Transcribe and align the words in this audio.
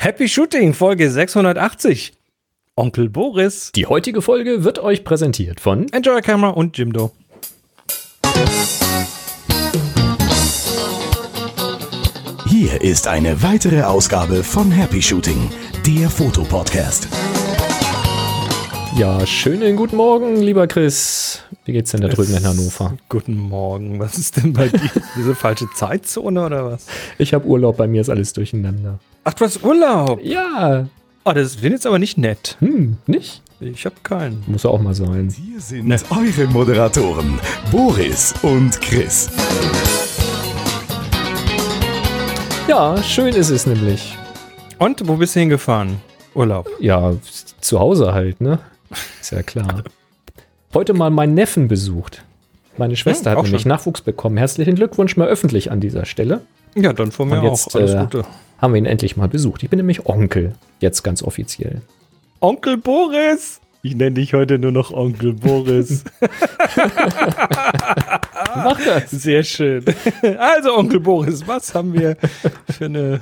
Happy 0.00 0.28
Shooting, 0.28 0.74
Folge 0.74 1.10
680. 1.10 2.12
Onkel 2.76 3.08
Boris, 3.08 3.72
Die 3.72 3.86
heutige 3.86 4.22
Folge 4.22 4.62
wird 4.62 4.78
euch 4.78 5.02
präsentiert 5.02 5.58
von 5.58 5.88
Enjoy 5.92 6.20
Camera 6.20 6.50
und 6.50 6.78
Jimdo. 6.78 7.10
Hier 12.46 12.80
ist 12.80 13.08
eine 13.08 13.42
weitere 13.42 13.82
Ausgabe 13.82 14.44
von 14.44 14.70
Happy 14.70 15.02
Shooting, 15.02 15.50
der 15.84 16.08
Fotopodcast. 16.08 17.08
Ja, 18.96 19.26
schönen 19.26 19.74
guten 19.74 19.96
Morgen, 19.96 20.36
lieber 20.36 20.68
Chris. 20.68 21.42
Wie 21.68 21.72
geht's 21.72 21.90
denn 21.90 22.00
da 22.00 22.08
drüben 22.08 22.34
in 22.34 22.46
Hannover? 22.46 22.94
Guten 23.10 23.36
Morgen. 23.36 23.98
Was 24.00 24.16
ist 24.16 24.38
denn 24.38 24.54
bei 24.54 24.68
dir? 24.68 24.90
Diese 25.18 25.34
falsche 25.34 25.68
Zeitzone 25.74 26.46
oder 26.46 26.64
was? 26.64 26.86
Ich 27.18 27.34
habe 27.34 27.44
Urlaub, 27.46 27.76
bei 27.76 27.86
mir 27.86 28.00
ist 28.00 28.08
alles 28.08 28.32
durcheinander. 28.32 28.98
Ach, 29.22 29.34
du 29.34 29.44
hast 29.44 29.62
Urlaub. 29.62 30.18
Ja, 30.24 30.86
Oh, 31.26 31.32
das 31.32 31.56
ich 31.56 31.62
jetzt 31.62 31.86
aber 31.86 31.98
nicht 31.98 32.16
nett. 32.16 32.56
hm, 32.60 32.96
nicht? 33.06 33.42
Ich 33.60 33.84
habe 33.84 33.96
keinen. 34.02 34.42
Muss 34.46 34.62
ja 34.62 34.70
auch 34.70 34.80
mal 34.80 34.94
sein. 34.94 35.28
Hier 35.28 35.60
sind 35.60 35.92
eure 36.10 36.46
Moderatoren, 36.50 37.38
Boris 37.70 38.32
und 38.40 38.80
Chris. 38.80 39.28
Ja, 42.66 43.02
schön 43.02 43.34
ist 43.34 43.50
es 43.50 43.66
nämlich. 43.66 44.16
Und 44.78 45.06
wo 45.06 45.16
bist 45.16 45.36
du 45.36 45.40
hingefahren? 45.40 46.00
Urlaub. 46.34 46.70
Ja, 46.80 47.12
zu 47.60 47.78
Hause 47.78 48.14
halt, 48.14 48.40
ne? 48.40 48.58
Ist 49.20 49.32
ja 49.32 49.42
klar. 49.42 49.84
Heute 50.78 50.94
mal 50.94 51.10
meinen 51.10 51.34
Neffen 51.34 51.66
besucht. 51.66 52.22
Meine 52.76 52.94
Schwester 52.94 53.32
Hm, 53.32 53.32
hat 53.32 53.38
auch 53.38 53.42
nämlich 53.42 53.62
schon. 53.62 53.70
Nachwuchs 53.70 54.00
bekommen. 54.00 54.36
Herzlichen 54.36 54.76
Glückwunsch 54.76 55.16
mal 55.16 55.26
öffentlich 55.26 55.72
an 55.72 55.80
dieser 55.80 56.04
Stelle. 56.04 56.42
Ja, 56.76 56.92
dann 56.92 57.10
von 57.10 57.28
mir 57.28 57.40
Und 57.40 57.46
jetzt, 57.46 57.74
auch. 57.74 57.80
Alles 57.80 57.94
äh, 57.94 57.98
Gute. 57.98 58.24
Haben 58.58 58.74
wir 58.74 58.78
ihn 58.78 58.86
endlich 58.86 59.16
mal 59.16 59.26
besucht. 59.26 59.64
Ich 59.64 59.70
bin 59.70 59.78
nämlich 59.78 60.06
Onkel, 60.06 60.54
jetzt 60.78 61.02
ganz 61.02 61.24
offiziell. 61.24 61.82
Onkel 62.38 62.76
Boris. 62.76 63.60
Ich 63.82 63.96
nenne 63.96 64.12
dich 64.12 64.34
heute 64.34 64.60
nur 64.60 64.70
noch 64.70 64.92
Onkel 64.92 65.32
Boris. 65.32 66.04
Mach 68.54 68.80
das. 68.80 69.10
Sehr 69.10 69.42
schön. 69.42 69.84
Also, 70.38 70.76
Onkel 70.76 71.00
Boris, 71.00 71.44
was 71.48 71.74
haben 71.74 71.92
wir 71.92 72.16
für 72.70 72.84
eine 72.84 73.20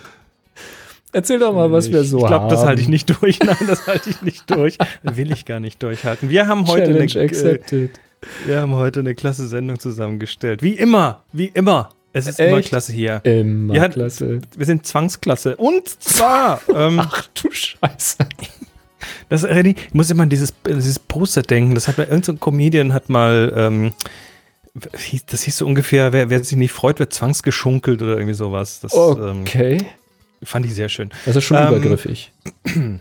Erzähl 1.17 1.39
doch 1.39 1.55
mal, 1.55 1.73
was 1.73 1.91
wir 1.91 2.05
so 2.05 2.19
ich 2.19 2.25
haben. 2.25 2.31
glaube, 2.31 2.49
das 2.55 2.67
halte 2.67 2.83
ich 2.83 2.89
nicht 2.89 3.09
durch. 3.23 3.41
Nein, 3.45 3.57
das 3.67 3.87
halte 3.87 4.11
ich 4.11 4.21
nicht 4.21 4.51
durch. 4.51 4.77
Will 5.03 5.33
ich 5.33 5.47
gar 5.47 5.61
nicht 5.61 5.83
durchhalten. 5.83 6.29
Wir 6.29 6.47
haben 6.47 6.67
heute, 6.67 6.91
eine, 6.91 7.07
Challenge 7.07 7.23
äh, 7.23 7.25
accepted. 7.25 8.01
wir 8.45 8.61
haben 8.61 8.75
heute 8.75 9.01
eine 9.01 9.15
klasse 9.15 9.49
Sendung 9.49 9.79
zusammengestellt. 9.79 10.63
Wie 10.63 10.75
immer, 10.75 11.23
wie 11.33 11.47
immer. 11.47 11.89
Es 12.13 12.27
ist 12.27 12.39
immer 12.39 12.59
Echt? 12.59 12.69
klasse 12.69 12.93
hier. 12.93 13.23
Immer 13.25 13.75
Ja, 13.75 13.89
klasse. 13.89 14.43
Wir 14.59 14.67
sind 14.67 14.87
Zwangsklasse. 14.87 15.57
Und 15.57 15.89
zwar, 15.89 16.61
ähm, 16.75 17.01
Ach 17.01 17.27
du 17.33 17.51
Scheiße. 17.51 18.19
das, 19.31 19.45
äh, 19.45 19.69
ich 19.69 19.95
muss 19.95 20.11
immer 20.11 20.25
an 20.25 20.29
dieses, 20.29 20.53
dieses 20.69 20.99
Poster 20.99 21.41
denken. 21.41 21.75
Das 21.75 21.89
hat 21.89 21.97
mal 21.97 22.05
irgendein 22.05 22.37
so 22.37 22.41
Comedian 22.45 22.93
hat 22.93 23.09
mal, 23.09 23.55
ähm, 23.57 23.93
das 25.31 25.45
hieß 25.45 25.57
so 25.57 25.67
ungefähr, 25.67 26.13
wer, 26.13 26.29
wer 26.29 26.45
sich 26.45 26.59
nicht 26.59 26.73
freut, 26.73 26.99
wird 26.99 27.15
zwangsgeschunkelt 27.15 28.03
oder 28.03 28.17
irgendwie 28.17 28.35
sowas. 28.35 28.81
Das 28.81 28.93
ähm, 28.93 29.41
Okay. 29.41 29.79
Fand 30.43 30.67
ich 30.67 30.75
sehr 30.75 30.89
schön. 30.89 31.11
Das 31.25 31.37
ist 31.37 31.45
schon 31.45 31.57
Ähm, 31.57 31.69
übergriffig. 31.69 32.33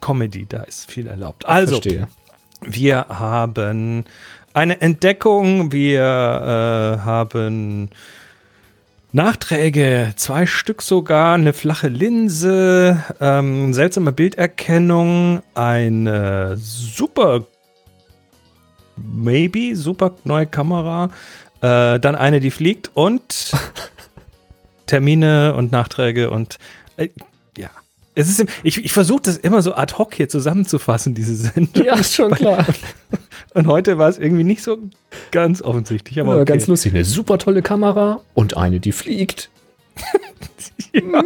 Comedy, 0.00 0.46
da 0.46 0.62
ist 0.62 0.90
viel 0.90 1.06
erlaubt. 1.06 1.46
Also, 1.46 1.80
Verstehe. 1.80 2.08
Wir 2.62 3.06
haben 3.08 4.04
eine 4.52 4.80
Entdeckung, 4.80 5.72
wir 5.72 6.00
äh, 6.02 7.04
haben 7.04 7.90
Nachträge, 9.12 10.12
zwei 10.16 10.46
Stück 10.46 10.82
sogar, 10.82 11.34
eine 11.34 11.52
flache 11.52 11.88
Linse, 11.88 13.02
ähm, 13.20 13.74
seltsame 13.74 14.12
Bilderkennung, 14.12 15.42
eine 15.54 16.56
super, 16.56 17.46
maybe, 18.96 19.74
super 19.74 20.14
neue 20.24 20.46
Kamera, 20.46 21.10
äh, 21.60 21.98
dann 21.98 22.14
eine, 22.14 22.40
die 22.40 22.50
fliegt 22.52 22.90
und 22.94 23.52
Termine 24.90 25.54
und 25.54 25.70
Nachträge 25.70 26.30
und 26.30 26.58
äh, 26.96 27.10
ja. 27.56 27.70
Es 28.16 28.28
ist, 28.28 28.44
ich 28.64 28.84
ich 28.84 28.92
versuche 28.92 29.22
das 29.22 29.36
immer 29.36 29.62
so 29.62 29.74
ad 29.74 29.94
hoc 29.96 30.14
hier 30.14 30.28
zusammenzufassen, 30.28 31.14
diese 31.14 31.36
Sendung. 31.36 31.84
Ja, 31.84 31.94
ist 31.94 32.14
schon 32.14 32.32
klar. 32.32 32.66
Und 33.54 33.66
heute 33.66 33.98
war 33.98 34.08
es 34.08 34.16
irgendwie 34.16 34.44
nicht 34.44 34.62
so 34.62 34.78
ganz 35.32 35.60
offensichtlich, 35.60 36.20
aber 36.20 36.36
okay. 36.36 36.44
Ganz 36.44 36.68
lustig. 36.68 36.94
Eine 36.94 37.04
super 37.04 37.36
tolle 37.38 37.62
Kamera 37.62 38.20
und 38.34 38.56
eine, 38.56 38.78
die 38.78 38.92
fliegt. 38.92 39.50
Ja. 40.92 41.22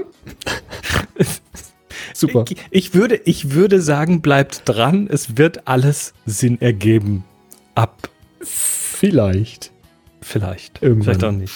Super. 2.12 2.44
Ich, 2.50 2.56
ich, 2.70 2.94
würde, 2.94 3.16
ich 3.25 3.52
würde 3.52 3.81
sagen, 3.81 4.20
bleibt 4.20 4.62
dran, 4.66 5.08
es 5.10 5.38
wird 5.38 5.66
alles 5.66 6.12
Sinn 6.26 6.60
ergeben. 6.60 7.25
Ab 7.75 8.10
Vielleicht. 8.41 9.72
vielleicht. 10.20 10.82
Irgendwann. 10.82 11.02
Vielleicht 11.02 11.25
auch 11.25 11.32
nicht. 11.32 11.54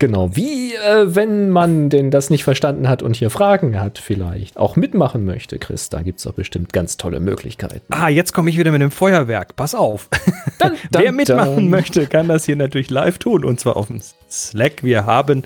Genau. 0.00 0.34
Wie, 0.34 0.74
äh, 0.74 1.14
wenn 1.14 1.50
man 1.50 1.90
denn 1.90 2.10
das 2.10 2.30
nicht 2.30 2.42
verstanden 2.42 2.88
hat 2.88 3.02
und 3.02 3.16
hier 3.16 3.28
Fragen 3.28 3.78
hat, 3.78 3.98
vielleicht 3.98 4.56
auch 4.56 4.74
mitmachen 4.74 5.26
möchte, 5.26 5.58
Chris, 5.58 5.90
da 5.90 6.00
gibt 6.00 6.18
es 6.18 6.24
doch 6.24 6.32
bestimmt 6.32 6.72
ganz 6.72 6.96
tolle 6.96 7.20
Möglichkeiten. 7.20 7.84
Ah, 7.90 8.08
jetzt 8.08 8.32
komme 8.32 8.48
ich 8.48 8.56
wieder 8.56 8.72
mit 8.72 8.80
dem 8.80 8.90
Feuerwerk. 8.90 9.56
Pass 9.56 9.74
auf. 9.74 10.08
Dann, 10.58 10.72
Wer 10.90 11.12
mitmachen 11.12 11.68
möchte, 11.68 12.06
kann 12.06 12.28
das 12.28 12.46
hier 12.46 12.56
natürlich 12.56 12.88
live 12.88 13.18
tun 13.18 13.44
und 13.44 13.60
zwar 13.60 13.76
auf 13.76 13.88
dem 13.88 14.00
Slack. 14.30 14.82
Wir 14.82 15.04
haben 15.04 15.42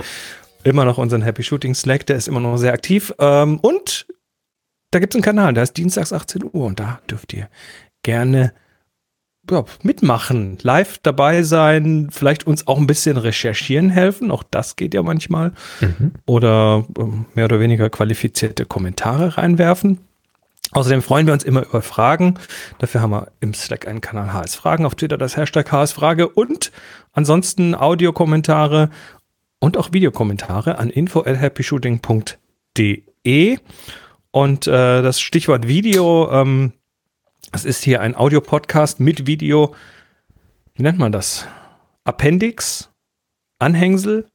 immer 0.62 0.84
noch 0.84 0.98
unseren 0.98 1.22
Happy 1.22 1.42
Shooting 1.42 1.74
Slack, 1.74 2.06
der 2.06 2.14
ist 2.14 2.28
immer 2.28 2.40
noch 2.40 2.56
sehr 2.56 2.72
aktiv. 2.72 3.12
Ähm, 3.18 3.58
und 3.58 4.06
da 4.92 5.00
gibt 5.00 5.14
es 5.14 5.16
einen 5.16 5.24
Kanal, 5.24 5.52
der 5.52 5.64
ist 5.64 5.76
dienstags 5.76 6.12
18 6.12 6.44
Uhr 6.44 6.64
und 6.66 6.78
da 6.78 7.00
dürft 7.10 7.32
ihr 7.32 7.48
gerne 8.04 8.52
ja, 9.50 9.64
mitmachen, 9.82 10.58
live 10.62 10.98
dabei 11.02 11.42
sein, 11.42 12.08
vielleicht 12.10 12.46
uns 12.46 12.66
auch 12.66 12.78
ein 12.78 12.86
bisschen 12.86 13.16
recherchieren 13.16 13.90
helfen. 13.90 14.30
Auch 14.30 14.42
das 14.50 14.76
geht 14.76 14.94
ja 14.94 15.02
manchmal. 15.02 15.52
Mhm. 15.80 16.12
Oder 16.26 16.84
ähm, 16.98 17.26
mehr 17.34 17.46
oder 17.46 17.60
weniger 17.60 17.90
qualifizierte 17.90 18.66
Kommentare 18.66 19.36
reinwerfen. 19.36 19.98
Außerdem 20.72 21.02
freuen 21.02 21.26
wir 21.26 21.32
uns 21.32 21.44
immer 21.44 21.62
über 21.62 21.80
Fragen. 21.82 22.34
Dafür 22.78 23.00
haben 23.00 23.10
wir 23.10 23.28
im 23.40 23.54
Slack 23.54 23.86
einen 23.86 24.00
Kanal 24.00 24.32
HS 24.32 24.56
Fragen, 24.56 24.86
auf 24.86 24.96
Twitter 24.96 25.18
das 25.18 25.36
Hashtag 25.36 25.70
HS 25.70 25.92
Frage 25.92 26.28
und 26.28 26.72
ansonsten 27.12 27.76
Audiokommentare 27.76 28.90
und 29.60 29.76
auch 29.76 29.92
Videokommentare 29.92 30.78
an 30.78 30.90
info 30.90 31.20
at 31.20 31.40
happyshooting.de. 31.40 33.58
Und 34.32 34.66
äh, 34.66 35.02
das 35.02 35.20
Stichwort 35.20 35.68
Video, 35.68 36.28
ähm, 36.32 36.72
es 37.52 37.64
ist 37.64 37.82
hier 37.82 38.00
ein 38.00 38.14
Audiopodcast 38.14 39.00
mit 39.00 39.26
Video. 39.26 39.74
Wie 40.74 40.82
nennt 40.82 40.98
man 40.98 41.12
das? 41.12 41.46
Appendix? 42.04 42.90
Anhängsel? 43.58 44.28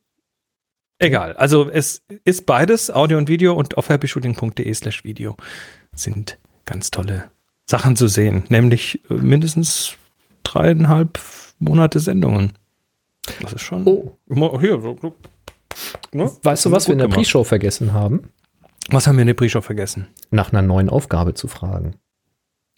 Egal. 1.00 1.34
Also 1.38 1.70
es 1.70 2.04
ist 2.26 2.46
beides, 2.46 2.92
Audio 2.92 3.18
und 3.18 3.30
Video 3.30 3.54
und 3.54 3.78
auf 3.78 3.90
happyshooting.de 3.90 4.74
slash 4.74 5.04
Video 5.04 5.38
sind 5.94 6.38
ganz 6.66 6.92
tolle 6.92 7.32
Sachen 7.66 7.96
zu 7.96 8.08
sehen. 8.08 8.44
Nämlich 8.50 9.02
äh, 9.10 9.14
mindestens 9.14 9.96
dreieinhalb 10.44 11.20
Monate 11.60 12.00
Sendungen. 12.00 12.54
Das 13.42 13.54
ist 13.54 13.62
schon. 13.62 13.86
Oh. 13.86 14.18
Hier. 14.60 14.78
Ne? 16.14 16.32
Weißt 16.44 16.66
du, 16.66 16.72
was 16.72 16.88
wir 16.88 16.94
in 16.94 17.00
der. 17.00 17.08
Pre-Show 17.08 17.44
vergessen 17.44 17.94
haben? 17.94 18.30
Was 18.90 19.08
haben 19.08 19.18
wir 19.18 19.22
in 19.22 19.28
der 19.28 19.36
Pre-Show 19.36 19.62
vergessen? 19.62 20.08
Nach 20.32 20.52
einer 20.52 20.62
neuen 20.62 20.90
Aufgabe 20.90 21.34
zu 21.34 21.48
fragen. 21.48 21.96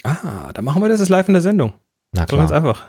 Ah, 0.03 0.51
dann 0.53 0.66
machen 0.66 0.81
wir 0.81 0.89
das 0.89 1.00
jetzt 1.00 1.09
live 1.09 1.28
in 1.28 1.34
der 1.34 1.41
Sendung. 1.41 1.73
Na 2.13 2.25
So 2.29 2.35
ganz 2.38 2.50
klar. 2.50 2.57
einfach. 2.57 2.85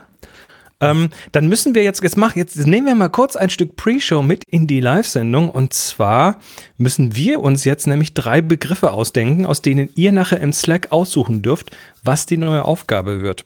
Ähm, 0.81 1.09
dann 1.31 1.47
müssen 1.47 1.75
wir 1.75 1.83
jetzt, 1.83 2.03
jetzt 2.03 2.17
mach, 2.17 2.35
jetzt 2.35 2.57
nehmen 2.57 2.87
wir 2.87 2.95
mal 2.95 3.07
kurz 3.09 3.35
ein 3.37 3.49
Stück 3.49 3.77
Pre-Show 3.77 4.21
mit 4.21 4.43
in 4.45 4.67
die 4.67 4.81
Live-Sendung 4.81 5.49
und 5.49 5.71
zwar 5.71 6.39
müssen 6.77 7.15
wir 7.15 7.39
uns 7.39 7.63
jetzt 7.63 7.87
nämlich 7.87 8.13
drei 8.13 8.41
Begriffe 8.41 8.91
ausdenken, 8.91 9.45
aus 9.45 9.61
denen 9.61 9.89
ihr 9.95 10.11
nachher 10.11 10.41
im 10.41 10.51
Slack 10.51 10.91
aussuchen 10.91 11.41
dürft, 11.41 11.71
was 12.03 12.25
die 12.25 12.35
neue 12.37 12.65
Aufgabe 12.65 13.21
wird. 13.21 13.45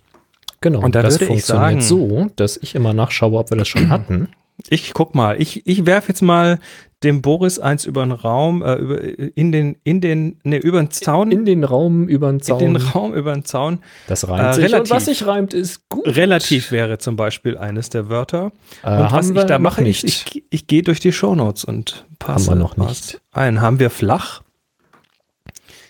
Genau. 0.61 0.79
Und 0.81 0.95
da 0.95 1.03
das 1.03 1.17
funktioniert 1.17 1.45
sagen- 1.45 1.81
so, 1.81 2.31
dass 2.37 2.57
ich 2.57 2.73
immer 2.73 2.93
nachschaue, 2.93 3.37
ob 3.37 3.51
wir 3.51 3.57
das 3.57 3.67
schon 3.67 3.89
hatten. 3.89 4.29
Ich 4.69 4.93
guck 4.93 5.13
mal, 5.15 5.39
ich, 5.41 5.65
ich 5.67 5.85
werfe 5.85 6.09
jetzt 6.09 6.21
mal 6.21 6.59
dem 7.03 7.21
Boris 7.21 7.59
eins 7.59 7.85
über 7.85 8.03
den 8.03 8.11
Raum, 8.11 8.63
äh, 8.63 8.73
über, 8.75 8.99
in 9.37 9.51
den, 9.51 9.77
in 9.83 10.01
den, 10.01 10.39
ne, 10.43 10.57
über 10.57 10.79
den 10.81 10.89
Zaun, 10.89 11.31
In 11.31 11.45
den 11.45 11.63
Raum 11.63 12.07
über 12.07 12.31
den 12.31 12.41
Zaun. 12.41 12.59
in 12.61 12.73
den 12.73 12.81
Raum 12.81 13.13
über 13.13 13.33
den 13.33 13.45
Zaun. 13.45 13.79
Das 14.07 14.27
reimt 14.27 14.49
Äh, 14.49 14.53
sich. 14.55 14.63
relativ. 14.65 14.79
Und 14.91 14.95
was 14.97 15.05
sich 15.05 15.27
reimt, 15.27 15.53
ist 15.53 15.87
gut. 15.89 16.07
Relativ 16.07 16.71
wäre 16.71 16.97
zum 16.97 17.15
Beispiel 17.15 17.55
eines 17.55 17.91
der 17.91 18.09
Wörter. 18.09 18.51
Äh, 18.83 18.99
Und 18.99 19.11
was 19.11 19.29
ich 19.29 19.43
da 19.43 19.59
mache, 19.59 19.83
nicht. 19.83 20.03
ist, 20.03 20.27
ich, 20.33 20.43
ich 20.49 20.65
gehe 20.65 20.81
durch 20.81 20.99
die 20.99 21.11
Shownotes 21.11 21.63
und 21.65 22.05
passe 22.17 22.49
Haben 22.49 22.57
wir 22.57 22.63
noch 22.63 22.77
nicht. 22.77 23.21
ein. 23.31 23.61
Haben 23.61 23.77
wir 23.79 23.91
flach? 23.91 24.41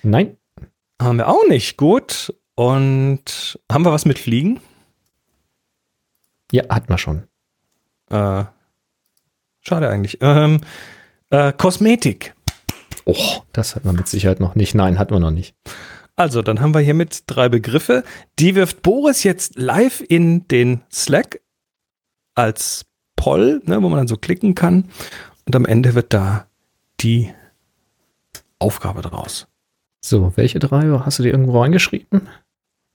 Nein. 0.04 0.36
Haben 1.02 1.20
wir 1.20 1.30
auch 1.30 1.48
nicht. 1.48 1.78
Gut. 1.78 2.34
Und 2.56 3.60
haben 3.72 3.86
wir 3.86 3.94
was 3.94 4.04
mit 4.06 4.20
Fliegen? 4.20 4.60
Ja, 6.52 6.63
hat 6.70 6.90
man 6.90 6.98
schon. 6.98 7.24
Äh, 8.10 8.44
schade 9.68 9.90
eigentlich. 9.90 10.18
Ähm, 10.22 10.62
äh, 11.30 11.52
Kosmetik. 11.54 12.34
Oh, 13.06 13.42
das 13.54 13.75
hat 13.75 13.86
man 13.86 13.96
mit 13.96 14.08
Sicherheit 14.08 14.40
noch 14.40 14.56
nicht. 14.56 14.75
Nein, 14.75 15.00
hat 15.00 15.12
man 15.12 15.22
noch 15.22 15.31
nicht. 15.31 15.56
Also, 16.16 16.42
dann 16.42 16.60
haben 16.62 16.74
wir 16.74 16.81
hiermit 16.81 17.24
drei 17.28 17.48
Begriffe. 17.48 18.04
Die 18.40 18.56
wirft 18.56 18.81
Boris 18.81 19.24
jetzt 19.24 19.58
live 19.58 20.04
in 20.08 20.48
den 20.48 20.81
Slack 20.92 21.42
als 22.34 22.86
Poll, 23.16 23.62
ne, 23.66 23.81
wo 23.81 23.90
man 23.90 23.98
dann 23.98 24.08
so 24.08 24.18
klicken 24.18 24.56
kann. 24.56 24.90
Und 25.46 25.56
am 25.56 25.66
Ende 25.66 25.94
wird 25.96 26.13
da 26.13 26.48
die 27.00 27.31
Aufgabe 28.60 29.02
draus. 29.02 29.48
So, 30.02 30.34
welche 30.36 30.60
drei 30.60 30.84
hast 31.04 31.20
du 31.20 31.24
dir 31.24 31.31
irgendwo 31.31 31.62
reingeschrieben? 31.62 32.28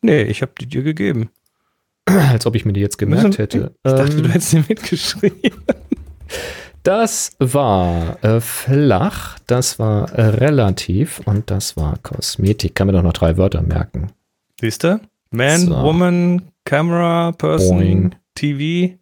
Nee, 0.03 0.23
ich 0.23 0.43
habe 0.43 0.53
die 0.61 0.67
dir 0.67 0.83
gegeben. 0.83 1.31
Als 2.05 2.47
ob 2.47 2.57
ich 2.57 2.65
mir 2.65 2.73
die 2.73 2.81
jetzt 2.81 2.99
gemerkt 2.99 3.39
hätte. 3.39 3.73
Ich 3.85 3.93
dachte, 3.93 4.13
Ähm, 4.13 4.23
du 4.25 4.29
hättest 4.29 4.51
sie 4.51 4.65
mitgeschrieben. 4.69 5.53
Das 6.83 7.31
war 7.39 8.23
äh, 8.25 8.41
flach, 8.41 9.39
das 9.47 9.79
war 9.79 10.13
äh, 10.13 10.23
relativ 10.23 11.21
und 11.27 11.51
das 11.51 11.77
war 11.77 11.99
Kosmetik. 12.03 12.75
Kann 12.75 12.89
mir 12.89 12.93
doch 12.93 13.03
noch 13.05 13.13
drei 13.13 13.37
Wörter 13.37 13.63
merken. 13.63 14.11
Siehst 14.61 14.83
du? 14.83 15.01
Man, 15.31 15.61
So. 15.61 15.77
Woman, 15.77 16.43
Camera, 16.65 17.33
Person, 17.33 17.79
Boing. 17.79 18.15
TV. 18.35 18.95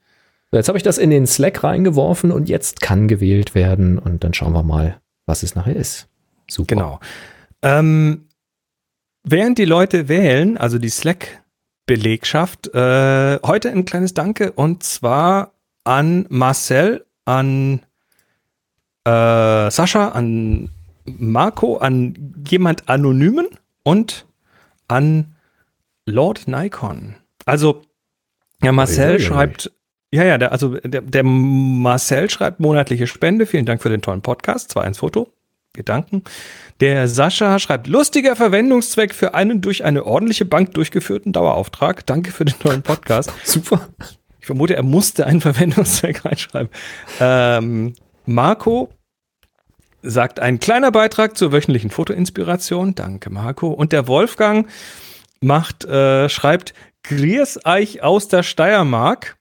So, 0.50 0.56
Jetzt 0.58 0.68
habe 0.68 0.76
ich 0.78 0.84
das 0.84 0.98
in 0.98 1.10
den 1.10 1.26
Slack 1.26 1.64
reingeworfen 1.64 2.32
und 2.32 2.48
jetzt 2.48 2.80
kann 2.80 3.08
gewählt 3.08 3.54
werden 3.54 3.98
und 3.98 4.24
dann 4.24 4.34
schauen 4.34 4.52
wir 4.52 4.62
mal, 4.62 5.00
was 5.26 5.42
es 5.42 5.54
nachher 5.54 5.76
ist. 5.76 6.06
Super. 6.48 6.74
Genau. 6.74 7.00
Ähm, 7.62 8.26
während 9.22 9.58
die 9.58 9.64
Leute 9.64 10.08
wählen, 10.08 10.58
also 10.58 10.78
die 10.78 10.88
Slack-Belegschaft, 10.90 12.74
äh, 12.74 13.38
heute 13.44 13.70
ein 13.70 13.84
kleines 13.84 14.12
Danke 14.14 14.52
und 14.52 14.82
zwar 14.82 15.52
an 15.84 16.26
Marcel, 16.28 17.06
an 17.24 17.80
äh, 19.04 19.70
Sascha, 19.70 20.08
an 20.08 20.70
Marco, 21.04 21.78
an 21.78 22.34
jemand 22.48 22.88
Anonymen 22.88 23.46
und 23.82 24.26
an 24.88 25.34
Lord 26.06 26.48
Nikon. 26.48 27.16
Also, 27.46 27.82
ja, 28.62 28.72
Marcel 28.72 29.20
schreibt, 29.20 29.70
ja, 30.12 30.24
ja, 30.24 30.38
der, 30.38 30.52
also 30.52 30.76
der, 30.80 31.02
der 31.02 31.22
Marcel 31.22 32.28
schreibt 32.28 32.60
monatliche 32.60 33.06
Spende. 33.06 33.46
Vielen 33.46 33.66
Dank 33.66 33.82
für 33.82 33.88
den 33.88 34.02
tollen 34.02 34.22
Podcast. 34.22 34.76
2-1 34.76 34.98
Foto. 34.98 35.32
Wir 35.72 35.84
danken. 35.84 36.24
Der 36.80 37.06
Sascha 37.06 37.58
schreibt, 37.60 37.86
lustiger 37.86 38.34
Verwendungszweck 38.34 39.14
für 39.14 39.34
einen 39.34 39.60
durch 39.60 39.84
eine 39.84 40.04
ordentliche 40.04 40.44
Bank 40.44 40.74
durchgeführten 40.74 41.32
Dauerauftrag. 41.32 42.04
Danke 42.06 42.32
für 42.32 42.44
den 42.44 42.58
tollen 42.58 42.82
Podcast. 42.82 43.32
Super. 43.44 43.88
Ich 44.40 44.46
vermute, 44.46 44.74
er 44.74 44.82
musste 44.82 45.26
einen 45.26 45.40
Verwendungszweck 45.42 46.24
reinschreiben. 46.24 46.70
Ähm, 47.20 47.94
Marco 48.26 48.90
sagt, 50.02 50.40
ein 50.40 50.60
kleiner 50.60 50.90
Beitrag 50.90 51.36
zur 51.36 51.52
wöchentlichen 51.52 51.90
Fotoinspiration. 51.90 52.94
Danke, 52.94 53.30
Marco. 53.30 53.68
Und 53.68 53.92
der 53.92 54.06
Wolfgang 54.06 54.68
macht, 55.40 55.84
äh, 55.84 56.28
schreibt, 56.28 56.74
Griers 57.02 57.64
Eich 57.64 58.02
aus 58.02 58.28
der 58.28 58.42
Steiermark. 58.42 59.36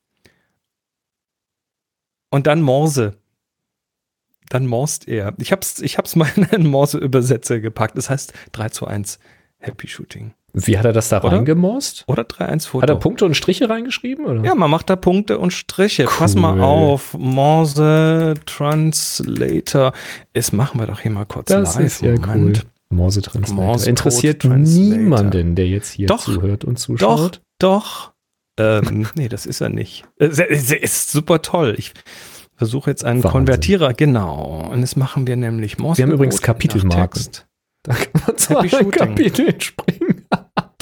Und 2.30 2.48
dann 2.48 2.62
Morse. 2.62 3.18
Dann 4.50 4.66
morst 4.66 5.08
er. 5.08 5.34
Ich 5.38 5.52
hab's, 5.52 5.80
ich 5.80 5.98
hab's 5.98 6.16
mal 6.16 6.30
in 6.36 6.46
einen 6.46 6.68
Morse-Übersetzer 6.68 7.60
gepackt. 7.60 7.98
Das 7.98 8.10
heißt 8.10 8.34
3 8.52 8.70
zu 8.70 8.88
1 8.88 9.20
Happy 9.60 9.88
Shooting. 9.88 10.34
Wie 10.54 10.78
hat 10.78 10.86
er 10.86 10.94
das 10.94 11.10
da 11.10 11.20
Oder? 11.22 11.34
reingemorst? 11.38 12.04
Oder 12.08 12.24
3-1 12.24 12.68
Foto. 12.68 12.82
Hat 12.84 12.90
er 12.90 12.96
Punkte 12.96 13.26
und 13.26 13.36
Striche 13.36 13.70
reingeschrieben? 13.70 14.26
Oder? 14.26 14.44
Ja, 14.44 14.56
man 14.56 14.70
macht 14.72 14.90
da 14.90 14.96
Punkte 14.96 15.38
und 15.38 15.52
Striche. 15.52 16.06
Pass 16.06 16.36
mal 16.36 16.56
Cool. 16.56 16.64
auf. 16.64 17.14
Morse 17.18 18.34
Translator. 18.46 19.94
Das 20.34 20.52
machen 20.52 20.80
wir 20.80 20.88
doch 20.88 21.00
hier 21.02 21.12
mal 21.12 21.26
kurz 21.26 21.48
das 21.48 21.76
live. 21.76 21.86
ist 21.86 22.02
ja 22.02 22.12
Moment. 22.20 22.64
cool. 22.92 22.98
Morse 22.98 23.22
Translator. 23.22 23.64
Morse 23.66 23.90
Interessiert 23.90 24.42
Translator. 24.42 24.98
niemanden, 24.98 25.56
der 25.56 25.68
jetzt 25.68 25.92
hier 25.92 26.08
Doch, 26.08 26.24
zuhört 26.24 26.66
und 26.66 26.80
Doch, 26.80 26.84
zuschaut. 26.86 27.42
doch. 27.60 28.14
Ähm, 28.60 29.08
nee, 29.16 29.30
das 29.30 29.46
ist 29.46 29.62
er 29.62 29.70
nicht. 29.70 30.06
Es 30.18 30.40
es 30.40 30.72
ist 30.72 31.12
super 31.12 31.42
toll. 31.42 31.76
Ich 31.78 31.94
versuche 32.56 32.90
jetzt 32.90 33.06
einen 33.06 33.20
Wahnsinn. 33.24 33.32
Konvertierer. 33.32 33.94
Genau. 33.94 34.68
Und 34.72 34.82
das 34.82 34.96
machen 34.96 35.28
wir 35.28 35.36
nämlich 35.36 35.78
Morse 35.78 36.00
Wir 36.00 36.06
haben 36.08 36.14
übrigens 36.14 36.42
Kapitelmarken. 36.42 37.22
Da 37.84 37.94
kann 37.94 38.22
man 38.28 38.38
zu 38.38 38.54
Shooting. 38.68 38.92
Kapiteln 38.92 39.62
springen. 39.62 40.09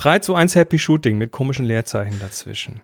3 0.07 0.19
zu 0.19 0.35
1 0.35 0.55
Happy 0.55 0.79
Shooting 0.79 1.17
mit 1.17 1.31
komischen 1.33 1.65
Leerzeichen 1.65 2.17
dazwischen. 2.21 2.81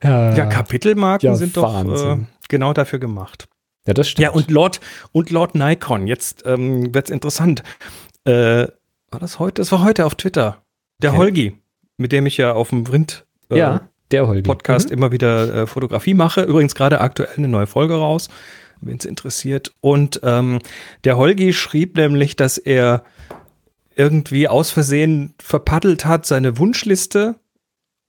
Ja, 0.00 0.32
Ja, 0.32 0.46
Kapitelmarken 0.46 1.26
ja, 1.26 1.34
sind 1.34 1.56
doch 1.56 1.84
äh, 1.84 2.18
genau 2.48 2.72
dafür 2.72 3.00
gemacht. 3.00 3.48
ja 3.84 3.94
das 3.94 4.08
stimmt. 4.08 4.22
Ja, 4.22 4.30
und 4.30 4.48
Lord, 4.48 4.80
und 5.10 5.30
Lord 5.30 5.56
Nikon, 5.56 6.06
jetzt 6.06 6.44
ähm, 6.46 6.94
wird's 6.94 7.10
interessant. 7.10 7.64
Äh, 8.24 8.68
war 9.10 9.18
das 9.18 9.40
heute? 9.40 9.60
Das 9.60 9.72
war 9.72 9.82
heute 9.82 10.06
auf 10.06 10.14
Twitter. 10.14 10.62
Der 11.02 11.10
Okay. 11.10 11.18
Holgi, 11.18 11.58
mit 11.96 12.12
dem 12.12 12.26
ich 12.26 12.36
ja 12.36 12.52
auf 12.52 12.68
dem 12.70 12.86
Vrind 12.86 13.26
äh, 13.50 13.58
ja, 13.58 13.80
der 14.12 14.28
Holgi. 14.28 14.42
Podcast 14.42 14.90
Mhm. 14.90 14.94
immer 14.98 15.10
wieder 15.10 15.52
äh, 15.62 15.66
Fotografie 15.66 16.14
mache. 16.14 16.42
Übrigens 16.42 16.76
gerade 16.76 17.00
aktuell 17.00 17.30
eine 17.36 17.48
neue 17.48 17.66
Folge 17.66 17.94
raus, 17.94 18.28
wenn 18.80 18.98
es 18.98 19.04
interessiert. 19.04 19.72
Und 19.80 20.20
ähm, 20.22 20.60
der 21.02 21.16
Holgi 21.16 21.52
schrieb 21.54 21.96
nämlich, 21.96 22.36
dass 22.36 22.56
er 22.56 23.02
irgendwie 23.96 24.48
aus 24.48 24.70
Versehen 24.70 25.34
verpaddelt 25.40 26.04
hat, 26.04 26.26
seine 26.26 26.58
Wunschliste 26.58 27.36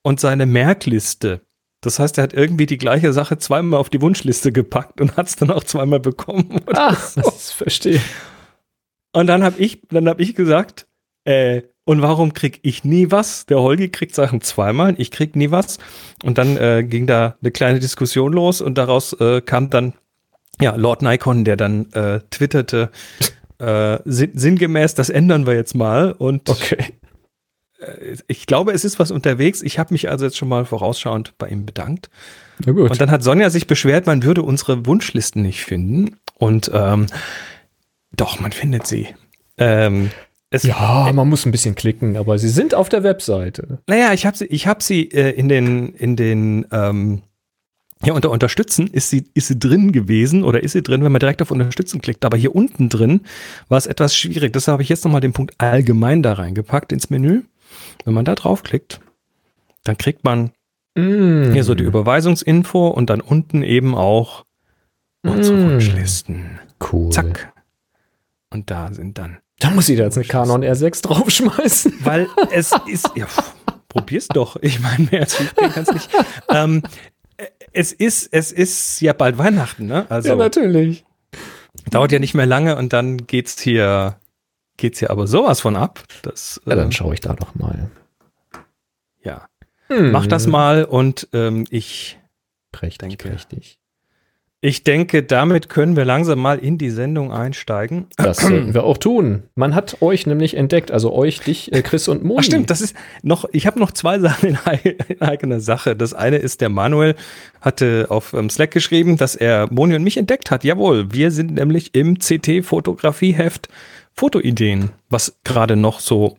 und 0.03 0.19
seine 0.19 0.45
Merkliste. 0.45 1.41
Das 1.81 2.00
heißt, 2.00 2.18
er 2.18 2.24
hat 2.24 2.33
irgendwie 2.33 2.65
die 2.65 2.77
gleiche 2.77 3.12
Sache 3.12 3.38
zweimal 3.38 3.80
auf 3.80 3.89
die 3.89 4.01
Wunschliste 4.01 4.51
gepackt 4.51 5.01
und 5.01 5.18
hat 5.18 5.27
es 5.27 5.35
dann 5.35 5.51
auch 5.51 5.63
zweimal 5.63 6.00
bekommen. 6.00 6.62
Ah, 6.74 6.95
so. 6.95 7.21
das 7.21 7.51
verstehe. 7.51 8.01
Und 9.12 9.27
dann 9.27 9.44
habe 9.44 9.59
ich, 9.59 9.81
dann 9.89 10.07
habe 10.07 10.21
ich 10.24 10.33
gesagt, 10.33 10.88
äh, 11.25 11.63
und 11.86 12.01
warum 12.01 12.33
krieg 12.33 12.59
ich 12.63 12.86
nie 12.86 13.12
was? 13.12 13.45
Der 13.45 13.59
Holgi 13.59 13.89
kriegt 13.89 14.15
Sachen 14.15 14.39
zweimal, 14.39 14.95
ich 14.97 15.12
krieg 15.12 15.36
nie 15.36 15.51
was. 15.51 15.77
Und 16.24 16.38
dann 16.38 16.56
äh, 16.56 16.83
ging 16.83 17.06
da 17.06 17.36
eine 17.41 17.51
kleine 17.51 17.79
Diskussion 17.79 18.31
los 18.31 18.62
und 18.62 18.77
daraus 18.77 19.13
äh, 19.13 19.41
kam 19.41 19.69
dann 19.69 19.94
ja 20.62 20.75
Lord 20.75 21.01
Nikon, 21.01 21.44
der 21.44 21.57
dann 21.57 21.91
äh, 21.91 22.21
twitterte 22.29 22.89
äh, 23.63 24.00
sinn 24.06 24.31
sinngemäß, 24.33 24.95
das 24.95 25.10
ändern 25.10 25.45
wir 25.45 25.56
jetzt 25.56 25.75
mal. 25.75 26.12
Und 26.12 26.50
Okay. 26.50 26.77
äh, 27.80 28.18
ich 28.27 28.45
glaube, 28.45 28.71
es 28.71 28.86
ist 28.86 29.00
was 29.00 29.12
unterwegs. 29.12 29.62
Ich 29.62 29.80
habe 29.80 29.94
mich 29.94 30.10
also 30.10 30.25
jetzt 30.25 30.38
schon 30.38 30.50
mal 30.50 30.65
vorausschauend 30.65 31.38
bei 31.38 31.48
ihm 31.50 31.65
bedankt. 31.65 32.10
Na 32.65 32.71
gut. 32.71 32.92
Und 32.92 33.01
dann 33.01 33.12
hat 33.12 33.24
Sonja 33.24 33.50
sich 33.50 33.68
beschwert, 33.68 34.06
man 34.06 34.24
würde 34.24 34.42
unsere 34.44 34.86
Wunschlisten 34.86 35.42
nicht 35.42 35.63
finden. 35.63 36.18
Und 36.36 36.69
ähm, 36.74 37.07
doch, 38.15 38.39
man 38.39 38.51
findet 38.51 38.86
sie. 38.88 39.07
Ähm, 39.57 40.12
es, 40.50 40.63
ja, 40.63 41.10
man 41.13 41.27
muss 41.30 41.45
ein 41.48 41.51
bisschen 41.51 41.74
klicken, 41.74 42.15
aber 42.15 42.38
sie 42.38 42.50
sind 42.50 42.75
auf 42.75 42.88
der 42.89 43.03
Webseite. 43.03 43.79
Naja, 43.88 44.13
ich 44.13 44.25
habe 44.27 44.38
sie, 44.38 44.46
ich 44.46 44.67
hab 44.67 44.84
sie 44.84 45.10
äh, 45.12 45.32
in 45.32 45.50
den, 45.50 45.93
in 45.96 46.15
den, 46.15 46.67
ähm, 46.72 47.24
ja, 48.05 48.13
unter 48.13 48.31
Unterstützen 48.31 48.88
ist 48.88 49.10
sie, 49.10 49.25
ist 49.33 49.48
sie 49.48 49.57
drin 49.60 49.91
gewesen 49.91 50.43
oder 50.43 50.62
ist 50.63 50.74
sie 50.74 50.81
drin, 50.83 51.03
wenn 51.03 51.12
man 51.12 51.19
direkt 51.19 51.41
auf 51.41 51.51
Unterstützen 51.51 52.01
klickt. 52.01 52.25
Aber 52.25 52.38
hier 52.38 52.53
unten 52.55 52.89
drin 52.89 53.22
war 53.69 53.77
es 53.77 53.86
etwas 53.88 54.15
schwierig. 54.15 54.53
Deshalb 54.53 54.74
habe 54.74 54.83
ich 54.83 54.89
jetzt 54.89 55.05
nochmal 55.05 55.22
den 55.22 55.33
Punkt 55.33 55.53
allgemein 55.57 56.22
da 56.24 56.33
reingepackt 56.33 56.91
ins 56.91 57.10
Menü. 57.10 57.43
Wenn 58.05 58.13
man 58.13 58.25
da 58.25 58.36
draufklickt, 58.36 59.00
dann 59.83 59.98
kriegt 59.98 60.24
man 60.24 60.51
Mm. 60.95 61.51
hier 61.53 61.63
so 61.63 61.74
die 61.74 61.83
Überweisungsinfo 61.86 62.88
und 62.88 63.10
dann 63.10 63.19
unten 63.19 63.63
eben 63.63 63.95
auch 63.95 64.45
unsere 65.24 65.57
Mm. 65.57 65.69
Wunschlisten. 65.72 66.60
Cool. 66.91 67.10
Zack. 67.12 67.51
Und 68.51 68.69
da 68.69 68.93
sind 68.93 69.17
dann. 69.17 69.39
Da 69.60 69.72
muss 69.72 69.89
ich 69.89 69.98
da 69.98 70.03
jetzt 70.03 70.17
eine 70.17 70.27
Canon 70.27 70.63
R6 70.63 71.01
draufschmeißen. 71.01 71.93
Weil 72.03 72.27
es 72.51 72.72
ist, 72.86 73.10
ja, 73.15 73.25
probier's 73.89 74.27
doch. 74.27 74.57
Ich 74.62 74.79
meine, 74.81 75.07
mehr 75.10 75.22
als 75.22 75.38
gehen 75.38 75.72
kann's 75.74 75.91
nicht. 75.91 76.10
Ähm, 76.50 76.83
äh, 76.83 76.88
es 77.72 77.92
ist, 77.92 78.30
es 78.32 78.52
ist 78.52 79.02
ja 79.02 79.13
bald 79.13 79.38
Weihnachten, 79.38 79.86
ne? 79.86 80.06
Also 80.10 80.30
ja, 80.30 80.36
natürlich. 80.36 81.06
dauert 81.90 82.12
ja 82.12 82.20
nicht 82.20 82.34
mehr 82.34 82.46
lange 82.46 82.75
und 82.78 82.94
dann 82.94 83.25
geht's 83.28 83.60
hier, 83.62 84.18
geht's 84.78 85.00
hier 85.00 85.10
aber 85.12 85.28
sowas 85.28 85.62
von 85.62 85.75
ab. 85.75 86.04
Das, 86.22 86.62
Ja, 86.66 86.74
äh, 86.74 86.75
dann 86.75 86.92
schaue 86.92 87.13
ich 87.13 87.22
da 87.22 87.34
doch 87.34 87.56
mal. 87.56 87.90
ja. 89.24 89.48
Hm. 89.88 90.12
Mach 90.12 90.28
das 90.28 90.48
mal 90.48 90.86
und 90.86 91.28
ähm, 91.34 91.66
ich, 91.70 92.18
Prächtig, 92.72 93.10
Denke. 93.10 93.30
prächtig. 93.30 93.78
Ich 94.65 94.86
denke, 94.86 95.24
damit 95.24 95.67
können 95.67 95.98
wir 95.98 96.05
langsam 96.05 96.39
mal 96.39 96.58
in 96.58 96.77
die 96.77 96.89
Sendung 96.89 97.34
einsteigen. 97.34 98.08
Das 98.15 98.38
sollten 98.38 98.74
wir 98.74 98.86
auch 98.86 98.98
tun. 98.98 99.43
Man 99.55 99.75
hat 99.75 100.01
euch 100.01 100.25
nämlich 100.25 100.55
entdeckt, 100.55 100.89
also 100.89 101.12
euch, 101.12 101.41
dich, 101.41 101.74
äh, 101.74 101.82
Chris 101.82 102.08
und 102.08 102.24
Moni. 102.24 102.39
Ach 102.39 102.43
stimmt, 102.46 102.70
das 102.70 102.79
ist 102.79 102.96
noch, 103.24 103.43
ich 103.51 103.67
habe 103.67 103.77
noch 103.77 103.91
zwei 103.91 104.20
Sachen 104.22 104.51
in, 104.51 104.58
in 105.10 105.22
eigener 105.22 105.60
Sache. 105.60 105.98
Das 105.98 106.13
eine 106.13 106.38
ist, 106.38 106.62
der 106.62 106.70
Manuel 106.70 107.15
hatte 107.60 108.05
auf 108.08 108.32
ähm, 108.32 108.50
Slack 108.50 108.72
geschrieben, 108.72 109.17
dass 109.17 109.36
er 109.36 109.67
Moni 109.70 109.96
und 109.96 110.03
mich 110.03 110.15
entdeckt 110.15 110.50
hat. 110.50 110.63
Jawohl, 110.63 111.12
wir 111.12 111.32
sind 111.32 111.55
nämlich 111.55 111.93
im 111.93 112.17
CT-Fotografieheft 112.17 113.67
Fotoideen, 114.13 114.91
was 115.10 115.36
gerade 115.43 115.75
noch 115.75 116.00
so 116.00 116.38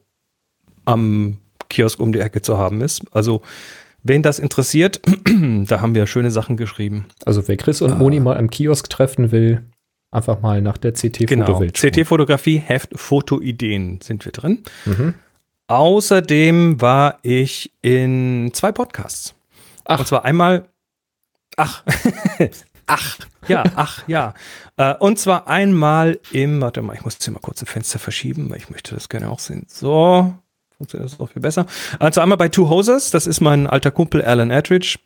am 0.87 1.37
Kiosk 1.69 2.00
um 2.00 2.11
die 2.14 2.21
Ecke 2.21 2.40
zu 2.40 2.57
haben 2.57 2.81
ist. 2.81 3.02
Also, 3.12 3.43
wen 4.04 4.23
das 4.23 4.38
interessiert, 4.38 5.00
da 5.66 5.80
haben 5.80 5.94
wir 5.96 6.06
schöne 6.06 6.30
Sachen 6.30 6.56
geschrieben. 6.56 7.06
Also 7.26 7.46
wer 7.49 7.56
Chris 7.56 7.82
und 7.82 7.92
Ah. 7.92 7.96
Moni 7.96 8.20
mal 8.20 8.37
am 8.37 8.49
Kiosk 8.50 8.88
treffen 8.88 9.32
will, 9.32 9.64
Einfach 10.11 10.40
mal 10.40 10.62
nach 10.62 10.78
der 10.78 10.92
CT-Fotowelt. 10.92 11.75
Genau. 11.75 11.90
CT-Fotografie, 11.90 12.58
Heft, 12.58 12.90
Fotoideen 12.94 14.00
sind 14.00 14.25
wir 14.25 14.30
drin. 14.30 14.62
Mhm. 14.84 15.14
Außerdem 15.66 16.80
war 16.80 17.18
ich 17.23 17.73
in 17.82 18.50
zwei 18.54 18.70
Podcasts. 18.70 19.34
Ach. 19.84 19.99
Und 19.99 20.06
zwar 20.06 20.25
einmal, 20.25 20.68
ach, 21.56 21.82
ach, 22.87 23.18
ja, 23.49 23.64
ach, 23.75 24.06
ja. 24.06 24.34
Äh, 24.76 24.94
Und 25.00 25.18
zwar 25.18 25.49
einmal 25.49 26.20
im, 26.30 26.61
warte 26.61 26.80
mal, 26.80 26.94
ich 26.94 27.04
muss 27.04 27.14
jetzt 27.14 27.25
hier 27.25 27.32
mal 27.34 27.40
kurz 27.40 27.61
ein 27.61 27.66
Fenster 27.66 27.99
verschieben, 27.99 28.49
weil 28.50 28.58
ich 28.58 28.70
möchte 28.70 28.94
das 28.94 29.08
gerne 29.08 29.28
auch 29.28 29.40
sehen. 29.40 29.66
So, 29.68 30.32
funktioniert 30.76 31.11
das 31.12 31.21
auch 31.21 31.31
viel 31.31 31.43
besser. 31.43 31.66
Also 31.99 32.21
einmal 32.21 32.38
bei 32.38 32.49
Two 32.49 32.69
Hoses, 32.69 33.11
das 33.11 33.26
ist 33.26 33.40
mein 33.40 33.66
alter 33.66 33.90
Kumpel 33.90 34.23
Alan 34.23 34.50
Attridge, 34.50 34.99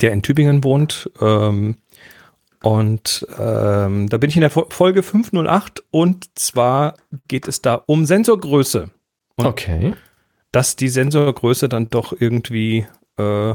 der 0.00 0.12
in 0.12 0.22
Tübingen 0.22 0.62
wohnt. 0.64 1.10
Ähm, 1.20 1.76
und 2.62 3.26
ähm, 3.38 4.08
da 4.08 4.18
bin 4.18 4.28
ich 4.28 4.36
in 4.36 4.42
der 4.42 4.50
Fo- 4.50 4.66
Folge 4.70 5.02
508 5.02 5.82
und 5.90 6.38
zwar 6.38 6.94
geht 7.28 7.48
es 7.48 7.62
da 7.62 7.74
um 7.86 8.04
Sensorgröße 8.04 8.90
Und- 9.36 9.46
Okay. 9.46 9.94
dass 10.52 10.76
die 10.76 10.88
Sensorgröße 10.90 11.68
dann 11.70 11.88
doch 11.88 12.12
irgendwie, 12.18 12.86
äh, 13.16 13.54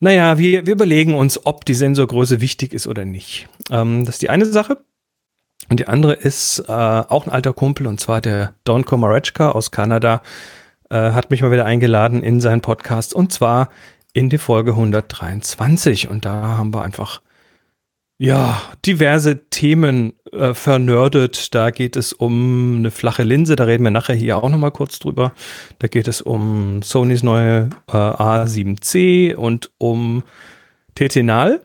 naja, 0.00 0.38
wir, 0.38 0.66
wir 0.66 0.72
überlegen 0.74 1.14
uns, 1.14 1.44
ob 1.46 1.64
die 1.64 1.74
Sensorgröße 1.74 2.40
wichtig 2.42 2.72
ist 2.74 2.86
oder 2.86 3.04
nicht. 3.06 3.48
Ähm, 3.70 4.04
das 4.04 4.16
ist 4.16 4.22
die 4.22 4.30
eine 4.30 4.44
Sache. 4.46 4.78
Und 5.70 5.80
die 5.80 5.88
andere 5.88 6.14
ist 6.14 6.60
äh, 6.68 6.72
auch 6.72 7.26
ein 7.26 7.32
alter 7.32 7.52
Kumpel, 7.52 7.86
und 7.86 8.00
zwar 8.00 8.20
der 8.20 8.54
Don 8.64 8.84
Komarechka 8.84 9.50
aus 9.50 9.70
Kanada, 9.70 10.22
äh, 10.90 11.12
hat 11.12 11.30
mich 11.30 11.42
mal 11.42 11.50
wieder 11.50 11.66
eingeladen 11.66 12.22
in 12.22 12.40
seinen 12.40 12.62
Podcast, 12.62 13.14
und 13.14 13.32
zwar 13.32 13.68
in 14.12 14.30
die 14.30 14.38
Folge 14.38 14.72
123. 14.72 16.08
Und 16.08 16.24
da 16.24 16.56
haben 16.58 16.72
wir 16.72 16.82
einfach 16.82 17.20
ja, 18.20 18.60
diverse 18.84 19.48
Themen 19.48 20.12
äh, 20.32 20.52
vernördet. 20.52 21.54
Da 21.54 21.70
geht 21.70 21.96
es 21.96 22.12
um 22.12 22.78
eine 22.78 22.90
flache 22.90 23.22
Linse, 23.22 23.54
da 23.54 23.64
reden 23.64 23.84
wir 23.84 23.92
nachher 23.92 24.16
hier 24.16 24.42
auch 24.42 24.48
nochmal 24.48 24.72
kurz 24.72 24.98
drüber. 24.98 25.32
Da 25.78 25.86
geht 25.86 26.08
es 26.08 26.20
um 26.20 26.82
Sonys 26.82 27.22
neue 27.22 27.70
äh, 27.86 27.92
A7C 27.92 29.36
und 29.36 29.70
um 29.78 30.24
Tetinal, 30.96 31.60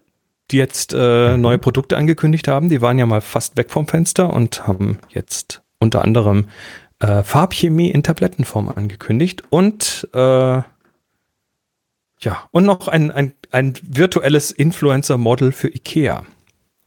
die 0.52 0.58
jetzt 0.58 0.94
äh, 0.94 1.38
neue 1.38 1.58
Produkte 1.58 1.98
angekündigt 1.98 2.48
haben. 2.48 2.70
Die 2.70 2.82
waren 2.82 3.00
ja 3.00 3.06
mal 3.06 3.22
fast 3.22 3.58
weg 3.58 3.72
vom 3.72 3.88
Fenster 3.88 4.32
und 4.32 4.68
haben 4.68 5.00
jetzt 5.10 5.62
unter 5.80 6.04
anderem 6.04 6.46
äh, 7.00 7.24
Farbchemie 7.24 7.90
in 7.92 8.04
Tablettenform 8.04 8.70
angekündigt 8.70 9.44
und 9.50 10.08
äh, 10.14 10.62
ja, 12.20 12.48
und 12.52 12.66
noch 12.66 12.88
ein, 12.88 13.12
ein, 13.12 13.34
ein 13.52 13.74
virtuelles 13.82 14.52
Influencer-Model 14.52 15.52
für 15.52 15.68
IKEA. 15.68 16.24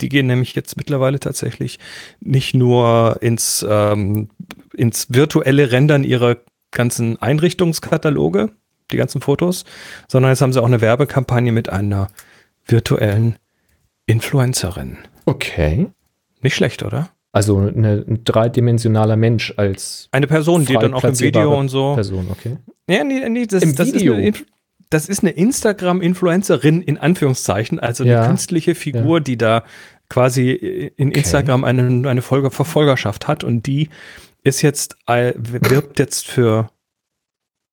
Die 0.00 0.08
gehen 0.08 0.26
nämlich 0.26 0.54
jetzt 0.54 0.76
mittlerweile 0.76 1.20
tatsächlich 1.20 1.78
nicht 2.20 2.54
nur 2.54 3.18
ins, 3.20 3.64
ähm, 3.68 4.30
ins 4.74 5.08
virtuelle 5.10 5.72
Rendern 5.72 6.04
ihrer 6.04 6.38
ganzen 6.70 7.20
Einrichtungskataloge, 7.20 8.50
die 8.90 8.96
ganzen 8.96 9.20
Fotos, 9.20 9.64
sondern 10.08 10.32
jetzt 10.32 10.40
haben 10.40 10.52
sie 10.52 10.60
auch 10.60 10.66
eine 10.66 10.80
Werbekampagne 10.80 11.52
mit 11.52 11.68
einer 11.68 12.08
virtuellen 12.66 13.36
Influencerin. 14.06 14.98
Okay. 15.24 15.88
Nicht 16.40 16.54
schlecht, 16.54 16.82
oder? 16.82 17.10
Also 17.32 17.58
eine, 17.58 18.04
ein 18.08 18.22
dreidimensionaler 18.24 19.16
Mensch 19.16 19.52
als 19.56 20.08
Eine 20.12 20.26
Person, 20.26 20.64
die 20.64 20.74
dann 20.74 20.94
auch 20.94 21.04
im 21.04 21.18
Video 21.18 21.58
und 21.58 21.68
so. 21.68 21.94
Person, 21.94 22.28
okay. 22.30 22.56
Ja, 22.88 23.04
nee, 23.04 23.28
nee, 23.28 23.46
das, 23.46 23.62
Im 23.62 23.74
das 23.76 23.92
Video. 23.92 24.14
Ist 24.14 24.18
eine, 24.18 24.28
Inf- 24.30 24.46
das 24.90 25.08
ist 25.08 25.20
eine 25.22 25.32
Instagram-Influencerin 25.32 26.80
in 26.80 26.96
Anführungszeichen, 26.96 27.78
also 27.80 28.04
eine 28.04 28.12
Ja. 28.12 28.26
künstliche 28.26 28.74
Figur, 28.74 29.20
die 29.20 29.36
da 29.36 29.64
quasi 30.08 30.52
in 30.52 31.10
Instagram 31.10 31.64
eine, 31.64 32.08
eine 32.08 32.22
Folge 32.22 32.50
Verfolgerschaft 32.52 33.26
hat 33.26 33.42
und 33.42 33.66
die 33.66 33.88
ist 34.44 34.62
jetzt, 34.62 34.96
wirbt 35.08 35.98
jetzt 35.98 36.28
für, 36.28 36.70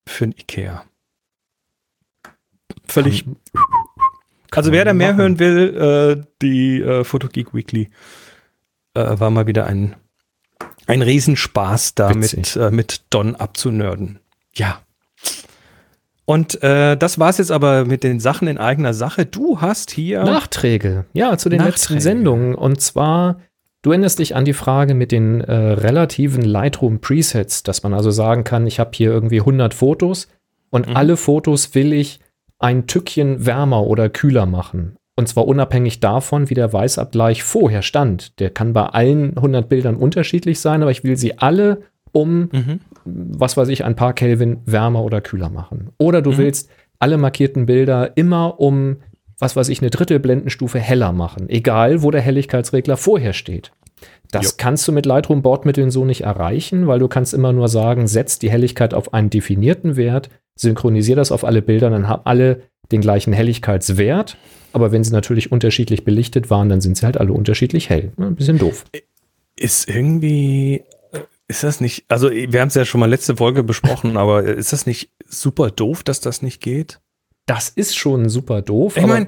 für 0.10 0.26
ein 0.26 0.32
Ikea. 0.32 0.84
Völlig. 2.88 3.26
Kann- 3.26 3.36
also 4.58 4.72
wer 4.72 4.86
da 4.86 4.94
mehr 4.94 5.10
machen. 5.14 5.20
hören 5.20 5.40
will, 5.40 6.18
äh, 6.20 6.24
die 6.42 6.82
äh, 6.82 7.04
Fotogeek 7.04 7.54
Weekly 7.54 7.90
äh, 8.94 9.20
war 9.20 9.30
mal 9.30 9.48
wieder 9.48 9.66
ein, 9.66 9.96
ein 10.88 11.02
Riesenspaß 11.02 11.96
da 11.96 12.14
mit, 12.14 12.56
äh, 12.56 12.72
mit 12.72 13.02
Don 13.10 13.36
abzunörden. 13.36 14.20
Ja. 14.56 14.82
Und 16.26 16.64
äh, 16.64 16.96
das 16.96 17.20
war's 17.20 17.38
jetzt 17.38 17.52
aber 17.52 17.84
mit 17.86 18.04
den 18.04 18.20
Sachen 18.20 18.48
in 18.48 18.58
eigener 18.58 18.94
Sache. 18.94 19.26
Du 19.26 19.60
hast 19.60 19.92
hier. 19.92 20.24
Nachträge, 20.24 21.06
ja, 21.14 21.38
zu 21.38 21.50
den 21.50 21.60
letzten 21.60 21.96
Nachträge. 21.96 22.02
Sendungen. 22.02 22.56
Und 22.56 22.80
zwar, 22.80 23.42
du 23.82 23.92
erinnerst 23.92 24.20
dich 24.20 24.36
an 24.36 24.46
die 24.46 24.54
Frage 24.54 24.94
mit 24.94 25.12
den 25.12 25.42
äh, 25.42 25.54
relativen 25.54 26.42
Lightroom-Presets, 26.44 27.64
dass 27.64 27.84
man 27.84 27.94
also 27.94 28.10
sagen 28.12 28.46
kann, 28.46 28.68
ich 28.68 28.80
habe 28.80 28.92
hier 28.94 29.12
irgendwie 29.12 29.40
100 29.42 29.74
Fotos 29.74 30.30
und 30.70 30.88
Mhm. 30.88 30.96
alle 30.96 31.18
Fotos 31.18 31.76
will 31.76 31.92
ich 31.92 32.20
ein 32.64 32.88
Tückchen 32.88 33.46
wärmer 33.46 33.86
oder 33.86 34.10
kühler 34.10 34.46
machen. 34.46 34.96
Und 35.16 35.28
zwar 35.28 35.46
unabhängig 35.48 36.00
davon, 36.00 36.50
wie 36.50 36.54
der 36.56 36.74
Weißabgleich 36.74 37.44
vorher 37.44 37.82
stand. 37.84 38.40
Der 38.40 38.50
kann 38.50 38.74
bei 38.74 38.86
allen 38.86 39.36
100 39.38 39.70
Bildern 39.70 39.96
unterschiedlich 39.96 40.60
sein, 40.60 40.82
aber 40.82 40.90
ich 40.92 41.04
will 41.04 41.18
sie 41.18 41.38
alle 41.38 41.82
um 42.14 42.50
Mhm. 42.52 42.80
was 43.06 43.58
weiß 43.58 43.68
ich, 43.70 43.84
ein 43.84 43.96
paar 43.96 44.14
Kelvin 44.14 44.62
wärmer 44.66 45.04
oder 45.04 45.20
kühler 45.20 45.50
machen. 45.50 45.90
Oder 45.98 46.22
du 46.22 46.32
Mhm. 46.32 46.38
willst 46.38 46.70
alle 47.00 47.18
markierten 47.18 47.66
Bilder 47.66 48.16
immer 48.16 48.60
um, 48.60 48.98
was 49.40 49.56
weiß 49.56 49.68
ich, 49.70 49.82
eine 49.82 49.90
Drittelblendenstufe 49.90 50.80
heller 50.80 51.12
machen, 51.12 51.50
egal 51.50 52.02
wo 52.02 52.12
der 52.12 52.22
Helligkeitsregler 52.22 52.96
vorher 52.98 53.34
steht. 53.34 53.72
Das 54.32 54.46
Jo. 54.46 54.52
kannst 54.58 54.88
du 54.88 54.92
mit 54.94 55.06
Lightroom-Bordmitteln 55.06 55.92
so 55.92 56.06
nicht 56.06 56.22
erreichen, 56.22 56.88
weil 56.88 57.00
du 57.00 57.08
kannst 57.08 57.34
immer 57.34 57.52
nur 57.52 57.68
sagen, 57.68 58.08
setz 58.08 58.40
die 58.40 58.50
Helligkeit 58.50 58.94
auf 58.94 59.14
einen 59.14 59.30
definierten 59.30 59.96
Wert, 59.98 60.30
synchronisier 60.56 61.16
das 61.16 61.32
auf 61.32 61.44
alle 61.44 61.62
Bilder, 61.62 61.90
dann 61.90 62.08
haben 62.08 62.22
alle 62.26 62.62
den 62.92 63.02
gleichen 63.02 63.34
Helligkeitswert. 63.34 64.38
Aber 64.72 64.92
wenn 64.92 65.04
sie 65.04 65.12
natürlich 65.12 65.52
unterschiedlich 65.52 66.04
belichtet 66.04 66.50
waren, 66.50 66.70
dann 66.70 66.82
sind 66.82 66.98
sie 66.98 67.06
halt 67.06 67.18
alle 67.18 67.32
unterschiedlich 67.34 67.90
hell. 67.90 68.12
Ja, 68.18 68.26
Ein 68.28 68.36
bisschen 68.36 68.58
doof. 68.58 68.86
Ist 69.56 69.88
irgendwie, 69.88 70.84
äh, 71.12 71.20
ist 71.48 71.64
das 71.64 71.80
nicht, 71.80 72.06
also 72.08 72.32
wir 72.32 72.60
haben 72.60 72.70
es 72.70 72.74
ja 72.76 72.86
schon 72.86 73.00
mal 73.00 73.10
letzte 73.10 73.36
Folge 73.36 73.64
besprochen, 73.64 74.18
aber 74.18 74.44
ist 74.44 74.74
das 74.74 74.86
nicht 74.88 75.12
super 75.28 75.70
doof, 75.70 76.04
dass 76.04 76.20
das 76.22 76.42
nicht 76.42 76.62
geht? 76.62 77.00
Das 77.46 77.70
ist 77.70 77.96
schon 77.98 78.30
super 78.30 78.62
doof. 78.62 78.96
Ich 78.98 79.04
aber 79.04 79.14
mein- 79.14 79.28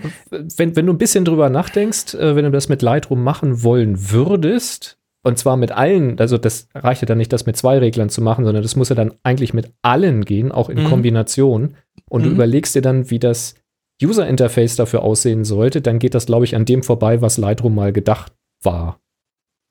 wenn, 0.57 0.75
wenn 0.75 0.85
du 0.85 0.93
ein 0.93 0.97
bisschen 0.97 1.25
drüber 1.25 1.49
nachdenkst, 1.49 2.13
äh, 2.15 2.35
wenn 2.35 2.45
du 2.45 2.51
das 2.51 2.69
mit 2.69 2.81
Lightroom 2.81 3.21
machen 3.23 3.61
wollen 3.63 4.09
würdest, 4.11 4.97
und 5.25 5.37
zwar 5.37 5.57
mit 5.57 5.71
allen, 5.71 6.19
also 6.19 6.37
das 6.37 6.67
reicht 6.75 7.01
ja 7.01 7.05
dann 7.07 7.17
nicht, 7.17 7.33
das 7.33 7.45
mit 7.45 7.57
zwei 7.57 7.79
Reglern 7.79 8.09
zu 8.09 8.21
machen, 8.21 8.45
sondern 8.45 8.63
das 8.63 8.75
muss 8.75 8.89
ja 8.89 8.95
dann 8.95 9.13
eigentlich 9.23 9.53
mit 9.53 9.71
allen 9.81 10.23
gehen, 10.23 10.51
auch 10.51 10.69
in 10.69 10.83
Mhm. 10.83 10.87
Kombination. 10.87 11.75
Und 12.09 12.23
du 12.23 12.29
Mhm. 12.29 12.35
überlegst 12.35 12.75
dir 12.75 12.81
dann, 12.81 13.09
wie 13.09 13.19
das 13.19 13.55
User-Interface 14.03 14.75
dafür 14.75 15.01
aussehen 15.03 15.43
sollte, 15.43 15.81
dann 15.81 15.99
geht 15.99 16.13
das, 16.15 16.25
glaube 16.27 16.45
ich, 16.45 16.55
an 16.55 16.65
dem 16.65 16.83
vorbei, 16.83 17.21
was 17.21 17.37
Lightroom 17.37 17.73
mal 17.75 17.91
gedacht 17.91 18.33
war. 18.61 18.99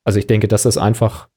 Also 0.03 0.19
ich 0.19 0.27
denke, 0.27 0.47
dass 0.47 0.63
das 0.63 0.77
einfach 0.77 1.29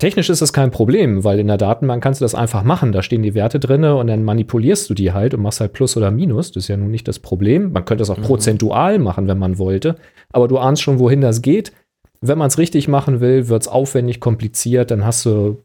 Technisch 0.00 0.30
ist 0.30 0.40
das 0.42 0.52
kein 0.52 0.70
Problem, 0.70 1.24
weil 1.24 1.40
in 1.40 1.48
der 1.48 1.56
Datenbank 1.56 2.00
kannst 2.00 2.20
du 2.20 2.24
das 2.24 2.36
einfach 2.36 2.62
machen. 2.62 2.92
Da 2.92 3.02
stehen 3.02 3.24
die 3.24 3.34
Werte 3.34 3.58
drin 3.58 3.82
und 3.82 4.06
dann 4.06 4.22
manipulierst 4.22 4.88
du 4.88 4.94
die 4.94 5.10
halt 5.12 5.34
und 5.34 5.42
machst 5.42 5.60
halt 5.60 5.72
Plus 5.72 5.96
oder 5.96 6.12
Minus. 6.12 6.52
Das 6.52 6.62
ist 6.64 6.68
ja 6.68 6.76
nun 6.76 6.92
nicht 6.92 7.08
das 7.08 7.18
Problem. 7.18 7.72
Man 7.72 7.84
könnte 7.84 8.02
es 8.02 8.10
auch 8.10 8.16
Mhm. 8.18 8.22
prozentual 8.22 9.00
machen, 9.00 9.26
wenn 9.26 9.40
man 9.40 9.58
wollte. 9.58 9.96
Aber 10.32 10.46
du 10.46 10.56
ahnst 10.58 10.82
schon, 10.82 11.00
wohin 11.00 11.20
das 11.20 11.42
geht. 11.42 11.72
Wenn 12.20 12.38
man 12.38 12.48
es 12.48 12.58
richtig 12.58 12.88
machen 12.88 13.20
will, 13.20 13.48
wird 13.48 13.62
es 13.62 13.68
aufwendig, 13.68 14.20
kompliziert. 14.20 14.90
Dann 14.90 15.04
hast 15.04 15.24
du 15.26 15.64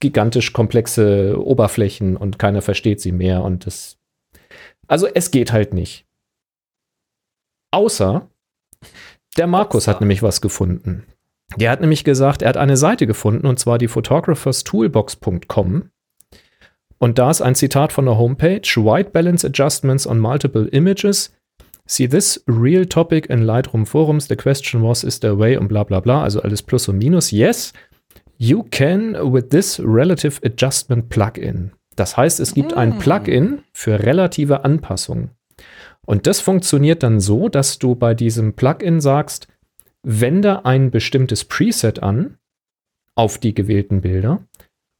gigantisch 0.00 0.52
komplexe 0.52 1.42
Oberflächen 1.42 2.16
und 2.16 2.38
keiner 2.38 2.62
versteht 2.62 3.00
sie 3.00 3.12
mehr. 3.12 3.42
Und 3.42 3.66
das. 3.66 3.98
Also 4.86 5.06
es 5.06 5.30
geht 5.30 5.52
halt 5.52 5.72
nicht. 5.72 6.06
Außer 7.70 8.28
der 9.36 9.46
Markus 9.46 9.88
hat 9.88 10.00
nämlich 10.00 10.22
was 10.22 10.40
gefunden. 10.40 11.04
Der 11.56 11.70
hat 11.70 11.80
nämlich 11.80 12.04
gesagt, 12.04 12.42
er 12.42 12.50
hat 12.50 12.56
eine 12.56 12.76
Seite 12.76 13.06
gefunden 13.06 13.46
und 13.46 13.58
zwar 13.58 13.78
die 13.78 13.88
photographerstoolbox.com. 13.88 15.90
Und 16.98 17.18
da 17.18 17.30
ist 17.30 17.42
ein 17.42 17.54
Zitat 17.54 17.92
von 17.92 18.06
der 18.06 18.16
Homepage: 18.16 18.62
White 18.62 19.10
Balance 19.10 19.46
Adjustments 19.46 20.06
on 20.06 20.18
Multiple 20.18 20.68
Images. 20.68 21.34
See 21.86 22.06
this 22.06 22.42
real 22.46 22.86
topic 22.86 23.26
in 23.26 23.42
Lightroom 23.42 23.86
Forums. 23.86 24.26
The 24.28 24.36
question 24.36 24.82
was, 24.82 25.04
is 25.04 25.20
there 25.20 25.32
a 25.32 25.38
way 25.38 25.56
und 25.56 25.68
bla 25.68 25.84
bla 25.84 26.00
bla. 26.00 26.22
Also 26.22 26.40
alles 26.40 26.62
Plus 26.62 26.88
und 26.88 26.98
Minus. 26.98 27.30
Yes, 27.30 27.72
you 28.38 28.62
can 28.70 29.14
with 29.32 29.50
this 29.50 29.78
relative 29.80 30.40
adjustment 30.44 31.10
Plugin. 31.10 31.72
Das 31.96 32.16
heißt, 32.16 32.40
es 32.40 32.54
gibt 32.54 32.74
ein 32.74 32.96
Mm. 32.96 32.98
Plugin 32.98 33.58
für 33.72 34.02
relative 34.02 34.64
Anpassung. 34.64 35.30
Und 36.06 36.26
das 36.26 36.40
funktioniert 36.40 37.02
dann 37.02 37.20
so, 37.20 37.48
dass 37.48 37.78
du 37.78 37.94
bei 37.94 38.14
diesem 38.14 38.54
Plugin 38.54 39.00
sagst, 39.00 39.46
wende 40.02 40.64
ein 40.64 40.90
bestimmtes 40.90 41.44
Preset 41.44 42.02
an 42.02 42.38
auf 43.14 43.38
die 43.38 43.54
gewählten 43.54 44.00
Bilder 44.00 44.42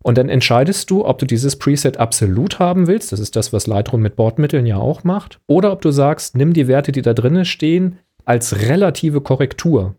und 0.05 0.19
dann 0.19 0.29
entscheidest 0.29 0.91
du, 0.91 1.07
ob 1.07 1.19
du 1.19 1.25
dieses 1.25 1.57
Preset 1.57 1.97
absolut 1.97 2.59
haben 2.59 2.87
willst, 2.87 3.11
das 3.11 3.21
ist 3.21 3.37
das, 3.37 3.55
was 3.55 3.67
Lightroom 3.67 4.03
mit 4.03 4.17
Bordmitteln 4.17 4.67
ja 4.67 4.77
auch 4.77 5.03
macht, 5.03 5.41
oder 5.47 5.73
ob 5.73 5.81
du 5.81 5.91
sagst, 5.93 6.37
nimm 6.37 6.53
die 6.53 6.69
Werte, 6.69 6.93
die 6.93 7.01
da 7.01 7.15
drinnen 7.15 7.47
stehen, 7.47 7.99
als 8.27 8.69
relative 8.69 9.23
Korrektur. 9.23 9.95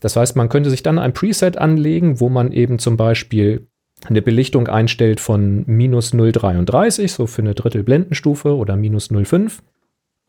Das 0.00 0.14
heißt, 0.14 0.36
man 0.36 0.48
könnte 0.48 0.70
sich 0.70 0.84
dann 0.84 1.00
ein 1.00 1.12
Preset 1.12 1.58
anlegen, 1.58 2.20
wo 2.20 2.28
man 2.28 2.52
eben 2.52 2.78
zum 2.78 2.96
Beispiel 2.96 3.66
eine 4.04 4.22
Belichtung 4.22 4.68
einstellt 4.68 5.18
von 5.18 5.64
minus 5.66 6.14
0,33, 6.14 7.08
so 7.08 7.26
für 7.26 7.42
eine 7.42 7.54
Drittelblendenstufe 7.54 8.56
oder 8.56 8.76
minus 8.76 9.10
0,5. 9.10 9.58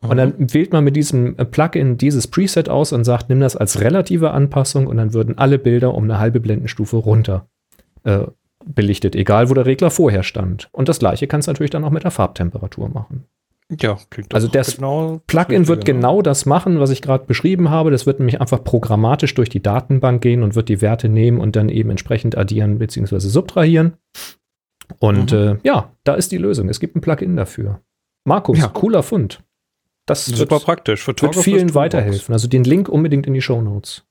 Und 0.00 0.16
dann 0.16 0.34
wählt 0.52 0.72
man 0.72 0.82
mit 0.82 0.96
diesem 0.96 1.36
Plugin 1.36 1.96
dieses 1.96 2.26
Preset 2.26 2.68
aus 2.68 2.92
und 2.92 3.04
sagt, 3.04 3.28
nimm 3.28 3.38
das 3.38 3.54
als 3.54 3.80
relative 3.80 4.32
Anpassung 4.32 4.88
und 4.88 4.96
dann 4.96 5.14
würden 5.14 5.38
alle 5.38 5.60
Bilder 5.60 5.94
um 5.94 6.02
eine 6.04 6.18
halbe 6.18 6.40
Blendenstufe 6.40 6.96
runter 6.96 7.46
äh, 8.02 8.24
belichtet, 8.66 9.14
egal 9.16 9.48
wo 9.50 9.54
der 9.54 9.66
Regler 9.66 9.90
vorher 9.90 10.22
stand. 10.22 10.68
Und 10.72 10.88
das 10.88 10.98
gleiche 10.98 11.26
kannst 11.26 11.48
du 11.48 11.52
natürlich 11.52 11.70
dann 11.70 11.84
auch 11.84 11.90
mit 11.90 12.04
der 12.04 12.10
Farbtemperatur 12.10 12.88
machen. 12.88 13.24
Ja, 13.80 13.96
klingt 14.10 14.34
Also 14.34 14.48
das 14.48 14.74
Plugin 15.26 15.66
wird 15.66 15.84
genau 15.86 16.20
das 16.20 16.44
machen, 16.44 16.78
was 16.78 16.90
ich 16.90 17.00
gerade 17.00 17.24
beschrieben 17.24 17.70
habe. 17.70 17.90
Das 17.90 18.04
wird 18.04 18.18
nämlich 18.18 18.38
einfach 18.40 18.62
programmatisch 18.62 19.34
durch 19.34 19.48
die 19.48 19.62
Datenbank 19.62 20.20
gehen 20.20 20.42
und 20.42 20.54
wird 20.54 20.68
die 20.68 20.82
Werte 20.82 21.08
nehmen 21.08 21.40
und 21.40 21.56
dann 21.56 21.70
eben 21.70 21.88
entsprechend 21.88 22.36
addieren 22.36 22.78
bzw. 22.78 23.18
subtrahieren. 23.18 23.94
Und 24.98 25.32
Mhm. 25.32 25.38
äh, 25.38 25.56
ja, 25.62 25.90
da 26.04 26.14
ist 26.14 26.32
die 26.32 26.38
Lösung. 26.38 26.68
Es 26.68 26.80
gibt 26.80 26.96
ein 26.96 27.00
Plugin 27.00 27.34
dafür. 27.36 27.80
Markus, 28.24 28.58
Ja. 28.58 28.68
cooler 28.68 29.02
Fund. 29.02 29.42
Das 30.04 30.26
Super 30.26 30.50
wird, 30.56 30.64
praktisch. 30.64 31.06
wird 31.06 31.20
Photographers 31.20 31.44
vielen 31.44 31.74
weiterhelfen. 31.74 32.32
Also 32.34 32.48
den 32.48 32.64
Link 32.64 32.88
unbedingt 32.88 33.26
in 33.26 33.32
die 33.34 33.40
Show 33.42 33.62
Notes. 33.62 34.04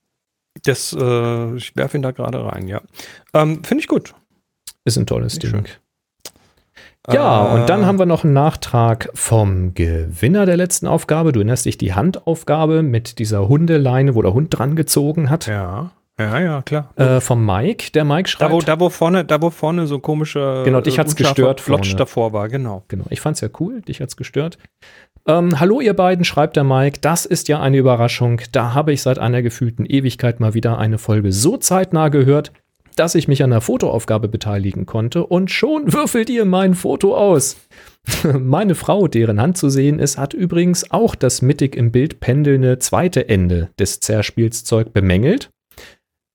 Das, 0.64 0.92
äh, 1.00 1.56
ich 1.56 1.76
werfe 1.76 1.98
ihn 1.98 2.02
da 2.02 2.12
gerade 2.12 2.44
rein, 2.44 2.68
ja. 2.68 2.82
Ähm, 3.34 3.64
Finde 3.64 3.82
ich 3.82 3.88
gut. 3.88 4.16
Ist 4.86 4.98
ein 4.98 5.06
tolles 5.06 5.36
Nicht 5.36 5.54
Ding. 5.54 5.66
Ja, 7.10 7.56
Äh, 7.56 7.60
und 7.62 7.70
dann 7.70 7.86
haben 7.86 7.98
wir 7.98 8.06
noch 8.06 8.24
einen 8.24 8.34
Nachtrag 8.34 9.10
vom 9.14 9.74
Gewinner 9.74 10.46
der 10.46 10.58
letzten 10.58 10.88
Aufgabe. 10.88 11.32
Du 11.32 11.40
erinnerst 11.40 11.66
dich 11.66 11.78
die 11.78 11.94
Handaufgabe 11.94 12.84
mit 12.84 13.18
dieser 13.20 13.48
Hundeleine, 13.48 14.14
wo 14.14 14.22
der 14.22 14.34
Hund 14.34 14.56
dran 14.58 14.76
gezogen 14.76 15.30
hat. 15.30 15.48
Ja, 15.48 15.92
ja, 16.20 16.40
ja, 16.40 16.62
klar. 16.62 16.92
Äh, 16.98 17.20
vom 17.20 17.44
Mike. 17.44 17.92
Der 17.94 18.06
Mike 18.06 18.30
schreibt. 18.30 18.52
Da 18.52 18.56
wo, 18.56 18.62
da, 18.62 18.80
wo 18.80 18.90
vorne, 18.90 19.26
da, 19.26 19.42
wo 19.42 19.50
vorne 19.50 19.88
so 19.88 20.00
komische. 20.00 20.62
Genau, 20.66 20.82
dich 20.82 21.00
hat's 21.00 21.14
unscharfer 21.14 21.34
gestört 21.34 21.62
Flotsch 21.62 21.96
davor 21.96 22.34
war, 22.34 22.50
genau. 22.50 22.84
Genau, 22.88 23.06
ich 23.10 23.22
fand's 23.22 23.42
ja 23.42 23.50
cool, 23.60 23.82
dich 23.82 24.02
hat's 24.02 24.18
gestört. 24.18 24.60
Ähm, 25.28 25.60
hallo 25.60 25.82
ihr 25.82 25.96
beiden, 25.96 26.26
schreibt 26.26 26.56
der 26.56 26.64
Mike, 26.64 27.00
das 27.02 27.26
ist 27.26 27.48
ja 27.48 27.60
eine 27.60 27.78
Überraschung. 27.78 28.42
Da 28.52 28.74
habe 28.74 28.94
ich 28.94 29.02
seit 29.02 29.20
einer 29.20 29.42
gefühlten 29.42 29.86
Ewigkeit 29.86 30.40
mal 30.40 30.54
wieder 30.54 30.78
eine 30.78 30.98
Folge 30.98 31.32
so 31.32 31.58
zeitnah 31.58 32.10
gehört, 32.10 32.52
dass 32.96 33.16
ich 33.16 33.28
mich 33.28 33.44
an 33.44 33.50
der 33.52 33.62
Fotoaufgabe 33.62 34.28
beteiligen 34.28 34.86
konnte 34.86 35.26
und 35.26 35.52
schon 35.52 35.92
würfelt 35.94 36.30
ihr 36.30 36.46
mein 36.46 36.74
Foto 36.76 37.16
aus. 37.16 37.58
Meine 38.40 38.74
Frau, 38.76 39.08
deren 39.08 39.40
Hand 39.40 39.58
zu 39.58 39.70
sehen 39.70 40.00
ist, 40.00 40.18
hat 40.18 40.34
übrigens 40.34 40.90
auch 40.92 41.14
das 41.14 41.42
mittig 41.44 41.76
im 41.76 41.92
Bild 41.92 42.20
pendelnde 42.20 42.80
zweite 42.80 43.30
Ende 43.30 43.70
des 43.80 44.00
Zerspielszeug 44.00 44.92
bemängelt. 44.92 45.50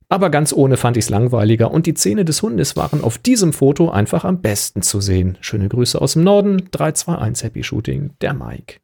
Aber 0.08 0.30
ganz 0.30 0.52
ohne 0.52 0.76
fand 0.76 0.96
ich's 0.96 1.10
langweiliger 1.10 1.72
und 1.72 1.86
die 1.86 1.94
Zähne 1.94 2.24
des 2.24 2.40
Hundes 2.40 2.76
waren 2.76 3.02
auf 3.02 3.18
diesem 3.18 3.52
Foto 3.52 3.90
einfach 3.90 4.24
am 4.24 4.40
besten 4.40 4.82
zu 4.82 5.00
sehen. 5.00 5.36
Schöne 5.40 5.68
Grüße 5.68 6.00
aus 6.00 6.12
dem 6.12 6.22
Norden, 6.22 6.68
321 6.70 7.44
Happy 7.44 7.64
Shooting, 7.64 8.10
der 8.20 8.32
Mike. 8.32 8.76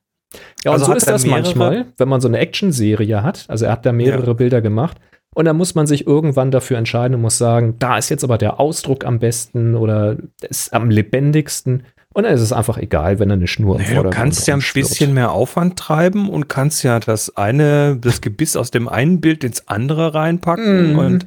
Ja, 0.64 0.72
Also 0.72 0.84
und 0.84 0.86
so 0.86 0.90
hat 0.90 0.96
ist 0.98 1.06
das 1.08 1.22
mehrere- 1.24 1.42
manchmal, 1.42 1.86
wenn 1.98 2.08
man 2.08 2.20
so 2.20 2.26
eine 2.26 2.38
Action-Serie 2.38 3.22
hat. 3.22 3.44
Also 3.46 3.66
er 3.66 3.72
hat 3.72 3.86
da 3.86 3.92
mehrere 3.92 4.26
Ja. 4.26 4.32
Bilder 4.32 4.60
gemacht. 4.60 4.98
Und 5.34 5.46
dann 5.46 5.56
muss 5.56 5.74
man 5.74 5.86
sich 5.86 6.06
irgendwann 6.06 6.50
dafür 6.50 6.76
entscheiden 6.78 7.14
und 7.14 7.22
muss 7.22 7.38
sagen, 7.38 7.76
da 7.78 7.96
ist 7.96 8.10
jetzt 8.10 8.22
aber 8.24 8.36
der 8.38 8.60
Ausdruck 8.60 9.04
am 9.06 9.18
besten 9.18 9.74
oder 9.74 10.16
ist 10.48 10.74
am 10.74 10.90
lebendigsten. 10.90 11.84
Und 12.14 12.24
dann 12.24 12.34
ist 12.34 12.42
es 12.42 12.52
einfach 12.52 12.76
egal, 12.76 13.18
wenn 13.18 13.30
er 13.30 13.36
eine 13.36 13.46
Schnur 13.46 13.76
im 13.80 13.82
Naja, 13.86 14.02
du 14.02 14.10
kannst 14.10 14.46
ja 14.46 14.54
ein 14.54 14.62
bisschen 14.74 15.14
mehr 15.14 15.32
Aufwand 15.32 15.78
treiben 15.78 16.28
und 16.28 16.48
kannst 16.50 16.82
ja 16.84 17.00
das 17.00 17.34
eine, 17.38 17.96
das 17.96 18.20
Gebiss 18.20 18.56
aus 18.56 18.70
dem 18.70 18.86
einen 18.88 19.22
Bild 19.22 19.42
ins 19.44 19.66
andere 19.68 20.12
reinpacken 20.14 20.92
Mhm. 20.92 20.98
und 20.98 21.26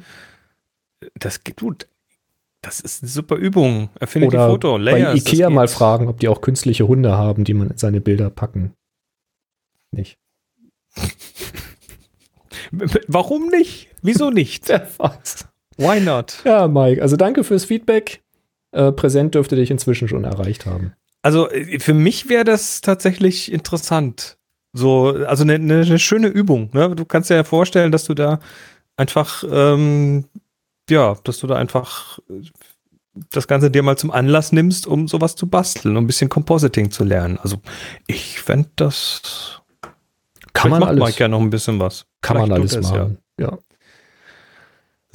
das 1.18 1.42
geht 1.42 1.58
gut. 1.60 1.88
Das 2.62 2.78
ist 2.80 3.02
eine 3.02 3.10
super 3.10 3.34
Übung. 3.36 3.90
Erfinde 3.98 4.28
die 4.28 4.36
Foto, 4.36 4.72
bei 4.74 4.78
Layers. 4.84 5.14
das 5.24 5.32
Ikea 5.32 5.50
mal 5.50 5.66
fragen, 5.68 6.06
ob 6.08 6.20
die 6.20 6.28
auch 6.28 6.40
künstliche 6.40 6.86
Hunde 6.86 7.12
haben, 7.18 7.42
die 7.44 7.54
man 7.54 7.70
in 7.70 7.76
seine 7.78 8.00
Bilder 8.00 8.30
packen. 8.30 8.72
Nicht. 9.90 10.18
Warum 13.08 13.48
nicht? 13.48 13.85
Wieso 14.06 14.30
nicht? 14.30 14.68
Why 15.76 16.00
not? 16.00 16.38
Ja, 16.44 16.68
Mike, 16.68 17.02
also 17.02 17.16
danke 17.16 17.44
fürs 17.44 17.64
Feedback. 17.64 18.22
Äh, 18.72 18.92
Präsent 18.92 19.34
dürfte 19.34 19.56
dich 19.56 19.70
inzwischen 19.70 20.08
schon 20.08 20.24
erreicht 20.24 20.66
haben. 20.66 20.92
Also 21.22 21.50
äh, 21.50 21.78
für 21.80 21.94
mich 21.94 22.28
wäre 22.28 22.44
das 22.44 22.80
tatsächlich 22.80 23.52
interessant. 23.52 24.38
So, 24.72 25.08
also 25.26 25.42
eine, 25.42 25.54
eine 25.54 25.98
schöne 25.98 26.28
Übung. 26.28 26.70
Ne? 26.72 26.94
Du 26.94 27.04
kannst 27.04 27.30
dir 27.30 27.34
ja 27.34 27.44
vorstellen, 27.44 27.92
dass 27.92 28.04
du 28.04 28.14
da 28.14 28.40
einfach, 28.96 29.42
ähm, 29.50 30.24
ja, 30.88 31.16
dass 31.24 31.38
du 31.38 31.46
da 31.46 31.56
einfach 31.56 32.18
äh, 32.30 32.42
das 33.30 33.48
Ganze 33.48 33.70
dir 33.70 33.82
mal 33.82 33.96
zum 33.96 34.10
Anlass 34.10 34.52
nimmst, 34.52 34.86
um 34.86 35.08
sowas 35.08 35.36
zu 35.36 35.48
basteln, 35.48 35.96
um 35.96 36.04
ein 36.04 36.06
bisschen 36.06 36.28
Compositing 36.28 36.90
zu 36.90 37.04
lernen. 37.04 37.38
Also 37.42 37.56
ich 38.06 38.40
fände 38.40 38.68
das. 38.76 39.62
Kann 40.52 40.70
man 40.70 40.80
macht 40.80 40.90
alles, 40.90 41.04
Mike 41.04 41.20
ja 41.20 41.28
noch 41.28 41.40
ein 41.40 41.50
bisschen 41.50 41.80
was. 41.80 42.06
kann 42.20 42.36
man 42.36 42.46
Vielleicht 42.46 42.60
alles 42.60 42.72
tut 42.72 42.82
er's 42.82 42.90
machen. 42.90 43.18
Ja. 43.38 43.46
Ja. 43.48 43.58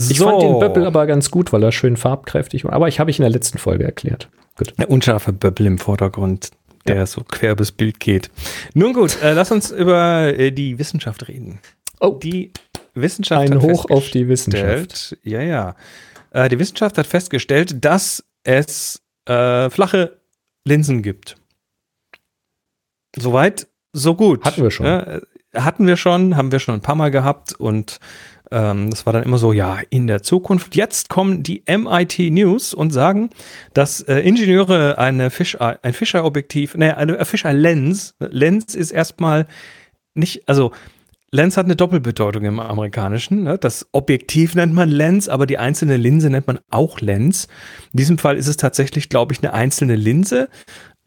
Ich 0.09 0.19
fand 0.19 0.41
den 0.41 0.59
Böppel 0.59 0.85
aber 0.85 1.05
ganz 1.07 1.31
gut, 1.31 1.51
weil 1.53 1.63
er 1.63 1.71
schön 1.71 1.97
farbkräftig 1.97 2.63
war. 2.63 2.73
Aber 2.73 2.87
ich 2.87 2.99
habe 2.99 3.11
ich 3.11 3.19
in 3.19 3.23
der 3.23 3.29
letzten 3.31 3.57
Folge 3.57 3.83
erklärt. 3.83 4.29
Der 4.77 4.89
unscharfe 4.89 5.33
Böppel 5.33 5.65
im 5.65 5.77
Vordergrund, 5.77 6.51
der 6.87 6.95
Ja. 6.97 7.05
so 7.05 7.23
quer 7.23 7.55
bis 7.55 7.71
Bild 7.71 7.99
geht. 7.99 8.29
Nun 8.73 8.93
gut, 8.93 9.21
äh, 9.21 9.33
lass 9.33 9.51
uns 9.51 9.71
über 9.71 10.37
äh, 10.37 10.51
die 10.51 10.77
Wissenschaft 10.79 11.27
reden. 11.27 11.59
Oh, 11.99 12.19
Die 12.21 12.51
Wissenschaft 12.93 13.41
ein 13.49 13.55
hat 13.55 13.61
Hoch 13.61 13.89
auf 13.89 14.09
die 14.09 14.27
Wissenschaft. 14.27 15.17
Ja, 15.23 15.41
ja. 15.41 15.75
Äh, 16.31 16.49
die 16.49 16.59
Wissenschaft 16.59 16.97
hat 16.97 17.07
festgestellt, 17.07 17.83
dass 17.85 18.23
es 18.43 19.01
äh, 19.25 19.69
flache 19.69 20.17
Linsen 20.65 21.01
gibt. 21.01 21.37
Soweit, 23.15 23.67
so 23.93 24.15
gut. 24.15 24.43
Hatten 24.45 24.63
wir 24.63 24.71
schon. 24.71 24.85
Äh, 24.85 25.21
hatten 25.53 25.85
wir 25.85 25.97
schon, 25.97 26.37
haben 26.37 26.51
wir 26.51 26.59
schon 26.59 26.75
ein 26.75 26.81
paar 26.81 26.95
Mal 26.95 27.11
gehabt 27.11 27.53
und 27.53 27.99
das 28.51 29.05
war 29.05 29.13
dann 29.13 29.23
immer 29.23 29.37
so, 29.37 29.53
ja, 29.53 29.79
in 29.89 30.07
der 30.07 30.23
Zukunft. 30.23 30.75
Jetzt 30.75 31.09
kommen 31.09 31.41
die 31.41 31.63
MIT 31.67 32.19
News 32.31 32.73
und 32.73 32.91
sagen, 32.91 33.29
dass 33.73 34.01
äh, 34.01 34.19
Ingenieure 34.19 34.97
eine 34.97 35.29
Fisheye, 35.29 35.79
ein 35.81 35.93
Fisheye-Objektiv, 35.93 36.75
ne, 36.75 36.97
eine 36.97 37.23
Fisheye-Lens, 37.23 38.15
Lens 38.19 38.75
ist 38.75 38.91
erstmal 38.91 39.47
nicht, 40.13 40.47
also 40.47 40.71
Lens 41.33 41.55
hat 41.55 41.65
eine 41.65 41.77
Doppelbedeutung 41.77 42.43
im 42.43 42.59
Amerikanischen. 42.59 43.43
Ne? 43.43 43.57
Das 43.57 43.87
Objektiv 43.93 44.53
nennt 44.53 44.73
man 44.73 44.89
Lens, 44.89 45.29
aber 45.29 45.45
die 45.47 45.57
einzelne 45.57 45.95
Linse 45.95 46.29
nennt 46.29 46.47
man 46.47 46.59
auch 46.69 46.99
Lens. 46.99 47.47
In 47.93 47.97
diesem 47.99 48.17
Fall 48.17 48.35
ist 48.35 48.47
es 48.47 48.57
tatsächlich, 48.57 49.07
glaube 49.07 49.33
ich, 49.33 49.41
eine 49.41 49.53
einzelne 49.53 49.95
Linse. 49.95 50.49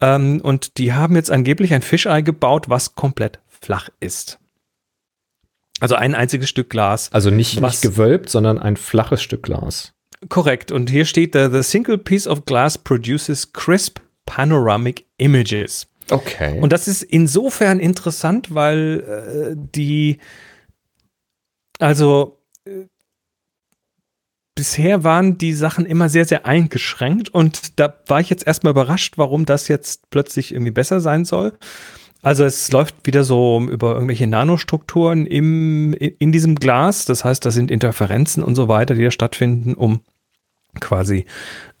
Ähm, 0.01 0.41
und 0.41 0.79
die 0.79 0.93
haben 0.93 1.15
jetzt 1.15 1.29
angeblich 1.29 1.75
ein 1.75 1.83
Fisheye 1.83 2.23
gebaut, 2.23 2.69
was 2.69 2.95
komplett 2.95 3.39
flach 3.47 3.89
ist. 3.99 4.39
Also 5.85 5.93
ein 5.93 6.15
einziges 6.15 6.49
Stück 6.49 6.71
Glas. 6.71 7.11
Also 7.13 7.29
nicht, 7.29 7.61
nicht 7.61 7.83
gewölbt, 7.83 8.31
sondern 8.31 8.57
ein 8.57 8.75
flaches 8.75 9.21
Stück 9.21 9.43
Glas. 9.43 9.93
Korrekt. 10.29 10.71
Und 10.71 10.89
hier 10.89 11.05
steht, 11.05 11.35
uh, 11.35 11.47
the 11.47 11.61
single 11.61 11.99
piece 11.99 12.25
of 12.25 12.45
glass 12.45 12.75
produces 12.75 13.53
crisp 13.53 13.99
panoramic 14.25 15.05
images. 15.17 15.85
Okay. 16.09 16.59
Und 16.59 16.73
das 16.73 16.87
ist 16.87 17.03
insofern 17.03 17.79
interessant, 17.79 18.55
weil 18.55 19.03
äh, 19.07 19.55
die, 19.55 20.17
also 21.77 22.39
äh, 22.65 22.87
bisher 24.55 25.03
waren 25.03 25.37
die 25.37 25.53
Sachen 25.53 25.85
immer 25.85 26.09
sehr, 26.09 26.25
sehr 26.25 26.47
eingeschränkt 26.47 27.29
und 27.29 27.79
da 27.79 27.93
war 28.07 28.19
ich 28.21 28.31
jetzt 28.31 28.47
erstmal 28.47 28.71
überrascht, 28.71 29.19
warum 29.19 29.45
das 29.45 29.67
jetzt 29.67 30.09
plötzlich 30.09 30.51
irgendwie 30.51 30.71
besser 30.71 30.99
sein 30.99 31.25
soll. 31.25 31.53
Also 32.21 32.43
es 32.43 32.71
läuft 32.71 32.95
wieder 33.05 33.23
so 33.23 33.61
über 33.69 33.93
irgendwelche 33.93 34.25
Nanostrukturen 34.25 35.27
im, 35.27 35.93
in, 35.93 36.31
diesem 36.31 36.55
Glas. 36.55 37.05
Das 37.05 37.23
heißt, 37.23 37.45
da 37.45 37.51
sind 37.51 37.69
Interferenzen 37.69 38.43
und 38.43 38.55
so 38.55 38.67
weiter, 38.67 38.95
die 38.95 39.03
da 39.03 39.11
stattfinden, 39.11 39.75
um 39.75 40.01
quasi 40.79 41.25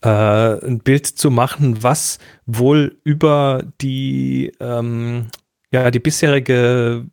äh, 0.01 0.07
ein 0.07 0.79
Bild 0.79 1.07
zu 1.07 1.31
machen, 1.31 1.81
was 1.81 2.19
wohl 2.45 2.97
über 3.03 3.63
die, 3.81 4.51
ähm, 4.59 5.27
ja, 5.71 5.89
die 5.89 5.99
bisherige, 5.99 7.05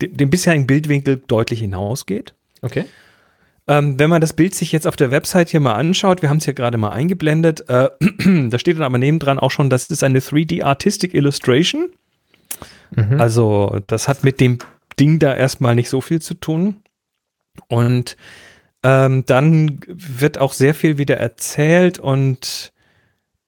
den, 0.00 0.16
den 0.16 0.30
bisherigen 0.30 0.66
Bildwinkel 0.66 1.22
deutlich 1.26 1.60
hinausgeht. 1.60 2.34
okay. 2.60 2.84
Ähm, 3.68 3.96
wenn 3.98 4.10
man 4.10 4.20
das 4.20 4.32
Bild 4.32 4.54
sich 4.54 4.72
jetzt 4.72 4.88
auf 4.88 4.96
der 4.96 5.12
Website 5.12 5.50
hier 5.50 5.60
mal 5.60 5.74
anschaut, 5.74 6.20
wir 6.20 6.28
haben 6.28 6.38
es 6.38 6.44
hier 6.44 6.54
gerade 6.54 6.78
mal 6.78 6.90
eingeblendet, 6.90 7.68
äh, 7.68 7.90
da 8.50 8.58
steht 8.58 8.76
dann 8.76 8.82
aber 8.82 8.98
nebendran 8.98 9.38
auch 9.38 9.52
schon, 9.52 9.70
das 9.70 9.86
ist 9.86 10.02
eine 10.02 10.18
3D 10.18 10.64
Artistic 10.64 11.14
Illustration. 11.14 11.90
Mhm. 12.94 13.20
Also 13.20 13.80
das 13.86 14.08
hat 14.08 14.24
mit 14.24 14.40
dem 14.40 14.58
Ding 14.98 15.18
da 15.18 15.34
erstmal 15.34 15.74
nicht 15.74 15.88
so 15.88 16.00
viel 16.00 16.20
zu 16.20 16.34
tun. 16.34 16.82
Und 17.68 18.16
ähm, 18.82 19.24
dann 19.26 19.80
wird 19.86 20.38
auch 20.38 20.52
sehr 20.52 20.74
viel 20.74 20.98
wieder 20.98 21.16
erzählt 21.18 21.98
und 21.98 22.72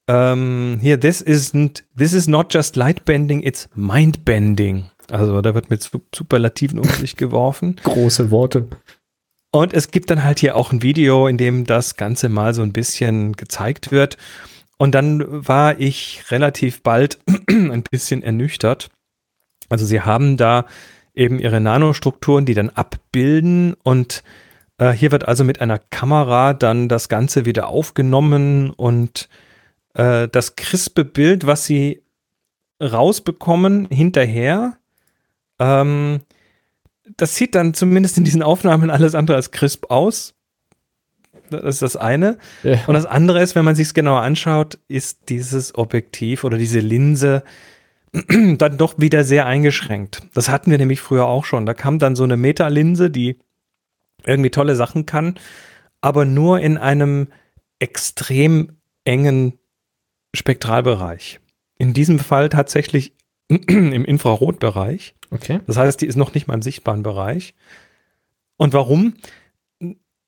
ähm, 0.06 0.78
hier, 0.80 1.00
this 1.00 1.24
isn't, 1.24 1.82
this 1.96 2.12
is 2.12 2.28
not 2.28 2.52
just 2.52 2.76
light 2.76 3.04
bending, 3.04 3.42
it's 3.42 3.68
mind 3.74 4.24
bending. 4.24 4.90
Also 5.10 5.40
da 5.40 5.54
wird 5.54 5.70
mit 5.70 5.82
Su- 5.82 6.02
Superlativen 6.14 6.78
um 6.78 6.88
sich 6.88 7.16
geworfen. 7.16 7.76
Große 7.84 8.30
Worte. 8.30 8.68
Und 9.50 9.72
es 9.72 9.90
gibt 9.90 10.10
dann 10.10 10.24
halt 10.24 10.40
hier 10.40 10.56
auch 10.56 10.72
ein 10.72 10.82
Video, 10.82 11.26
in 11.26 11.38
dem 11.38 11.64
das 11.64 11.96
Ganze 11.96 12.28
mal 12.28 12.54
so 12.54 12.62
ein 12.62 12.72
bisschen 12.72 13.32
gezeigt 13.34 13.92
wird. 13.92 14.18
Und 14.76 14.94
dann 14.94 15.24
war 15.46 15.78
ich 15.80 16.24
relativ 16.30 16.82
bald 16.82 17.18
ein 17.48 17.84
bisschen 17.90 18.22
ernüchtert. 18.22 18.90
Also 19.74 19.86
sie 19.86 20.02
haben 20.02 20.36
da 20.36 20.66
eben 21.16 21.40
ihre 21.40 21.60
Nanostrukturen, 21.60 22.44
die 22.44 22.54
dann 22.54 22.70
abbilden 22.70 23.74
und 23.82 24.22
äh, 24.78 24.92
hier 24.92 25.10
wird 25.10 25.26
also 25.26 25.42
mit 25.42 25.60
einer 25.60 25.80
Kamera 25.80 26.54
dann 26.54 26.88
das 26.88 27.08
Ganze 27.08 27.44
wieder 27.44 27.66
aufgenommen 27.66 28.70
und 28.70 29.28
äh, 29.94 30.28
das 30.28 30.54
crispe 30.54 31.04
Bild, 31.04 31.44
was 31.44 31.64
sie 31.64 32.02
rausbekommen 32.80 33.88
hinterher, 33.90 34.76
ähm, 35.58 36.20
das 37.16 37.34
sieht 37.34 37.56
dann 37.56 37.74
zumindest 37.74 38.16
in 38.16 38.24
diesen 38.24 38.44
Aufnahmen 38.44 38.90
alles 38.90 39.16
andere 39.16 39.36
als 39.36 39.50
crisp 39.50 39.90
aus. 39.90 40.34
Das 41.50 41.62
ist 41.64 41.82
das 41.82 41.96
eine. 41.96 42.38
Ja. 42.62 42.78
Und 42.86 42.94
das 42.94 43.06
andere 43.06 43.42
ist, 43.42 43.56
wenn 43.56 43.64
man 43.64 43.74
sich 43.74 43.88
es 43.88 43.94
genauer 43.94 44.22
anschaut, 44.22 44.78
ist 44.86 45.28
dieses 45.28 45.74
Objektiv 45.74 46.44
oder 46.44 46.56
diese 46.56 46.78
Linse 46.78 47.42
dann 48.58 48.78
doch 48.78 48.98
wieder 48.98 49.24
sehr 49.24 49.46
eingeschränkt. 49.46 50.22
Das 50.34 50.48
hatten 50.48 50.70
wir 50.70 50.78
nämlich 50.78 51.00
früher 51.00 51.26
auch 51.26 51.44
schon. 51.44 51.66
Da 51.66 51.74
kam 51.74 51.98
dann 51.98 52.14
so 52.14 52.24
eine 52.24 52.36
Metalinse, 52.36 53.10
die 53.10 53.38
irgendwie 54.24 54.50
tolle 54.50 54.76
Sachen 54.76 55.04
kann, 55.04 55.38
aber 56.00 56.24
nur 56.24 56.60
in 56.60 56.78
einem 56.78 57.28
extrem 57.78 58.76
engen 59.04 59.58
Spektralbereich. 60.34 61.40
In 61.76 61.92
diesem 61.92 62.18
Fall 62.18 62.48
tatsächlich 62.48 63.14
im 63.48 64.04
Infrarotbereich. 64.04 65.14
Okay. 65.30 65.60
Das 65.66 65.76
heißt, 65.76 66.00
die 66.00 66.06
ist 66.06 66.16
noch 66.16 66.34
nicht 66.34 66.46
mal 66.46 66.54
im 66.54 66.62
sichtbaren 66.62 67.02
Bereich. 67.02 67.54
Und 68.56 68.72
warum? 68.72 69.14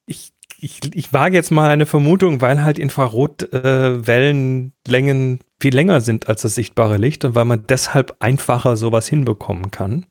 Ich, 0.06 0.32
ich, 0.66 0.80
ich 0.94 1.12
wage 1.12 1.36
jetzt 1.36 1.52
mal 1.52 1.70
eine 1.70 1.86
Vermutung, 1.86 2.40
weil 2.40 2.64
halt 2.64 2.80
Infrarotwellenlängen 2.80 5.36
äh, 5.36 5.38
viel 5.60 5.74
länger 5.74 6.00
sind 6.00 6.28
als 6.28 6.42
das 6.42 6.56
sichtbare 6.56 6.96
Licht 6.96 7.24
und 7.24 7.36
weil 7.36 7.44
man 7.44 7.68
deshalb 7.68 8.16
einfacher 8.18 8.76
sowas 8.76 9.06
hinbekommen 9.06 9.70
kann. 9.70 10.06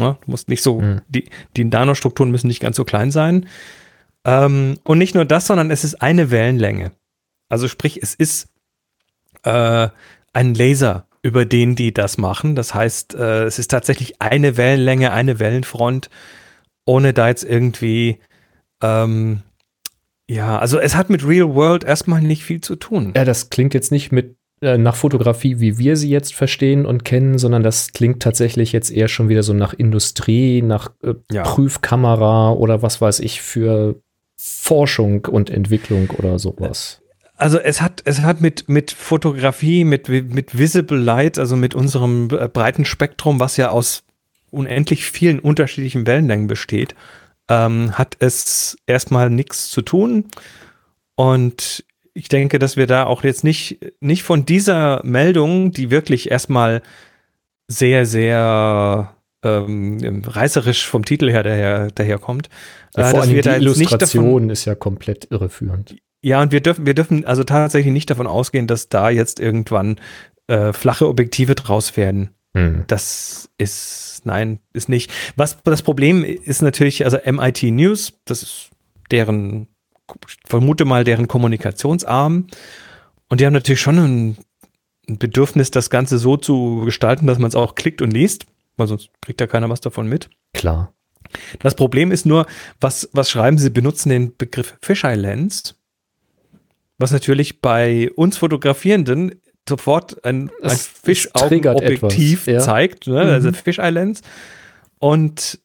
Ja, 0.00 0.18
du 0.24 0.30
musst 0.30 0.48
nicht 0.48 0.62
so, 0.62 0.80
mhm. 0.80 1.02
die, 1.08 1.30
die 1.56 1.64
Nanostrukturen 1.64 2.32
müssen 2.32 2.48
nicht 2.48 2.58
ganz 2.58 2.76
so 2.76 2.84
klein 2.84 3.12
sein. 3.12 3.46
Ähm, 4.24 4.80
und 4.82 4.98
nicht 4.98 5.14
nur 5.14 5.24
das, 5.24 5.46
sondern 5.46 5.70
es 5.70 5.84
ist 5.84 6.02
eine 6.02 6.32
Wellenlänge. 6.32 6.90
Also 7.48 7.68
sprich, 7.68 8.02
es 8.02 8.16
ist 8.16 8.48
äh, 9.44 9.88
ein 10.32 10.54
Laser, 10.54 11.06
über 11.22 11.44
den 11.44 11.76
die 11.76 11.94
das 11.94 12.18
machen. 12.18 12.56
Das 12.56 12.74
heißt, 12.74 13.14
äh, 13.14 13.44
es 13.44 13.60
ist 13.60 13.70
tatsächlich 13.70 14.20
eine 14.20 14.56
Wellenlänge, 14.56 15.12
eine 15.12 15.38
Wellenfront, 15.38 16.10
ohne 16.84 17.12
da 17.12 17.28
jetzt 17.28 17.44
irgendwie 17.44 18.18
ähm, 18.82 19.44
ja, 20.28 20.58
also 20.58 20.78
es 20.78 20.94
hat 20.94 21.10
mit 21.10 21.26
Real 21.26 21.54
World 21.54 21.84
erstmal 21.84 22.22
nicht 22.22 22.44
viel 22.44 22.60
zu 22.60 22.76
tun. 22.76 23.12
Ja, 23.16 23.24
das 23.24 23.50
klingt 23.50 23.74
jetzt 23.74 23.92
nicht 23.92 24.12
mit 24.12 24.36
äh, 24.60 24.78
nach 24.78 24.96
Fotografie, 24.96 25.60
wie 25.60 25.78
wir 25.78 25.96
sie 25.96 26.10
jetzt 26.10 26.34
verstehen 26.34 26.86
und 26.86 27.04
kennen, 27.04 27.38
sondern 27.38 27.62
das 27.62 27.92
klingt 27.92 28.22
tatsächlich 28.22 28.72
jetzt 28.72 28.90
eher 28.90 29.08
schon 29.08 29.28
wieder 29.28 29.42
so 29.42 29.52
nach 29.52 29.74
Industrie, 29.74 30.62
nach 30.62 30.90
äh, 31.02 31.14
ja. 31.30 31.42
Prüfkamera 31.42 32.52
oder 32.52 32.82
was 32.82 33.00
weiß 33.00 33.20
ich 33.20 33.42
für 33.42 33.96
Forschung 34.36 35.26
und 35.26 35.50
Entwicklung 35.50 36.10
oder 36.10 36.38
sowas 36.38 37.00
also 37.36 37.58
es 37.58 37.80
hat, 37.80 38.02
es 38.04 38.20
hat 38.20 38.40
mit, 38.40 38.68
mit 38.68 38.92
Fotografie, 38.92 39.84
mit, 39.84 40.08
mit 40.08 40.56
Visible 40.56 40.98
Light, 40.98 41.38
also 41.38 41.56
mit 41.56 41.74
unserem 41.74 42.28
äh, 42.30 42.48
breiten 42.48 42.84
Spektrum, 42.84 43.40
was 43.40 43.56
ja 43.56 43.70
aus 43.70 44.04
unendlich 44.50 45.04
vielen 45.04 45.40
unterschiedlichen 45.40 46.06
Wellenlängen 46.06 46.46
besteht, 46.46 46.94
ähm, 47.48 47.96
hat 47.98 48.16
es 48.20 48.76
erstmal 48.86 49.30
nichts 49.30 49.70
zu 49.70 49.82
tun. 49.82 50.26
Und 51.16 51.84
ich 52.14 52.28
denke, 52.28 52.58
dass 52.58 52.76
wir 52.76 52.86
da 52.86 53.04
auch 53.04 53.24
jetzt 53.24 53.44
nicht, 53.44 53.78
nicht 54.00 54.22
von 54.22 54.46
dieser 54.46 55.00
Meldung, 55.04 55.72
die 55.72 55.90
wirklich 55.90 56.30
erstmal 56.30 56.82
sehr, 57.68 58.06
sehr 58.06 59.16
ähm, 59.42 60.22
reißerisch 60.24 60.86
vom 60.86 61.04
Titel 61.04 61.30
her 61.30 61.42
daher, 61.42 61.90
daherkommt. 61.90 62.48
Ja, 62.96 63.04
vor 63.06 63.20
äh, 63.20 63.22
allem 63.22 63.40
die 63.42 63.48
Illustration 63.48 64.50
ist 64.50 64.64
ja 64.64 64.74
komplett 64.74 65.30
irreführend. 65.30 65.96
Ja, 66.22 66.40
und 66.40 66.52
wir 66.52 66.60
dürfen, 66.60 66.86
wir 66.86 66.94
dürfen 66.94 67.24
also 67.26 67.44
tatsächlich 67.44 67.92
nicht 67.92 68.08
davon 68.08 68.26
ausgehen, 68.26 68.66
dass 68.66 68.88
da 68.88 69.10
jetzt 69.10 69.40
irgendwann 69.40 69.96
äh, 70.46 70.72
flache 70.72 71.06
Objektive 71.08 71.54
draus 71.54 71.96
werden. 71.96 72.33
Hm. 72.54 72.84
Das 72.86 73.50
ist, 73.58 74.22
nein, 74.24 74.60
ist 74.72 74.88
nicht. 74.88 75.10
Was 75.36 75.58
das 75.64 75.82
Problem 75.82 76.24
ist 76.24 76.62
natürlich, 76.62 77.04
also 77.04 77.18
MIT 77.24 77.64
News, 77.64 78.14
das 78.24 78.42
ist 78.42 78.70
deren, 79.10 79.68
vermute 80.46 80.84
mal, 80.84 81.04
deren 81.04 81.28
Kommunikationsarm. 81.28 82.46
Und 83.28 83.40
die 83.40 83.46
haben 83.46 83.52
natürlich 83.52 83.80
schon 83.80 83.98
ein, 83.98 84.36
ein 85.08 85.18
Bedürfnis, 85.18 85.70
das 85.70 85.90
Ganze 85.90 86.18
so 86.18 86.36
zu 86.36 86.82
gestalten, 86.84 87.26
dass 87.26 87.38
man 87.38 87.48
es 87.48 87.56
auch 87.56 87.74
klickt 87.74 88.02
und 88.02 88.12
liest, 88.12 88.46
weil 88.76 88.86
sonst 88.86 89.10
kriegt 89.20 89.40
ja 89.40 89.46
keiner 89.46 89.68
was 89.68 89.80
davon 89.80 90.08
mit. 90.08 90.30
Klar. 90.52 90.92
Das 91.58 91.74
Problem 91.74 92.12
ist 92.12 92.26
nur, 92.26 92.46
was, 92.80 93.08
was 93.12 93.30
schreiben 93.30 93.58
sie? 93.58 93.70
benutzen 93.70 94.10
den 94.10 94.36
Begriff 94.36 94.76
Fisheye 94.80 95.16
Lens 95.16 95.74
was 96.98 97.12
natürlich 97.12 97.60
bei 97.60 98.10
uns 98.14 98.36
Fotografierenden 98.36 99.40
sofort 99.68 100.24
ein, 100.24 100.50
ein 100.62 100.76
Fischaugenobjektiv 100.76 102.46
ja. 102.46 102.60
zeigt, 102.60 103.06
ne? 103.06 103.20
also 103.20 103.48
mhm. 103.48 103.54
Fish 103.54 103.78
Islands. 103.78 104.22
Und 104.98 105.58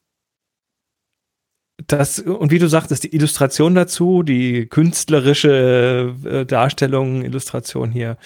das, 1.88 2.20
und 2.20 2.52
wie 2.52 2.60
du 2.60 2.68
sagtest, 2.68 3.04
die 3.04 3.16
Illustration 3.16 3.74
dazu, 3.74 4.24
die 4.24 4.68
künstlerische 4.68 6.14
äh, 6.26 6.46
Darstellung, 6.46 7.24
Illustration 7.24 7.92
hier, 7.92 8.18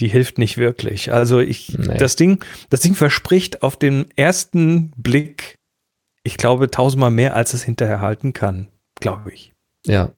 die 0.00 0.08
hilft 0.08 0.38
nicht 0.38 0.56
wirklich. 0.56 1.12
Also 1.12 1.40
ich, 1.40 1.76
nee. 1.78 1.98
das 1.98 2.16
Ding, 2.16 2.42
das 2.70 2.80
Ding 2.80 2.94
verspricht 2.94 3.62
auf 3.62 3.76
den 3.76 4.06
ersten 4.16 4.90
Blick, 4.96 5.58
ich 6.22 6.36
glaube, 6.36 6.70
tausendmal 6.70 7.10
mehr, 7.10 7.36
als 7.36 7.52
es 7.52 7.62
hinterher 7.62 8.00
halten 8.00 8.32
kann, 8.32 8.68
glaube 9.00 9.32
ich. 9.32 9.52
Ja, 9.84 10.12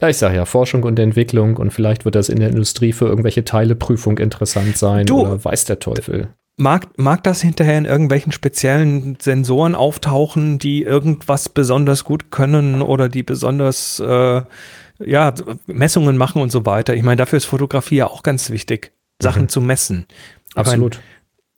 ja, 0.00 0.08
ich 0.08 0.16
sage 0.16 0.36
ja, 0.36 0.44
Forschung 0.44 0.82
und 0.82 0.98
Entwicklung 0.98 1.56
und 1.56 1.72
vielleicht 1.72 2.04
wird 2.04 2.14
das 2.14 2.28
in 2.28 2.40
der 2.40 2.50
Industrie 2.50 2.92
für 2.92 3.06
irgendwelche 3.06 3.44
Teileprüfung 3.44 4.18
interessant 4.18 4.76
sein 4.76 5.06
du, 5.06 5.20
oder 5.20 5.44
weiß 5.44 5.66
der 5.66 5.78
Teufel. 5.78 6.28
Mag, 6.56 6.88
mag 6.96 7.22
das 7.24 7.40
hinterher 7.40 7.78
in 7.78 7.84
irgendwelchen 7.84 8.32
speziellen 8.32 9.16
Sensoren 9.20 9.74
auftauchen, 9.74 10.58
die 10.58 10.82
irgendwas 10.82 11.48
besonders 11.48 12.04
gut 12.04 12.30
können 12.30 12.82
oder 12.82 13.08
die 13.08 13.22
besonders 13.22 13.98
äh, 14.00 14.42
ja, 14.98 15.34
Messungen 15.66 16.16
machen 16.16 16.42
und 16.42 16.50
so 16.50 16.66
weiter. 16.66 16.94
Ich 16.94 17.02
meine, 17.02 17.16
dafür 17.16 17.38
ist 17.38 17.46
Fotografie 17.46 17.96
ja 17.96 18.06
auch 18.06 18.22
ganz 18.22 18.50
wichtig, 18.50 18.92
Sachen 19.20 19.42
mhm. 19.42 19.48
zu 19.48 19.60
messen. 19.60 20.06
Absolut. 20.54 20.94
Meine, 20.94 21.04
äh, 21.04 21.13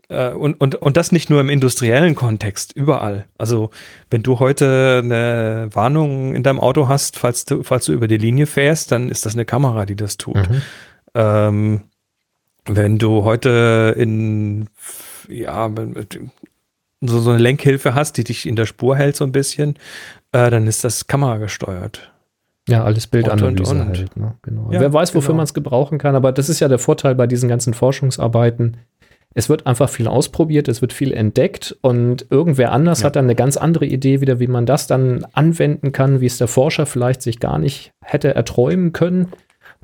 und, 0.09 0.61
und, 0.61 0.77
und 0.77 0.97
das 0.97 1.11
nicht 1.11 1.31
nur 1.31 1.41
im 1.41 1.49
industriellen 1.49 2.15
Kontext, 2.15 2.73
überall. 2.73 3.27
Also 3.39 3.71
wenn 4.11 4.23
du 4.23 4.39
heute 4.39 5.01
eine 5.03 5.69
Warnung 5.73 6.35
in 6.35 6.43
deinem 6.43 6.61
Auto 6.61 6.89
hast, 6.89 7.19
falls 7.19 7.45
du, 7.45 7.63
falls 7.63 7.87
du 7.87 7.93
über 7.93 8.07
die 8.07 8.19
Linie 8.19 8.47
fährst, 8.47 8.93
dann 8.93 9.09
ist 9.09 9.27
das 9.27 9.35
eine 9.35 9.45
Kamera, 9.45 9.85
die 9.85 9.97
das 9.97 10.17
tut. 10.17 10.37
Mhm. 10.37 10.63
Ähm, 11.15 11.81
wenn 12.67 12.99
du 12.99 13.25
heute 13.25 13.95
in, 13.97 14.69
ja, 15.29 15.71
so, 17.01 17.21
so 17.21 17.31
eine 17.31 17.39
Lenkhilfe 17.39 17.95
hast, 17.95 18.17
die 18.17 18.25
dich 18.25 18.47
in 18.47 18.57
der 18.57 18.67
Spur 18.67 18.97
hält 18.97 19.17
so 19.17 19.25
ein 19.25 19.33
bisschen, 19.33 19.75
äh, 20.33 20.51
dann 20.51 20.67
ist 20.67 20.85
das 20.85 21.07
kameragesteuert. 21.07 22.13
Ja, 22.69 22.85
alles 22.85 23.07
Bildanalyse 23.07 23.71
und, 23.71 23.81
und, 23.81 23.89
und. 23.89 23.99
halt. 23.99 24.17
Ne? 24.17 24.35
Genau. 24.43 24.73
Ja, 24.73 24.81
Wer 24.81 24.93
weiß, 24.93 25.15
wofür 25.15 25.29
genau. 25.29 25.39
man 25.39 25.45
es 25.45 25.55
gebrauchen 25.55 25.99
kann, 25.99 26.17
aber 26.17 26.33
das 26.33 26.49
ist 26.49 26.61
ja 26.61 26.69
der 26.69 26.79
Vorteil 26.79 27.15
bei 27.15 27.27
diesen 27.27 27.49
ganzen 27.49 27.75
Forschungsarbeiten 27.75 28.79
es 29.39 29.51
wird 29.51 29.67
einfach 29.67 29.91
viel 29.91 30.09
ausprobiert, 30.09 30.67
es 30.67 30.81
wird 30.81 30.95
viel 30.95 31.13
entdeckt 31.13 31.77
und 31.83 32.27
irgendwer 32.31 32.73
anders 32.73 33.01
ja. 33.01 33.07
hat 33.07 33.17
dann 33.17 33.27
eine 33.27 33.35
ganz 33.35 33.59
andere 33.59 33.85
Idee 33.85 34.23
wieder, 34.23 34.41
wie 34.41 34.47
man 34.47 34.65
das 34.65 34.87
dann 34.87 35.27
anwenden 35.35 35.93
kann, 35.93 36.23
wie 36.23 36.27
es 36.27 36.39
der 36.39 36.49
Forscher 36.49 36.87
vielleicht 36.87 37.21
sich 37.21 37.39
gar 37.39 37.59
nicht 37.59 37.93
hätte 38.03 38.35
erträumen 38.35 38.93
können. 38.93 39.29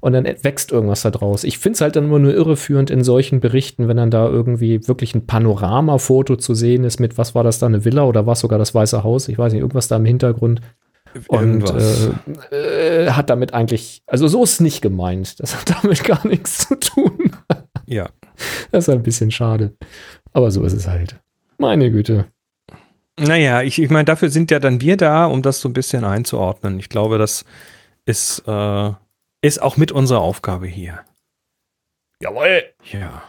Und 0.01 0.15
dann 0.15 0.25
wächst 0.25 0.73
irgendwas 0.73 1.03
da 1.03 1.11
draus. 1.11 1.45
Ich 1.45 1.59
finde 1.59 1.75
es 1.75 1.81
halt 1.83 1.95
dann 1.97 2.07
immer 2.07 2.19
nur 2.19 2.33
irreführend 2.33 2.91
in 2.91 3.05
solchen 3.05 3.41
Berichten, 3.41 3.87
wenn 3.88 3.99
dann 3.99 4.11
da 4.11 4.27
irgendwie 4.27 4.88
wirklich 4.88 5.15
ein 5.15 5.27
Panoramafoto 5.27 6.37
zu 6.37 6.55
sehen 6.55 6.83
ist 6.85 6.99
mit, 6.99 7.19
was 7.19 7.35
war 7.35 7.45
das 7.45 7.59
da, 7.59 7.67
eine 7.67 7.85
Villa 7.85 8.05
oder 8.05 8.27
was 8.27 8.41
sogar 8.41 8.59
das 8.59 8.75
Weiße 8.75 9.05
Haus? 9.05 9.29
Ich 9.29 9.38
weiß 9.38 9.53
nicht, 9.53 9.61
irgendwas 9.61 9.87
da 9.87 9.97
im 9.97 10.07
Hintergrund. 10.07 10.62
Und 11.29 11.64
äh, 12.51 13.05
äh, 13.05 13.11
hat 13.11 13.31
damit 13.31 13.55
eigentlich, 13.55 14.03
also 14.07 14.29
so 14.29 14.42
ist 14.44 14.55
es 14.55 14.61
nicht 14.61 14.83
gemeint. 14.83 15.40
Das 15.40 15.55
hat 15.55 15.70
damit 15.83 16.05
gar 16.05 16.27
nichts 16.27 16.68
zu 16.68 16.79
tun. 16.79 17.37
Ja. 17.87 18.09
Das 18.70 18.88
ist 18.88 18.94
ein 18.94 19.03
bisschen 19.03 19.31
schade. 19.31 19.75
Aber 20.33 20.51
so 20.51 20.64
ist 20.64 20.72
es 20.72 20.87
halt. 20.87 21.20
Meine 21.59 21.90
Güte. 21.90 22.27
Naja, 23.18 23.62
ich, 23.62 23.81
ich 23.81 23.90
meine, 23.90 24.07
dafür 24.07 24.31
sind 24.31 24.51
ja 24.51 24.59
dann 24.59 24.81
wir 24.81 24.96
da, 24.96 25.27
um 25.27 25.42
das 25.42 25.61
so 25.61 25.68
ein 25.68 25.75
bisschen 25.75 26.05
einzuordnen. 26.05 26.79
Ich 26.79 26.88
glaube, 26.88 27.18
das 27.18 27.44
ist, 28.07 28.42
äh, 28.46 28.90
ist 29.42 29.61
auch 29.61 29.77
mit 29.77 29.92
unserer 29.92 30.20
Aufgabe 30.20 30.66
hier. 30.66 31.01
Jawohl. 32.20 32.62
Ja. 32.90 33.22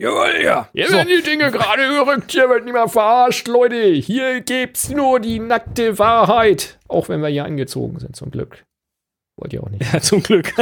Jawohl, 0.00 0.40
ja. 0.42 0.66
Hier 0.72 0.90
werden 0.90 1.08
die 1.14 1.22
Dinge 1.22 1.50
gerade 1.50 1.86
gerückt, 1.86 2.32
hier 2.32 2.48
wird 2.48 2.64
mehr 2.64 2.88
verarscht, 2.88 3.46
Leute. 3.48 3.82
Hier 3.92 4.40
gibt's 4.40 4.88
nur 4.88 5.20
die 5.20 5.38
nackte 5.38 5.98
Wahrheit. 5.98 6.78
Auch 6.88 7.10
wenn 7.10 7.20
wir 7.20 7.28
hier 7.28 7.44
angezogen 7.44 7.98
sind, 7.98 8.16
zum 8.16 8.30
Glück. 8.30 8.64
Wollt 9.36 9.52
ihr 9.52 9.62
auch 9.62 9.68
nicht. 9.68 9.92
Ja, 9.92 10.00
zum 10.00 10.22
Glück. 10.22 10.54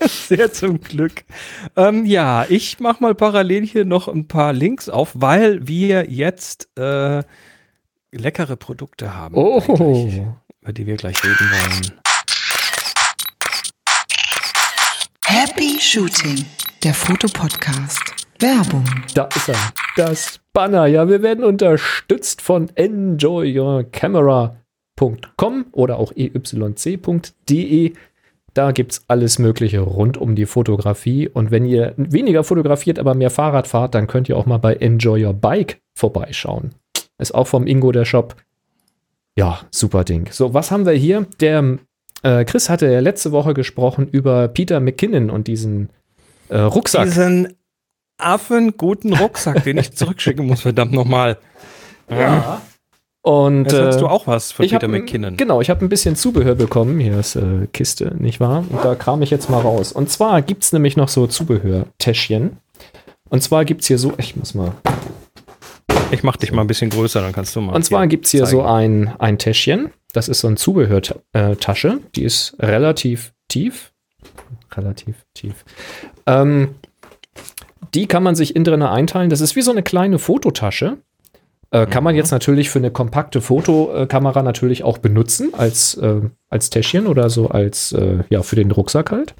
Sehr 0.00 0.52
zum 0.52 0.80
Glück. 0.80 1.24
Ähm, 1.74 2.06
ja, 2.06 2.46
ich 2.48 2.78
mache 2.78 3.02
mal 3.02 3.16
parallel 3.16 3.66
hier 3.66 3.84
noch 3.84 4.06
ein 4.06 4.28
paar 4.28 4.52
Links 4.52 4.88
auf, 4.88 5.10
weil 5.14 5.66
wir 5.66 6.08
jetzt 6.08 6.68
äh, 6.78 7.24
leckere 8.12 8.56
Produkte 8.56 9.12
haben, 9.16 9.34
Oh, 9.36 9.60
über 10.60 10.72
die 10.72 10.86
wir 10.86 10.96
gleich 10.96 11.16
reden 11.24 11.50
wollen. 11.50 12.00
Happy 15.32 15.78
Shooting, 15.78 16.44
der 16.82 16.92
Fotopodcast. 16.92 18.26
Werbung. 18.40 18.84
da 19.14 19.28
ist 19.36 19.48
er. 19.48 19.54
Das 19.94 20.40
Banner. 20.52 20.86
Ja, 20.86 21.08
wir 21.08 21.22
werden 21.22 21.44
unterstützt 21.44 22.42
von 22.42 22.68
enjoyyourcamera.com 22.74 25.66
oder 25.70 26.00
auch 26.00 26.10
E 26.16 26.32
eyc.de. 26.34 27.92
Da 28.54 28.72
gibt's 28.72 29.04
alles 29.06 29.38
Mögliche 29.38 29.78
rund 29.78 30.18
um 30.18 30.34
die 30.34 30.46
Fotografie. 30.46 31.28
Und 31.28 31.52
wenn 31.52 31.64
ihr 31.64 31.94
weniger 31.96 32.42
fotografiert, 32.42 32.98
aber 32.98 33.14
mehr 33.14 33.30
Fahrrad 33.30 33.68
fahrt, 33.68 33.94
dann 33.94 34.08
könnt 34.08 34.28
ihr 34.28 34.36
auch 34.36 34.46
mal 34.46 34.58
bei 34.58 34.74
Enjoy 34.74 35.24
Your 35.24 35.34
Bike 35.34 35.80
vorbeischauen. 35.94 36.74
Ist 37.18 37.36
auch 37.36 37.46
vom 37.46 37.68
Ingo 37.68 37.92
der 37.92 38.04
Shop. 38.04 38.34
Ja, 39.36 39.60
super 39.70 40.02
Ding. 40.02 40.26
So, 40.32 40.54
was 40.54 40.72
haben 40.72 40.86
wir 40.86 40.94
hier? 40.94 41.28
Der 41.38 41.78
äh, 42.22 42.44
Chris 42.44 42.68
hatte 42.68 42.90
ja 42.90 43.00
letzte 43.00 43.32
Woche 43.32 43.54
gesprochen 43.54 44.08
über 44.08 44.48
Peter 44.48 44.80
McKinnon 44.80 45.30
und 45.30 45.46
diesen 45.46 45.90
äh, 46.48 46.58
Rucksack. 46.58 47.04
Diesen 47.04 47.54
affenguten 48.18 49.14
Rucksack, 49.14 49.64
den 49.64 49.78
ich 49.78 49.92
zurückschicken 49.92 50.46
muss, 50.46 50.60
verdammt 50.60 50.92
nochmal. 50.92 51.38
Ja. 52.10 52.60
Und 53.22 53.64
Jetzt 53.64 53.74
hast 53.74 53.96
äh, 53.96 54.00
du 54.00 54.06
auch 54.08 54.26
was 54.26 54.52
für 54.52 54.64
ich 54.64 54.72
Peter 54.72 54.86
hab, 54.86 54.92
McKinnon. 54.92 55.36
Genau, 55.36 55.60
ich 55.60 55.68
habe 55.68 55.84
ein 55.84 55.88
bisschen 55.88 56.16
Zubehör 56.16 56.54
bekommen. 56.54 56.98
Hier 57.00 57.18
ist 57.18 57.36
äh, 57.36 57.66
Kiste, 57.72 58.14
nicht 58.18 58.40
wahr? 58.40 58.64
Und 58.68 58.82
da 58.82 58.94
kam 58.94 59.20
ich 59.22 59.30
jetzt 59.30 59.50
mal 59.50 59.60
raus. 59.60 59.92
Und 59.92 60.10
zwar 60.10 60.40
gibt 60.40 60.64
es 60.64 60.72
nämlich 60.72 60.96
noch 60.96 61.08
so 61.08 61.26
Zubehörtäschchen. 61.26 62.56
Und 63.28 63.42
zwar 63.42 63.64
gibt 63.64 63.82
es 63.82 63.88
hier 63.88 63.98
so, 63.98 64.14
ich 64.16 64.36
muss 64.36 64.54
mal. 64.54 64.72
Ich 66.10 66.22
mach 66.22 66.36
dich 66.36 66.52
mal 66.52 66.62
ein 66.62 66.66
bisschen 66.66 66.90
größer, 66.90 67.20
dann 67.20 67.32
kannst 67.32 67.54
du 67.54 67.60
mal. 67.60 67.74
Und 67.74 67.84
zwar 67.84 68.06
gibt 68.06 68.26
es 68.26 68.32
hier 68.32 68.46
so 68.46 68.62
zeigen. 68.62 69.08
ein, 69.08 69.20
ein 69.20 69.38
Täschchen. 69.38 69.90
Das 70.12 70.28
ist 70.28 70.40
so 70.40 70.48
ein 70.48 70.56
Zubehörtasche. 70.56 72.00
Die 72.14 72.24
ist 72.24 72.56
relativ 72.58 73.32
tief. 73.48 73.92
Relativ 74.76 75.24
tief. 75.34 75.64
Ähm, 76.26 76.74
die 77.94 78.06
kann 78.06 78.22
man 78.22 78.34
sich 78.34 78.56
innen 78.56 78.64
drin 78.64 78.82
einteilen. 78.82 79.30
Das 79.30 79.40
ist 79.40 79.56
wie 79.56 79.62
so 79.62 79.70
eine 79.70 79.82
kleine 79.82 80.18
Fototasche. 80.18 80.98
Äh, 81.72 81.86
kann 81.86 82.02
man 82.02 82.16
jetzt 82.16 82.32
natürlich 82.32 82.68
für 82.68 82.80
eine 82.80 82.90
kompakte 82.90 83.40
Fotokamera 83.40 84.42
natürlich 84.42 84.82
auch 84.82 84.98
benutzen 84.98 85.54
als, 85.56 85.94
äh, 85.94 86.20
als 86.48 86.70
Täschchen 86.70 87.06
oder 87.06 87.30
so 87.30 87.48
als, 87.48 87.92
äh, 87.92 88.24
ja, 88.28 88.42
für 88.42 88.56
den 88.56 88.72
Rucksack 88.72 89.12
halt. 89.12 89.36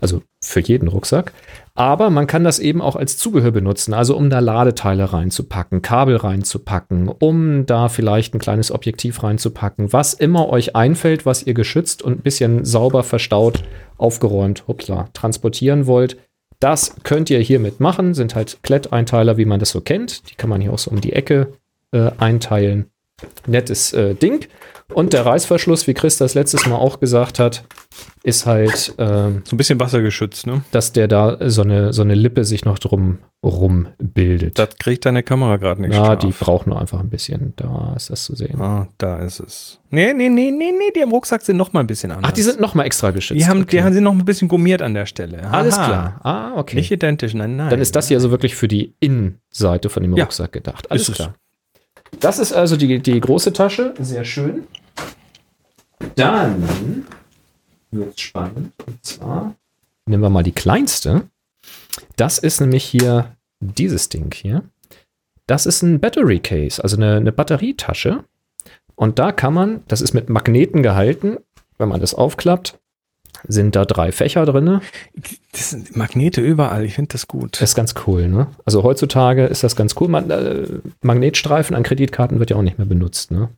Also 0.00 0.22
für 0.40 0.60
jeden 0.60 0.86
Rucksack. 0.86 1.32
Aber 1.74 2.10
man 2.10 2.28
kann 2.28 2.44
das 2.44 2.60
eben 2.60 2.80
auch 2.80 2.94
als 2.94 3.18
Zubehör 3.18 3.50
benutzen, 3.50 3.94
also 3.94 4.16
um 4.16 4.30
da 4.30 4.38
Ladeteile 4.38 5.12
reinzupacken, 5.12 5.82
Kabel 5.82 6.16
reinzupacken, 6.16 7.08
um 7.08 7.66
da 7.66 7.88
vielleicht 7.88 8.34
ein 8.34 8.40
kleines 8.40 8.70
Objektiv 8.70 9.22
reinzupacken, 9.24 9.92
was 9.92 10.14
immer 10.14 10.50
euch 10.50 10.76
einfällt, 10.76 11.26
was 11.26 11.42
ihr 11.42 11.54
geschützt 11.54 12.02
und 12.02 12.18
ein 12.18 12.22
bisschen 12.22 12.64
sauber 12.64 13.02
verstaut, 13.02 13.64
aufgeräumt, 13.96 14.64
hoppla, 14.68 15.08
transportieren 15.14 15.86
wollt. 15.86 16.16
Das 16.60 16.94
könnt 17.02 17.28
ihr 17.28 17.40
hiermit 17.40 17.80
machen, 17.80 18.14
sind 18.14 18.36
halt 18.36 18.58
Kletteinteiler, 18.62 19.36
wie 19.36 19.46
man 19.46 19.58
das 19.58 19.70
so 19.70 19.80
kennt. 19.80 20.30
Die 20.30 20.36
kann 20.36 20.48
man 20.48 20.60
hier 20.60 20.72
auch 20.72 20.78
so 20.78 20.92
um 20.92 21.00
die 21.00 21.12
Ecke 21.12 21.48
äh, 21.92 22.10
einteilen. 22.18 22.86
Nettes 23.46 23.92
äh, 23.92 24.14
Ding. 24.14 24.46
Und 24.92 25.12
der 25.14 25.24
Reißverschluss, 25.24 25.86
wie 25.86 25.94
Chris 25.94 26.18
das 26.18 26.34
letztes 26.34 26.66
Mal 26.66 26.74
auch 26.76 27.00
gesagt 27.00 27.38
hat, 27.38 27.64
ist 28.24 28.44
halt, 28.46 28.94
ähm, 28.98 29.42
So 29.44 29.54
ein 29.54 29.56
bisschen 29.56 29.80
wassergeschützt, 29.80 30.46
ne? 30.46 30.64
dass 30.70 30.92
der 30.92 31.08
da 31.08 31.38
so 31.48 31.62
eine, 31.62 31.92
so 31.94 32.02
eine 32.02 32.14
Lippe 32.14 32.44
sich 32.44 32.64
noch 32.66 32.78
drum 32.78 33.18
rum 33.44 33.88
bildet. 33.98 34.58
Das 34.58 34.76
kriegt 34.78 35.06
deine 35.06 35.22
Kamera 35.22 35.56
gerade 35.56 35.80
nicht 35.82 35.94
ja, 35.94 36.04
scharf. 36.04 36.18
die 36.18 36.30
braucht 36.32 36.66
nur 36.66 36.80
einfach 36.80 37.00
ein 37.00 37.08
bisschen. 37.10 37.54
Da 37.56 37.94
ist 37.96 38.10
das 38.10 38.24
zu 38.24 38.34
sehen. 38.36 38.60
Ah, 38.60 38.86
da 38.98 39.18
ist 39.24 39.40
es. 39.40 39.80
Nee, 39.90 40.12
nee, 40.12 40.28
nee, 40.28 40.50
nee, 40.50 40.72
nee, 40.72 40.90
die 40.94 41.00
im 41.00 41.10
Rucksack 41.10 41.42
sind 41.42 41.56
noch 41.56 41.72
mal 41.72 41.80
ein 41.80 41.86
bisschen 41.86 42.10
anders. 42.12 42.30
Ach, 42.30 42.34
die 42.34 42.42
sind 42.42 42.60
noch 42.60 42.74
mal 42.74 42.84
extra 42.84 43.10
geschützt. 43.12 43.40
die 43.40 43.46
haben, 43.46 43.62
Okay. 43.62 43.70
die 43.78 43.82
haben 43.82 43.94
sie 43.94 44.00
noch 44.00 44.12
ein 44.12 44.24
bisschen 44.24 44.48
gummiert 44.48 44.82
an 44.82 44.94
der 44.94 45.06
Stelle. 45.06 45.42
Alles 45.50 45.76
Aha. 45.78 45.86
klar. 45.86 46.20
Ah, 46.22 46.52
okay. 46.58 46.76
Nicht 46.76 46.90
identisch, 46.92 47.34
nein, 47.34 47.56
nein. 47.56 47.70
Dann 47.70 47.80
ist 47.80 47.96
das 47.96 48.08
hier 48.08 48.16
also 48.18 48.30
wirklich 48.30 48.54
für 48.56 48.68
die 48.68 48.94
Innenseite 49.00 49.88
von 49.88 50.02
dem 50.02 50.16
Ja, 50.16 50.24
Rucksack 50.24 50.52
gedacht. 50.52 50.90
Alles 50.90 51.08
ist 51.08 51.14
klar. 51.16 51.34
Das 52.20 52.38
ist 52.38 52.52
also 52.52 52.76
die, 52.76 53.00
die 53.00 53.20
große 53.20 53.52
Tasche. 53.52 53.94
Sehr 53.98 54.24
schön. 54.24 54.66
Dann 56.14 57.06
wird 57.90 58.14
es 58.14 58.20
spannend. 58.20 58.72
Und 58.86 59.04
zwar 59.04 59.54
nehmen 60.06 60.22
wir 60.22 60.30
mal 60.30 60.42
die 60.42 60.52
kleinste. 60.52 61.28
Das 62.16 62.38
ist 62.38 62.60
nämlich 62.60 62.84
hier 62.84 63.36
dieses 63.60 64.08
Ding 64.08 64.32
hier. 64.34 64.62
Das 65.46 65.66
ist 65.66 65.82
ein 65.82 66.00
Battery 66.00 66.40
Case, 66.40 66.82
also 66.82 66.96
eine, 66.96 67.16
eine 67.16 67.32
Batterietasche. 67.32 68.24
Und 68.94 69.18
da 69.18 69.32
kann 69.32 69.54
man, 69.54 69.82
das 69.88 70.00
ist 70.00 70.14
mit 70.14 70.28
Magneten 70.28 70.82
gehalten, 70.82 71.38
wenn 71.78 71.88
man 71.88 72.00
das 72.00 72.14
aufklappt, 72.14 72.78
sind 73.48 73.76
da 73.76 73.84
drei 73.84 74.12
Fächer 74.12 74.44
drinne. 74.46 74.80
Das 75.52 75.70
sind 75.70 75.96
Magnete 75.96 76.40
überall, 76.40 76.84
ich 76.84 76.94
finde 76.94 77.12
das 77.12 77.28
gut. 77.28 77.60
Das 77.60 77.70
ist 77.70 77.74
ganz 77.74 77.94
cool, 78.06 78.28
ne? 78.28 78.48
Also 78.64 78.82
heutzutage 78.82 79.44
ist 79.44 79.64
das 79.64 79.76
ganz 79.76 79.94
cool. 80.00 80.08
Man, 80.08 80.30
äh, 80.30 80.66
Magnetstreifen 81.02 81.74
an 81.74 81.82
Kreditkarten 81.82 82.38
wird 82.38 82.50
ja 82.50 82.56
auch 82.56 82.62
nicht 82.62 82.78
mehr 82.78 82.86
benutzt, 82.86 83.30
ne? 83.30 83.48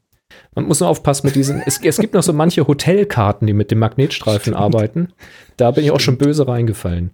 Man 0.54 0.66
muss 0.66 0.80
nur 0.80 0.88
aufpassen 0.88 1.26
mit 1.26 1.36
diesen. 1.36 1.62
Es, 1.66 1.78
es 1.82 1.98
gibt 1.98 2.14
noch 2.14 2.22
so 2.22 2.32
manche 2.32 2.66
Hotelkarten, 2.66 3.46
die 3.46 3.52
mit 3.52 3.70
dem 3.70 3.78
Magnetstreifen 3.78 4.54
arbeiten. 4.54 5.08
Da 5.56 5.70
bin 5.70 5.84
ich 5.84 5.90
auch 5.90 6.00
schon 6.00 6.18
böse 6.18 6.48
reingefallen. 6.48 7.10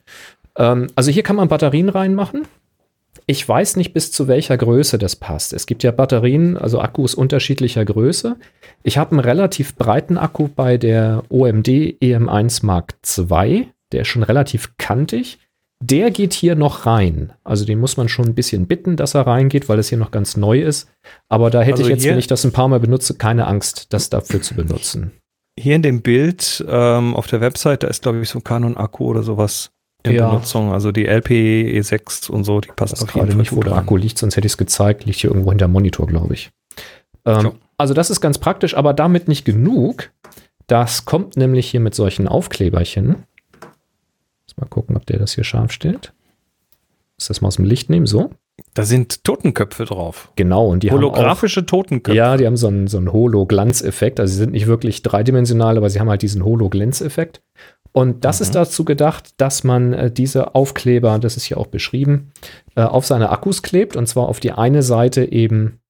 Ähm, 0.57 0.89
also 0.95 1.11
hier 1.11 1.23
kann 1.23 1.37
man 1.37 1.49
Batterien 1.49 1.89
reinmachen. 1.89 2.47
Ich 3.31 3.49
weiß 3.49 3.77
nicht, 3.77 3.93
bis 3.93 4.11
zu 4.11 4.27
welcher 4.27 4.57
Größe 4.59 4.99
das 4.99 5.15
passt. 5.15 5.53
Es 5.53 5.67
gibt 5.67 5.85
ja 5.85 5.93
Batterien, 5.93 6.57
also 6.57 6.81
Akkus 6.81 7.15
unterschiedlicher 7.15 7.85
Größe. 7.85 8.35
Ich 8.83 8.99
habe 8.99 9.13
einen 9.13 9.21
relativ 9.21 9.77
breiten 9.77 10.19
Akku 10.19 10.49
bei 10.49 10.79
der 10.79 11.23
OMD 11.29 11.69
EM1 11.69 12.67
Mark 12.67 12.97
II. 13.17 13.69
Der 13.93 14.01
ist 14.01 14.09
schon 14.09 14.25
relativ 14.25 14.77
kantig. 14.79 15.39
Der 15.81 16.11
geht 16.11 16.33
hier 16.33 16.57
noch 16.57 16.87
rein. 16.87 17.33
Also 17.45 17.65
den 17.65 17.79
muss 17.79 17.97
man 17.97 18.09
schon 18.09 18.25
ein 18.25 18.35
bisschen 18.35 18.67
bitten, 18.67 18.97
dass 18.97 19.15
er 19.15 19.29
reingeht, 19.29 19.69
weil 19.69 19.79
es 19.79 19.91
hier 19.91 19.99
noch 19.99 20.11
ganz 20.11 20.37
neu 20.37 20.61
ist. 20.61 20.89
Aber 21.29 21.51
da 21.51 21.63
hätte 21.63 21.83
Also 21.83 21.85
ich 21.85 21.91
jetzt, 21.91 22.07
wenn 22.07 22.19
ich 22.19 22.27
das 22.27 22.43
ein 22.43 22.51
paar 22.51 22.67
Mal 22.67 22.81
benutze, 22.81 23.15
keine 23.15 23.47
Angst, 23.47 23.93
das 23.93 24.11
dafür 24.11 24.43
zu 24.43 24.57
benutzen. 24.57 25.13
Hier 25.57 25.77
in 25.77 25.83
dem 25.83 26.03
Bild 26.03 26.65
ähm, 26.69 27.15
auf 27.15 27.29
der 27.29 27.41
Website, 27.41 27.85
da 27.85 27.87
ist, 27.87 28.03
glaube 28.03 28.21
ich, 28.21 28.29
so 28.29 28.41
ein 28.41 28.45
Canon-Akku 28.45 29.05
oder 29.05 29.23
sowas 29.23 29.71
in 30.03 30.13
Ja. 30.13 30.29
Benutzung. 30.31 30.73
Also 30.73 30.93
die 30.93 31.07
LP 31.07 31.31
E6 31.79 32.31
und 32.31 32.45
so, 32.45 32.61
die 32.61 32.69
passt 32.75 32.95
weiß 32.95 33.03
auf 33.03 33.15
jeden 33.15 33.29
Fall 33.29 33.37
nicht, 33.37 33.53
wo 33.55 33.63
der. 33.63 33.75
Akku 33.77 33.97
liegt, 33.97 34.19
sonst 34.19 34.37
hätte 34.37 34.47
ich 34.47 34.53
es 34.53 34.59
gezeigt. 34.59 35.05
Liegt 35.05 35.19
hier 35.19 35.31
irgendwo 35.31 35.51
hinter 35.51 35.67
dem 35.69 35.73
Monitor, 35.73 36.07
glaube 36.07 36.35
ich. 36.35 36.51
Ähm, 37.25 37.41
So. 37.41 37.55
Also 37.77 37.95
das 37.95 38.11
ist 38.11 38.21
ganz 38.21 38.39
praktisch, 38.39 38.77
aber 38.77 38.93
damit 38.93 39.27
nicht 39.29 39.45
genug. 39.45 40.11
Das 40.67 41.05
kommt 41.07 41.37
nämlich 41.37 41.69
hier 41.71 41.81
mit 41.81 41.95
solchen 41.95 42.29
Aufkleberchen. 42.29 43.25
Mal 44.61 44.67
gucken, 44.67 44.97
ob 44.97 45.07
der 45.07 45.19
das 45.19 45.33
hier 45.35 45.45
scharf 45.45 45.73
stellt. 45.73 46.13
Muss 47.19 47.29
das 47.29 47.41
mal 47.41 47.49
aus 47.49 47.57
dem 47.57 47.65
Licht 47.65 47.89
nehmen, 47.89 48.07
so. 48.07 48.31
Da 48.75 48.85
sind 48.85 49.25
Totenköpfe 49.25 49.87
drauf. 49.87 50.31
Genau, 50.37 50.67
und 50.69 50.83
die 50.83 50.91
haben 50.91 50.99
auch, 50.99 51.01
Holographische 51.01 51.65
Totenköpfe. 51.65 52.15
Ja, 52.17 52.37
die 52.37 52.47
haben 52.47 52.59
so 52.59 52.67
einen, 52.69 52.87
so 52.87 52.99
einen 52.99 53.11
Holo-Glanzeffekt. 53.11 54.21
Also 54.21 54.33
sie 54.33 54.39
sind 54.39 54.53
nicht 54.53 54.67
wirklich 54.67 55.03
dreidimensional, 55.03 55.79
aber 55.79 55.89
sie 55.89 55.99
haben 55.99 56.11
halt 56.11 56.21
diesen 56.21 56.45
Holo-Glänzeffekt. 56.45 57.41
Und 57.93 58.25
das 58.25 58.39
Mhm. 58.41 58.45
ist 58.45 58.55
dazu 58.55 58.85
gedacht, 58.85 59.31
dass 59.39 59.65
man 59.65 59.93
äh, 59.93 60.11
diese 60.11 60.55
Aufkleber, 60.55 61.19
das 61.19 61.37
ist 61.37 61.45
hier 61.45 61.59
auch 61.59 61.67
beschrieben, 61.67 62.31
äh, 62.77 62.83
auf 62.83 63.05
seine 63.07 63.31
Akkus 63.31 63.63
klebt. 63.63 63.97
Und 63.97 64.07
zwar 64.07 64.29
auf 64.29 64.41
die 64.41 64.53
eine 64.53 64.83
Seite 64.83 65.31
eben 65.33 65.81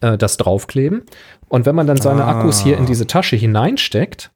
äh, 0.00 0.16
das 0.16 0.36
draufkleben. 0.36 1.02
Und 1.48 1.66
wenn 1.66 1.74
man 1.74 1.86
dann 1.86 1.96
seine 2.00 2.24
Ah. 2.24 2.38
Akkus 2.38 2.60
hier 2.60 2.78
in 2.78 2.86
diese 2.86 3.06
Tasche 3.06 3.36
hineinsteckt, 3.36 4.30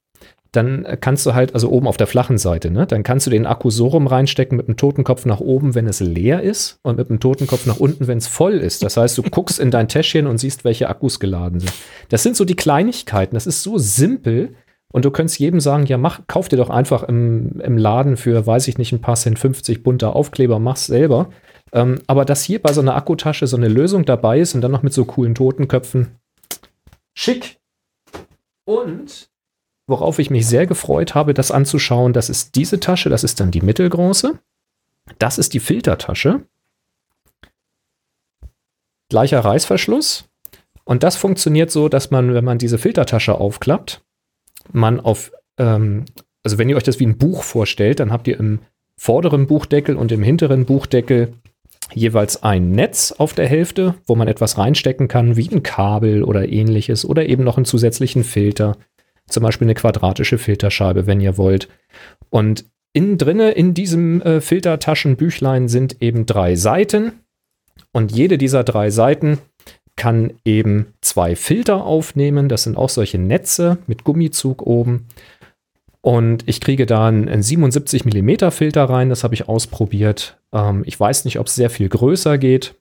dann 0.52 0.84
äh, 0.86 0.96
kannst 1.00 1.24
du 1.26 1.34
halt, 1.34 1.54
also 1.54 1.70
oben 1.70 1.86
auf 1.86 1.96
der 1.98 2.06
flachen 2.06 2.36
Seite, 2.38 2.70
ne, 2.70 2.86
dann 2.86 3.02
kannst 3.02 3.26
du 3.26 3.30
den 3.30 3.46
Akku 3.46 3.70
so 3.70 3.86
rum 3.88 4.06
reinstecken 4.06 4.56
mit 4.56 4.66
dem 4.66 4.76
Totenkopf 4.76 5.24
nach 5.26 5.40
oben, 5.40 5.74
wenn 5.74 5.86
es 5.86 6.00
leer 6.00 6.42
ist 6.42 6.78
und 6.82 6.96
mit 6.96 7.08
dem 7.10 7.20
Totenkopf 7.20 7.66
nach 7.66 7.76
unten, 7.78 8.06
wenn 8.08 8.18
es 8.18 8.26
voll 8.26 8.54
ist. 8.54 8.82
Das 8.82 8.96
heißt, 8.96 9.16
du 9.18 9.22
guckst 9.30 9.60
in 9.60 9.70
dein 9.70 9.88
Täschchen 9.88 10.26
und 10.26 10.38
siehst, 10.38 10.64
welche 10.64 10.88
Akkus 10.88 11.20
geladen 11.20 11.60
sind. 11.60 11.72
Das 12.08 12.22
sind 12.22 12.34
so 12.36 12.44
die 12.44 12.56
Kleinigkeiten. 12.56 13.34
Das 13.34 13.46
ist 13.46 13.62
so 13.62 13.78
simpel. 13.78 14.54
Und 14.90 15.04
du 15.04 15.10
könntest 15.10 15.38
jedem 15.38 15.60
sagen, 15.60 15.84
ja, 15.86 15.98
mach, 15.98 16.20
kauf 16.26 16.48
dir 16.48 16.56
doch 16.56 16.70
einfach 16.70 17.02
im, 17.02 17.60
im 17.60 17.76
Laden 17.76 18.16
für, 18.16 18.46
weiß 18.46 18.68
ich 18.68 18.78
nicht, 18.78 18.92
ein 18.92 19.02
paar 19.02 19.16
Cent 19.16 19.38
50 19.38 19.82
bunter 19.82 20.16
Aufkleber, 20.16 20.58
mach's 20.58 20.86
selber. 20.86 21.28
Ähm, 21.72 22.00
aber 22.06 22.24
dass 22.24 22.42
hier 22.42 22.62
bei 22.62 22.72
so 22.72 22.80
einer 22.80 22.96
Akkutasche 22.96 23.46
so 23.46 23.56
eine 23.56 23.68
Lösung 23.68 24.06
dabei 24.06 24.40
ist 24.40 24.54
und 24.54 24.62
dann 24.62 24.70
noch 24.70 24.82
mit 24.82 24.94
so 24.94 25.04
coolen 25.04 25.34
Totenköpfen, 25.34 26.16
schick. 27.12 27.58
Und 28.64 29.28
worauf 29.86 30.18
ich 30.18 30.30
mich 30.30 30.46
sehr 30.46 30.66
gefreut 30.66 31.14
habe, 31.14 31.34
das 31.34 31.50
anzuschauen, 31.50 32.14
das 32.14 32.30
ist 32.30 32.54
diese 32.54 32.80
Tasche, 32.80 33.10
das 33.10 33.24
ist 33.24 33.40
dann 33.40 33.50
die 33.50 33.60
mittelgroße. 33.60 34.38
Das 35.18 35.38
ist 35.38 35.54
die 35.54 35.60
Filtertasche. 35.60 36.42
Gleicher 39.08 39.40
Reißverschluss. 39.40 40.28
Und 40.84 41.02
das 41.02 41.16
funktioniert 41.16 41.70
so, 41.70 41.88
dass 41.88 42.10
man, 42.10 42.34
wenn 42.34 42.44
man 42.44 42.58
diese 42.58 42.78
Filtertasche 42.78 43.34
aufklappt, 43.34 44.02
man 44.72 45.00
auf, 45.00 45.32
ähm, 45.58 46.04
also 46.42 46.58
wenn 46.58 46.68
ihr 46.68 46.76
euch 46.76 46.82
das 46.82 47.00
wie 47.00 47.06
ein 47.06 47.18
Buch 47.18 47.42
vorstellt, 47.42 48.00
dann 48.00 48.12
habt 48.12 48.28
ihr 48.28 48.38
im 48.38 48.60
vorderen 48.96 49.46
Buchdeckel 49.46 49.96
und 49.96 50.12
im 50.12 50.22
hinteren 50.22 50.64
Buchdeckel 50.64 51.34
jeweils 51.94 52.42
ein 52.42 52.72
Netz 52.72 53.12
auf 53.12 53.32
der 53.32 53.46
Hälfte, 53.46 53.94
wo 54.06 54.14
man 54.14 54.28
etwas 54.28 54.58
reinstecken 54.58 55.08
kann, 55.08 55.36
wie 55.36 55.50
ein 55.50 55.62
Kabel 55.62 56.22
oder 56.22 56.48
ähnliches, 56.48 57.04
oder 57.04 57.26
eben 57.26 57.44
noch 57.44 57.56
einen 57.56 57.64
zusätzlichen 57.64 58.24
Filter, 58.24 58.76
zum 59.26 59.42
Beispiel 59.42 59.66
eine 59.66 59.74
quadratische 59.74 60.38
Filterscheibe, 60.38 61.06
wenn 61.06 61.20
ihr 61.20 61.38
wollt. 61.38 61.68
Und 62.30 62.64
innen 62.92 63.18
drinne 63.18 63.52
in 63.52 63.74
diesem 63.74 64.20
äh, 64.22 64.40
Filtertaschenbüchlein 64.40 65.68
sind 65.68 66.02
eben 66.02 66.26
drei 66.26 66.56
Seiten 66.56 67.12
und 67.92 68.12
jede 68.12 68.38
dieser 68.38 68.64
drei 68.64 68.90
Seiten 68.90 69.38
kann 69.98 70.32
eben 70.46 70.94
zwei 71.02 71.36
Filter 71.36 71.84
aufnehmen. 71.84 72.48
Das 72.48 72.62
sind 72.62 72.78
auch 72.78 72.88
solche 72.88 73.18
Netze 73.18 73.76
mit 73.86 74.04
Gummizug 74.04 74.62
oben. 74.62 75.08
Und 76.00 76.48
ich 76.48 76.62
kriege 76.62 76.86
da 76.86 77.08
einen 77.08 77.42
77 77.42 78.06
mm 78.06 78.50
Filter 78.50 78.84
rein, 78.84 79.10
das 79.10 79.24
habe 79.24 79.34
ich 79.34 79.48
ausprobiert. 79.48 80.38
Ähm, 80.52 80.84
ich 80.86 80.98
weiß 80.98 81.26
nicht, 81.26 81.38
ob 81.38 81.48
es 81.48 81.54
sehr 81.54 81.68
viel 81.68 81.88
größer 81.88 82.38
geht. 82.38 82.76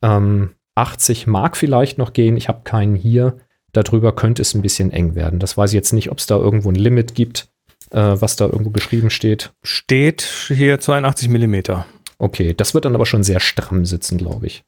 Ähm, 0.00 0.52
80 0.76 1.26
mag 1.26 1.56
vielleicht 1.56 1.98
noch 1.98 2.12
gehen, 2.12 2.36
ich 2.36 2.48
habe 2.48 2.62
keinen 2.64 2.94
hier. 2.94 3.36
Darüber 3.72 4.14
könnte 4.14 4.40
es 4.40 4.54
ein 4.54 4.62
bisschen 4.62 4.92
eng 4.92 5.16
werden. 5.16 5.40
Das 5.40 5.56
weiß 5.56 5.70
ich 5.70 5.74
jetzt 5.74 5.92
nicht, 5.92 6.10
ob 6.10 6.18
es 6.18 6.26
da 6.26 6.36
irgendwo 6.36 6.70
ein 6.70 6.76
Limit 6.76 7.16
gibt, 7.16 7.48
äh, 7.90 7.98
was 7.98 8.36
da 8.36 8.46
irgendwo 8.46 8.70
geschrieben 8.70 9.10
steht. 9.10 9.52
Steht 9.64 10.22
hier 10.48 10.78
82 10.78 11.28
mm. 11.28 11.56
Okay, 12.18 12.54
das 12.54 12.72
wird 12.72 12.84
dann 12.84 12.94
aber 12.94 13.04
schon 13.04 13.24
sehr 13.24 13.40
stramm 13.40 13.84
sitzen, 13.84 14.16
glaube 14.16 14.46
ich. 14.46 14.64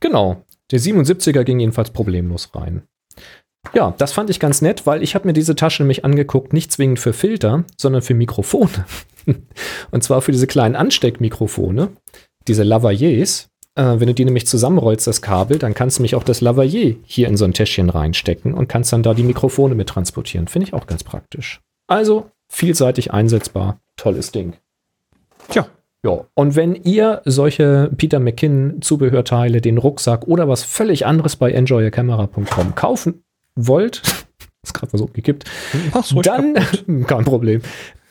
Genau, 0.00 0.44
der 0.70 0.80
77er 0.80 1.44
ging 1.44 1.60
jedenfalls 1.60 1.90
problemlos 1.90 2.50
rein. 2.54 2.82
Ja, 3.74 3.94
das 3.98 4.12
fand 4.12 4.30
ich 4.30 4.40
ganz 4.40 4.62
nett, 4.62 4.86
weil 4.86 5.02
ich 5.02 5.14
habe 5.14 5.26
mir 5.26 5.32
diese 5.32 5.54
Tasche 5.54 5.82
nämlich 5.82 6.04
angeguckt, 6.04 6.52
nicht 6.52 6.72
zwingend 6.72 6.98
für 6.98 7.12
Filter, 7.12 7.64
sondern 7.76 8.02
für 8.02 8.14
Mikrofone. 8.14 8.86
Und 9.90 10.02
zwar 10.02 10.22
für 10.22 10.32
diese 10.32 10.46
kleinen 10.46 10.76
Ansteckmikrofone, 10.76 11.88
diese 12.48 12.62
Lavaliers. 12.62 13.48
Äh, 13.74 14.00
wenn 14.00 14.08
du 14.08 14.14
die 14.14 14.24
nämlich 14.24 14.46
zusammenrollst, 14.46 15.06
das 15.06 15.22
Kabel, 15.22 15.58
dann 15.58 15.74
kannst 15.74 15.98
du 15.98 16.02
nämlich 16.02 16.14
auch 16.14 16.24
das 16.24 16.40
Lavalier 16.40 16.96
hier 17.04 17.28
in 17.28 17.36
so 17.36 17.44
ein 17.44 17.52
Täschchen 17.52 17.90
reinstecken 17.90 18.54
und 18.54 18.68
kannst 18.68 18.92
dann 18.92 19.02
da 19.02 19.14
die 19.14 19.22
Mikrofone 19.22 19.74
mit 19.74 19.88
transportieren. 19.88 20.48
Finde 20.48 20.66
ich 20.66 20.74
auch 20.74 20.86
ganz 20.86 21.04
praktisch. 21.04 21.60
Also 21.86 22.30
vielseitig 22.48 23.12
einsetzbar. 23.12 23.78
Tolles 23.96 24.32
Ding. 24.32 24.54
Tja. 25.48 25.68
Ja, 26.02 26.24
und 26.34 26.56
wenn 26.56 26.74
ihr 26.74 27.20
solche 27.26 27.90
Peter 27.96 28.20
McKinnon 28.20 28.80
Zubehörteile, 28.80 29.60
den 29.60 29.76
Rucksack 29.76 30.26
oder 30.26 30.48
was 30.48 30.64
völlig 30.64 31.04
anderes 31.04 31.36
bei 31.36 31.50
enjoyacamera.com 31.52 32.74
kaufen 32.74 33.22
wollt, 33.54 34.02
ist 34.62 34.72
gerade 34.72 34.92
mal 34.92 34.98
so 34.98 35.06
gekippt, 35.06 35.44
Mach's 35.92 36.14
ruhig 36.14 36.24
dann, 36.24 36.54
kein 37.06 37.24
Problem, 37.24 37.60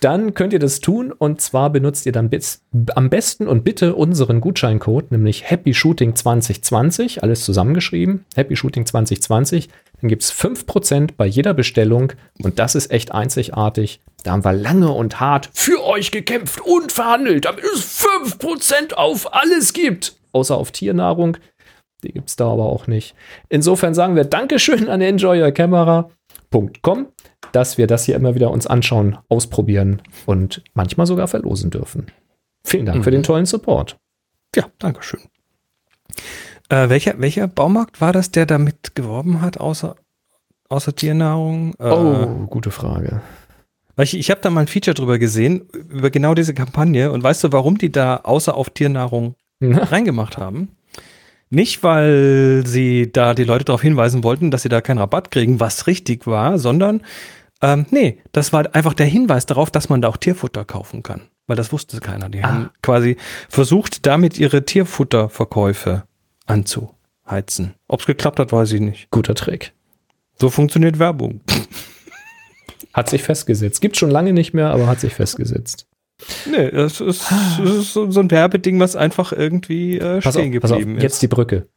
dann 0.02 0.36
könnt 0.36 0.54
ihr 0.54 0.60
das 0.60 0.82
tun 0.82 1.12
und 1.12 1.42
zwar 1.42 1.72
benutzt 1.72 2.06
ihr 2.06 2.12
dann 2.12 2.30
bis, 2.30 2.64
am 2.96 3.10
besten 3.10 3.48
und 3.48 3.64
bitte 3.64 3.96
unseren 3.96 4.40
Gutscheincode, 4.40 5.12
nämlich 5.12 5.50
Happy 5.50 5.74
Shooting 5.74 6.16
2020, 6.16 7.24
alles 7.24 7.44
zusammengeschrieben, 7.44 8.24
Happy 8.36 8.56
Shooting 8.56 8.86
2020, 8.86 9.68
dann 10.02 10.10
gibt 10.10 10.24
es 10.24 10.34
5% 10.34 11.12
bei 11.18 11.26
jeder 11.26 11.54
Bestellung 11.54 12.14
und 12.44 12.60
das 12.60 12.76
ist 12.76 12.92
echt 12.92 13.12
einzigartig. 13.14 14.00
Da 14.24 14.32
haben 14.32 14.44
wir 14.46 14.54
lange 14.54 14.92
und 14.92 15.20
hart 15.20 15.50
für 15.54 15.84
euch 15.86 16.12
gekämpft 16.12 16.62
und 16.62 16.92
verhandelt, 16.92 17.46
damit 17.46 17.64
es 17.64 18.02
5% 18.06 18.94
auf 18.94 19.34
alles 19.34 19.74
gibt, 19.74 20.16
außer 20.32 20.56
auf 20.58 20.72
Tiernahrung. 20.72 21.38
Die 22.04 22.14
gibt 22.14 22.30
es 22.30 22.36
da 22.38 22.48
aber 22.50 22.66
auch 22.66 22.88
nicht. 22.88 23.14
Insofern 23.50 23.94
sagen 23.94 24.16
wir 24.16 24.24
Dankeschön 24.26 24.88
an 24.88 25.02
enjoyyourcamera.com, 25.02 27.08
dass 27.52 27.78
wir 27.78 27.88
das 27.88 28.06
hier 28.06 28.16
immer 28.16 28.36
wieder 28.36 28.52
uns 28.52 28.68
anschauen, 28.68 29.18
ausprobieren 29.28 30.02
und 30.26 30.64
manchmal 30.74 31.08
sogar 31.08 31.28
verlosen 31.28 31.72
dürfen. 31.72 32.08
Vielen 32.64 32.86
Dank 32.86 33.00
Mhm. 33.00 33.04
für 33.04 33.12
den 33.12 33.24
tollen 33.24 33.46
Support. 33.46 33.98
Ja, 34.56 34.66
Dankeschön. 34.80 35.20
Äh, 36.70 36.90
welcher, 36.90 37.20
welcher 37.20 37.48
Baumarkt 37.48 38.00
war 38.02 38.14
das, 38.14 38.32
der 38.32 38.46
damit 38.46 38.96
geworben 38.96 39.42
hat, 39.42 39.60
außer, 39.60 39.96
außer 40.70 40.96
Tiernahrung? 40.96 41.74
Äh, 41.80 41.90
Oh, 41.90 42.46
gute 42.48 42.72
Frage. 42.72 43.22
Ich, 43.98 44.18
ich 44.18 44.32
habe 44.32 44.40
da 44.40 44.50
mal 44.50 44.62
ein 44.62 44.68
Feature 44.68 44.94
drüber 44.94 45.18
gesehen, 45.20 45.68
über 45.90 46.10
genau 46.10 46.34
diese 46.34 46.54
Kampagne. 46.54 47.12
Und 47.12 47.22
weißt 47.22 47.44
du, 47.44 47.52
warum 47.52 47.78
die 47.78 47.92
da 47.92 48.18
außer 48.18 48.56
auf 48.56 48.70
Tiernahrung 48.70 49.36
Na, 49.60 49.84
reingemacht 49.84 50.38
haben? 50.38 50.70
Nicht, 51.50 51.84
weil 51.84 52.64
sie 52.66 53.12
da 53.12 53.34
die 53.34 53.44
Leute 53.44 53.66
darauf 53.66 53.82
hinweisen 53.82 54.24
wollten, 54.24 54.52
dass 54.52 54.62
sie 54.62 54.70
da 54.70 54.80
keinen 54.82 55.00
Rabatt 55.00 55.32
kriegen, 55.32 55.60
was 55.60 55.88
richtig 55.88 56.28
war, 56.28 56.60
sondern 56.60 57.02
ähm, 57.62 57.88
nee, 57.90 58.20
das 58.32 58.54
war 58.54 58.74
einfach 58.74 58.94
der 58.94 59.08
Hinweis 59.08 59.46
darauf, 59.48 59.70
dass 59.72 59.90
man 59.90 60.02
da 60.02 60.08
auch 60.08 60.16
Tierfutter 60.18 60.64
kaufen 60.64 61.04
kann. 61.04 61.24
Weil 61.48 61.58
das 61.58 61.74
wusste 61.74 62.00
keiner. 62.00 62.30
Die 62.30 62.42
Ah. 62.42 62.48
haben 62.48 62.70
quasi 62.82 63.18
versucht, 63.50 64.06
damit 64.06 64.40
ihre 64.40 64.64
Tierfutterverkäufe 64.64 66.04
anzuheizen. 66.50 67.76
Ob 67.88 68.02
es 68.02 68.06
geklappt 68.06 68.40
hat, 68.40 68.52
weiß 68.52 68.72
ich 68.74 68.82
nicht. 68.82 69.10
Guter 69.12 69.36
Trick. 69.36 69.74
So 70.38 70.50
funktioniert 70.50 71.00
Werbung. 71.00 71.42
Hat 72.94 73.10
sich 73.10 73.24
festgesetzt. 73.24 73.82
Gibt 73.82 73.98
schon 73.98 74.10
lange 74.10 74.34
nicht 74.34 74.54
mehr, 74.54 74.72
aber 74.72 74.88
hat 74.88 75.00
sich 75.00 75.14
festgesetzt. 75.14 75.86
Nee, 76.50 76.72
das 76.72 77.00
ist, 77.00 77.32
das 77.32 77.70
ist 77.70 77.94
so, 77.94 78.04
ein 78.04 78.32
Werbeding, 78.32 78.80
was 78.80 78.96
einfach 78.96 79.32
irgendwie 79.32 80.00
äh, 80.00 80.20
Pass 80.22 80.36
auf, 80.36 80.42
stehen 80.42 80.60
pass 80.60 80.72
auf, 80.72 80.80
geblieben 80.80 81.00
jetzt 81.00 81.14
ist. 81.14 81.22
die 81.22 81.28
Brücke. 81.28 81.68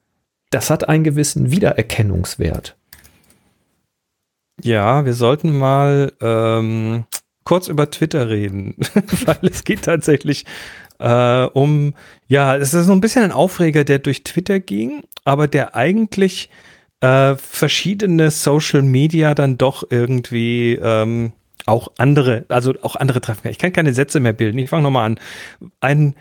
Das 0.50 0.70
hat 0.70 0.88
einen 0.88 1.04
gewissen 1.04 1.50
Wiedererkennungswert. 1.50 2.76
Ja, 4.62 5.04
wir 5.04 5.14
sollten 5.14 5.56
mal 5.56 6.12
ähm, 6.20 7.04
kurz 7.44 7.68
über 7.68 7.90
Twitter 7.90 8.28
reden, 8.28 8.74
weil 9.26 9.38
es 9.42 9.64
geht 9.64 9.82
tatsächlich 9.82 10.44
äh, 11.02 11.50
um, 11.52 11.94
ja, 12.28 12.56
es 12.56 12.74
ist 12.74 12.86
so 12.86 12.92
ein 12.92 13.00
bisschen 13.00 13.24
ein 13.24 13.32
Aufreger, 13.32 13.84
der 13.84 13.98
durch 13.98 14.22
Twitter 14.22 14.60
ging, 14.60 15.02
aber 15.24 15.48
der 15.48 15.74
eigentlich 15.74 16.48
äh, 17.00 17.34
verschiedene 17.34 18.30
Social 18.30 18.82
Media 18.82 19.34
dann 19.34 19.58
doch 19.58 19.84
irgendwie 19.90 20.78
ähm, 20.80 21.32
auch 21.66 21.88
andere, 21.98 22.44
also 22.48 22.74
auch 22.82 22.96
andere 22.96 23.20
treffen 23.20 23.42
kann. 23.42 23.52
Ich 23.52 23.58
kann 23.58 23.72
keine 23.72 23.94
Sätze 23.94 24.20
mehr 24.20 24.32
bilden. 24.32 24.58
Ich 24.58 24.70
fange 24.70 24.84
nochmal 24.84 25.06
an. 25.06 25.20
Ein, 25.80 26.14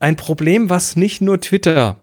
ein 0.00 0.16
Problem, 0.16 0.70
was 0.70 0.96
nicht 0.96 1.20
nur 1.20 1.40
Twitter 1.40 2.02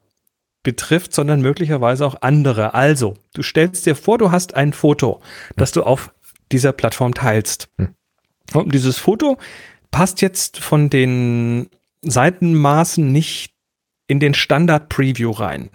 betrifft, 0.64 1.14
sondern 1.14 1.42
möglicherweise 1.42 2.06
auch 2.06 2.22
andere. 2.22 2.74
Also, 2.74 3.16
du 3.34 3.44
stellst 3.44 3.86
dir 3.86 3.96
vor, 3.96 4.18
du 4.18 4.32
hast 4.32 4.56
ein 4.56 4.74
Foto, 4.74 5.22
das 5.56 5.72
du 5.72 5.84
auf 5.84 6.14
dieser 6.52 6.72
Plattform 6.72 7.14
teilst. 7.14 7.70
Hm. 7.78 7.90
Und 8.54 8.74
dieses 8.74 8.98
Foto 8.98 9.38
passt 9.92 10.22
jetzt 10.22 10.60
von 10.60 10.90
den 10.90 11.70
Seitenmaßen 12.10 13.12
nicht 13.12 13.54
in 14.08 14.20
den 14.20 14.34
Standard-Preview 14.34 15.32
rein. 15.32 15.70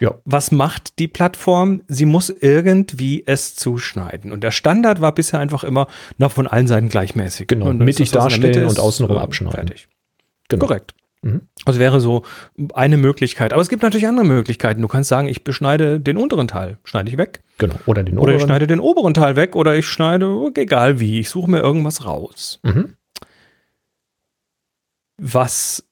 Ja. 0.00 0.14
Was 0.24 0.50
macht 0.50 0.98
die 0.98 1.06
Plattform? 1.06 1.82
Sie 1.86 2.06
muss 2.06 2.28
irgendwie 2.28 3.22
es 3.24 3.54
zuschneiden. 3.54 4.32
Und 4.32 4.42
der 4.42 4.50
Standard 4.50 5.00
war 5.00 5.14
bisher 5.14 5.38
einfach 5.38 5.62
immer 5.62 5.86
na, 6.18 6.28
von 6.28 6.46
allen 6.46 6.66
Seiten 6.66 6.88
gleichmäßig. 6.88 7.46
Genau, 7.46 7.66
Und 7.66 7.78
mittig 7.78 8.10
darstellen 8.10 8.66
und 8.66 8.80
außenrum 8.80 9.16
äh, 9.16 9.20
abschneiden. 9.20 9.68
Fertig. 9.68 9.88
Genau. 10.48 10.66
Korrekt. 10.66 10.94
Mhm. 11.22 11.42
Also 11.64 11.78
wäre 11.78 12.00
so 12.00 12.24
eine 12.74 12.96
Möglichkeit. 12.96 13.52
Aber 13.52 13.62
es 13.62 13.68
gibt 13.68 13.82
natürlich 13.84 14.08
andere 14.08 14.26
Möglichkeiten. 14.26 14.82
Du 14.82 14.88
kannst 14.88 15.08
sagen, 15.08 15.28
ich 15.28 15.44
beschneide 15.44 16.00
den 16.00 16.16
unteren 16.16 16.48
Teil, 16.48 16.78
schneide 16.82 17.08
ich 17.10 17.16
weg. 17.16 17.42
Genau. 17.58 17.76
Oder 17.86 18.02
den 18.02 18.18
Oder 18.18 18.32
ich 18.32 18.36
oberen. 18.38 18.48
schneide 18.48 18.66
den 18.66 18.80
oberen 18.80 19.14
Teil 19.14 19.36
weg 19.36 19.54
oder 19.54 19.76
ich 19.76 19.86
schneide, 19.86 20.50
egal 20.56 20.98
wie, 20.98 21.20
ich 21.20 21.28
suche 21.30 21.48
mir 21.48 21.60
irgendwas 21.60 22.04
raus. 22.04 22.58
Mhm. 22.64 22.94
Was 25.24 25.84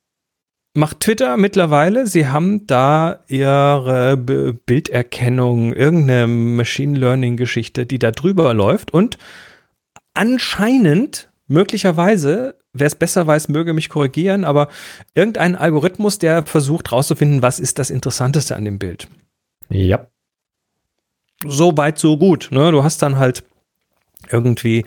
macht 0.75 0.99
Twitter 0.99 1.37
mittlerweile? 1.37 2.09
Sie 2.09 2.27
haben 2.27 2.67
da 2.67 3.21
ihre 3.29 4.17
B 4.17 4.55
Bilderkennung, 4.67 5.73
irgendeine 5.73 6.27
Machine 6.27 6.99
Learning 6.99 7.37
Geschichte, 7.37 7.87
die 7.87 8.01
da 8.01 8.11
drüber 8.11 8.53
läuft 8.55 8.93
und 8.93 9.19
anscheinend, 10.15 11.31
möglicherweise, 11.47 12.57
wer 12.73 12.89
es 12.89 12.97
besser 12.97 13.25
weiß, 13.25 13.49
möge 13.49 13.73
mich 13.73 13.89
korrigieren, 13.89 14.45
aber 14.45 14.67
irgendein 15.15 15.55
Algorithmus, 15.55 16.19
der 16.19 16.45
versucht 16.45 16.91
rauszufinden, 16.91 17.41
was 17.41 17.61
ist 17.61 17.79
das 17.79 17.91
Interessanteste 17.91 18.57
an 18.57 18.65
dem 18.65 18.81
Bild. 18.81 19.07
Ja. 19.69 20.09
so 21.47 21.77
weit, 21.77 22.01
so 22.01 22.19
gut. 22.19 22.49
Ne? 22.51 22.73
Du 22.73 22.83
hast 22.83 23.01
dann 23.03 23.17
halt 23.17 23.45
irgendwie, 24.29 24.85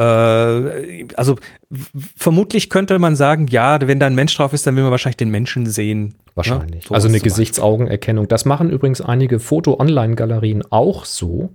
also 0.00 1.36
w- 1.68 1.84
vermutlich 2.16 2.70
könnte 2.70 2.98
man 2.98 3.14
sagen, 3.16 3.46
ja, 3.48 3.78
wenn 3.86 4.00
da 4.00 4.06
ein 4.06 4.14
Mensch 4.14 4.34
drauf 4.36 4.52
ist, 4.52 4.66
dann 4.66 4.74
will 4.76 4.82
man 4.82 4.90
wahrscheinlich 4.90 5.18
den 5.18 5.30
Menschen 5.30 5.66
sehen. 5.66 6.14
Wahrscheinlich. 6.34 6.84
Ja, 6.84 6.88
sowas 6.88 7.04
also 7.04 7.08
eine. 7.08 7.20
Gesichtsaugenerkennung. 7.20 8.26
Das 8.28 8.44
machen 8.44 8.70
übrigens 8.70 9.00
einige 9.02 9.38
Foto-Online-Galerien 9.38 10.62
auch 10.70 11.04
so. 11.04 11.50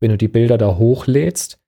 Wenn 0.00 0.10
du 0.10 0.16
die 0.18 0.28
Bilder 0.28 0.58
da 0.58 0.76
hochlädst, 0.76 1.58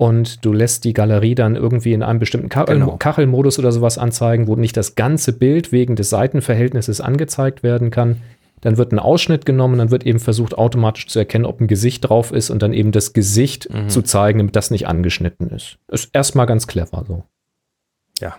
und 0.00 0.44
du 0.44 0.52
lässt 0.52 0.84
die 0.84 0.92
Galerie 0.92 1.34
dann 1.34 1.56
irgendwie 1.56 1.92
in 1.92 2.04
einem 2.04 2.20
bestimmten 2.20 2.48
Kachel 2.48 2.78
Genau. 2.78 2.96
Kachelmodus 2.98 3.58
oder 3.58 3.72
sowas 3.72 3.98
anzeigen, 3.98 4.46
wo 4.46 4.54
nicht 4.54 4.76
das 4.76 4.94
ganze 4.94 5.32
Bild 5.32 5.72
wegen 5.72 5.96
des 5.96 6.08
Seitenverhältnisses 6.08 7.00
angezeigt 7.00 7.64
werden 7.64 7.90
kann. 7.90 8.18
Dann 8.60 8.76
wird 8.76 8.92
ein 8.92 8.98
Ausschnitt 8.98 9.46
genommen, 9.46 9.78
dann 9.78 9.90
wird 9.90 10.04
eben 10.04 10.18
versucht, 10.20 10.56
automatisch 10.56 11.06
zu 11.06 11.18
erkennen, 11.18 11.44
ob 11.44 11.60
ein 11.60 11.66
Gesicht 11.68 12.08
drauf 12.08 12.32
ist 12.32 12.50
und 12.50 12.62
dann 12.62 12.72
eben 12.72 12.92
das 12.92 13.12
Gesicht 13.12 13.68
Mhm. 13.72 13.88
zu 13.88 14.02
zeigen, 14.02 14.38
damit 14.38 14.56
das 14.56 14.70
nicht 14.70 14.86
angeschnitten 14.88 15.50
ist. 15.50 15.78
Ist 15.88 16.10
erstmal 16.12 16.46
ganz 16.46 16.66
clever 16.66 17.04
so. 17.06 17.24
Ja. 18.20 18.36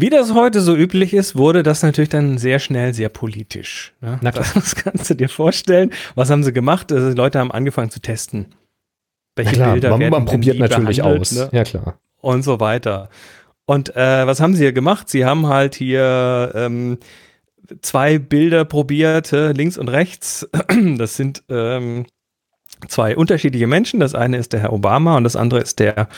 Wie 0.00 0.10
das 0.10 0.32
heute 0.32 0.60
so 0.60 0.76
üblich 0.76 1.12
ist, 1.12 1.34
wurde 1.36 1.62
das 1.64 1.82
natürlich 1.82 2.08
dann 2.08 2.38
sehr 2.38 2.60
schnell 2.60 2.94
sehr 2.94 3.08
politisch. 3.08 3.94
Ne? 4.00 4.18
Na 4.22 4.30
klar. 4.30 4.46
Das 4.54 4.74
kannst 4.76 5.10
du 5.10 5.14
dir 5.14 5.28
vorstellen. 5.28 5.90
Was 6.14 6.30
haben 6.30 6.44
sie 6.44 6.52
gemacht? 6.52 6.92
Also, 6.92 7.08
die 7.10 7.16
Leute 7.16 7.40
haben 7.40 7.50
angefangen 7.50 7.90
zu 7.90 8.00
testen. 8.00 8.54
Welche 9.34 9.56
Bilder 9.56 9.90
man, 9.90 10.00
werden 10.00 10.10
man 10.12 10.24
probiert 10.24 10.58
natürlich 10.58 11.02
aus. 11.02 11.32
Ne? 11.32 11.48
Ja, 11.52 11.64
klar. 11.64 11.98
Und 12.20 12.42
so 12.42 12.58
weiter. 12.60 13.08
Und 13.66 13.94
äh, 13.96 14.26
was 14.26 14.40
haben 14.40 14.54
sie 14.54 14.62
hier 14.62 14.72
gemacht? 14.72 15.08
Sie 15.08 15.24
haben 15.24 15.46
halt 15.46 15.74
hier 15.74 16.52
ähm, 16.54 16.98
zwei 17.82 18.18
Bilder 18.18 18.64
probiert, 18.64 19.30
links 19.32 19.78
und 19.78 19.88
rechts. 19.88 20.48
Das 20.96 21.16
sind 21.16 21.42
ähm, 21.48 22.06
zwei 22.88 23.16
unterschiedliche 23.16 23.66
Menschen. 23.66 24.00
Das 24.00 24.14
eine 24.14 24.36
ist 24.36 24.52
der 24.52 24.60
Herr 24.60 24.72
Obama 24.72 25.16
und 25.16 25.24
das 25.24 25.36
andere 25.36 25.60
ist 25.60 25.78
der, 25.78 26.08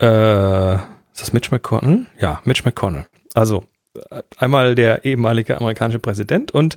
äh, 0.00 0.74
ist 0.74 1.20
das 1.20 1.32
Mitch 1.32 1.50
McConnell? 1.50 2.06
Ja, 2.18 2.40
Mitch 2.44 2.62
McConnell. 2.64 3.06
Also 3.34 3.64
äh, 4.10 4.22
einmal 4.36 4.74
der 4.74 5.04
ehemalige 5.04 5.56
amerikanische 5.58 6.00
Präsident 6.00 6.52
und 6.52 6.76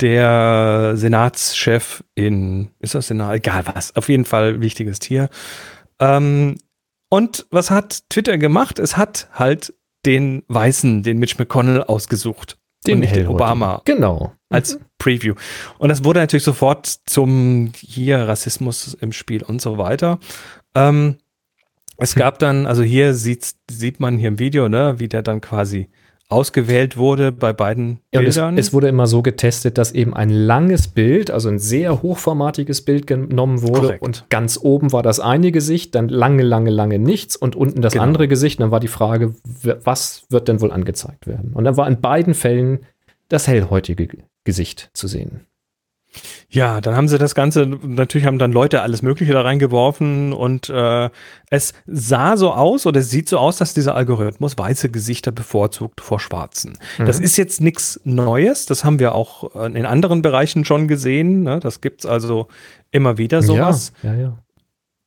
der 0.00 0.92
Senatschef 0.96 2.04
in, 2.14 2.70
ist 2.78 2.94
das 2.94 3.08
Senat? 3.08 3.34
Egal 3.34 3.64
was, 3.72 3.96
auf 3.96 4.08
jeden 4.08 4.24
Fall 4.24 4.60
wichtiges 4.60 4.98
Tier. 4.98 5.28
Ähm, 5.98 6.56
und 7.10 7.46
was 7.50 7.70
hat 7.70 8.08
Twitter 8.10 8.38
gemacht? 8.38 8.78
Es 8.78 8.96
hat 8.96 9.28
halt 9.32 9.74
den 10.06 10.44
Weißen, 10.48 11.02
den 11.02 11.18
Mitch 11.18 11.36
McConnell 11.38 11.82
ausgesucht. 11.82 12.58
Den 12.86 13.02
Hellhäutigen. 13.02 13.34
Obama 13.34 13.82
Genau. 13.84 14.32
als 14.48 14.78
Preview. 14.98 15.34
Und 15.78 15.88
das 15.88 16.04
wurde 16.04 16.20
natürlich 16.20 16.44
sofort 16.44 16.86
zum 16.86 17.72
hier 17.76 18.20
Rassismus 18.28 18.94
im 19.00 19.12
Spiel 19.12 19.42
und 19.42 19.60
so 19.60 19.78
weiter. 19.78 20.18
Ähm, 20.74 21.16
es 21.96 22.14
gab 22.14 22.38
dann, 22.38 22.66
also 22.66 22.82
hier 22.82 23.14
sieht, 23.14 23.54
sieht 23.70 24.00
man 24.00 24.18
hier 24.18 24.28
im 24.28 24.38
Video, 24.38 24.68
ne, 24.68 24.94
wie 24.98 25.08
der 25.08 25.22
dann 25.22 25.40
quasi 25.40 25.88
ausgewählt 26.30 26.96
wurde 26.96 27.32
bei 27.32 27.52
beiden 27.52 28.00
Ja, 28.12 28.20
und 28.20 28.26
es, 28.26 28.34
Bildern. 28.36 28.58
es 28.58 28.72
wurde 28.72 28.88
immer 28.88 29.06
so 29.06 29.22
getestet, 29.22 29.78
dass 29.78 29.92
eben 29.92 30.12
ein 30.14 30.28
langes 30.30 30.88
Bild, 30.88 31.30
also 31.30 31.48
ein 31.48 31.58
sehr 31.58 32.02
hochformatiges 32.02 32.82
Bild 32.82 33.06
genommen 33.06 33.62
wurde 33.62 33.80
Korrekt. 33.80 34.02
und 34.02 34.26
ganz 34.28 34.58
oben 34.62 34.92
war 34.92 35.02
das 35.02 35.20
eine 35.20 35.52
Gesicht, 35.52 35.94
dann 35.94 36.08
lange, 36.08 36.42
lange, 36.42 36.70
lange 36.70 36.98
nichts 36.98 37.34
und 37.36 37.56
unten 37.56 37.80
das 37.80 37.94
Genau. 37.94 38.04
andere 38.04 38.28
Gesicht. 38.28 38.58
Und 38.58 38.64
dann 38.64 38.70
war 38.70 38.80
die 38.80 38.88
Frage, 38.88 39.34
was 39.84 40.24
wird 40.28 40.48
denn 40.48 40.60
wohl 40.60 40.70
angezeigt 40.72 41.26
werden? 41.26 41.52
Und 41.54 41.64
dann 41.64 41.76
war 41.76 41.88
in 41.88 42.00
beiden 42.00 42.34
Fällen 42.34 42.80
das 43.28 43.48
hellhäutige 43.48 44.08
Gesicht 44.44 44.90
zu 44.92 45.06
sehen. 45.08 45.40
Ja, 46.48 46.80
dann 46.80 46.96
haben 46.96 47.08
sie 47.08 47.18
das 47.18 47.34
Ganze, 47.34 47.66
natürlich 47.66 48.26
haben 48.26 48.38
dann 48.38 48.50
Leute 48.52 48.80
alles 48.80 49.02
Mögliche 49.02 49.32
da 49.34 49.42
reingeworfen 49.42 50.32
und 50.32 50.70
äh, 50.70 51.10
es 51.50 51.74
sah 51.86 52.36
so 52.38 52.52
aus 52.52 52.86
oder 52.86 53.00
es 53.00 53.10
sieht 53.10 53.28
so 53.28 53.38
aus, 53.38 53.58
dass 53.58 53.74
dieser 53.74 53.94
Algorithmus 53.94 54.56
weiße 54.56 54.90
Gesichter 54.90 55.30
bevorzugt 55.32 56.00
vor 56.00 56.18
schwarzen. 56.18 56.78
Das 56.98 57.20
ist 57.20 57.36
jetzt 57.36 57.60
nichts 57.60 58.00
Neues, 58.04 58.64
das 58.64 58.84
haben 58.84 58.98
wir 58.98 59.14
auch 59.14 59.54
äh, 59.54 59.66
in 59.66 59.84
anderen 59.84 60.22
Bereichen 60.22 60.64
schon 60.64 60.88
gesehen. 60.88 61.42
Ne? 61.42 61.60
Das 61.60 61.82
gibt's 61.82 62.06
also 62.06 62.48
immer 62.90 63.18
wieder 63.18 63.42
sowas. 63.42 63.92
Ja, 64.02 64.14
ja, 64.14 64.20
ja. 64.20 64.38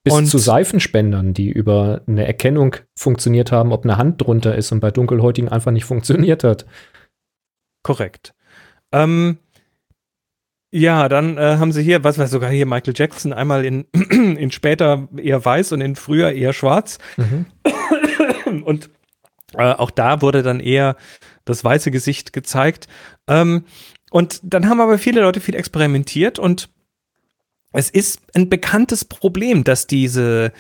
Bis 0.04 0.14
Und- 0.14 0.28
zu 0.28 0.38
Seifenspendern, 0.38 1.34
die 1.34 1.50
über 1.50 2.02
eine 2.08 2.26
Erkennung 2.26 2.76
funktioniert 2.96 3.52
haben, 3.52 3.72
ob 3.72 3.84
eine 3.84 3.98
Hand 3.98 4.22
drunter 4.22 4.56
ist 4.56 4.72
und 4.72 4.80
bei 4.80 4.92
Dunkelhäutigen 4.92 5.50
einfach 5.50 5.72
nicht 5.72 5.86
funktioniert 5.86 6.44
hat. 6.44 6.66
Korrekt. 7.84 8.34
Ähm, 8.92 9.38
ja, 10.72 11.10
dann 11.10 11.38
äh, 11.38 11.58
haben 11.58 11.74
sie 11.74 11.84
hier, 11.84 12.04
was 12.04 12.18
weiß 12.18 12.32
sogar 12.32 12.50
hier 12.50 12.66
Michael 12.66 12.94
Jackson, 12.96 13.34
einmal 13.34 13.66
in, 13.66 13.86
in 13.94 14.52
später 14.52 15.08
eher 15.18 15.44
weiß 15.44 15.74
und 15.74 15.82
in 15.82 15.96
früher 15.96 16.32
eher 16.32 16.54
schwarz. 16.54 16.98
Und 18.66 18.90
äh, 19.54 19.72
auch 19.74 19.92
da 19.92 20.22
wurde 20.22 20.44
dann 20.44 20.60
eher 20.60 20.98
das 21.46 21.64
weiße 21.64 21.90
Gesicht 21.90 22.34
gezeigt. 22.34 22.88
Ähm, 23.28 23.64
und 24.10 24.42
dann 24.44 24.68
haben 24.68 24.82
aber 24.82 24.98
viele 24.98 25.22
Leute 25.22 25.40
viel 25.40 25.56
experimentiert 25.56 26.38
und 26.38 26.70
es 27.72 27.90
ist 27.90 28.22
ein 28.36 28.50
bekanntes 28.50 29.06
Problem, 29.06 29.64
dass 29.64 29.88
diese, 29.88 30.52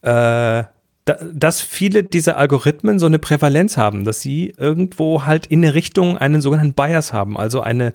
äh, 0.00 0.64
da, 1.04 1.18
dass 1.30 1.60
viele 1.60 2.02
dieser 2.02 2.38
Algorithmen 2.38 2.98
so 2.98 3.04
eine 3.04 3.18
Prävalenz 3.18 3.76
haben, 3.76 4.04
dass 4.04 4.22
sie 4.22 4.54
irgendwo 4.56 5.26
halt 5.26 5.46
in 5.46 5.62
eine 5.62 5.74
Richtung 5.74 6.16
einen 6.16 6.40
sogenannten 6.40 6.72
Bias 6.72 7.12
haben, 7.12 7.36
also 7.36 7.60
eine, 7.60 7.92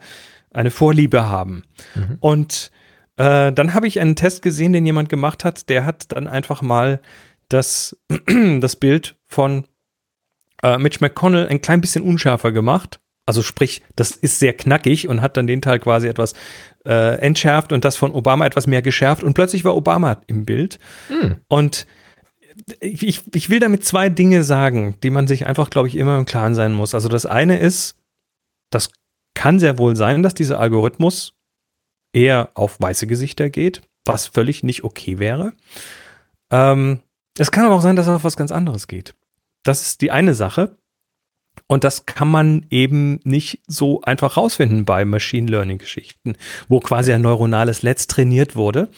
eine 0.51 0.71
Vorliebe 0.71 1.27
haben. 1.27 1.63
Und 2.19 2.71
äh, 3.17 3.51
dann 3.51 3.73
habe 3.73 3.87
ich 3.87 3.99
einen 3.99 4.15
Test 4.15 4.41
gesehen, 4.41 4.73
den 4.73 4.85
jemand 4.85 5.09
gemacht 5.09 5.43
hat, 5.43 5.69
der 5.69 5.85
hat 5.85 6.11
dann 6.13 6.27
einfach 6.27 6.61
mal 6.61 7.01
das, 7.49 7.97
das 8.59 8.75
Bild 8.75 9.15
von 9.27 9.65
äh, 10.63 10.77
Mitch 10.77 10.99
McConnell 11.01 11.47
ein 11.47 11.61
klein 11.61 11.81
bisschen 11.81 12.03
unschärfer 12.03 12.51
gemacht. 12.51 12.99
Also 13.25 13.43
sprich, 13.43 13.83
das 13.95 14.11
ist 14.11 14.39
sehr 14.39 14.53
knackig 14.53 15.07
und 15.07 15.21
hat 15.21 15.37
dann 15.37 15.45
den 15.45 15.61
Teil 15.61 15.79
quasi 15.79 16.07
etwas 16.07 16.33
äh, 16.85 17.19
entschärft 17.19 17.71
und 17.71 17.85
das 17.85 17.95
von 17.95 18.13
Obama 18.13 18.45
etwas 18.45 18.65
mehr 18.65 18.81
geschärft 18.81 19.23
und 19.23 19.33
plötzlich 19.33 19.63
war 19.63 19.75
Obama 19.75 20.21
im 20.25 20.45
Bild. 20.45 20.79
Hm. 21.09 21.35
Und 21.47 21.85
ich, 22.79 23.23
ich 23.33 23.49
will 23.49 23.59
damit 23.59 23.85
zwei 23.85 24.09
Dinge 24.09 24.43
sagen, 24.43 24.95
die 25.03 25.09
man 25.09 25.27
sich 25.27 25.45
einfach, 25.45 25.69
glaube 25.69 25.87
ich, 25.87 25.95
immer 25.95 26.17
im 26.17 26.25
Klaren 26.25 26.55
sein 26.55 26.73
muss. 26.73 26.95
Also 26.95 27.07
das 27.07 27.25
eine 27.25 27.59
ist, 27.59 27.97
das 28.71 28.89
kann 29.39 29.57
sehr 29.57 29.77
wohl 29.77 29.95
sein, 29.95 30.21
dass 30.21 30.33
dieser 30.33 30.59
Algorithmus 30.59 31.33
eher 32.11 32.49
auf 32.55 32.81
weiße 32.81 33.07
Gesichter 33.07 33.49
geht, 33.49 33.81
was 34.03 34.27
völlig 34.27 34.63
nicht 34.63 34.83
okay 34.83 35.17
wäre. 35.17 35.53
Ähm, 36.51 36.99
es 37.37 37.49
kann 37.49 37.63
aber 37.63 37.75
auch 37.75 37.81
sein, 37.81 37.95
dass 37.95 38.07
er 38.07 38.17
auf 38.17 38.25
was 38.25 38.35
ganz 38.35 38.51
anderes 38.51 38.89
geht. 38.89 39.15
Das 39.63 39.81
ist 39.81 40.01
die 40.01 40.11
eine 40.11 40.33
Sache. 40.33 40.75
Und 41.67 41.85
das 41.85 42.05
kann 42.05 42.27
man 42.29 42.65
eben 42.69 43.21
nicht 43.23 43.61
so 43.65 44.01
einfach 44.01 44.35
rausfinden 44.35 44.83
bei 44.83 45.05
Machine 45.05 45.49
Learning 45.49 45.77
Geschichten, 45.77 46.35
wo 46.67 46.81
quasi 46.81 47.13
ein 47.13 47.21
neuronales 47.21 47.81
Netz 47.81 48.07
trainiert 48.07 48.57
wurde. 48.57 48.89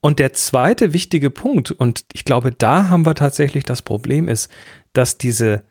Und 0.00 0.18
der 0.18 0.34
zweite 0.34 0.92
wichtige 0.92 1.30
Punkt, 1.30 1.70
und 1.70 2.04
ich 2.12 2.26
glaube, 2.26 2.52
da 2.52 2.90
haben 2.90 3.06
wir 3.06 3.14
tatsächlich 3.14 3.64
das 3.64 3.80
Problem, 3.80 4.28
ist, 4.28 4.50
dass 4.92 5.16
diese, 5.16 5.64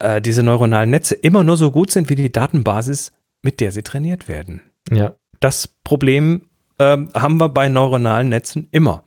äh, 0.00 0.20
diese 0.20 0.42
neuronalen 0.42 0.90
Netze 0.90 1.14
immer 1.14 1.44
nur 1.44 1.56
so 1.56 1.70
gut 1.70 1.90
sind 1.90 2.10
wie 2.10 2.14
die 2.14 2.30
Datenbasis, 2.30 3.12
mit 3.48 3.60
der 3.60 3.72
sie 3.72 3.82
trainiert 3.82 4.28
werden. 4.28 4.60
Ja. 4.92 5.14
Das 5.40 5.68
Problem 5.82 6.42
ähm, 6.78 7.08
haben 7.14 7.38
wir 7.38 7.48
bei 7.48 7.70
neuronalen 7.70 8.28
Netzen 8.28 8.68
immer, 8.72 9.04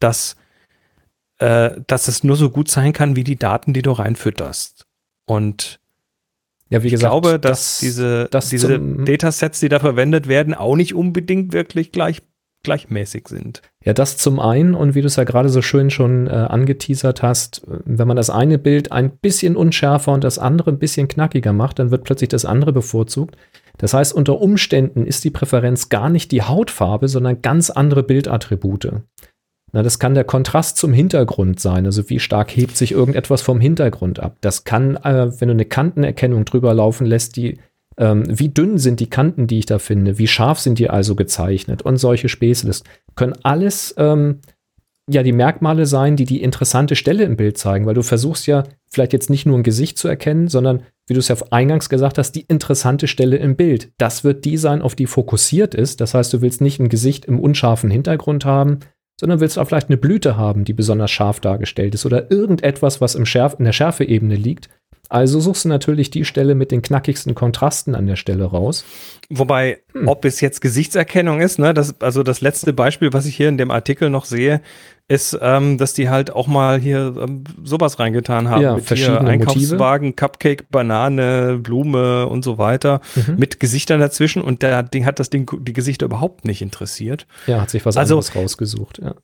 dass, 0.00 0.34
äh, 1.40 1.72
dass 1.86 2.08
es 2.08 2.24
nur 2.24 2.36
so 2.36 2.48
gut 2.48 2.68
sein 2.70 2.94
kann 2.94 3.16
wie 3.16 3.24
die 3.24 3.36
Daten, 3.36 3.74
die 3.74 3.82
du 3.82 3.90
reinfütterst. 3.92 4.86
Und 5.26 5.78
Ja, 6.70 6.82
wie 6.82 6.86
ich 6.86 6.92
gesagt, 6.92 7.10
glaube, 7.12 7.38
dass 7.38 7.58
das- 7.58 7.78
diese, 7.80 8.28
das 8.30 8.48
diese 8.48 8.80
Datasets, 8.80 9.60
die 9.60 9.68
da 9.68 9.78
verwendet 9.78 10.26
werden, 10.26 10.54
auch 10.54 10.74
nicht 10.74 10.94
unbedingt 10.94 11.52
wirklich 11.52 11.92
gleich, 11.92 12.22
gleichmäßig 12.62 13.28
sind. 13.28 13.60
Ja, 13.84 13.92
das 13.92 14.16
zum 14.16 14.40
einen 14.40 14.74
und 14.74 14.94
wie 14.94 15.02
du 15.02 15.06
es 15.06 15.16
ja 15.16 15.24
gerade 15.24 15.50
so 15.50 15.60
schön 15.60 15.90
schon 15.90 16.28
äh, 16.28 16.30
angeteasert 16.30 17.22
hast, 17.22 17.62
äh, 17.68 17.80
wenn 17.84 18.08
man 18.08 18.16
das 18.16 18.30
eine 18.30 18.56
Bild 18.58 18.90
ein 18.90 19.10
bisschen 19.18 19.54
unschärfer 19.54 20.12
und 20.12 20.24
das 20.24 20.38
andere 20.38 20.70
ein 20.70 20.78
bisschen 20.78 21.08
knackiger 21.08 21.52
macht, 21.52 21.78
dann 21.78 21.90
wird 21.90 22.04
plötzlich 22.04 22.30
das 22.30 22.46
andere 22.46 22.72
bevorzugt. 22.72 23.36
Das 23.78 23.94
heißt, 23.94 24.14
unter 24.14 24.40
Umständen 24.40 25.06
ist 25.06 25.24
die 25.24 25.30
Präferenz 25.30 25.88
gar 25.88 26.08
nicht 26.08 26.30
die 26.30 26.42
Hautfarbe, 26.42 27.08
sondern 27.08 27.42
ganz 27.42 27.70
andere 27.70 28.02
Bildattribute. 28.02 28.92
Na, 29.72 29.82
das 29.82 29.98
kann 29.98 30.14
der 30.14 30.24
Kontrast 30.24 30.76
zum 30.76 30.92
Hintergrund 30.92 31.58
sein, 31.58 31.86
also 31.86 32.08
wie 32.10 32.20
stark 32.20 32.54
hebt 32.54 32.76
sich 32.76 32.92
irgendetwas 32.92 33.40
vom 33.40 33.58
Hintergrund 33.58 34.20
ab. 34.20 34.36
Das 34.42 34.64
kann, 34.64 34.96
äh, 34.96 35.32
wenn 35.40 35.48
du 35.48 35.54
eine 35.54 35.64
Kantenerkennung 35.64 36.44
drüber 36.44 36.74
laufen 36.74 37.06
lässt, 37.06 37.36
die 37.36 37.58
ähm, 37.98 38.24
wie 38.26 38.48
dünn 38.48 38.78
sind 38.78 39.00
die 39.00 39.10
Kanten, 39.10 39.46
die 39.46 39.58
ich 39.58 39.66
da 39.66 39.78
finde, 39.78 40.18
wie 40.18 40.26
scharf 40.26 40.58
sind 40.58 40.78
die 40.78 40.90
also 40.90 41.14
gezeichnet 41.14 41.82
und 41.82 41.96
solche 41.98 42.28
Späße. 42.28 42.66
Das 42.66 42.84
können 43.14 43.34
alles 43.42 43.94
ähm, 43.98 44.40
ja 45.10 45.22
die 45.22 45.32
Merkmale 45.32 45.86
sein, 45.86 46.16
die 46.16 46.24
die 46.24 46.42
interessante 46.42 46.94
Stelle 46.94 47.24
im 47.24 47.36
Bild 47.36 47.58
zeigen, 47.58 47.86
weil 47.86 47.94
du 47.94 48.02
versuchst 48.02 48.46
ja 48.46 48.64
vielleicht 48.88 49.12
jetzt 49.12 49.30
nicht 49.30 49.46
nur 49.46 49.58
ein 49.58 49.64
Gesicht 49.64 49.98
zu 49.98 50.08
erkennen, 50.08 50.48
sondern 50.48 50.82
wie 51.08 51.14
du 51.14 51.20
es 51.20 51.28
ja 51.28 51.36
eingangs 51.50 51.88
gesagt 51.88 52.18
hast, 52.18 52.32
die 52.32 52.42
interessante 52.42 53.08
Stelle 53.08 53.36
im 53.36 53.56
Bild. 53.56 53.90
Das 53.98 54.22
wird 54.22 54.44
die 54.44 54.56
sein, 54.56 54.82
auf 54.82 54.94
die 54.94 55.06
fokussiert 55.06 55.74
ist. 55.74 56.00
Das 56.00 56.14
heißt, 56.14 56.32
du 56.32 56.40
willst 56.40 56.60
nicht 56.60 56.78
ein 56.78 56.88
Gesicht 56.88 57.24
im 57.24 57.40
unscharfen 57.40 57.90
Hintergrund 57.90 58.44
haben, 58.44 58.78
sondern 59.18 59.40
willst 59.40 59.58
auch 59.58 59.66
vielleicht 59.66 59.88
eine 59.88 59.96
Blüte 59.96 60.36
haben, 60.36 60.64
die 60.64 60.72
besonders 60.72 61.10
scharf 61.10 61.40
dargestellt 61.40 61.94
ist 61.94 62.06
oder 62.06 62.30
irgendetwas, 62.30 63.00
was 63.00 63.14
im 63.14 63.26
Schärf 63.26 63.56
in 63.58 63.64
der 63.64 63.72
Schärfeebene 63.72 64.36
liegt, 64.36 64.68
Also 65.12 65.40
suchst 65.40 65.66
du 65.66 65.68
natürlich 65.68 66.08
die 66.10 66.24
Stelle 66.24 66.54
mit 66.54 66.70
den 66.70 66.80
knackigsten 66.80 67.34
Kontrasten 67.34 67.94
an 67.94 68.06
der 68.06 68.16
Stelle 68.16 68.44
raus. 68.44 68.82
Wobei, 69.28 69.80
Hm. 69.92 70.08
ob 70.08 70.24
es 70.24 70.40
jetzt 70.40 70.62
Gesichtserkennung 70.62 71.42
ist, 71.42 71.58
ne, 71.58 71.74
das, 71.74 72.00
also 72.00 72.22
das 72.22 72.40
letzte 72.40 72.72
Beispiel, 72.72 73.12
was 73.12 73.26
ich 73.26 73.36
hier 73.36 73.50
in 73.50 73.58
dem 73.58 73.70
Artikel 73.70 74.08
noch 74.08 74.24
sehe, 74.24 74.62
ist, 75.08 75.38
ähm, 75.42 75.76
dass 75.76 75.92
die 75.92 76.08
halt 76.08 76.30
auch 76.30 76.46
mal 76.46 76.80
hier 76.80 77.14
ähm, 77.20 77.44
sowas 77.62 77.98
reingetan 77.98 78.48
haben. 78.48 78.62
Ja, 78.62 78.74
mit 78.76 78.84
verschiedene 78.86 79.20
hier 79.20 79.28
Einkaufswagen, 79.28 80.16
Cupcake, 80.16 80.64
Banane, 80.70 81.58
Blume 81.62 82.26
und 82.26 82.42
so 82.42 82.56
weiter, 82.56 83.02
Mhm. 83.14 83.36
mit 83.36 83.60
Gesichtern 83.60 84.00
dazwischen 84.00 84.40
und 84.40 84.62
der 84.62 84.82
Ding 84.82 85.04
hat 85.04 85.18
das 85.20 85.28
Ding, 85.28 85.50
die 85.62 85.74
Gesichter 85.74 86.06
überhaupt 86.06 86.46
nicht 86.46 86.62
interessiert. 86.62 87.26
Ja, 87.46 87.60
hat 87.60 87.68
sich 87.68 87.84
was 87.84 87.98
Also- 87.98 88.14
anderes 88.14 88.34
rausgesucht. 88.34 89.00
Ja. 89.02 89.14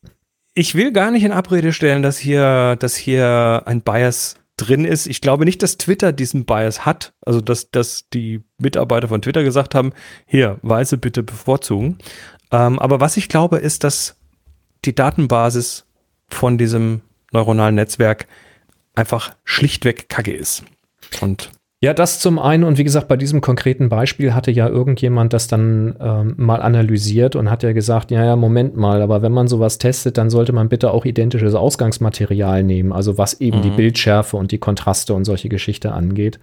Ich 0.53 0.75
will 0.75 0.93
gar 0.93 1.11
nicht 1.11 1.25
in 1.25 1.33
Abrede 1.33 1.73
stellen, 1.73 2.03
dass 2.03 2.19
hier, 2.19 2.77
dass 2.79 2.95
hier 2.97 3.63
ein 3.65 3.81
Bias 3.81 4.35
drin 4.59 4.85
ist. 4.85 5.07
Ich 5.07 5.21
glaube 5.21 5.45
nicht, 5.45 5.63
dass 5.63 5.79
Twitter 5.79 6.13
diesen 6.13 6.45
Bias 6.45 6.85
hat. 6.85 7.15
Also, 7.25 7.41
dass, 7.41 7.71
dass 7.71 8.09
die 8.11 8.43
Mitarbeiter 8.59 9.09
von 9.09 9.23
Twitter 9.23 9.43
gesagt 9.43 9.75
haben, 9.75 9.93
hier, 10.27 10.59
Weiße 10.63 10.99
bitte 10.99 11.23
bevorzugen. 11.23 11.99
Ähm, 12.51 12.79
aber 12.79 13.01
was 13.01 13.17
ich 13.17 13.29
glaube, 13.29 13.59
ist, 13.59 13.85
dass 13.85 14.17
die 14.85 14.95
Datenbasis 14.95 15.87
von 16.29 16.59
diesem 16.59 17.01
neuronalen 17.33 17.75
Netzwerk 17.75 18.27
einfach 18.95 19.35
schlichtweg 19.45 20.09
kacke 20.09 20.33
ist. 20.33 20.65
Und 21.21 21.51
Ja, 21.81 21.95
das 21.95 22.19
zum 22.19 22.41
einen 22.41 22.65
und 22.65 22.77
wie 22.77 22.83
gesagt, 22.83 23.07
bei 23.07 23.17
diesem 23.17 23.41
konkreten 23.41 23.89
Beispiel 23.89 24.35
hatte 24.35 24.51
ja 24.51 24.69
irgendjemand 24.69 25.33
das 25.33 25.47
dann 25.47 25.95
ähm, 26.01 26.35
mal 26.37 26.61
analysiert 26.61 27.37
und 27.37 27.49
hat 27.51 27.63
ja 27.63 27.73
gesagt, 27.73 28.11
ja, 28.11 28.25
ja, 28.25 28.35
Moment 28.35 28.77
mal, 28.77 29.01
aber 29.01 29.23
wenn 29.23 29.31
man 29.31 29.47
sowas 29.47 29.79
testet, 29.79 30.19
dann 30.19 30.29
sollte 30.29 30.53
man 30.53 30.69
bitte 30.69 30.91
auch 30.91 31.05
identisches 31.05 31.55
Ausgangsmaterial 31.55 32.65
nehmen, 32.65 32.93
also 32.93 33.17
was 33.17 33.41
eben 33.41 33.63
die 33.63 33.71
Mhm. 33.71 33.77
Bildschärfe 33.77 34.37
und 34.37 34.51
die 34.51 34.59
Kontraste 34.59 35.15
und 35.15 35.25
solche 35.25 35.49
Geschichte 35.49 35.93
angeht. 35.93 36.41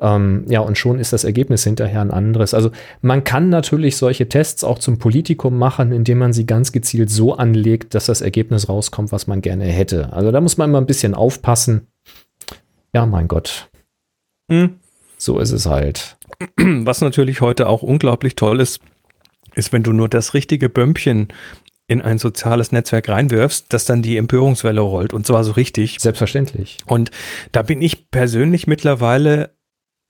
Ähm, 0.00 0.44
ja, 0.48 0.60
und 0.60 0.78
schon 0.78 1.00
ist 1.00 1.12
das 1.12 1.24
Ergebnis 1.24 1.64
hinterher 1.64 2.02
ein 2.02 2.12
anderes. 2.12 2.54
Also 2.54 2.70
man 3.00 3.24
kann 3.24 3.48
natürlich 3.48 3.96
solche 3.96 4.28
Tests 4.28 4.62
auch 4.62 4.78
zum 4.78 4.98
Politikum 4.98 5.58
machen, 5.58 5.90
indem 5.90 6.18
man 6.18 6.32
sie 6.32 6.46
ganz 6.46 6.70
gezielt 6.70 7.10
so 7.10 7.34
anlegt, 7.34 7.94
dass 7.96 8.06
das 8.06 8.20
Ergebnis 8.20 8.68
rauskommt, 8.68 9.10
was 9.10 9.26
man 9.26 9.40
gerne 9.40 9.64
hätte. 9.64 10.12
Also 10.12 10.30
da 10.30 10.40
muss 10.40 10.58
man 10.58 10.70
immer 10.70 10.80
ein 10.80 10.86
bisschen 10.86 11.14
aufpassen. 11.14 11.88
Ja, 12.94 13.04
mein 13.06 13.26
Gott, 13.26 13.68
hm, 14.50 14.78
so 15.18 15.38
ist 15.38 15.52
es 15.52 15.66
halt. 15.66 16.16
was 16.58 17.00
natürlich 17.00 17.40
heute 17.40 17.68
auch 17.68 17.82
unglaublich 17.82 18.36
toll 18.36 18.60
ist, 18.60 18.80
ist, 19.54 19.72
wenn 19.72 19.82
du 19.82 19.92
nur 19.92 20.08
das 20.08 20.34
richtige 20.34 20.68
Bömpchen 20.68 21.28
in 21.88 22.02
ein 22.02 22.18
soziales 22.18 22.72
Netzwerk 22.72 23.08
reinwirfst, 23.08 23.72
dass 23.72 23.84
dann 23.84 24.02
die 24.02 24.16
Empörungswelle 24.16 24.80
rollt 24.80 25.14
und 25.14 25.26
zwar 25.26 25.44
so 25.44 25.52
richtig. 25.52 25.98
Selbstverständlich. 26.00 26.78
Und 26.86 27.10
da 27.52 27.62
bin 27.62 27.80
ich 27.80 28.10
persönlich 28.10 28.66
mittlerweile, 28.66 29.54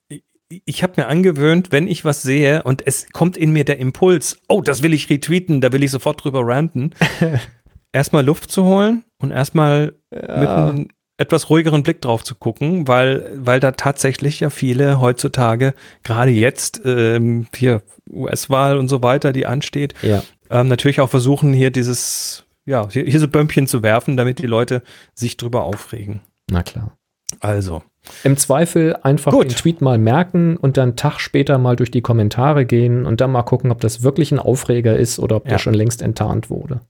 ich- 0.08 0.24
ich 0.64 0.82
habe 0.82 0.94
mir 0.96 1.06
angewöhnt, 1.08 1.72
wenn 1.72 1.86
ich 1.86 2.04
was 2.04 2.22
sehe 2.22 2.62
und 2.62 2.86
es 2.86 3.10
kommt 3.12 3.36
in 3.36 3.52
mir 3.52 3.64
der 3.64 3.78
Impuls, 3.78 4.38
oh, 4.48 4.62
das 4.62 4.82
will 4.82 4.94
ich 4.94 5.10
retweeten, 5.10 5.60
da 5.60 5.70
will 5.72 5.82
ich 5.84 5.90
sofort 5.90 6.24
drüber 6.24 6.40
ranten, 6.46 6.92
erstmal 7.92 8.24
Luft 8.24 8.50
zu 8.50 8.64
holen 8.64 9.04
und 9.18 9.30
erstmal 9.30 9.94
mit 10.10 10.22
einem 10.48 10.88
etwas 11.18 11.48
ruhigeren 11.50 11.82
Blick 11.82 12.00
drauf 12.02 12.24
zu 12.24 12.34
gucken, 12.34 12.88
weil, 12.88 13.30
weil 13.34 13.58
da 13.60 13.72
tatsächlich 13.72 14.40
ja 14.40 14.50
viele 14.50 15.00
heutzutage, 15.00 15.74
gerade 16.02 16.30
jetzt, 16.30 16.82
ähm, 16.84 17.46
hier 17.54 17.82
US-Wahl 18.10 18.76
und 18.78 18.88
so 18.88 19.02
weiter, 19.02 19.32
die 19.32 19.46
ansteht, 19.46 19.94
Ja. 20.02 20.22
ähm, 20.50 20.68
natürlich 20.68 21.00
auch 21.00 21.08
versuchen, 21.10 21.52
hier 21.52 21.70
dieses, 21.70 22.44
ja, 22.66 22.88
hier, 22.90 23.04
hier 23.04 23.18
so 23.20 23.28
Bömpchen 23.28 23.66
zu 23.66 23.82
werfen, 23.82 24.16
damit 24.16 24.38
die 24.38 24.46
Leute 24.46 24.82
sich 25.14 25.36
drüber 25.36 25.64
aufregen. 25.64 26.20
Na 26.50 26.62
klar. 26.62 26.96
Also, 27.40 27.82
Im 28.22 28.36
Zweifel 28.36 28.94
einfach 29.02 29.32
Gut. 29.32 29.50
den 29.50 29.56
Tweet 29.56 29.80
mal 29.80 29.98
merken 29.98 30.56
und 30.56 30.76
dann 30.76 30.90
einen 30.90 30.96
Tag 30.96 31.18
später 31.18 31.58
mal 31.58 31.74
durch 31.74 31.90
die 31.90 32.02
Kommentare 32.02 32.64
gehen 32.64 33.04
und 33.04 33.20
dann 33.20 33.32
mal 33.32 33.42
gucken, 33.42 33.72
ob 33.72 33.80
das 33.80 34.02
wirklich 34.04 34.30
ein 34.30 34.38
Aufreger 34.38 34.96
ist 34.96 35.18
oder 35.18 35.36
ob 35.36 35.44
Ja. 35.46 35.50
der 35.52 35.58
schon 35.58 35.74
längst 35.74 36.02
enttarnt 36.02 36.48
wurde. 36.50 36.80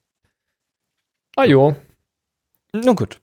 Ah 1.37 1.45
jo, 1.45 1.74
na 2.74 2.93
gut. 2.93 3.20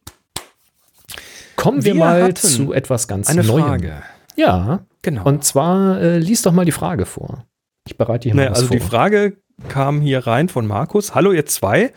Kommen 1.64 1.84
wir, 1.86 1.94
Wir 1.94 2.00
mal 2.00 2.34
zu 2.34 2.74
etwas 2.74 3.08
ganz 3.08 3.30
Eine 3.30 3.44
Neuem. 3.44 3.64
Frage. 3.66 3.94
Ja, 4.36 4.86
Genau. 5.02 5.24
und 5.26 5.44
zwar 5.44 6.00
äh, 6.02 6.18
lies 6.18 6.42
doch 6.42 6.52
mal 6.54 6.66
die 6.66 6.72
Frage 6.72 7.06
vor. 7.06 7.46
Ich 7.88 7.98
bereite 7.98 8.30
hier 8.30 8.36
mal 8.36 8.50
was 8.52 8.58
also 8.60 8.68
vor. 8.68 8.78
die 8.78 8.82
Frage 8.84 9.38
kam 9.70 10.02
hier 10.02 10.26
rein 10.26 10.50
von 10.50 10.66
Markus. 10.66 11.14
Hallo 11.16 11.32
ihr 11.32 11.46
zwei. 11.46 11.94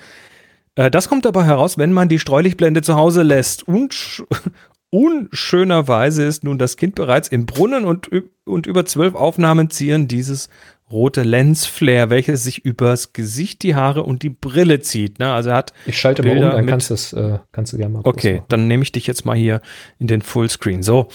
Äh, 0.75 0.91
das 0.91 1.09
kommt 1.09 1.25
dabei 1.25 1.45
heraus, 1.45 1.79
wenn 1.79 1.93
man 1.93 2.09
die 2.09 2.19
Streulichtblende 2.19 2.83
zu 2.83 2.97
Hause 2.97 3.23
lässt. 3.23 3.67
Unsch 3.67 4.23
unschönerweise 4.91 6.25
ist 6.25 6.45
nun 6.45 6.59
das 6.59 6.77
Kind 6.77 6.95
bereits 6.95 7.29
im 7.29 7.47
Brunnen 7.47 7.85
und, 7.85 8.11
und 8.45 8.67
über 8.67 8.85
zwölf 8.85 9.15
Aufnahmen 9.15 9.71
ziehen 9.71 10.09
dieses 10.09 10.49
rote 10.91 11.23
Lensflare, 11.23 12.11
welches 12.11 12.45
sich 12.45 12.65
übers 12.65 13.13
Gesicht, 13.13 13.63
die 13.63 13.75
Haare 13.75 14.05
und 14.05 14.23
die 14.23 14.31
Brille 14.31 14.81
zieht. 14.81 15.19
Ne? 15.19 15.33
Also 15.33 15.51
er 15.51 15.57
hat 15.57 15.73
ich 15.87 15.99
schalte 15.99 16.23
mal 16.23 16.29
um, 16.29 16.35
Bilder 16.35 16.51
dann 16.53 16.67
kannst, 16.67 16.91
du's, 16.91 17.13
äh, 17.13 17.39
kannst 17.53 17.73
du 17.73 17.77
gerne 17.77 17.95
mal 17.95 18.01
Okay, 18.05 18.43
dann 18.49 18.69
nehme 18.69 18.83
ich 18.83 18.93
dich 18.93 19.07
jetzt 19.07 19.25
mal 19.25 19.37
hier 19.37 19.61
in 19.99 20.07
den 20.07 20.23
Fullscreen. 20.23 20.83
So. 20.83 21.09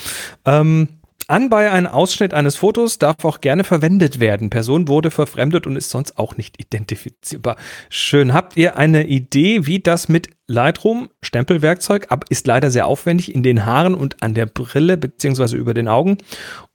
Ähm, 0.46 0.90
anbei 1.32 1.72
ein 1.72 1.88
Ausschnitt 1.88 2.34
eines 2.34 2.58
Fotos 2.58 3.00
darf 3.00 3.26
auch 3.26 3.42
gerne 3.42 3.64
verwendet 3.64 4.20
werden. 4.20 4.50
Person 4.50 4.88
wurde 4.88 5.10
verfremdet 5.10 5.66
und 5.66 5.76
ist 5.76 5.90
sonst 5.90 6.20
auch 6.20 6.38
nicht 6.38 6.62
identifizierbar. 6.62 7.56
Schön. 7.90 8.34
Habt 8.34 8.58
ihr 8.58 8.78
eine 8.78 9.08
Idee, 9.08 9.66
wie 9.66 9.80
das 9.80 10.10
mit 10.10 10.30
Lightroom, 10.48 11.10
Stempelwerkzeug, 11.24 12.08
aber 12.10 12.26
ist 12.30 12.46
leider 12.46 12.70
sehr 12.70 12.86
aufwendig, 12.86 13.34
in 13.34 13.42
den 13.42 13.66
Haaren 13.66 13.96
und 13.96 14.22
an 14.22 14.34
der 14.34 14.46
Brille 14.46 14.98
beziehungsweise 14.98 15.56
über 15.56 15.74
den 15.74 15.88
Augen 15.88 16.18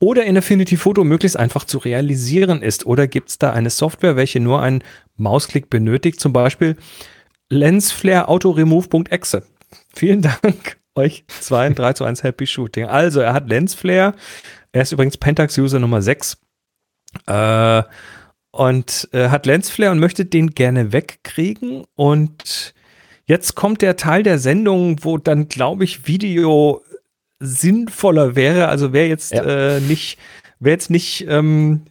oder 0.00 0.24
in 0.24 0.36
Affinity 0.36 0.76
Photo 0.76 1.04
möglichst 1.04 1.36
einfach 1.36 1.64
zu 1.64 1.78
realisieren 1.78 2.62
ist? 2.62 2.86
Oder 2.86 3.06
gibt 3.06 3.28
es 3.28 3.38
da 3.38 3.52
eine 3.52 3.70
Software, 3.70 4.16
welche 4.16 4.40
nur 4.40 4.62
einen 4.62 4.82
Mausklick 5.16 5.70
benötigt, 5.70 6.20
zum 6.20 6.32
Beispiel 6.32 6.76
Lensflare 7.50 8.28
Autoremove.exe? 8.28 9.42
Vielen 9.94 10.22
Dank 10.42 10.78
euch 10.96 11.24
zwei, 11.28 11.68
3 11.68 11.92
zu 11.92 12.04
1 12.04 12.22
Happy 12.22 12.46
Shooting. 12.46 12.86
Also, 12.86 13.20
er 13.20 13.32
hat 13.32 13.48
Lensflare. 13.48 14.14
Er 14.72 14.82
ist 14.82 14.92
übrigens 14.92 15.16
Pentax-User 15.16 15.78
Nummer 15.78 16.02
6. 16.02 16.38
Äh, 17.26 17.82
und 18.50 19.08
äh, 19.12 19.28
hat 19.28 19.46
Lensflare 19.46 19.92
und 19.92 19.98
möchte 20.00 20.24
den 20.24 20.50
gerne 20.50 20.92
wegkriegen. 20.92 21.84
Und 21.94 22.74
jetzt 23.26 23.54
kommt 23.54 23.82
der 23.82 23.96
Teil 23.96 24.22
der 24.22 24.38
Sendung, 24.38 25.04
wo 25.04 25.18
dann, 25.18 25.48
glaube 25.48 25.84
ich, 25.84 26.06
Video 26.06 26.82
sinnvoller 27.38 28.34
wäre. 28.34 28.68
Also 28.68 28.92
wer 28.92 29.08
jetzt 29.08 29.32
Ja. 29.32 29.76
äh, 29.76 29.80
nicht, 29.80 30.18
wer 30.58 30.72
jetzt 30.72 30.90
nicht, 30.90 31.26
ähm, 31.28 31.82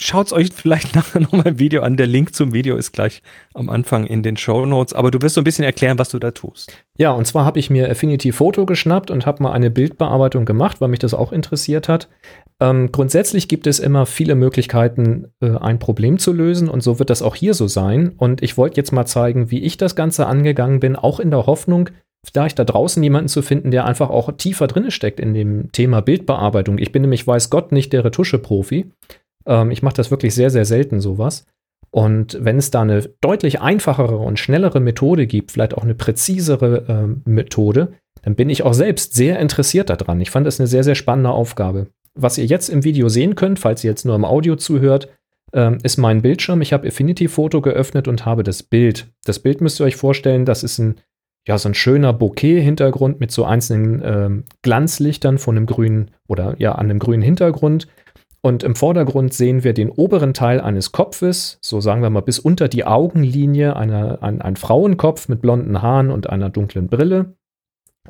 schaut 0.00 0.32
euch 0.32 0.50
vielleicht 0.52 0.94
nachher 0.94 1.20
nochmal 1.20 1.46
ein 1.46 1.58
Video 1.58 1.82
an. 1.82 1.96
Der 1.96 2.06
Link 2.06 2.34
zum 2.34 2.52
Video 2.52 2.76
ist 2.76 2.92
gleich 2.92 3.22
am 3.54 3.68
Anfang 3.68 4.06
in 4.06 4.22
den 4.22 4.36
Show 4.36 4.64
Notes. 4.66 4.94
Aber 4.94 5.10
du 5.10 5.20
wirst 5.22 5.34
so 5.34 5.40
ein 5.40 5.44
bisschen 5.44 5.64
erklären, 5.64 5.98
was 5.98 6.10
du 6.10 6.18
da 6.18 6.30
tust. 6.30 6.72
Ja, 6.96 7.12
und 7.12 7.26
zwar 7.26 7.44
habe 7.44 7.58
ich 7.58 7.70
mir 7.70 7.90
Affinity 7.90 8.32
Photo 8.32 8.66
geschnappt 8.66 9.10
und 9.10 9.26
habe 9.26 9.42
mal 9.42 9.52
eine 9.52 9.70
Bildbearbeitung 9.70 10.44
gemacht, 10.44 10.80
weil 10.80 10.88
mich 10.88 10.98
das 10.98 11.14
auch 11.14 11.32
interessiert 11.32 11.88
hat. 11.88 12.08
Ähm, 12.60 12.90
grundsätzlich 12.90 13.48
gibt 13.48 13.66
es 13.66 13.78
immer 13.78 14.06
viele 14.06 14.34
Möglichkeiten, 14.34 15.28
äh, 15.40 15.56
ein 15.56 15.78
Problem 15.78 16.18
zu 16.18 16.32
lösen 16.32 16.68
und 16.68 16.82
so 16.82 16.98
wird 16.98 17.10
das 17.10 17.22
auch 17.22 17.36
hier 17.36 17.54
so 17.54 17.68
sein. 17.68 18.14
Und 18.16 18.42
ich 18.42 18.56
wollte 18.56 18.76
jetzt 18.76 18.92
mal 18.92 19.06
zeigen, 19.06 19.50
wie 19.50 19.60
ich 19.60 19.76
das 19.76 19.94
Ganze 19.94 20.26
angegangen 20.26 20.80
bin, 20.80 20.96
auch 20.96 21.20
in 21.20 21.30
der 21.30 21.46
Hoffnung, 21.46 21.90
da 22.32 22.46
ich 22.46 22.54
da 22.54 22.64
draußen 22.64 23.02
jemanden 23.02 23.28
zu 23.28 23.42
finden, 23.42 23.70
der 23.70 23.86
einfach 23.86 24.10
auch 24.10 24.32
tiefer 24.32 24.66
drin 24.66 24.90
steckt 24.90 25.20
in 25.20 25.34
dem 25.34 25.70
Thema 25.72 26.02
Bildbearbeitung. 26.02 26.78
Ich 26.78 26.90
bin 26.90 27.02
nämlich, 27.02 27.26
weiß 27.26 27.48
Gott, 27.48 27.70
nicht 27.70 27.92
der 27.92 28.04
Retusche-Profi. 28.04 28.90
Ähm, 29.48 29.70
ich 29.70 29.82
mache 29.82 29.94
das 29.94 30.10
wirklich 30.10 30.34
sehr, 30.34 30.50
sehr 30.50 30.64
selten 30.64 31.00
sowas. 31.00 31.46
Und 31.90 32.36
wenn 32.40 32.58
es 32.58 32.70
da 32.70 32.82
eine 32.82 33.02
deutlich 33.20 33.60
einfachere 33.60 34.18
und 34.18 34.38
schnellere 34.38 34.78
Methode 34.78 35.26
gibt, 35.26 35.52
vielleicht 35.52 35.74
auch 35.74 35.82
eine 35.82 35.94
präzisere 35.94 36.84
ähm, 36.88 37.22
Methode, 37.24 37.94
dann 38.22 38.34
bin 38.34 38.50
ich 38.50 38.62
auch 38.62 38.74
selbst 38.74 39.14
sehr 39.14 39.38
interessiert 39.38 39.90
daran. 39.90 40.20
Ich 40.20 40.30
fand 40.30 40.46
es 40.46 40.60
eine 40.60 40.66
sehr, 40.66 40.84
sehr 40.84 40.94
spannende 40.94 41.30
Aufgabe. 41.30 41.86
Was 42.14 42.36
ihr 42.36 42.44
jetzt 42.44 42.68
im 42.68 42.84
Video 42.84 43.08
sehen 43.08 43.36
könnt, 43.36 43.58
falls 43.58 43.84
ihr 43.84 43.90
jetzt 43.90 44.04
nur 44.04 44.16
im 44.16 44.24
Audio 44.24 44.56
zuhört, 44.56 45.08
ähm, 45.52 45.78
ist 45.82 45.96
mein 45.96 46.20
Bildschirm. 46.20 46.60
Ich 46.60 46.72
habe 46.72 46.88
Affinity 46.88 47.28
Photo 47.28 47.60
geöffnet 47.62 48.08
und 48.08 48.26
habe 48.26 48.42
das 48.42 48.62
Bild. 48.62 49.08
Das 49.24 49.38
Bild 49.38 49.60
müsst 49.60 49.80
ihr 49.80 49.84
euch 49.84 49.96
vorstellen, 49.96 50.44
das 50.44 50.62
ist 50.62 50.78
ein, 50.78 50.96
ja, 51.46 51.56
so 51.56 51.68
ein 51.70 51.74
schöner 51.74 52.12
Bouquet-Hintergrund 52.12 53.20
mit 53.20 53.30
so 53.30 53.44
einzelnen 53.44 54.02
ähm, 54.04 54.44
Glanzlichtern 54.62 55.38
von 55.38 55.56
einem 55.56 55.66
grünen 55.66 56.10
oder 56.26 56.54
ja, 56.58 56.72
an 56.72 56.90
einem 56.90 56.98
grünen 56.98 57.22
Hintergrund. 57.22 57.86
Und 58.40 58.62
im 58.62 58.76
Vordergrund 58.76 59.34
sehen 59.34 59.64
wir 59.64 59.72
den 59.72 59.90
oberen 59.90 60.32
Teil 60.32 60.60
eines 60.60 60.92
Kopfes, 60.92 61.58
so 61.60 61.80
sagen 61.80 62.02
wir 62.02 62.10
mal 62.10 62.20
bis 62.20 62.38
unter 62.38 62.68
die 62.68 62.84
Augenlinie, 62.84 63.76
einer, 63.76 64.22
ein, 64.22 64.40
ein 64.40 64.56
Frauenkopf 64.56 65.28
mit 65.28 65.42
blonden 65.42 65.82
Haaren 65.82 66.10
und 66.10 66.30
einer 66.30 66.48
dunklen 66.48 66.88
Brille. 66.88 67.34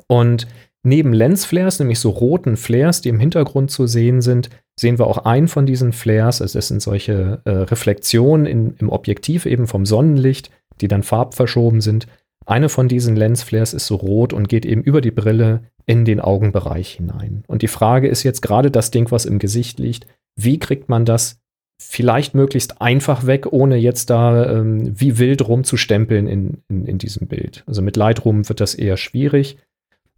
Und 0.07 0.47
neben 0.83 1.13
Lensflares, 1.13 1.79
nämlich 1.79 1.99
so 1.99 2.11
roten 2.11 2.57
Flares, 2.57 3.01
die 3.01 3.09
im 3.09 3.19
Hintergrund 3.19 3.71
zu 3.71 3.87
sehen 3.87 4.21
sind, 4.21 4.49
sehen 4.79 4.99
wir 4.99 5.07
auch 5.07 5.17
einen 5.19 5.47
von 5.47 5.65
diesen 5.65 5.93
Flares. 5.93 6.41
Also 6.41 6.59
es 6.59 6.67
sind 6.67 6.81
solche 6.81 7.41
äh, 7.45 7.49
Reflexionen 7.49 8.45
in, 8.45 8.75
im 8.77 8.89
Objektiv 8.89 9.45
eben 9.45 9.67
vom 9.67 9.85
Sonnenlicht, 9.85 10.51
die 10.79 10.87
dann 10.87 11.03
farbverschoben 11.03 11.81
sind. 11.81 12.07
Eine 12.49 12.69
von 12.69 12.87
diesen 12.87 13.15
Lensflares 13.15 13.73
ist 13.73 13.87
so 13.87 13.95
rot 13.95 14.33
und 14.33 14.49
geht 14.49 14.65
eben 14.65 14.81
über 14.81 15.01
die 15.01 15.11
Brille 15.11 15.61
in 15.85 16.05
den 16.05 16.19
Augenbereich 16.19 16.93
hinein. 16.93 17.43
Und 17.47 17.61
die 17.61 17.67
Frage 17.67 18.07
ist 18.07 18.23
jetzt 18.23 18.41
gerade 18.41 18.71
das 18.71 18.91
Ding, 18.91 19.11
was 19.11 19.25
im 19.25 19.39
Gesicht 19.39 19.79
liegt, 19.79 20.07
wie 20.35 20.59
kriegt 20.59 20.89
man 20.89 21.05
das 21.05 21.39
vielleicht 21.81 22.35
möglichst 22.35 22.81
einfach 22.81 23.25
weg, 23.25 23.51
ohne 23.51 23.77
jetzt 23.77 24.09
da 24.09 24.51
ähm, 24.51 24.99
wie 24.99 25.17
wild 25.17 25.47
rumzustempeln 25.47 26.27
in, 26.27 26.57
in, 26.67 26.85
in 26.85 26.97
diesem 26.97 27.27
Bild. 27.27 27.63
Also 27.67 27.81
mit 27.81 27.95
Lightroom 27.95 28.49
wird 28.49 28.59
das 28.59 28.75
eher 28.75 28.97
schwierig. 28.97 29.57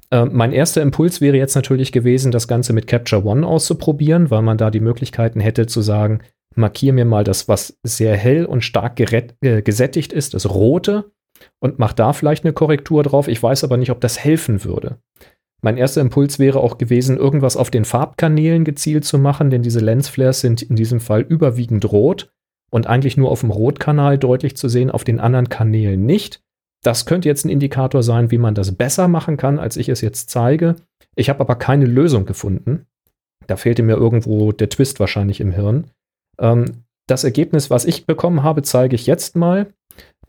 Äh, 0.10 0.26
mein 0.26 0.54
erster 0.54 0.82
Impuls 0.82 1.22
wäre 1.22 1.38
jetzt 1.38 1.56
natürlich 1.56 1.92
gewesen, 1.92 2.32
das 2.32 2.48
Ganze 2.48 2.74
mit 2.74 2.88
Capture 2.88 3.24
One 3.24 3.46
auszuprobieren, 3.46 4.32
weil 4.32 4.42
man 4.42 4.58
da 4.58 4.72
die 4.72 4.80
Möglichkeiten 4.80 5.40
hätte 5.40 5.68
zu 5.68 5.82
sagen, 5.82 6.22
markiere 6.56 6.94
mir 6.94 7.06
mal 7.06 7.24
das, 7.24 7.48
was 7.48 7.78
sehr 7.84 8.16
hell 8.18 8.46
und 8.46 8.64
stark 8.64 9.00
äh, 9.00 9.62
gesättigt 9.62 10.14
ist, 10.14 10.34
das 10.34 10.50
Rote, 10.50 11.12
und 11.60 11.80
mach 11.80 11.94
da 11.94 12.14
vielleicht 12.14 12.44
eine 12.44 12.54
Korrektur 12.54 13.04
drauf. 13.04 13.28
Ich 13.28 13.42
weiß 13.42 13.64
aber 13.64 13.78
nicht, 13.78 13.92
ob 13.92 14.02
das 14.02 14.24
helfen 14.24 14.64
würde. 14.64 14.98
Mein 15.62 15.78
erster 15.78 16.02
Impuls 16.02 16.39
wäre 16.39 16.60
auch 16.60 16.78
gewesen, 16.78 17.18
irgendwas 17.18 17.56
auf 17.56 17.70
den 17.70 17.86
Farbkanälen 17.86 18.66
gezielt 18.66 19.06
zu 19.06 19.20
machen, 19.20 19.52
denn 19.52 19.62
diese 19.62 19.80
Lensflares 19.80 20.42
sind 20.42 20.64
in 20.64 20.76
diesem 20.76 21.00
Fall 21.00 21.22
überwiegend 21.22 21.92
rot 21.92 22.32
und 22.72 22.88
eigentlich 22.88 23.16
nur 23.16 23.30
auf 23.30 23.42
dem 23.42 23.52
Rotkanal 23.52 24.18
deutlich 24.18 24.58
zu 24.58 24.70
sehen, 24.70 24.89
auf 24.89 25.04
den 25.04 25.20
anderen 25.20 25.50
Kanälen 25.50 26.06
nicht. 26.06 26.42
Das 26.84 27.06
könnte 27.06 27.30
jetzt 27.30 27.46
ein 27.46 27.50
Indikator 27.50 28.02
sein, 28.02 28.32
wie 28.32 28.39
man 28.39 28.56
das 28.56 28.76
besser 28.76 29.08
machen 29.08 29.38
kann, 29.38 29.60
als 29.60 29.78
ich 29.78 29.88
es 29.89 30.02
jetzt 30.02 30.32
zeige. 30.32 30.78
Ich 31.16 31.30
habe 31.30 31.42
aber 31.42 31.56
keine 31.56 31.86
Lösung 31.86 32.26
gefunden. 32.26 32.88
Da 33.46 33.56
fehlte 33.56 33.84
mir 33.84 33.98
irgendwo 33.98 34.52
der 34.52 34.70
Twist 34.70 35.00
wahrscheinlich 35.00 35.42
im 35.42 35.52
Hirn. 35.52 35.92
Ähm, 36.39 36.86
das 37.08 37.24
Ergebnis, 37.24 37.70
was 37.70 37.86
ich 37.86 38.06
bekommen 38.06 38.42
habe, 38.42 38.64
zeige 38.64 38.96
ich 38.96 39.06
jetzt 39.06 39.36
mal. 39.36 39.74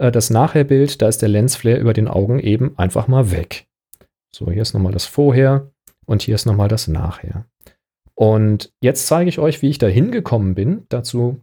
Äh, 0.02 0.10
das 0.10 0.30
Nachherbild, 0.30 1.00
da 1.00 1.08
ist 1.08 1.22
der 1.22 1.28
Lensflare 1.28 1.78
über 1.78 1.92
den 1.92 2.08
Augen 2.08 2.40
eben 2.40 2.76
einfach 2.76 3.06
mal 3.06 3.30
weg. 3.30 3.66
So, 4.34 4.50
hier 4.50 4.62
ist 4.62 4.74
nochmal 4.74 4.92
das 4.92 5.04
Vorher 5.04 5.70
und 6.06 6.22
hier 6.22 6.34
ist 6.34 6.44
nochmal 6.44 6.68
das 6.68 6.88
Nachher. 6.88 7.46
Und 8.14 8.72
jetzt 8.80 9.06
zeige 9.06 9.28
ich 9.28 9.38
euch, 9.38 9.62
wie 9.62 9.68
ich 9.68 9.78
da 9.78 9.86
hingekommen 9.86 10.54
bin. 10.54 10.82
Dazu, 10.88 11.40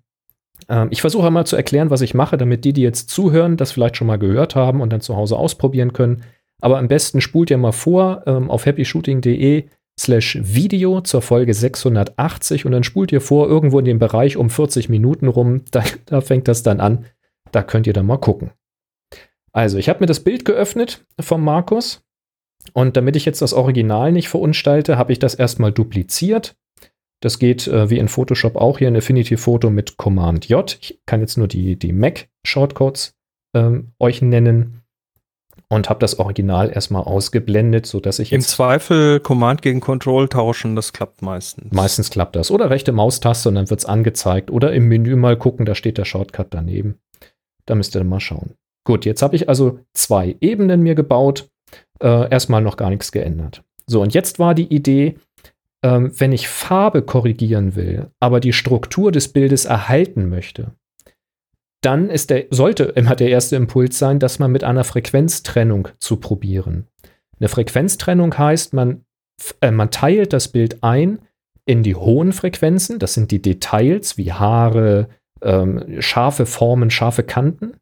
ähm, 0.68 0.90
ich 0.92 1.00
versuche 1.02 1.32
mal 1.32 1.46
zu 1.46 1.56
erklären, 1.56 1.90
was 1.90 2.02
ich 2.02 2.14
mache, 2.14 2.38
damit 2.38 2.66
die, 2.66 2.74
die 2.74 2.82
jetzt 2.82 3.10
zuhören, 3.10 3.56
das 3.56 3.72
vielleicht 3.72 3.96
schon 3.96 4.08
mal 4.08 4.20
gehört 4.20 4.56
haben 4.56 4.82
und 4.82 4.92
dann 4.92 5.02
zu 5.02 5.16
Hause 5.16 5.38
ausprobieren 5.38 5.94
können. 5.94 6.24
Aber 6.62 6.80
am 6.80 6.90
besten 6.90 7.22
spult 7.22 7.50
ihr 7.52 7.58
mal 7.58 7.72
vor 7.72 8.24
ähm, 8.26 8.52
auf 8.52 8.66
happyshooting.de 8.66 9.70
slash 9.98 10.38
Video 10.42 11.00
zur 11.02 11.22
Folge 11.22 11.54
680 11.54 12.66
und 12.66 12.74
dann 12.74 12.84
spult 12.84 13.14
ihr 13.14 13.22
vor 13.22 13.48
irgendwo 13.48 13.80
in 13.80 13.86
dem 13.86 14.00
Bereich 14.00 14.36
um 14.36 14.50
40 14.50 14.90
Minuten 14.90 15.28
rum. 15.28 15.62
Da, 15.72 15.84
da 16.06 16.20
fängt 16.20 16.50
das 16.50 16.62
dann 16.64 16.82
an. 16.82 17.06
Da 17.52 17.64
könnt 17.64 17.88
ihr 17.88 17.94
dann 17.94 18.06
mal 18.06 18.18
gucken. 18.18 18.52
Also, 19.52 19.78
ich 19.78 19.90
habe 19.90 20.02
mir 20.02 20.06
das 20.06 20.20
Bild 20.20 20.46
geöffnet 20.46 21.06
vom 21.20 21.44
Markus 21.44 22.04
und 22.74 22.98
damit 22.98 23.16
ich 23.16 23.26
jetzt 23.26 23.42
das 23.42 23.54
Original 23.54 24.12
nicht 24.12 24.30
verunstalte, 24.30 24.98
habe 24.98 25.12
ich 25.12 25.20
das 25.20 25.34
erstmal 25.36 25.72
dupliziert. 25.72 26.56
Das 27.22 27.40
geht 27.40 27.68
äh, 27.68 27.90
wie 27.90 27.98
in 27.98 28.08
Photoshop 28.08 28.56
auch 28.56 28.78
hier 28.78 28.88
in 28.88 28.96
Affinity 28.96 29.38
Photo 29.38 29.70
mit 29.70 29.98
Command 29.98 30.48
J. 30.48 30.78
Ich 30.82 31.02
kann 31.06 31.20
jetzt 31.20 31.38
nur 31.38 31.48
die, 31.48 31.78
die 31.78 31.92
Mac-Shortcodes 31.92 33.16
ähm, 33.54 33.92
euch 34.00 34.22
nennen 34.22 34.82
und 35.68 35.90
habe 35.90 36.00
das 36.00 36.18
Original 36.18 36.72
erstmal 36.72 37.04
ausgeblendet, 37.04 37.86
sodass 37.86 38.20
ich 38.20 38.32
Im 38.32 38.42
Zweifel 38.42 39.20
Command 39.20 39.62
gegen 39.62 39.82
Control 39.82 40.28
tauschen, 40.28 40.76
das 40.76 40.94
klappt 40.94 41.22
meistens. 41.22 41.72
Meistens 41.72 42.10
klappt 42.10 42.36
das. 42.36 42.52
Oder 42.52 42.70
rechte 42.70 42.92
Maustaste 42.92 43.50
und 43.50 43.56
dann 43.56 43.70
wird 43.70 43.82
es 43.82 43.86
angezeigt. 43.86 44.50
Oder 44.50 44.74
im 44.74 44.88
Menü 44.88 45.16
mal 45.16 45.38
gucken, 45.38 45.66
da 45.66 45.76
steht 45.76 45.98
der 45.98 46.06
Shortcut 46.06 46.48
daneben. 46.52 47.00
Da 47.70 47.76
müsst 47.76 47.96
ihr 47.96 48.04
mal 48.04 48.20
schauen. 48.20 48.56
Gut, 48.84 49.06
jetzt 49.06 49.22
habe 49.22 49.36
ich 49.36 49.48
also 49.48 49.80
zwei 49.94 50.36
Ebenen 50.42 50.82
mir 50.82 50.96
gebaut 50.96 51.50
äh, 52.02 52.30
erstmal 52.32 52.62
noch 52.64 52.78
gar 52.78 52.90
nichts 52.90 53.12
geändert. 53.12 53.64
So, 53.86 54.02
und 54.02 54.16
jetzt 54.16 54.40
war 54.40 54.56
die 54.56 54.74
Idee, 54.74 55.20
ähm, 55.84 56.12
wenn 56.18 56.32
ich 56.32 56.48
Farbe 56.48 57.04
korrigieren 57.04 57.76
will, 57.76 58.08
aber 58.20 58.40
die 58.40 58.54
Struktur 58.54 59.12
des 59.12 59.28
Bildes 59.28 59.66
erhalten 59.66 60.30
möchte, 60.30 60.72
dann 61.82 62.10
ist 62.10 62.32
der, 62.32 62.48
sollte 62.50 62.86
immer 62.86 63.16
der 63.16 63.30
erste 63.30 63.56
Impuls 63.56 64.00
sein, 64.00 64.18
das 64.18 64.40
mal 64.40 64.48
mit 64.48 64.64
einer 64.64 64.84
Frequenztrennung 64.84 65.90
zu 66.00 66.18
probieren. 66.18 66.88
Eine 67.40 67.50
Frequenztrennung 67.50 68.36
heißt, 68.36 68.74
man, 68.74 69.06
äh, 69.62 69.70
man 69.70 69.92
teilt 69.92 70.34
das 70.34 70.48
Bild 70.48 70.84
ein 70.84 71.20
in 71.66 71.84
die 71.84 71.96
hohen 71.96 72.34
Frequenzen, 72.34 72.98
das 72.98 73.14
sind 73.14 73.30
die 73.30 73.44
Details 73.44 74.18
wie 74.18 74.34
Haare, 74.34 75.08
ähm, 75.42 76.02
scharfe 76.02 76.46
Formen, 76.46 76.90
scharfe 76.90 77.24
Kanten. 77.24 77.74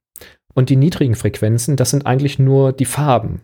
Und 0.54 0.70
die 0.70 0.76
niedrigen 0.76 1.16
Frequenzen, 1.16 1.76
das 1.76 1.92
sind 1.92 2.06
eigentlich 2.06 2.40
nur 2.40 2.72
die 2.74 2.86
Farben. 2.86 3.42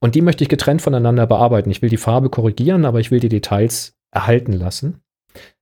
Und 0.00 0.14
die 0.14 0.22
möchte 0.22 0.44
ich 0.44 0.48
getrennt 0.48 0.82
voneinander 0.82 1.26
bearbeiten. 1.26 1.70
Ich 1.70 1.82
will 1.82 1.90
die 1.90 1.96
Farbe 1.96 2.30
korrigieren, 2.30 2.84
aber 2.84 3.00
ich 3.00 3.10
will 3.10 3.20
die 3.20 3.28
Details 3.28 3.96
erhalten 4.10 4.52
lassen. 4.52 5.00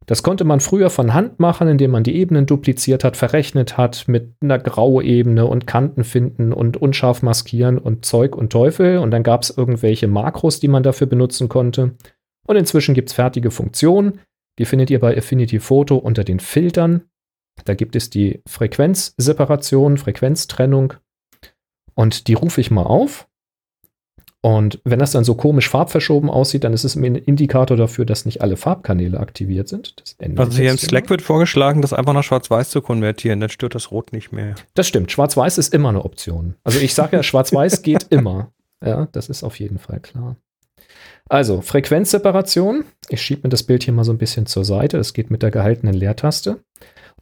Das 0.06 0.22
konnte 0.22 0.44
man 0.44 0.60
früher 0.60 0.90
von 0.90 1.14
Hand 1.14 1.38
machen, 1.38 1.68
indem 1.68 1.92
man 1.92 2.02
die 2.02 2.16
Ebenen 2.16 2.46
dupliziert 2.46 3.04
hat, 3.04 3.16
verrechnet 3.16 3.76
hat 3.76 4.08
mit 4.08 4.34
einer 4.40 4.58
Grauebene 4.58 5.46
und 5.46 5.66
Kanten 5.66 6.02
finden 6.04 6.52
und 6.52 6.76
unscharf 6.76 7.22
maskieren 7.22 7.78
und 7.78 8.04
Zeug 8.04 8.34
und 8.34 8.50
Teufel. 8.50 8.98
Und 8.98 9.12
dann 9.12 9.22
gab 9.22 9.42
es 9.42 9.56
irgendwelche 9.56 10.08
Makros, 10.08 10.60
die 10.60 10.68
man 10.68 10.82
dafür 10.82 11.06
benutzen 11.06 11.48
konnte. 11.48 11.94
Und 12.46 12.56
inzwischen 12.56 12.94
gibt 12.94 13.10
es 13.10 13.14
fertige 13.14 13.50
Funktionen. 13.50 14.20
Die 14.58 14.64
findet 14.64 14.90
ihr 14.90 14.98
bei 14.98 15.16
Affinity 15.16 15.60
Photo 15.60 15.96
unter 15.96 16.24
den 16.24 16.40
Filtern. 16.40 17.04
Da 17.64 17.74
gibt 17.74 17.96
es 17.96 18.10
die 18.10 18.42
Frequenzseparation, 18.46 19.98
Frequenztrennung. 19.98 20.94
Und 21.94 22.28
die 22.28 22.34
rufe 22.34 22.60
ich 22.60 22.70
mal 22.70 22.84
auf. 22.84 23.28
Und 24.44 24.80
wenn 24.84 24.98
das 24.98 25.12
dann 25.12 25.22
so 25.22 25.36
komisch 25.36 25.68
farbverschoben 25.68 26.28
aussieht, 26.28 26.64
dann 26.64 26.72
ist 26.72 26.82
es 26.82 26.96
ein 26.96 27.14
Indikator 27.14 27.76
dafür, 27.76 28.04
dass 28.04 28.26
nicht 28.26 28.42
alle 28.42 28.56
Farbkanäle 28.56 29.20
aktiviert 29.20 29.68
sind. 29.68 30.02
also 30.36 30.58
hier 30.58 30.72
im 30.72 30.78
Slack 30.78 31.08
wird 31.10 31.22
vorgeschlagen, 31.22 31.80
das 31.80 31.92
einfach 31.92 32.12
nach 32.12 32.24
Schwarz-Weiß 32.24 32.70
zu 32.70 32.82
konvertieren, 32.82 33.38
dann 33.38 33.50
stört 33.50 33.76
das 33.76 33.92
Rot 33.92 34.12
nicht 34.12 34.32
mehr. 34.32 34.56
Das 34.74 34.88
stimmt, 34.88 35.12
Schwarz-Weiß 35.12 35.58
ist 35.58 35.72
immer 35.72 35.90
eine 35.90 36.04
Option. 36.04 36.56
Also 36.64 36.80
ich 36.80 36.92
sage 36.92 37.16
ja, 37.16 37.22
Schwarz-Weiß 37.22 37.82
geht 37.82 38.06
immer. 38.10 38.52
Ja, 38.84 39.06
das 39.12 39.28
ist 39.28 39.44
auf 39.44 39.60
jeden 39.60 39.78
Fall 39.78 40.00
klar. 40.00 40.36
Also, 41.28 41.60
Frequenzseparation. 41.60 42.84
Ich 43.08 43.22
schiebe 43.22 43.42
mir 43.44 43.48
das 43.48 43.62
Bild 43.62 43.84
hier 43.84 43.94
mal 43.94 44.04
so 44.04 44.12
ein 44.12 44.18
bisschen 44.18 44.46
zur 44.46 44.64
Seite. 44.64 44.98
Das 44.98 45.14
geht 45.14 45.30
mit 45.30 45.42
der 45.42 45.52
gehaltenen 45.52 45.94
Leertaste. 45.94 46.58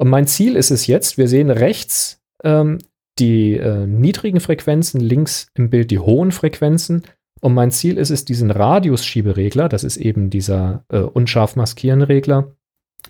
Und 0.00 0.08
mein 0.08 0.26
Ziel 0.26 0.56
ist 0.56 0.70
es 0.70 0.86
jetzt, 0.86 1.18
wir 1.18 1.28
sehen 1.28 1.50
rechts 1.50 2.22
ähm, 2.42 2.78
die 3.18 3.56
äh, 3.58 3.86
niedrigen 3.86 4.40
Frequenzen, 4.40 4.98
links 4.98 5.48
im 5.52 5.68
Bild 5.68 5.90
die 5.90 5.98
hohen 5.98 6.32
Frequenzen. 6.32 7.02
Und 7.42 7.52
mein 7.52 7.70
Ziel 7.70 7.98
ist 7.98 8.08
es, 8.08 8.24
diesen 8.24 8.50
Radius-Schieberegler, 8.50 9.68
das 9.68 9.84
ist 9.84 9.98
eben 9.98 10.30
dieser 10.30 10.86
äh, 10.88 11.00
unscharf 11.00 11.54
maskieren 11.54 12.00
Regler, 12.00 12.56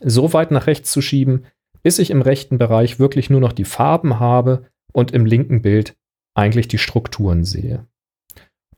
so 0.02 0.32
weit 0.32 0.50
nach 0.50 0.66
rechts 0.66 0.90
zu 0.90 1.00
schieben, 1.00 1.44
bis 1.84 2.00
ich 2.00 2.10
im 2.10 2.22
rechten 2.22 2.58
Bereich 2.58 2.98
wirklich 2.98 3.30
nur 3.30 3.40
noch 3.40 3.52
die 3.52 3.64
Farben 3.64 4.18
habe 4.18 4.64
und 4.92 5.12
im 5.12 5.26
linken 5.26 5.62
Bild 5.62 5.96
eigentlich 6.34 6.66
die 6.66 6.78
Strukturen 6.78 7.44
sehe. 7.44 7.86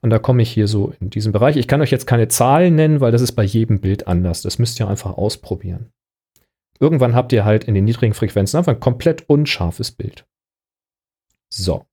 Und 0.02 0.10
da 0.10 0.18
komme 0.18 0.42
ich 0.42 0.50
hier 0.50 0.68
so 0.68 0.92
in 1.00 1.08
diesen 1.08 1.32
Bereich. 1.32 1.56
Ich 1.56 1.66
kann 1.66 1.80
euch 1.80 1.90
jetzt 1.90 2.06
keine 2.06 2.28
Zahlen 2.28 2.74
nennen, 2.74 3.00
weil 3.00 3.12
das 3.12 3.22
ist 3.22 3.32
bei 3.32 3.44
jedem 3.44 3.80
Bild 3.80 4.06
anders. 4.06 4.42
Das 4.42 4.58
müsst 4.58 4.78
ihr 4.80 4.88
einfach 4.88 5.16
ausprobieren. 5.16 5.92
Irgendwann 6.80 7.14
habt 7.14 7.32
ihr 7.32 7.44
halt 7.44 7.64
in 7.64 7.74
den 7.74 7.84
niedrigen 7.84 8.14
Frequenzen 8.14 8.56
einfach 8.56 8.74
ein 8.74 8.80
komplett 8.80 9.28
unscharfes 9.28 9.92
Bild. 9.92 10.26
So. 11.48 11.84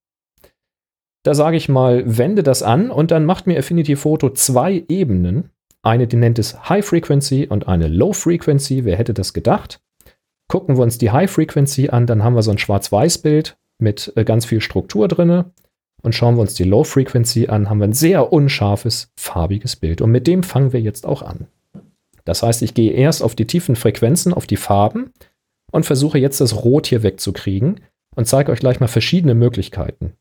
Da 1.24 1.34
sage 1.34 1.58
ich 1.58 1.70
mal, 1.70 2.04
wende 2.18 2.44
das 2.44 2.64
an 2.64 2.90
und 2.90 3.12
dann 3.12 3.26
macht 3.26 3.46
mir 3.46 3.60
Affinity 3.60 3.96
Photo 3.96 4.30
zwei 4.30 4.86
Ebenen. 4.88 5.52
Eine, 5.82 6.08
die 6.08 6.16
nennt 6.16 6.40
es 6.40 6.70
High 6.70 6.86
Frequency 6.86 7.48
und 7.48 7.68
eine 7.68 7.88
Low 7.88 8.14
Frequency. 8.14 8.86
Wer 8.86 8.98
hätte 8.98 9.14
das 9.14 9.34
gedacht? 9.34 9.82
Gucken 10.48 10.78
wir 10.78 10.84
uns 10.84 10.98
die 10.98 11.12
High 11.12 11.30
Frequency 11.30 11.90
an, 11.90 12.08
dann 12.08 12.24
haben 12.24 12.36
wir 12.36 12.42
so 12.42 12.52
ein 12.52 12.58
Schwarz-Weiß-Bild 12.58 13.58
mit 13.80 14.12
äh, 14.16 14.24
ganz 14.24 14.46
viel 14.46 14.62
Struktur 14.62 15.08
drin. 15.08 15.46
Und 16.02 16.16
schauen 16.16 16.36
wir 16.36 16.42
uns 16.42 16.54
die 16.54 16.64
Low 16.64 16.84
Frequency 16.84 17.48
an, 17.48 17.70
haben 17.70 17.80
wir 17.80 17.88
ein 17.88 17.94
sehr 17.94 18.32
unscharfes, 18.32 19.12
farbiges 19.18 19.76
Bild. 19.76 20.02
Und 20.02 20.12
mit 20.12 20.28
dem 20.28 20.44
fangen 20.44 20.74
wir 20.74 20.82
jetzt 20.82 21.06
auch 21.06 21.22
an. 21.22 21.48
Das 22.30 22.44
heißt, 22.44 22.62
ich 22.62 22.76
gehe 22.76 22.92
erst 22.92 23.24
auf 23.24 23.34
die 23.34 23.48
tiefen 23.48 23.76
Frequenzen, 23.76 24.36
auf 24.36 24.46
die 24.46 24.56
Farben 24.56 25.14
und 25.72 25.88
versuche 25.88 26.20
jetzt 26.20 26.40
das 26.40 26.64
Rot 26.64 26.86
hier 26.86 27.02
wegzukriegen 27.02 27.80
und 28.16 28.28
zeige 28.28 28.52
euch 28.52 28.60
gleich 28.60 28.80
mal 28.80 28.86
verschiedene 28.86 29.34
Möglichkeiten. 29.34 30.14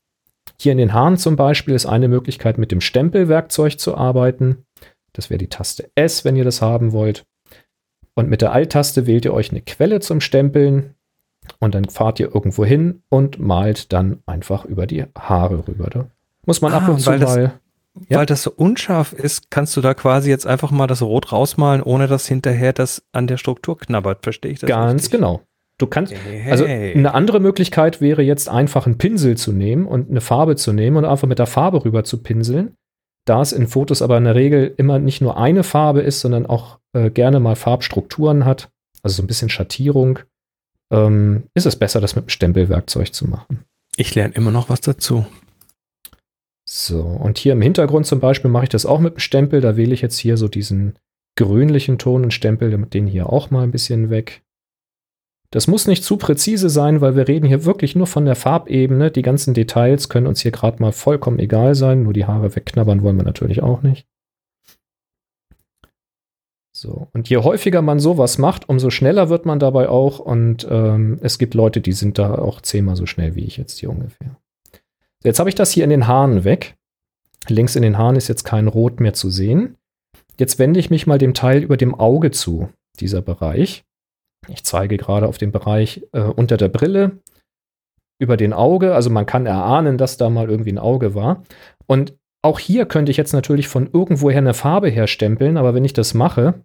Hier 0.59 0.71
in 0.71 0.79
den 0.79 0.91
Haaren 0.91 1.17
zum 1.17 1.35
Beispiel 1.35 1.75
ist 1.75 1.85
eine 1.85 2.07
Möglichkeit, 2.07 2.57
mit 2.57 2.71
dem 2.71 2.81
Stempelwerkzeug 2.81 3.79
zu 3.79 3.95
arbeiten. 3.95 4.65
Das 5.13 5.29
wäre 5.29 5.37
die 5.37 5.49
Taste 5.49 5.91
S, 5.93 6.25
wenn 6.25 6.35
ihr 6.35 6.43
das 6.43 6.63
haben 6.63 6.93
wollt. 6.93 7.27
Und 8.15 8.27
mit 8.27 8.41
der 8.41 8.53
Alt-Taste 8.53 9.05
wählt 9.05 9.25
ihr 9.25 9.33
euch 9.35 9.51
eine 9.51 9.61
Quelle 9.61 9.99
zum 9.99 10.19
Stempeln 10.19 10.95
und 11.59 11.75
dann 11.75 11.85
fahrt 11.85 12.19
ihr 12.19 12.33
irgendwo 12.33 12.65
hin 12.65 13.03
und 13.09 13.37
malt 13.37 13.93
dann 13.93 14.23
einfach 14.25 14.65
über 14.65 14.87
die 14.87 15.05
Haare 15.15 15.67
rüber. 15.67 15.91
Da 15.91 16.07
muss 16.47 16.61
man 16.61 16.73
ah, 16.73 16.77
ab 16.77 16.89
und 16.89 17.01
zu 17.01 17.05
weil 17.05 17.19
mal. 17.19 17.59
Ja? 18.07 18.19
Weil 18.19 18.25
das 18.25 18.43
so 18.43 18.51
unscharf 18.51 19.13
ist, 19.13 19.49
kannst 19.51 19.75
du 19.75 19.81
da 19.81 19.93
quasi 19.93 20.29
jetzt 20.29 20.47
einfach 20.47 20.71
mal 20.71 20.87
das 20.87 21.01
Rot 21.01 21.31
rausmalen, 21.31 21.81
ohne 21.83 22.07
dass 22.07 22.27
hinterher 22.27 22.73
das 22.73 23.03
an 23.11 23.27
der 23.27 23.37
Struktur 23.37 23.77
knabbert. 23.77 24.23
Verstehe 24.23 24.51
ich 24.51 24.59
das? 24.59 24.67
Ganz 24.67 25.03
richtig? 25.03 25.11
genau. 25.11 25.41
Du 25.79 25.87
kannst, 25.87 26.13
also 26.49 26.65
eine 26.65 27.13
andere 27.13 27.39
Möglichkeit 27.39 28.01
wäre 28.01 28.21
jetzt 28.21 28.49
einfach 28.49 28.85
einen 28.85 28.97
Pinsel 28.97 29.37
zu 29.37 29.53
nehmen 29.53 29.85
und 29.85 30.09
eine 30.09 30.19
Farbe 30.19 30.57
zu 30.57 30.73
nehmen 30.73 30.97
und 30.97 31.05
einfach 31.05 31.27
mit 31.27 31.39
der 31.39 31.47
Farbe 31.47 31.85
rüber 31.85 32.03
zu 32.03 32.21
pinseln. 32.21 32.75
Da 33.25 33.41
es 33.41 33.53
in 33.53 33.67
Fotos 33.67 34.01
aber 34.01 34.17
in 34.17 34.25
der 34.25 34.35
Regel 34.35 34.73
immer 34.75 34.99
nicht 34.99 35.21
nur 35.21 35.37
eine 35.37 35.63
Farbe 35.63 36.01
ist, 36.01 36.19
sondern 36.19 36.45
auch 36.45 36.79
äh, 36.93 37.09
gerne 37.09 37.39
mal 37.39 37.55
Farbstrukturen 37.55 38.43
hat, 38.43 38.69
also 39.03 39.15
so 39.15 39.23
ein 39.23 39.27
bisschen 39.27 39.49
Schattierung, 39.49 40.19
ähm, 40.91 41.43
ist 41.53 41.65
es 41.65 41.77
besser, 41.77 42.01
das 42.01 42.15
mit 42.15 42.23
einem 42.23 42.29
Stempelwerkzeug 42.29 43.13
zu 43.13 43.27
machen. 43.27 43.63
Ich 43.95 44.15
lerne 44.15 44.33
immer 44.33 44.51
noch 44.51 44.69
was 44.69 44.81
dazu. 44.81 45.25
So, 46.71 47.01
und 47.01 47.39
hier 47.39 47.53
im 47.53 47.63
Hintergrund 47.63 48.05
zum 48.05 48.19
Beispiel 48.19 48.51
mache 48.51 48.65
ich 48.65 48.69
das 48.69 48.85
auch 48.85 48.99
mit 48.99 49.13
einem 49.13 49.19
Stempel. 49.19 49.59
Da 49.59 49.75
wähle 49.75 49.91
ich 49.91 50.01
jetzt 50.01 50.19
hier 50.19 50.37
so 50.37 50.47
diesen 50.47 50.99
grünlichen 51.35 51.97
Ton 51.97 52.23
und 52.23 52.31
stempel 52.31 52.69
den 52.85 53.07
hier 53.07 53.33
auch 53.33 53.49
mal 53.49 53.63
ein 53.63 53.71
bisschen 53.71 54.11
weg. 54.11 54.43
Das 55.49 55.65
muss 55.65 55.87
nicht 55.87 56.03
zu 56.03 56.17
präzise 56.17 56.69
sein, 56.69 57.01
weil 57.01 57.15
wir 57.15 57.27
reden 57.27 57.47
hier 57.47 57.65
wirklich 57.65 57.95
nur 57.95 58.05
von 58.05 58.25
der 58.25 58.35
Farbebene. 58.35 59.09
Die 59.09 59.23
ganzen 59.23 59.55
Details 59.55 60.09
können 60.09 60.27
uns 60.27 60.41
hier 60.41 60.51
gerade 60.51 60.79
mal 60.79 60.91
vollkommen 60.91 61.39
egal 61.39 61.73
sein. 61.73 62.03
Nur 62.03 62.13
die 62.13 62.25
Haare 62.25 62.55
wegknabbern 62.55 63.01
wollen 63.01 63.17
wir 63.17 63.23
natürlich 63.23 63.63
auch 63.63 63.81
nicht. 63.81 64.07
So, 66.71 67.07
und 67.13 67.29
je 67.29 67.37
häufiger 67.37 67.81
man 67.81 67.97
sowas 67.97 68.37
macht, 68.37 68.69
umso 68.69 68.91
schneller 68.91 69.29
wird 69.29 69.47
man 69.47 69.57
dabei 69.57 69.89
auch. 69.89 70.19
Und 70.19 70.67
ähm, 70.69 71.17
es 71.23 71.39
gibt 71.39 71.55
Leute, 71.55 71.81
die 71.81 71.93
sind 71.93 72.19
da 72.19 72.35
auch 72.35 72.61
zehnmal 72.61 72.95
so 72.95 73.07
schnell 73.07 73.33
wie 73.33 73.45
ich 73.45 73.57
jetzt 73.57 73.79
hier 73.79 73.89
ungefähr. 73.89 74.39
Jetzt 75.23 75.39
habe 75.39 75.49
ich 75.49 75.55
das 75.55 75.71
hier 75.71 75.83
in 75.83 75.89
den 75.89 76.07
Haaren 76.07 76.43
weg. 76.43 76.77
Links 77.47 77.75
in 77.75 77.81
den 77.81 77.97
Haaren 77.97 78.15
ist 78.15 78.27
jetzt 78.27 78.43
kein 78.43 78.67
Rot 78.67 78.99
mehr 78.99 79.13
zu 79.13 79.29
sehen. 79.29 79.75
Jetzt 80.37 80.59
wende 80.59 80.79
ich 80.79 80.89
mich 80.89 81.07
mal 81.07 81.17
dem 81.17 81.33
Teil 81.33 81.61
über 81.63 81.77
dem 81.77 81.95
Auge 81.95 82.31
zu, 82.31 82.69
dieser 82.99 83.21
Bereich. 83.21 83.83
Ich 84.47 84.63
zeige 84.63 84.97
gerade 84.97 85.27
auf 85.27 85.37
den 85.37 85.51
Bereich 85.51 86.03
äh, 86.13 86.21
unter 86.21 86.55
der 86.55 86.69
Brille, 86.69 87.19
über 88.19 88.37
den 88.37 88.53
Auge. 88.53 88.95
Also 88.95 89.09
man 89.09 89.25
kann 89.25 89.45
erahnen, 89.45 89.97
dass 89.97 90.17
da 90.17 90.29
mal 90.29 90.49
irgendwie 90.49 90.71
ein 90.71 90.77
Auge 90.77 91.15
war. 91.15 91.43
Und 91.87 92.17
auch 92.41 92.59
hier 92.59 92.85
könnte 92.85 93.11
ich 93.11 93.17
jetzt 93.17 93.33
natürlich 93.33 93.67
von 93.67 93.89
irgendwoher 93.91 94.37
eine 94.37 94.53
Farbe 94.53 94.89
herstempeln, 94.89 95.57
aber 95.57 95.73
wenn 95.73 95.83
ich 95.83 95.93
das 95.93 96.13
mache, 96.13 96.63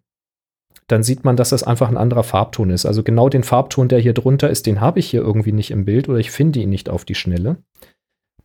dann 0.87 1.03
sieht 1.03 1.25
man, 1.25 1.37
dass 1.37 1.49
das 1.49 1.63
einfach 1.63 1.89
ein 1.89 1.97
anderer 1.97 2.23
Farbton 2.23 2.71
ist. 2.71 2.87
Also 2.87 3.03
genau 3.03 3.29
den 3.29 3.43
Farbton, 3.43 3.89
der 3.89 3.99
hier 3.99 4.13
drunter 4.13 4.51
ist, 4.51 4.67
den 4.67 4.81
habe 4.81 5.01
ich 5.01 5.11
hier 5.11 5.23
irgendwie 5.23 5.53
nicht 5.53 5.71
im 5.71 5.85
Bild 5.85 6.09
oder 6.09 6.19
ich 6.19 6.31
finde 6.31 6.61
ihn 6.61 6.71
nicht 6.71 6.89
auf 6.89 7.05
die 7.05 7.15
Schnelle. 7.15 7.57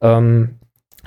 Ähm, 0.01 0.59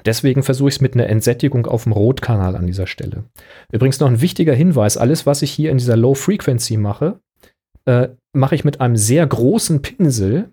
deswegen 0.05 0.43
versuche 0.43 0.69
ich 0.69 0.77
es 0.77 0.81
mit 0.81 0.95
einer 0.95 1.09
Entsättigung 1.09 1.67
auf 1.67 1.85
dem 1.85 1.93
Rotkanal 1.93 2.57
an 2.57 2.67
dieser 2.67 2.87
Stelle. 2.87 3.25
Übrigens 3.71 4.01
noch 4.01 4.09
ein 4.09 4.21
wichtiger 4.21 4.55
Hinweis, 4.55 4.97
alles, 4.97 5.27
was 5.27 5.43
ich 5.43 5.51
hier 5.51 5.71
in 5.71 5.79
dieser 5.79 5.97
Low 5.97 6.15
Frequency 6.15 6.77
mache, 6.77 7.21
äh, 7.85 8.09
mache 8.33 8.55
ich 8.55 8.65
mit 8.65 8.81
einem 8.81 8.97
sehr 8.97 9.27
großen 9.27 9.83
Pinsel 9.83 10.53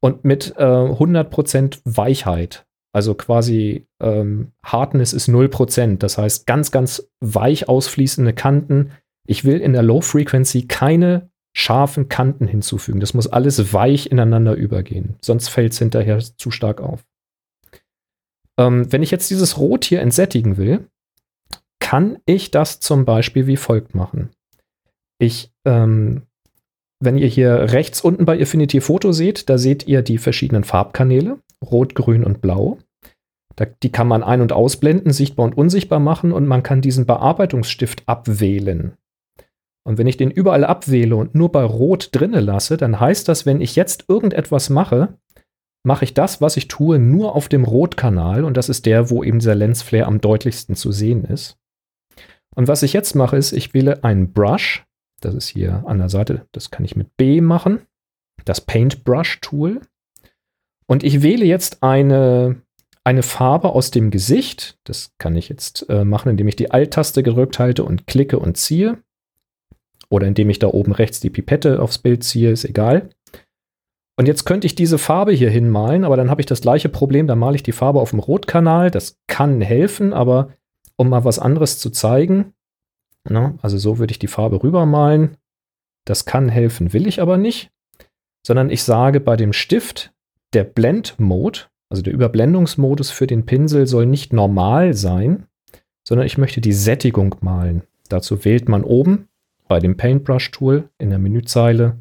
und 0.00 0.24
mit 0.24 0.54
äh, 0.56 0.62
100% 0.62 1.80
Weichheit. 1.84 2.66
Also 2.94 3.14
quasi 3.14 3.86
ähm, 4.00 4.52
Hardness 4.64 5.12
ist 5.12 5.28
0%. 5.28 5.98
Das 5.98 6.18
heißt 6.18 6.46
ganz, 6.46 6.70
ganz 6.70 7.08
weich 7.20 7.68
ausfließende 7.68 8.32
Kanten. 8.32 8.92
Ich 9.26 9.44
will 9.44 9.60
in 9.60 9.72
der 9.72 9.82
Low 9.82 10.00
Frequency 10.00 10.66
keine 10.66 11.30
scharfen 11.54 12.08
Kanten 12.08 12.46
hinzufügen. 12.46 13.00
Das 13.00 13.14
muss 13.14 13.26
alles 13.26 13.72
weich 13.72 14.10
ineinander 14.10 14.54
übergehen. 14.54 15.16
Sonst 15.20 15.48
fällt 15.48 15.72
es 15.72 15.78
hinterher 15.78 16.18
zu 16.18 16.50
stark 16.50 16.80
auf. 16.80 17.04
Ähm, 18.58 18.92
wenn 18.92 19.02
ich 19.02 19.10
jetzt 19.10 19.30
dieses 19.30 19.58
Rot 19.58 19.84
hier 19.84 20.00
entsättigen 20.00 20.56
will, 20.56 20.86
kann 21.78 22.18
ich 22.26 22.50
das 22.50 22.80
zum 22.80 23.04
Beispiel 23.04 23.46
wie 23.46 23.56
folgt 23.56 23.94
machen. 23.94 24.30
Ich 25.18 25.52
ähm, 25.64 26.22
wenn 27.00 27.16
ihr 27.16 27.28
hier 27.28 27.72
rechts 27.72 28.00
unten 28.00 28.24
bei 28.24 28.40
Affinity 28.40 28.80
Photo 28.80 29.12
seht, 29.12 29.48
da 29.48 29.56
seht 29.56 29.86
ihr 29.86 30.02
die 30.02 30.18
verschiedenen 30.18 30.64
Farbkanäle, 30.64 31.38
rot, 31.64 31.94
grün 31.94 32.24
und 32.24 32.40
blau. 32.40 32.78
Da, 33.54 33.66
die 33.82 33.90
kann 33.90 34.08
man 34.08 34.24
ein- 34.24 34.40
und 34.40 34.52
ausblenden, 34.52 35.12
sichtbar 35.12 35.46
und 35.46 35.56
unsichtbar 35.56 36.00
machen 36.00 36.32
und 36.32 36.46
man 36.46 36.62
kann 36.62 36.80
diesen 36.80 37.06
Bearbeitungsstift 37.06 38.02
abwählen. 38.06 38.94
Und 39.84 39.96
wenn 39.96 40.06
ich 40.06 40.16
den 40.16 40.30
überall 40.30 40.64
abwähle 40.64 41.16
und 41.16 41.34
nur 41.34 41.50
bei 41.50 41.62
Rot 41.62 42.10
drinne 42.12 42.40
lasse, 42.40 42.76
dann 42.76 42.98
heißt 42.98 43.28
das, 43.28 43.46
wenn 43.46 43.60
ich 43.60 43.76
jetzt 43.76 44.04
irgendetwas 44.08 44.68
mache, 44.68 45.14
mache 45.84 46.04
ich 46.04 46.14
das, 46.14 46.40
was 46.40 46.56
ich 46.56 46.68
tue, 46.68 46.98
nur 46.98 47.34
auf 47.34 47.48
dem 47.48 47.64
Rotkanal 47.64 48.44
und 48.44 48.56
das 48.56 48.68
ist 48.68 48.86
der, 48.86 49.10
wo 49.10 49.22
eben 49.22 49.38
dieser 49.38 49.54
Lensflare 49.54 50.06
am 50.06 50.20
deutlichsten 50.20 50.74
zu 50.74 50.92
sehen 50.92 51.24
ist. 51.24 51.56
Und 52.54 52.68
was 52.68 52.82
ich 52.82 52.92
jetzt 52.92 53.14
mache, 53.14 53.36
ist, 53.36 53.52
ich 53.52 53.74
wähle 53.74 54.02
einen 54.02 54.32
Brush 54.32 54.84
das 55.20 55.34
ist 55.34 55.48
hier 55.48 55.82
an 55.86 55.98
der 55.98 56.08
Seite. 56.08 56.46
Das 56.52 56.70
kann 56.70 56.84
ich 56.84 56.96
mit 56.96 57.16
B 57.16 57.40
machen. 57.40 57.80
Das 58.44 58.60
Paintbrush 58.60 59.40
Tool. 59.40 59.80
Und 60.86 61.02
ich 61.02 61.22
wähle 61.22 61.44
jetzt 61.44 61.82
eine, 61.82 62.62
eine 63.04 63.22
Farbe 63.22 63.70
aus 63.70 63.90
dem 63.90 64.10
Gesicht. 64.10 64.78
Das 64.84 65.12
kann 65.18 65.36
ich 65.36 65.48
jetzt 65.48 65.88
äh, 65.88 66.04
machen, 66.04 66.30
indem 66.30 66.48
ich 66.48 66.56
die 66.56 66.70
Alt-Taste 66.70 67.22
gedrückt 67.22 67.58
halte 67.58 67.84
und 67.84 68.06
klicke 68.06 68.38
und 68.38 68.56
ziehe. 68.56 69.02
Oder 70.08 70.26
indem 70.26 70.48
ich 70.48 70.58
da 70.58 70.68
oben 70.68 70.92
rechts 70.92 71.20
die 71.20 71.30
Pipette 71.30 71.82
aufs 71.82 71.98
Bild 71.98 72.24
ziehe, 72.24 72.50
ist 72.50 72.64
egal. 72.64 73.10
Und 74.18 74.26
jetzt 74.26 74.44
könnte 74.44 74.66
ich 74.66 74.74
diese 74.74 74.98
Farbe 74.98 75.32
hier 75.32 75.48
hinmalen, 75.48 76.04
aber 76.04 76.16
dann 76.16 76.28
habe 76.28 76.42
ich 76.42 76.46
das 76.46 76.60
gleiche 76.60 76.90
Problem, 76.90 77.26
dann 77.26 77.38
male 77.38 77.56
ich 77.56 77.62
die 77.62 77.72
Farbe 77.72 78.00
auf 78.00 78.10
dem 78.10 78.18
Rotkanal. 78.18 78.90
Das 78.90 79.16
kann 79.28 79.62
helfen, 79.62 80.12
aber 80.12 80.50
um 80.96 81.08
mal 81.08 81.24
was 81.24 81.38
anderes 81.38 81.78
zu 81.78 81.90
zeigen, 81.90 82.52
Ne? 83.30 83.58
Also 83.62 83.78
so 83.78 83.98
würde 83.98 84.12
ich 84.12 84.18
die 84.18 84.26
Farbe 84.26 84.62
rübermalen. 84.62 85.36
Das 86.04 86.24
kann 86.24 86.48
helfen, 86.48 86.92
will 86.92 87.06
ich 87.06 87.20
aber 87.20 87.36
nicht. 87.36 87.70
Sondern 88.46 88.70
ich 88.70 88.82
sage 88.82 89.20
bei 89.20 89.36
dem 89.36 89.52
Stift, 89.52 90.12
der 90.54 90.64
Blend-Mode, 90.64 91.60
also 91.90 92.02
der 92.02 92.14
Überblendungsmodus 92.14 93.10
für 93.10 93.26
den 93.26 93.44
Pinsel 93.46 93.86
soll 93.86 94.06
nicht 94.06 94.32
normal 94.32 94.94
sein, 94.94 95.46
sondern 96.06 96.26
ich 96.26 96.38
möchte 96.38 96.60
die 96.60 96.72
Sättigung 96.72 97.36
malen. 97.40 97.82
Dazu 98.08 98.44
wählt 98.44 98.68
man 98.68 98.84
oben 98.84 99.28
bei 99.66 99.80
dem 99.80 99.96
Paintbrush-Tool 99.96 100.88
in 100.98 101.10
der 101.10 101.18
Menüzeile 101.18 101.98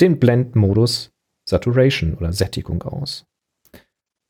den 0.00 0.18
Blend-Modus 0.18 1.12
Saturation 1.50 2.14
oder 2.14 2.32
Sättigung 2.32 2.82
aus. 2.82 3.26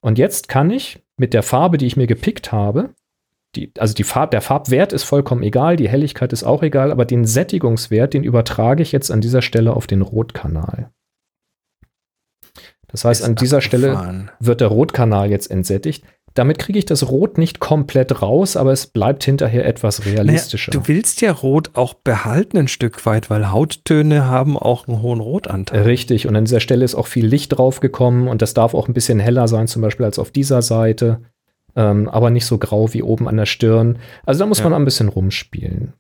Und 0.03 0.19
jetzt 0.19 0.49
kann 0.49 0.71
ich 0.71 1.03
mit 1.17 1.35
der 1.35 1.43
Farbe, 1.43 1.79
die 1.79 1.87
ich 1.87 1.97
mir 1.97 2.07
gepickt 2.07 2.53
habe, 2.53 2.95
die, 3.57 3.73
also 3.79 3.95
die 3.95 4.05
Farb, 4.05 4.31
der 4.31 4.41
Farbwert 4.41 4.93
ist 4.93 5.03
vollkommen 5.05 5.43
egal, 5.43 5.77
die 5.77 5.89
Helligkeit 5.89 6.33
ist 6.33 6.45
auch 6.45 6.63
egal, 6.63 6.93
aber 6.93 7.05
den 7.05 7.25
Sättigungswert, 7.25 8.15
den 8.15 8.25
übertrage 8.25 8.83
ich 8.83 8.93
jetzt 8.93 9.11
an 9.11 9.21
dieser 9.21 9.43
Stelle 9.43 9.75
auf 9.75 9.87
den 9.87 10.03
Rotkanal. 10.03 10.91
Das 12.87 13.05
heißt, 13.05 13.23
an 13.23 13.37
dieser. 13.37 13.61
Stelle 13.61 14.29
wird 14.41 14.61
der 14.61 14.69
Rotkanal 14.69 15.31
jetzt 15.31 15.51
entsättigt. 15.51 16.05
Damit 16.35 16.59
kriege 16.59 16.79
ich 16.79 16.85
das 16.85 17.09
Rot 17.09 17.39
nicht 17.39 17.59
komplett 17.59 18.23
raus, 18.23 18.57
aber 18.57 18.73
es 18.73 18.87
bleibt 18.87 19.25
hinterher 19.25 19.67
etwas 19.67 20.07
realistischer. 20.07 20.71
Naja, 20.73 20.81
du 20.81 20.89
willst 20.89 21.21
ja 21.21 21.33
Rot 21.33 21.71
auch 21.75 21.95
behalten 21.95 22.59
ein 22.59 22.69
Stück 22.69 23.05
weit, 23.05 23.31
weil 23.31 23.51
Hauttöne 23.51 24.27
haben 24.27 24.57
auch 24.57 24.87
einen 24.87 25.03
hohen 25.03 25.21
Rotanteil. 25.21 25.83
Richtig, 25.83 26.29
und 26.29 26.37
an 26.37 26.45
dieser 26.45 26.61
Stelle 26.61 26.85
ist 26.85 26.95
auch 26.95 27.09
viel 27.09 27.27
Licht 27.27 27.59
draufgekommen 27.59 28.29
und 28.29 28.43
das 28.43 28.55
darf 28.55 28.75
auch 28.75 28.87
ein 28.87 28.95
bisschen 28.95 29.19
heller 29.19 29.49
sein, 29.49 29.67
zum 29.67 29.83
Beispiel 29.83 30.07
als 30.07 30.19
auf 30.19 30.31
dieser 30.31 30.63
Seite 30.63 31.21
ähm, 31.77 32.09
aber 32.09 32.31
nicht 32.31 32.47
so 32.47 32.59
grau 32.59 32.93
wie 32.93 33.03
oben 33.03 33.29
an 33.29 33.37
der 33.37 33.47
Stirn. 33.47 33.99
Also 34.25 34.41
da 34.41 34.47
muss 34.47 34.59
ja. 34.59 34.65
man 34.65 34.75
ein 34.75 34.85
bisschen 34.85 35.09
rumspielen. 35.09 35.95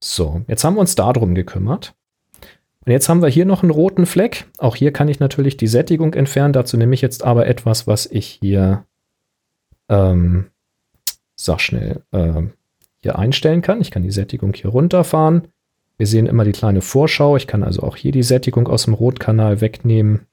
So, 0.00 0.42
jetzt 0.48 0.64
haben 0.64 0.74
wir 0.74 0.80
uns 0.80 0.94
darum 0.94 1.34
gekümmert. 1.34 1.94
Und 2.84 2.92
jetzt 2.92 3.08
haben 3.08 3.22
wir 3.22 3.28
hier 3.28 3.44
noch 3.44 3.62
einen 3.62 3.70
roten 3.70 4.06
Fleck. 4.06 4.46
Auch 4.58 4.74
hier 4.74 4.92
kann 4.92 5.08
ich 5.08 5.20
natürlich 5.20 5.56
die 5.56 5.68
Sättigung 5.68 6.14
entfernen. 6.14 6.52
Dazu 6.52 6.76
nehme 6.76 6.94
ich 6.94 7.00
jetzt 7.00 7.22
aber 7.22 7.46
etwas, 7.46 7.86
was 7.86 8.06
ich 8.06 8.38
hier, 8.42 8.84
ähm, 9.88 10.46
sag 11.36 11.60
schnell, 11.60 12.02
äh, 12.10 12.42
hier 13.00 13.18
einstellen 13.18 13.62
kann. 13.62 13.80
Ich 13.80 13.90
kann 13.90 14.02
die 14.02 14.10
Sättigung 14.10 14.52
hier 14.52 14.70
runterfahren. 14.70 15.48
Wir 15.96 16.06
sehen 16.08 16.26
immer 16.26 16.44
die 16.44 16.52
kleine 16.52 16.80
Vorschau. 16.80 17.36
Ich 17.36 17.46
kann 17.46 17.62
also 17.62 17.82
auch 17.82 17.96
hier 17.96 18.10
die 18.10 18.24
Sättigung 18.24 18.66
aus 18.66 18.84
dem 18.84 18.94
Rotkanal 18.94 19.60
wegnehmen, 19.60 20.26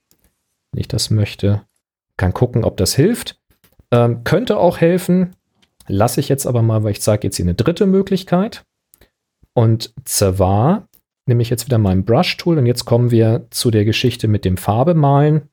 wenn 0.71 0.81
ich 0.81 0.87
das 0.87 1.11
möchte. 1.11 1.61
Kann 2.17 2.33
gucken, 2.33 2.63
ob 2.63 2.77
das 2.77 2.95
hilft. 2.95 3.39
Ähm, 3.91 4.23
könnte 4.23 4.57
auch 4.57 4.79
helfen, 4.79 5.35
lasse 5.87 6.19
ich 6.19 6.29
jetzt 6.29 6.47
aber 6.47 6.61
mal, 6.61 6.83
weil 6.83 6.91
ich 6.91 7.01
zeige 7.01 7.27
jetzt 7.27 7.37
hier 7.37 7.45
eine 7.45 7.55
dritte 7.55 7.85
Möglichkeit. 7.85 8.63
Und 9.53 9.93
zwar 10.05 10.88
nehme 11.29 11.41
ich 11.41 11.49
jetzt 11.49 11.65
wieder 11.65 11.77
mein 11.77 12.03
Brush-Tool 12.03 12.57
und 12.57 12.65
jetzt 12.65 12.83
kommen 12.83 13.11
wir 13.11 13.47
zu 13.51 13.71
der 13.71 13.85
Geschichte 13.85 14.27
mit 14.27 14.43
dem 14.43 14.57
Farbe 14.57 14.93
malen. 14.93 15.43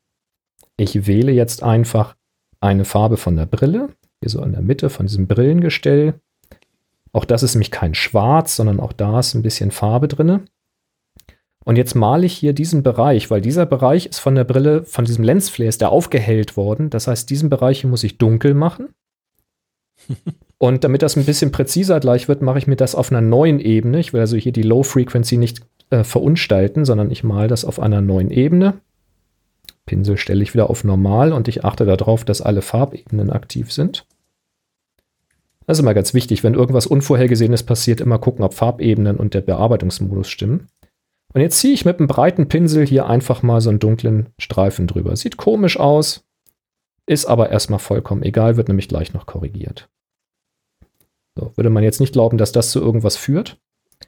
Ich 0.77 1.07
wähle 1.07 1.31
jetzt 1.31 1.63
einfach 1.63 2.17
eine 2.61 2.85
Farbe 2.85 3.17
von 3.17 3.37
der 3.37 3.47
Brille, 3.47 3.91
hier 4.21 4.31
so 4.31 4.43
in 4.43 4.53
der 4.53 4.63
Mitte 4.63 4.91
von 4.91 5.07
diesem 5.07 5.29
Brillengestell. 5.29 6.15
Auch 7.13 7.25
das 7.25 7.43
ist 7.43 7.55
nämlich 7.55 7.71
kein 7.71 7.95
Schwarz, 7.95 8.57
sondern 8.57 8.81
auch 8.81 8.93
da 8.93 9.21
ist 9.21 9.35
ein 9.35 9.43
bisschen 9.43 9.71
Farbe 9.71 10.09
drin. 10.09 10.49
Und 11.65 11.77
jetzt 11.77 11.95
male 11.95 12.27
ich 12.27 12.33
hier 12.33 12.53
diesen 12.53 12.83
Bereich, 12.83 13.31
weil 13.31 13.41
dieser 13.41 13.67
Bereich 13.67 14.07
ist 14.07 14.19
von 14.19 14.35
der 14.35 14.45
Brille, 14.45 14.85
von 14.85 15.05
diesem 15.05 15.25
Lensflare 15.25 15.69
ist 15.69 15.81
der 15.81 15.91
aufgehellt 15.91 16.57
worden. 16.57 16.91
Das 16.91 17.07
heißt, 17.07 17.29
diesen 17.29 17.51
Bereich 17.51 17.81
hier 17.81 17.91
muss 17.91 18.05
ich 18.05 18.19
dunkel 18.19 18.55
machen. 18.55 18.95
Und 20.59 20.85
damit 20.85 21.03
das 21.03 21.17
ein 21.17 21.25
bisschen 21.25 21.53
präziser 21.53 22.01
gleich 22.01 22.29
wird, 22.29 22.43
mache 22.43 22.59
ich 22.59 22.67
mir 22.67 22.77
das 22.77 22.95
auf 22.95 23.13
einer 23.13 23.21
neuen 23.21 23.61
Ebene. 23.61 24.01
Ich 24.01 24.13
will 24.13 24.21
also 24.21 24.37
hier 24.37 24.53
die 24.53 24.63
Low 24.63 24.83
Frequency 24.83 25.37
nicht 25.37 25.61
äh, 25.91 26.03
verunstalten, 26.03 26.85
sondern 26.85 27.11
ich 27.11 27.25
male 27.25 27.49
das 27.49 27.65
auf 27.65 27.79
einer 27.79 28.01
neuen 28.01 28.31
Ebene. 28.31 28.81
Pinsel 29.85 30.17
stelle 30.17 30.43
ich 30.43 30.55
wieder 30.55 30.71
auf 30.71 30.83
normal 30.83 31.33
und 31.33 31.47
ich 31.47 31.65
achte 31.65 31.85
darauf, 31.85 32.25
dass 32.25 32.43
alle 32.43 32.63
Farbebenen 32.63 33.31
aktiv 33.31 33.73
sind. 33.73 34.07
Das 35.67 35.79
ist 35.79 35.83
immer 35.83 35.95
ganz 35.95 36.15
wichtig, 36.15 36.43
wenn 36.45 36.55
irgendwas 36.55 36.87
Unvorhergesehenes 36.87 37.65
passiert, 37.65 38.01
immer 38.01 38.19
gucken, 38.19 38.45
ob 38.45 38.55
Farbebenen 38.55 39.17
und 39.17 39.35
der 39.35 39.41
Bearbeitungsmodus 39.41 40.29
stimmen. 40.29 40.69
Und 41.35 41.41
jetzt 41.41 41.59
ziehe 41.59 41.75
ich 41.75 41.85
mit 41.85 41.99
einem 41.99 42.07
breiten 42.07 42.49
Pinsel 42.49 42.87
hier 42.87 43.07
einfach 43.07 43.43
mal 43.43 43.61
so 43.61 43.69
einen 43.69 43.81
dunklen 43.81 44.29
Streifen 44.39 44.87
drüber. 44.87 45.17
Sieht 45.17 45.37
komisch 45.37 45.79
aus, 45.79 46.25
ist 47.05 47.27
aber 47.27 47.51
erstmal 47.51 47.79
vollkommen 47.79 48.23
egal, 48.23 48.57
wird 48.57 48.69
nämlich 48.69 48.89
gleich 48.89 49.13
noch 49.13 49.27
korrigiert. 49.27 49.89
So, 51.37 51.53
würde 51.55 51.71
man 51.71 51.85
jetzt 51.85 52.01
nicht 52.01 52.13
glauben, 52.13 52.39
dass 52.39 52.53
das 52.53 52.71
zu 52.71 52.81
irgendwas 52.81 53.17
führt. 53.17 53.59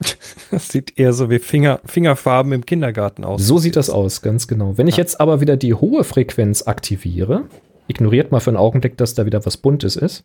Das 0.51 0.69
sieht 0.69 0.99
eher 0.99 1.13
so 1.13 1.29
wie 1.29 1.39
Finger, 1.39 1.81
Fingerfarben 1.85 2.53
im 2.53 2.65
Kindergarten 2.65 3.23
aus. 3.23 3.47
So 3.47 3.59
sieht 3.59 3.77
das 3.77 3.91
aus, 3.91 4.23
ganz 4.23 4.49
genau. 4.49 4.79
Wenn 4.79 4.87
ich 4.87 4.97
jetzt 4.97 5.21
aber 5.21 5.43
wieder 5.43 5.59
die 5.59 5.75
hohe 5.75 6.05
Frequenz 6.05 6.67
aktiviere, 6.67 7.45
ignoriert 7.87 8.33
mal 8.33 8.41
für 8.41 8.49
einen 8.49 8.57
Augenblick, 8.57 8.97
dass 8.97 9.13
da 9.13 9.27
wieder 9.27 9.45
was 9.45 9.59
Buntes 9.59 9.97
ist, 9.97 10.25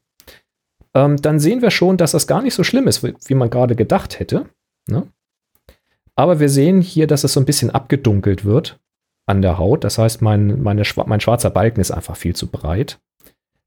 ähm, 0.94 1.18
dann 1.18 1.40
sehen 1.40 1.62
wir 1.62 1.72
schon, 1.72 1.98
dass 1.98 2.12
das 2.12 2.26
gar 2.26 2.42
nicht 2.42 2.54
so 2.54 2.64
schlimm 2.64 2.88
ist, 2.88 3.04
wie, 3.04 3.14
wie 3.26 3.34
man 3.34 3.50
gerade 3.50 3.76
gedacht 3.76 4.20
hätte. 4.20 4.46
Ne? 4.88 5.08
Aber 6.16 6.40
wir 6.40 6.50
sehen 6.50 6.82
hier, 6.82 7.08
dass 7.08 7.24
es 7.24 7.34
so 7.34 7.40
ein 7.40 7.46
bisschen 7.46 7.72
abgedunkelt 7.72 8.46
wird 8.46 8.80
an 9.26 9.42
der 9.42 9.58
Haut. 9.58 9.84
Das 9.84 9.98
heißt, 9.98 10.22
mein, 10.22 10.62
meine, 10.62 10.84
mein 11.06 11.20
schwarzer 11.20 11.50
Balken 11.50 11.82
ist 11.82 11.92
einfach 11.92 12.16
viel 12.16 12.36
zu 12.36 12.48
breit. 12.48 13.00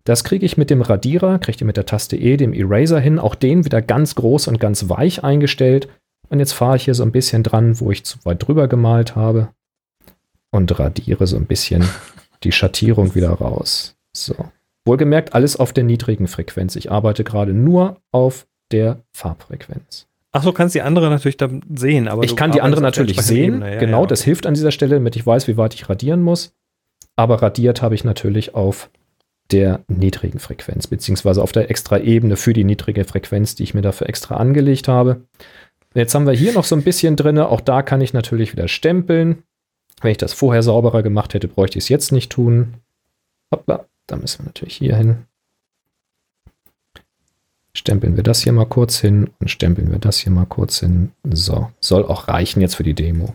Das 0.06 0.22
kriege 0.22 0.46
ich 0.46 0.56
mit 0.56 0.70
dem 0.70 0.82
Radierer, 0.82 1.40
kriege 1.40 1.56
ich 1.56 1.64
mit 1.64 1.76
der 1.76 1.84
Taste 1.84 2.16
E, 2.16 2.36
dem 2.36 2.52
Eraser 2.52 3.00
hin, 3.00 3.18
auch 3.18 3.34
den 3.34 3.64
wieder 3.64 3.82
ganz 3.82 4.14
groß 4.14 4.46
und 4.46 4.60
ganz 4.60 4.88
weich 4.88 5.24
eingestellt. 5.24 5.88
Und 6.28 6.38
jetzt 6.38 6.52
fahre 6.52 6.76
ich 6.76 6.84
hier 6.84 6.94
so 6.94 7.02
ein 7.02 7.10
bisschen 7.10 7.42
dran, 7.42 7.80
wo 7.80 7.90
ich 7.90 8.04
zu 8.04 8.18
weit 8.24 8.46
drüber 8.46 8.68
gemalt 8.68 9.16
habe 9.16 9.48
und 10.52 10.78
radiere 10.78 11.26
so 11.26 11.36
ein 11.36 11.46
bisschen 11.46 11.84
die 12.44 12.52
Schattierung 12.52 13.16
wieder 13.16 13.30
raus. 13.30 13.96
So. 14.12 14.36
Wohlgemerkt, 14.84 15.34
alles 15.34 15.56
auf 15.56 15.72
der 15.72 15.82
niedrigen 15.82 16.28
Frequenz. 16.28 16.76
Ich 16.76 16.92
arbeite 16.92 17.24
gerade 17.24 17.52
nur 17.52 17.96
auf 18.12 18.46
der 18.70 19.02
Farbfrequenz. 19.10 20.06
Ach 20.30 20.44
so, 20.44 20.52
kannst 20.52 20.76
die 20.76 20.82
andere 20.82 21.10
natürlich 21.10 21.36
dann 21.36 21.62
sehen. 21.74 22.06
Aber 22.06 22.22
ich 22.22 22.36
kann 22.36 22.52
die 22.52 22.60
andere 22.60 22.80
natürlich 22.80 23.20
sehen. 23.22 23.60
Ja, 23.60 23.80
genau, 23.80 24.02
ja. 24.02 24.06
das 24.06 24.22
hilft 24.22 24.46
an 24.46 24.54
dieser 24.54 24.70
Stelle, 24.70 24.94
damit 24.94 25.16
ich 25.16 25.26
weiß, 25.26 25.48
wie 25.48 25.56
weit 25.56 25.74
ich 25.74 25.88
radieren 25.88 26.22
muss. 26.22 26.54
Aber 27.16 27.42
radiert 27.42 27.82
habe 27.82 27.96
ich 27.96 28.04
natürlich 28.04 28.54
auf 28.54 28.88
der 29.50 29.84
niedrigen 29.88 30.38
Frequenz, 30.38 30.86
beziehungsweise 30.86 31.42
auf 31.42 31.52
der 31.52 31.70
extra 31.70 31.98
Ebene 31.98 32.36
für 32.36 32.52
die 32.52 32.64
niedrige 32.64 33.04
Frequenz, 33.04 33.54
die 33.54 33.62
ich 33.62 33.74
mir 33.74 33.82
dafür 33.82 34.08
extra 34.08 34.36
angelegt 34.36 34.88
habe. 34.88 35.22
Jetzt 35.94 36.14
haben 36.14 36.26
wir 36.26 36.34
hier 36.34 36.52
noch 36.52 36.64
so 36.64 36.76
ein 36.76 36.82
bisschen 36.82 37.16
drin. 37.16 37.38
Auch 37.38 37.60
da 37.60 37.82
kann 37.82 38.00
ich 38.00 38.12
natürlich 38.12 38.52
wieder 38.52 38.68
stempeln. 38.68 39.42
Wenn 40.02 40.10
ich 40.10 40.18
das 40.18 40.32
vorher 40.32 40.62
sauberer 40.62 41.02
gemacht 41.02 41.32
hätte, 41.32 41.48
bräuchte 41.48 41.78
ich 41.78 41.84
es 41.84 41.88
jetzt 41.88 42.12
nicht 42.12 42.30
tun. 42.30 42.74
Hoppla, 43.50 43.86
da 44.06 44.16
müssen 44.16 44.40
wir 44.40 44.46
natürlich 44.46 44.76
hier 44.76 44.96
hin. 44.96 45.24
Stempeln 47.72 48.16
wir 48.16 48.22
das 48.22 48.42
hier 48.42 48.52
mal 48.52 48.66
kurz 48.66 48.98
hin 48.98 49.30
und 49.38 49.50
stempeln 49.50 49.90
wir 49.90 49.98
das 49.98 50.18
hier 50.18 50.32
mal 50.32 50.46
kurz 50.46 50.80
hin. 50.80 51.12
So, 51.30 51.70
soll 51.80 52.04
auch 52.04 52.28
reichen 52.28 52.60
jetzt 52.60 52.74
für 52.74 52.82
die 52.82 52.94
Demo. 52.94 53.34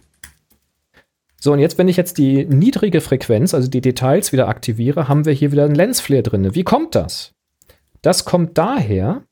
So, 1.44 1.52
und 1.52 1.60
jetzt, 1.60 1.80
wenn 1.80 1.88
ich 1.88 1.98
jetzt 1.98 2.20
die 2.20 2.46
niedrige 2.46 3.02
Frequenz, 3.02 3.56
also 3.56 3.68
die 3.68 3.82
Details 3.82 4.32
wieder 4.32 4.48
aktiviere, 4.48 5.08
haben 5.08 5.26
wir 5.26 5.34
hier 5.34 5.52
wieder 5.52 5.66
einen 5.66 5.74
Lensflare 5.74 6.22
drin. 6.22 6.54
Wie 6.54 6.64
kommt 6.64 6.94
das? 6.94 7.34
Das 8.04 8.26
kommt 8.26 8.60
daher, 8.60 9.24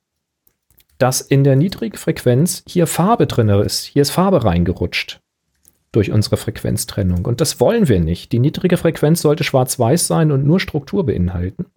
dass 0.97 1.21
in 1.21 1.43
der 1.43 1.55
niedrigen 1.55 1.97
Frequenz 1.97 2.63
hier 2.67 2.87
Farbe 2.87 3.27
drin 3.27 3.49
ist. 3.49 3.85
Hier 3.85 4.01
ist 4.01 4.09
Farbe 4.09 4.43
reingerutscht 4.43 5.21
durch 5.91 6.11
unsere 6.11 6.37
Frequenztrennung. 6.37 7.25
Und 7.25 7.41
das 7.41 7.59
wollen 7.59 7.87
wir 7.87 7.99
nicht. 7.99 8.31
Die 8.31 8.39
niedrige 8.39 8.77
Frequenz 8.77 9.21
sollte 9.21 9.43
schwarz-weiß 9.43 10.07
sein 10.07 10.31
und 10.31 10.45
nur 10.45 10.59
Struktur 10.59 11.05
beinhalten. 11.05 11.67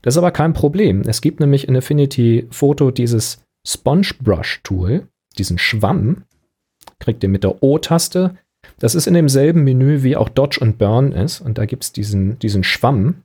Das 0.00 0.14
ist 0.14 0.18
aber 0.18 0.30
kein 0.32 0.54
Problem. 0.54 1.02
Es 1.02 1.20
gibt 1.20 1.40
nämlich 1.40 1.68
in 1.68 1.76
Affinity 1.76 2.46
Photo 2.50 2.90
dieses 2.90 3.42
Sponge 3.66 4.12
Brush 4.20 4.60
Tool, 4.64 5.08
diesen 5.36 5.58
Schwamm. 5.58 6.24
Kriegt 7.00 7.22
ihr 7.22 7.28
mit 7.28 7.44
der 7.44 7.62
O-Taste. 7.62 8.34
Das 8.78 8.94
ist 8.94 9.06
in 9.06 9.14
demselben 9.14 9.64
Menü 9.64 10.02
wie 10.02 10.16
auch 10.16 10.28
Dodge 10.28 10.60
und 10.60 10.78
Burn 10.78 11.12
ist. 11.12 11.40
Und 11.40 11.58
da 11.58 11.66
gibt 11.66 11.84
es 11.84 11.92
diesen, 11.92 12.38
diesen 12.38 12.64
Schwamm. 12.64 13.22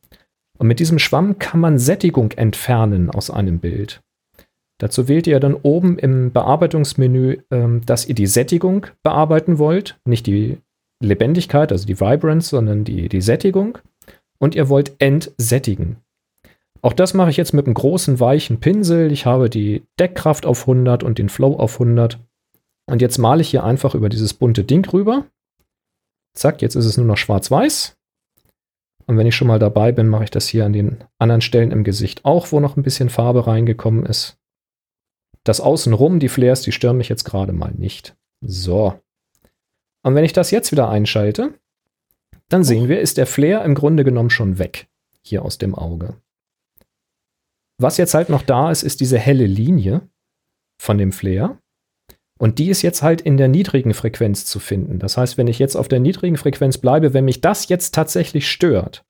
Und 0.57 0.67
mit 0.67 0.79
diesem 0.79 0.99
Schwamm 0.99 1.39
kann 1.39 1.59
man 1.59 1.77
Sättigung 1.77 2.31
entfernen 2.31 3.09
aus 3.09 3.29
einem 3.29 3.59
Bild. 3.59 4.01
Dazu 4.79 5.07
wählt 5.07 5.27
ihr 5.27 5.39
dann 5.39 5.55
oben 5.55 5.97
im 5.97 6.31
Bearbeitungsmenü, 6.31 7.37
ähm, 7.51 7.81
dass 7.85 8.05
ihr 8.05 8.15
die 8.15 8.27
Sättigung 8.27 8.87
bearbeiten 9.03 9.57
wollt. 9.57 9.97
Nicht 10.05 10.25
die 10.25 10.57
Lebendigkeit, 11.01 11.71
also 11.71 11.85
die 11.85 11.99
Vibrance, 11.99 12.49
sondern 12.49 12.83
die, 12.83 13.07
die 13.07 13.21
Sättigung. 13.21 13.77
Und 14.39 14.55
ihr 14.55 14.69
wollt 14.69 14.93
entsättigen. 14.99 15.97
Auch 16.81 16.93
das 16.93 17.13
mache 17.13 17.29
ich 17.29 17.37
jetzt 17.37 17.53
mit 17.53 17.65
einem 17.65 17.75
großen, 17.75 18.19
weichen 18.19 18.59
Pinsel. 18.59 19.11
Ich 19.11 19.25
habe 19.25 19.49
die 19.49 19.83
Deckkraft 19.99 20.45
auf 20.45 20.61
100 20.61 21.03
und 21.03 21.17
den 21.17 21.29
Flow 21.29 21.55
auf 21.55 21.79
100. 21.79 22.19
Und 22.87 23.01
jetzt 23.01 23.17
male 23.19 23.41
ich 23.41 23.49
hier 23.49 23.63
einfach 23.63 23.95
über 23.95 24.09
dieses 24.09 24.33
bunte 24.33 24.65
Ding 24.65 24.85
rüber. 24.89 25.25
Zack, 26.33 26.61
jetzt 26.61 26.75
ist 26.75 26.85
es 26.85 26.97
nur 26.97 27.05
noch 27.05 27.17
schwarz-weiß. 27.17 27.95
Und 29.05 29.17
wenn 29.17 29.27
ich 29.27 29.35
schon 29.35 29.47
mal 29.47 29.59
dabei 29.59 29.91
bin, 29.91 30.07
mache 30.07 30.23
ich 30.23 30.31
das 30.31 30.47
hier 30.47 30.65
an 30.65 30.73
den 30.73 31.03
anderen 31.19 31.41
Stellen 31.41 31.71
im 31.71 31.83
Gesicht 31.83 32.25
auch, 32.25 32.51
wo 32.51 32.59
noch 32.59 32.77
ein 32.77 32.83
bisschen 32.83 33.09
Farbe 33.09 33.47
reingekommen 33.47 34.05
ist. 34.05 34.37
Das 35.43 35.59
Außenrum, 35.59 36.19
die 36.19 36.29
Flares, 36.29 36.61
die 36.61 36.71
stören 36.71 36.97
mich 36.97 37.09
jetzt 37.09 37.25
gerade 37.25 37.51
mal 37.51 37.73
nicht. 37.73 38.15
So. 38.41 38.99
Und 40.03 40.15
wenn 40.15 40.23
ich 40.23 40.33
das 40.33 40.51
jetzt 40.51 40.71
wieder 40.71 40.89
einschalte, 40.89 41.53
dann 42.49 42.63
sehen 42.63 42.87
wir, 42.87 43.01
ist 43.01 43.17
der 43.17 43.27
Flare 43.27 43.65
im 43.65 43.75
Grunde 43.75 44.03
genommen 44.03 44.29
schon 44.29 44.57
weg. 44.57 44.87
Hier 45.21 45.43
aus 45.43 45.57
dem 45.57 45.75
Auge. 45.75 46.15
Was 47.77 47.97
jetzt 47.97 48.13
halt 48.13 48.29
noch 48.29 48.43
da 48.43 48.71
ist, 48.71 48.83
ist 48.83 49.01
diese 49.01 49.17
helle 49.17 49.45
Linie 49.45 50.07
von 50.79 50.97
dem 50.97 51.11
Flare. 51.11 51.57
Und 52.43 52.59
die 52.59 52.69
ist 52.69 52.81
jetzt 52.81 53.01
halt 53.01 53.21
in 53.21 53.37
der 53.37 53.47
niedrigen 53.47 53.93
Frequenz 53.93 54.43
zu 54.43 54.59
finden. 54.59 54.99
Das 54.99 55.15
heißt, 55.15 55.37
wenn 55.37 55.47
ich 55.47 55.59
jetzt 55.59 55.77
auf 55.77 55.87
der 55.87 56.01
niedrigen 56.01 56.35
Frequenz 56.35 56.77
bleibe, 56.77 57.13
wenn 57.13 57.23
mich 57.23 57.39
das 57.39 57.69
jetzt 57.69 57.95
tatsächlich 57.95 58.51
stört, 58.51 59.05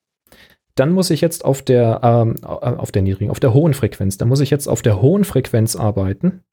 dann 0.76 0.92
muss 0.92 1.10
ich 1.10 1.20
jetzt 1.20 1.44
auf 1.44 1.60
der, 1.60 1.98
ähm, 2.04 2.36
äh, 2.44 2.46
auf 2.46 2.92
der 2.92 3.02
niedrigen, 3.02 3.32
auf 3.32 3.40
der 3.40 3.52
hohen 3.52 3.74
Frequenz, 3.74 4.18
dann 4.18 4.28
muss 4.28 4.38
ich 4.38 4.50
jetzt 4.50 4.68
auf 4.68 4.82
der 4.82 5.02
hohen 5.02 5.24
Frequenz 5.24 5.74
arbeiten, 5.74 6.44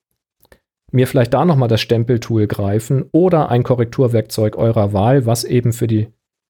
mir 0.92 1.06
vielleicht 1.06 1.36
da 1.36 1.46
nochmal 1.46 1.68
das 1.68 1.82
Stempeltool 1.82 2.48
greifen 2.48 3.06
oder 3.12 3.50
ein 3.50 3.62
Korrekturwerkzeug 3.62 4.56
eurer 4.56 4.92
Wahl, 4.92 5.28
was 5.28 5.44
eben 5.44 5.74
für 5.74 5.86
die 5.86 6.08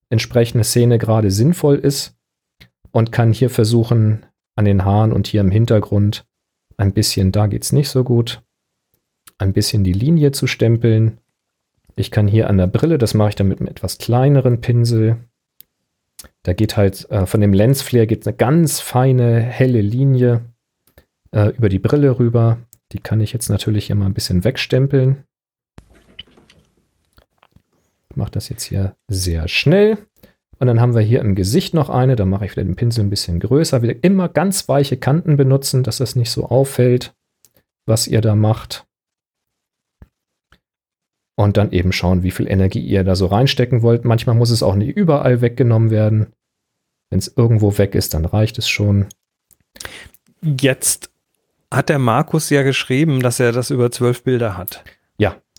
entsprechende 0.10 0.64
Szene 0.64 0.98
gerade 0.98 1.30
sinnvoll 1.30 1.76
ist 1.76 2.16
und 2.92 3.12
kann 3.12 3.34
hier 3.34 3.50
versuchen, 3.50 4.26
an 4.56 4.64
den 4.64 4.86
Haaren 4.86 5.12
und 5.12 5.28
hier 5.28 5.42
im 5.42 5.52
Hintergrund 5.52 6.26
ein 6.78 6.94
bisschen, 6.94 7.34
da 7.34 7.48
geht 7.48 7.64
es 7.64 7.74
nicht 7.74 7.90
so 7.90 8.06
gut, 8.06 8.42
ein 9.42 9.54
bisschen 9.54 9.84
die 9.84 9.94
Linie 9.94 10.32
zu 10.32 10.48
stempeln. 10.48 11.18
Ich 11.96 12.12
kann 12.12 12.28
hier 12.28 12.50
an 12.50 12.58
der 12.58 12.68
Brille, 12.68 12.98
das 12.98 13.14
mache 13.14 13.30
ich 13.30 13.36
dann 13.36 13.48
mit 13.48 13.60
einem 13.60 13.70
etwas 13.70 13.98
kleineren 13.98 14.62
Pinsel. 14.62 15.18
Da 16.44 16.54
geht 16.54 16.78
halt 16.78 17.10
äh, 17.12 17.26
von 17.26 17.42
dem 17.42 17.54
Lensflare 17.54 18.08
geht 18.08 18.26
eine 18.26 18.36
ganz 18.36 18.80
feine, 18.80 19.42
helle 19.42 19.82
Linie 19.82 20.42
äh, 21.32 21.50
über 21.50 21.70
die 21.70 21.80
Brille 21.80 22.20
rüber. 22.20 22.58
Die 22.92 23.00
kann 23.00 23.22
ich 23.22 23.34
jetzt 23.34 23.50
natürlich 23.50 23.94
mal 23.94 24.06
ein 24.06 24.14
bisschen 24.14 24.44
wegstempeln. 24.44 25.24
Ich 28.10 28.16
mache 28.18 28.32
das 28.32 28.50
jetzt 28.50 28.64
hier 28.64 28.96
sehr 29.08 29.48
schnell. 29.48 29.98
Und 30.60 30.68
dann 30.68 30.80
haben 30.80 30.94
wir 30.94 31.02
hier 31.02 31.22
im 31.22 31.34
Gesicht 31.34 31.74
noch 31.74 31.90
eine, 31.90 32.16
da 32.16 32.26
mache 32.26 32.46
ich 32.46 32.52
wieder 32.52 32.64
den 32.64 32.76
Pinsel 32.76 33.04
ein 33.04 33.10
bisschen 33.10 33.40
größer. 33.40 33.82
Wieder 33.82 34.04
immer 34.04 34.30
ganz 34.30 34.68
weiche 34.68 34.98
Kanten 34.98 35.38
benutzen, 35.38 35.82
dass 35.82 35.98
das 35.98 36.16
nicht 36.16 36.30
so 36.30 36.46
auffällt, 36.46 37.16
was 37.88 38.08
ihr 38.08 38.22
da 38.22 38.36
macht. 38.36 38.86
Und 41.36 41.58
dann 41.58 41.72
eben 41.72 41.92
schauen, 41.92 42.24
wie 42.24 42.32
viel 42.32 42.48
Energie 42.48 42.82
ihr 42.82 43.04
da 43.04 43.16
so 43.16 43.26
reinstecken 43.26 43.82
wollt. 43.82 44.06
Manchmal 44.06 44.36
muss 44.36 44.52
es 44.52 44.64
auch 44.64 44.76
nicht 44.76 44.96
überall 44.96 45.42
weggenommen 45.42 45.90
werden. 45.90 46.34
Wenn 47.10 47.20
es 47.20 47.34
irgendwo 47.36 47.78
weg 47.78 47.96
ist, 47.96 48.14
dann 48.14 48.26
reicht 48.26 48.58
es 48.58 48.70
schon. 48.70 49.08
Jetzt 50.42 51.10
hat 51.72 51.90
der 51.90 52.00
Markus 52.00 52.50
ja 52.50 52.64
geschrieben, 52.64 53.22
dass 53.22 53.40
er 53.40 53.52
das 53.52 53.70
über 53.70 53.92
zwölf 53.92 54.24
Bilder 54.24 54.58
hat. 54.58 54.84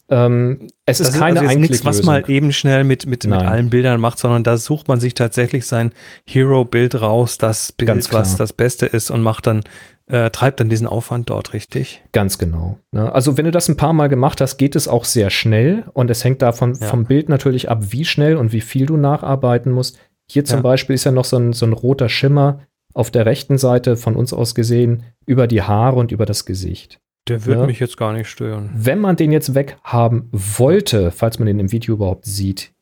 Ähm, 0.09 0.69
es 0.85 1.01
ist, 1.01 1.09
ist 1.09 1.19
keine 1.19 1.41
also 1.41 1.59
nichts, 1.59 1.85
was 1.85 2.03
man 2.03 2.25
eben 2.27 2.53
schnell 2.53 2.85
mit, 2.85 3.07
mit, 3.07 3.25
mit 3.25 3.41
allen 3.41 3.71
Bildern 3.71 4.01
macht, 4.01 4.19
sondern 4.19 4.45
da 4.45 4.57
sucht 4.57 4.89
man 4.89 5.01
sich 5.01 5.15
tatsächlich 5.15 5.67
sein 5.67 5.93
Hero-Bild 6.27 7.01
raus, 7.01 7.39
das 7.39 7.73
Bild, 7.73 8.13
was 8.13 8.37
das 8.37 8.53
Beste 8.53 8.87
ist 8.87 9.11
und 9.11 9.23
macht 9.23 9.47
dann, 9.47 9.63
äh, 10.09 10.31
treibt 10.31 10.61
dann 10.61 10.69
diesen 10.69 10.87
Aufwand 10.87 11.31
dort, 11.31 11.55
richtig? 11.55 12.03
Ganz 12.13 12.37
genau. 12.37 12.79
Ne? 12.91 13.11
Also 13.13 13.39
wenn 13.39 13.45
du 13.45 13.51
das 13.51 13.69
ein 13.69 13.77
paar 13.77 13.93
Mal 13.93 14.09
gemacht 14.09 14.41
hast, 14.41 14.59
geht 14.59 14.77
es 14.77 14.89
auch 14.89 15.05
sehr 15.05 15.31
schnell 15.31 15.85
und 15.95 16.11
es 16.11 16.25
hängt 16.25 16.43
davon 16.43 16.77
ja. 16.79 16.89
vom 16.89 17.05
Bild 17.05 17.29
natürlich 17.29 17.71
ab, 17.71 17.79
wie 17.91 18.05
schnell 18.05 18.37
und 18.37 18.53
wie 18.53 18.61
viel 18.61 18.87
du 18.87 18.97
nacharbeiten 18.97 19.73
musst. 19.73 19.99
Hier 20.31 20.45
zum 20.45 20.59
ja. 20.59 20.63
Beispiel 20.63 20.95
ist 20.95 21.05
ja 21.05 21.13
noch 21.13 21.25
so 21.25 21.37
ein, 21.37 21.53
so 21.53 21.65
ein 21.65 21.73
roter 21.73 22.09
Schimmer 22.09 22.61
auf 22.93 23.11
der 23.11 23.25
rechten 23.25 23.57
Seite 23.57 23.97
von 23.97 24.17
uns 24.17 24.33
aus 24.33 24.55
gesehen 24.55 25.05
über 25.25 25.47
die 25.47 25.63
Haare 25.63 25.97
und 25.97 26.13
über 26.13 26.27
das 26.27 26.45
Gesicht. 26.45 27.01
Der 27.29 27.45
würde 27.47 27.61
Ja. 27.61 27.67
mich 27.67 27.79
jetzt 27.81 27.97
gar 27.97 28.13
nicht 28.13 28.29
stören. 28.29 28.71
Wenn 28.75 28.99
man 28.99 29.17
den 29.17 29.31
jetzt 29.33 29.55
weghaben 29.55 30.29
wollte, 30.33 31.11
falls 31.11 31.39
man 31.39 31.47
den 31.47 31.61
im 31.61 31.71
Video 31.73 31.95
überhaupt 31.95 32.25
sieht, 32.25 32.73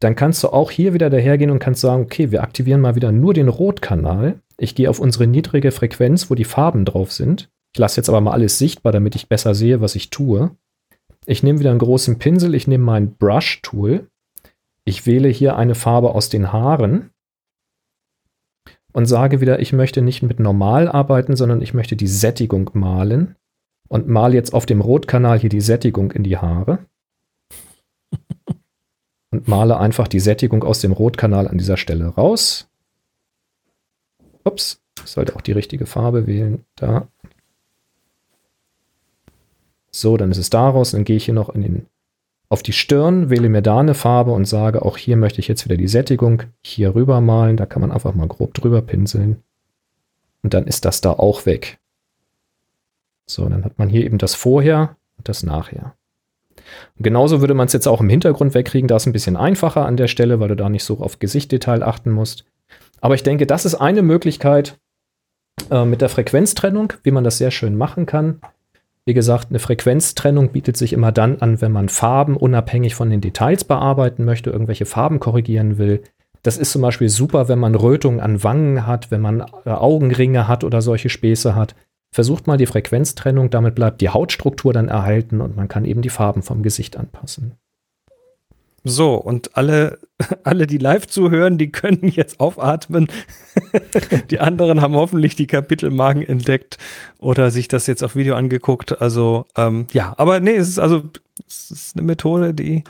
dann 0.00 0.16
kannst 0.16 0.42
du 0.42 0.48
auch 0.48 0.70
hier 0.70 0.92
wieder 0.94 1.10
dahergehen 1.10 1.50
und 1.50 1.60
kannst 1.60 1.80
sagen, 1.80 2.02
okay, 2.02 2.30
wir 2.30 2.42
aktivieren 2.42 2.80
mal 2.80 2.96
wieder 2.96 3.12
nur 3.12 3.32
den 3.34 3.48
Rotkanal. 3.48 4.40
Ich 4.58 4.74
gehe 4.74 4.90
auf 4.90 4.98
unsere 4.98 5.26
niedrige 5.26 5.70
Frequenz, 5.70 6.28
wo 6.30 6.34
die 6.34 6.44
Farben 6.44 6.84
drauf 6.84 7.12
sind. 7.12 7.48
Ich 7.72 7.78
lasse 7.78 7.98
jetzt 8.00 8.08
aber 8.08 8.20
mal 8.20 8.32
alles 8.32 8.58
sichtbar, 8.58 8.92
damit 8.92 9.14
ich 9.14 9.28
besser 9.28 9.54
sehe, 9.54 9.80
was 9.80 9.94
ich 9.94 10.10
tue. 10.10 10.50
Ich 11.26 11.42
nehme 11.42 11.58
wieder 11.60 11.70
einen 11.70 11.78
großen 11.78 12.18
Pinsel, 12.18 12.54
ich 12.54 12.66
nehme 12.66 12.84
mein 12.84 13.14
Brush-Tool. 13.16 14.08
Ich 14.84 15.06
wähle 15.06 15.28
hier 15.28 15.56
eine 15.56 15.74
Farbe 15.74 16.10
aus 16.14 16.28
den 16.28 16.52
Haaren 16.52 17.10
und 18.92 19.06
sage 19.06 19.40
wieder, 19.40 19.60
ich 19.60 19.72
möchte 19.72 20.02
nicht 20.02 20.22
mit 20.22 20.38
normal 20.38 20.88
arbeiten, 20.88 21.36
sondern 21.36 21.62
ich 21.62 21.72
möchte 21.72 21.96
die 21.96 22.06
Sättigung 22.06 22.70
malen 22.74 23.36
und 23.88 24.08
mal 24.08 24.34
jetzt 24.34 24.54
auf 24.54 24.66
dem 24.66 24.80
Rotkanal 24.80 25.38
hier 25.38 25.50
die 25.50 25.60
Sättigung 25.60 26.10
in 26.10 26.22
die 26.24 26.36
Haare. 26.36 26.78
Und 29.30 29.48
male 29.48 29.78
einfach 29.78 30.06
die 30.06 30.20
Sättigung 30.20 30.62
aus 30.62 30.78
dem 30.78 30.92
Rotkanal 30.92 31.48
an 31.48 31.58
dieser 31.58 31.76
Stelle 31.76 32.06
raus. 32.06 32.68
Ups, 34.44 34.80
ich 35.02 35.10
sollte 35.10 35.34
auch 35.34 35.40
die 35.40 35.52
richtige 35.52 35.86
Farbe 35.86 36.28
wählen. 36.28 36.64
Da. 36.76 37.08
So, 39.90 40.16
dann 40.16 40.30
ist 40.30 40.38
es 40.38 40.50
daraus. 40.50 40.92
Dann 40.92 41.04
gehe 41.04 41.16
ich 41.16 41.24
hier 41.24 41.34
noch 41.34 41.48
in 41.48 41.62
den, 41.62 41.86
auf 42.48 42.62
die 42.62 42.72
Stirn, 42.72 43.28
wähle 43.30 43.48
mir 43.48 43.62
da 43.62 43.80
eine 43.80 43.94
Farbe 43.94 44.30
und 44.30 44.44
sage, 44.44 44.82
auch 44.82 44.96
hier 44.96 45.16
möchte 45.16 45.40
ich 45.40 45.48
jetzt 45.48 45.64
wieder 45.64 45.76
die 45.76 45.88
Sättigung 45.88 46.44
hier 46.62 46.94
rüber 46.94 47.20
malen. 47.20 47.56
Da 47.56 47.66
kann 47.66 47.80
man 47.80 47.90
einfach 47.90 48.14
mal 48.14 48.28
grob 48.28 48.54
drüber 48.54 48.82
pinseln. 48.82 49.42
Und 50.42 50.54
dann 50.54 50.66
ist 50.66 50.84
das 50.84 51.00
da 51.00 51.10
auch 51.10 51.46
weg. 51.46 51.80
So, 53.26 53.48
dann 53.48 53.64
hat 53.64 53.78
man 53.78 53.88
hier 53.88 54.04
eben 54.04 54.18
das 54.18 54.34
Vorher 54.34 54.96
und 55.16 55.28
das 55.28 55.42
Nachher. 55.42 55.94
Und 56.96 57.02
genauso 57.02 57.40
würde 57.40 57.54
man 57.54 57.66
es 57.66 57.72
jetzt 57.72 57.88
auch 57.88 58.00
im 58.00 58.08
Hintergrund 58.08 58.54
wegkriegen. 58.54 58.88
Da 58.88 58.96
ist 58.96 59.06
ein 59.06 59.12
bisschen 59.12 59.36
einfacher 59.36 59.86
an 59.86 59.96
der 59.96 60.08
Stelle, 60.08 60.40
weil 60.40 60.48
du 60.48 60.56
da 60.56 60.68
nicht 60.68 60.84
so 60.84 60.98
auf 60.98 61.18
Gesichtdetail 61.18 61.82
achten 61.82 62.10
musst. 62.10 62.44
Aber 63.00 63.14
ich 63.14 63.22
denke, 63.22 63.46
das 63.46 63.64
ist 63.64 63.74
eine 63.74 64.02
Möglichkeit 64.02 64.78
äh, 65.70 65.84
mit 65.84 66.00
der 66.00 66.08
Frequenztrennung, 66.08 66.92
wie 67.02 67.10
man 67.10 67.24
das 67.24 67.38
sehr 67.38 67.50
schön 67.50 67.76
machen 67.76 68.06
kann. 68.06 68.40
Wie 69.06 69.14
gesagt, 69.14 69.48
eine 69.50 69.58
Frequenztrennung 69.58 70.50
bietet 70.50 70.78
sich 70.78 70.94
immer 70.94 71.12
dann 71.12 71.40
an, 71.40 71.60
wenn 71.60 71.72
man 71.72 71.90
Farben 71.90 72.36
unabhängig 72.36 72.94
von 72.94 73.10
den 73.10 73.20
Details 73.20 73.64
bearbeiten 73.64 74.24
möchte, 74.24 74.50
irgendwelche 74.50 74.86
Farben 74.86 75.20
korrigieren 75.20 75.76
will. 75.76 76.02
Das 76.42 76.56
ist 76.56 76.72
zum 76.72 76.82
Beispiel 76.82 77.10
super, 77.10 77.48
wenn 77.48 77.58
man 77.58 77.74
Rötungen 77.74 78.20
an 78.20 78.42
Wangen 78.42 78.86
hat, 78.86 79.10
wenn 79.10 79.20
man 79.20 79.40
äh, 79.64 79.70
Augenringe 79.70 80.48
hat 80.48 80.64
oder 80.64 80.80
solche 80.80 81.10
Späße 81.10 81.54
hat. 81.54 81.74
Versucht 82.14 82.46
mal 82.46 82.56
die 82.56 82.66
Frequenztrennung, 82.66 83.50
damit 83.50 83.74
bleibt 83.74 84.00
die 84.00 84.08
Hautstruktur 84.08 84.72
dann 84.72 84.86
erhalten 84.86 85.40
und 85.40 85.56
man 85.56 85.66
kann 85.66 85.84
eben 85.84 86.00
die 86.00 86.10
Farben 86.10 86.42
vom 86.44 86.62
Gesicht 86.62 86.96
anpassen. 86.96 87.54
So, 88.84 89.16
und 89.16 89.56
alle, 89.56 89.98
alle, 90.44 90.68
die 90.68 90.78
live 90.78 91.08
zuhören, 91.08 91.58
die 91.58 91.72
können 91.72 92.06
jetzt 92.06 92.38
aufatmen. 92.38 93.08
die 94.30 94.38
anderen 94.38 94.80
haben 94.80 94.94
hoffentlich 94.94 95.34
die 95.34 95.48
Kapitelmarken 95.48 96.22
entdeckt 96.24 96.78
oder 97.18 97.50
sich 97.50 97.66
das 97.66 97.88
jetzt 97.88 98.04
auf 98.04 98.14
Video 98.14 98.36
angeguckt. 98.36 99.02
Also, 99.02 99.46
ähm, 99.56 99.88
ja, 99.92 100.14
aber 100.16 100.38
nee, 100.38 100.54
es 100.54 100.68
ist 100.68 100.78
also, 100.78 101.02
es 101.48 101.72
ist 101.72 101.96
eine 101.96 102.06
Methode, 102.06 102.54
die 102.54 102.84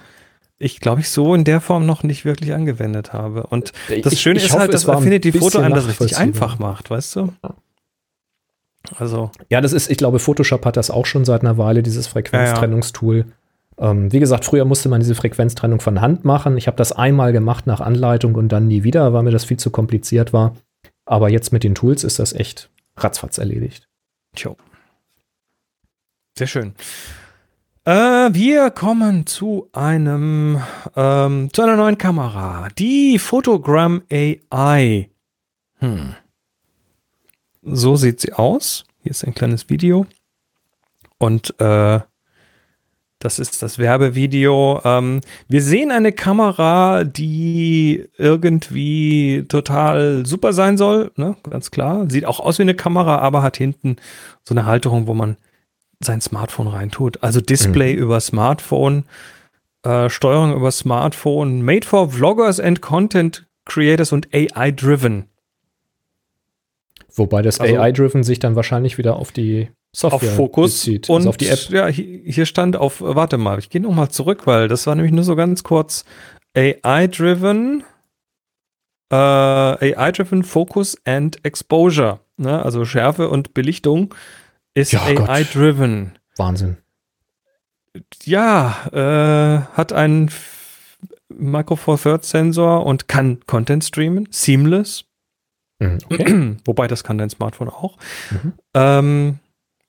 ich, 0.58 0.80
glaube 0.80 1.00
ich, 1.00 1.08
so 1.08 1.34
in 1.34 1.44
der 1.44 1.62
Form 1.62 1.86
noch 1.86 2.02
nicht 2.02 2.26
wirklich 2.26 2.52
angewendet 2.52 3.14
habe. 3.14 3.46
Und 3.46 3.72
das 4.02 4.12
Ich- 4.12 4.20
Schöne 4.20 4.38
ich 4.38 4.44
ist 4.44 4.50
hoffe, 4.50 4.60
halt, 4.60 4.74
dass 4.74 4.86
Affinity 4.86 5.30
bisschen 5.30 5.64
einem 5.64 5.74
das 5.74 5.88
richtig 5.88 6.18
einfach 6.18 6.58
macht, 6.58 6.90
weißt 6.90 7.16
du? 7.16 7.32
Also, 8.96 9.30
Ja, 9.50 9.60
das 9.60 9.72
ist, 9.72 9.90
ich 9.90 9.98
glaube, 9.98 10.18
Photoshop 10.18 10.64
hat 10.66 10.76
das 10.76 10.90
auch 10.90 11.06
schon 11.06 11.24
seit 11.24 11.42
einer 11.42 11.58
Weile, 11.58 11.82
dieses 11.82 12.06
Frequenztrennungstool. 12.06 13.26
Ähm, 13.78 14.12
wie 14.12 14.20
gesagt, 14.20 14.44
früher 14.44 14.64
musste 14.64 14.88
man 14.88 15.00
diese 15.00 15.14
Frequenztrennung 15.14 15.80
von 15.80 16.00
Hand 16.00 16.24
machen. 16.24 16.56
Ich 16.56 16.66
habe 16.66 16.76
das 16.76 16.92
einmal 16.92 17.32
gemacht 17.32 17.66
nach 17.66 17.80
Anleitung 17.80 18.34
und 18.34 18.50
dann 18.50 18.66
nie 18.66 18.84
wieder, 18.84 19.12
weil 19.12 19.22
mir 19.22 19.30
das 19.30 19.44
viel 19.44 19.56
zu 19.56 19.70
kompliziert 19.70 20.32
war. 20.32 20.54
Aber 21.06 21.28
jetzt 21.28 21.52
mit 21.52 21.64
den 21.64 21.74
Tools 21.74 22.04
ist 22.04 22.18
das 22.18 22.32
echt 22.32 22.70
ratzfatz 22.96 23.38
erledigt. 23.38 23.88
Tjo. 24.36 24.56
Sehr 26.36 26.46
schön. 26.46 26.74
Äh, 27.84 27.92
wir 28.32 28.70
kommen 28.70 29.26
zu 29.26 29.68
einem, 29.72 30.60
ähm, 30.96 31.50
zu 31.52 31.62
einer 31.62 31.76
neuen 31.76 31.98
Kamera. 31.98 32.68
Die 32.78 33.18
Photogram 33.18 34.02
AI. 34.10 35.10
Hm. 35.80 36.14
So 37.64 37.96
sieht 37.96 38.20
sie 38.20 38.32
aus. 38.32 38.84
Hier 39.02 39.10
ist 39.10 39.24
ein 39.24 39.34
kleines 39.34 39.68
Video. 39.68 40.06
Und 41.18 41.58
äh, 41.60 42.00
das 43.18 43.38
ist 43.38 43.62
das 43.62 43.78
Werbevideo. 43.78 44.82
Ähm, 44.84 45.22
wir 45.48 45.62
sehen 45.62 45.90
eine 45.90 46.12
Kamera, 46.12 47.04
die 47.04 48.06
irgendwie 48.18 49.46
total 49.48 50.26
super 50.26 50.52
sein 50.52 50.76
soll, 50.76 51.10
ne? 51.16 51.36
ganz 51.48 51.70
klar. 51.70 52.04
Sieht 52.10 52.26
auch 52.26 52.38
aus 52.38 52.58
wie 52.58 52.62
eine 52.62 52.74
Kamera, 52.74 53.18
aber 53.18 53.42
hat 53.42 53.56
hinten 53.56 53.96
so 54.42 54.54
eine 54.54 54.66
Halterung, 54.66 55.06
wo 55.06 55.14
man 55.14 55.38
sein 56.00 56.20
Smartphone 56.20 56.66
reintut. 56.66 57.22
Also 57.22 57.40
Display 57.40 57.94
über 57.94 58.20
Smartphone, 58.20 59.04
äh, 59.84 60.10
Steuerung 60.10 60.54
über 60.54 60.70
Smartphone, 60.70 61.62
made 61.62 61.86
for 61.86 62.10
Vloggers 62.10 62.60
and 62.60 62.82
Content 62.82 63.46
Creators 63.64 64.12
und 64.12 64.28
AI-driven. 64.34 65.30
Wobei 67.16 67.42
das 67.42 67.60
Also- 67.60 67.76
AI-Driven 67.76 68.24
sich 68.24 68.38
dann 68.38 68.56
wahrscheinlich 68.56 68.98
wieder 68.98 69.16
auf 69.16 69.30
die 69.32 69.68
Software 69.94 70.30
auf 70.30 70.36
Fokus 70.36 70.72
bezieht, 70.72 71.08
und 71.08 71.16
also 71.18 71.28
auf 71.28 71.36
die 71.36 71.46
App. 71.48 71.58
ja, 71.70 71.86
hier, 71.86 72.46
stand 72.46 72.76
auf, 72.76 73.00
äh, 73.00 73.14
warte 73.14 73.38
mal, 73.38 73.58
ich 73.60 73.70
gehe 73.70 73.80
noch 73.80 73.94
mal 73.94 74.08
zurück, 74.08 74.46
weil 74.46 74.66
das 74.66 74.86
war 74.88 74.94
nämlich 74.96 75.12
nur 75.12 75.22
so 75.24 75.36
ganz 75.36 75.62
kurz 75.62 76.04
AI-driven, 76.56 77.84
äh, 79.10 79.14
AI-driven 79.16 80.42
Focus 80.42 80.96
and 81.04 81.44
Exposure, 81.44 82.18
ne? 82.36 82.64
also 82.64 82.84
Schärfe 82.84 83.28
und 83.28 83.54
Belichtung 83.54 84.12
ist 84.74 84.92
Ja. 84.92 85.02
AI-driven. 85.04 86.12
Wahnsinn. 86.36 86.78
Ja, 88.24 88.74
äh, 88.92 89.76
hat 89.76 89.92
einen 89.92 90.30
Micro 91.28 91.76
Four 91.76 91.98
Thirds 92.00 92.30
Sensor 92.30 92.84
und 92.84 93.06
kann 93.06 93.38
Content 93.46 93.84
streamen, 93.84 94.26
seamless. 94.32 95.04
Mhm, 95.92 95.98
Okay. 96.10 96.56
Wobei 96.64 96.86
das 96.88 97.04
kann 97.04 97.18
dein 97.18 97.30
Smartphone 97.30 97.68
auch. 97.68 97.96
Mhm. 98.30 98.52
Ähm, 98.74 99.38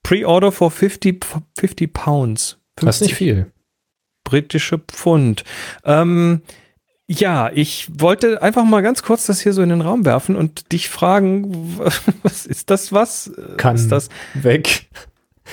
Pre-Order 0.03 0.51
for 0.51 0.69
50, 0.71 1.19
p- 1.19 1.27
50 1.57 1.93
Pounds. 1.93 2.57
Das 2.75 2.97
ist 2.97 3.07
nicht 3.07 3.15
viel. 3.15 3.51
britische 4.23 4.77
Pfund. 4.79 5.43
Ähm, 5.83 6.41
ja, 7.07 7.51
ich 7.53 7.87
wollte 7.99 8.41
einfach 8.41 8.65
mal 8.65 8.81
ganz 8.81 9.03
kurz 9.03 9.25
das 9.27 9.39
hier 9.39 9.53
so 9.53 9.61
in 9.61 9.69
den 9.69 9.81
Raum 9.81 10.05
werfen 10.05 10.35
und 10.35 10.71
dich 10.71 10.89
fragen, 10.89 11.77
was 12.23 12.45
ist 12.45 12.69
das 12.69 12.91
was? 12.91 13.31
Kann 13.57 13.75
ist 13.75 13.91
das 13.91 14.09
weg. 14.33 14.87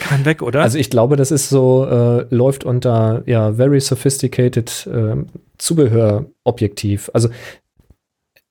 kann 0.00 0.24
weg, 0.24 0.40
oder? 0.42 0.62
Also 0.62 0.78
ich 0.78 0.88
glaube, 0.90 1.16
das 1.16 1.30
ist 1.30 1.48
so, 1.50 1.86
äh, 1.86 2.26
läuft 2.34 2.64
unter 2.64 3.22
ja, 3.26 3.52
very 3.52 3.80
sophisticated 3.80 4.88
ähm, 4.90 5.26
Zubehörobjektiv. 5.58 7.10
Also 7.14 7.28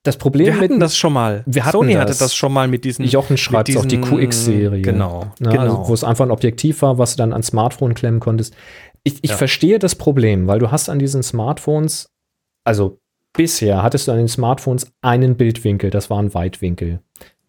das 0.04 0.18
Problem 0.18 0.48
wir 0.48 0.58
hatten 0.60 0.74
mit 0.74 0.82
das 0.82 0.98
schon 0.98 1.14
mal. 1.14 1.44
Wir 1.46 1.64
hatten 1.66 1.78
Sony 1.78 1.94
das. 1.94 2.02
hatte 2.02 2.16
das 2.20 2.34
schon 2.36 2.52
mal 2.54 2.68
mit 2.68 2.84
diesen 2.86 3.06
Jochen 3.06 3.38
schreibt 3.38 3.68
mit 3.70 3.78
auf 3.78 3.86
die 3.88 3.98
diesen- 3.98 4.18
QX-Serie. 4.18 4.82
Genau, 4.82 5.26
Ne, 5.40 5.50
genau. 5.50 5.62
also, 5.62 5.88
wo 5.90 5.94
es 5.94 6.04
einfach 6.04 6.26
ein 6.26 6.32
Objektiv 6.32 6.82
war, 6.82 6.98
was 6.98 7.12
du 7.16 7.18
dann 7.18 7.32
ans 7.34 7.48
Smartphone 7.48 7.94
klemmen 7.94 8.20
konntest. 8.20 8.56
Ich, 9.04 9.24
ich 9.24 9.30
Ja. 9.32 9.36
verstehe 9.38 9.78
das 9.80 9.96
Problem, 9.96 10.48
weil 10.48 10.60
du 10.60 10.72
hast 10.72 10.90
an 10.90 10.98
diesen 11.00 11.22
Smartphones, 11.24 12.10
also 12.64 13.00
bisher 13.34 13.84
hattest 13.84 14.08
du 14.08 14.12
an 14.12 14.18
den 14.18 14.28
Smartphones 14.28 14.92
einen 15.02 15.36
Bildwinkel, 15.38 15.90
das 15.90 16.10
war 16.10 16.20
ein 16.22 16.34
Weitwinkel. 16.34 17.00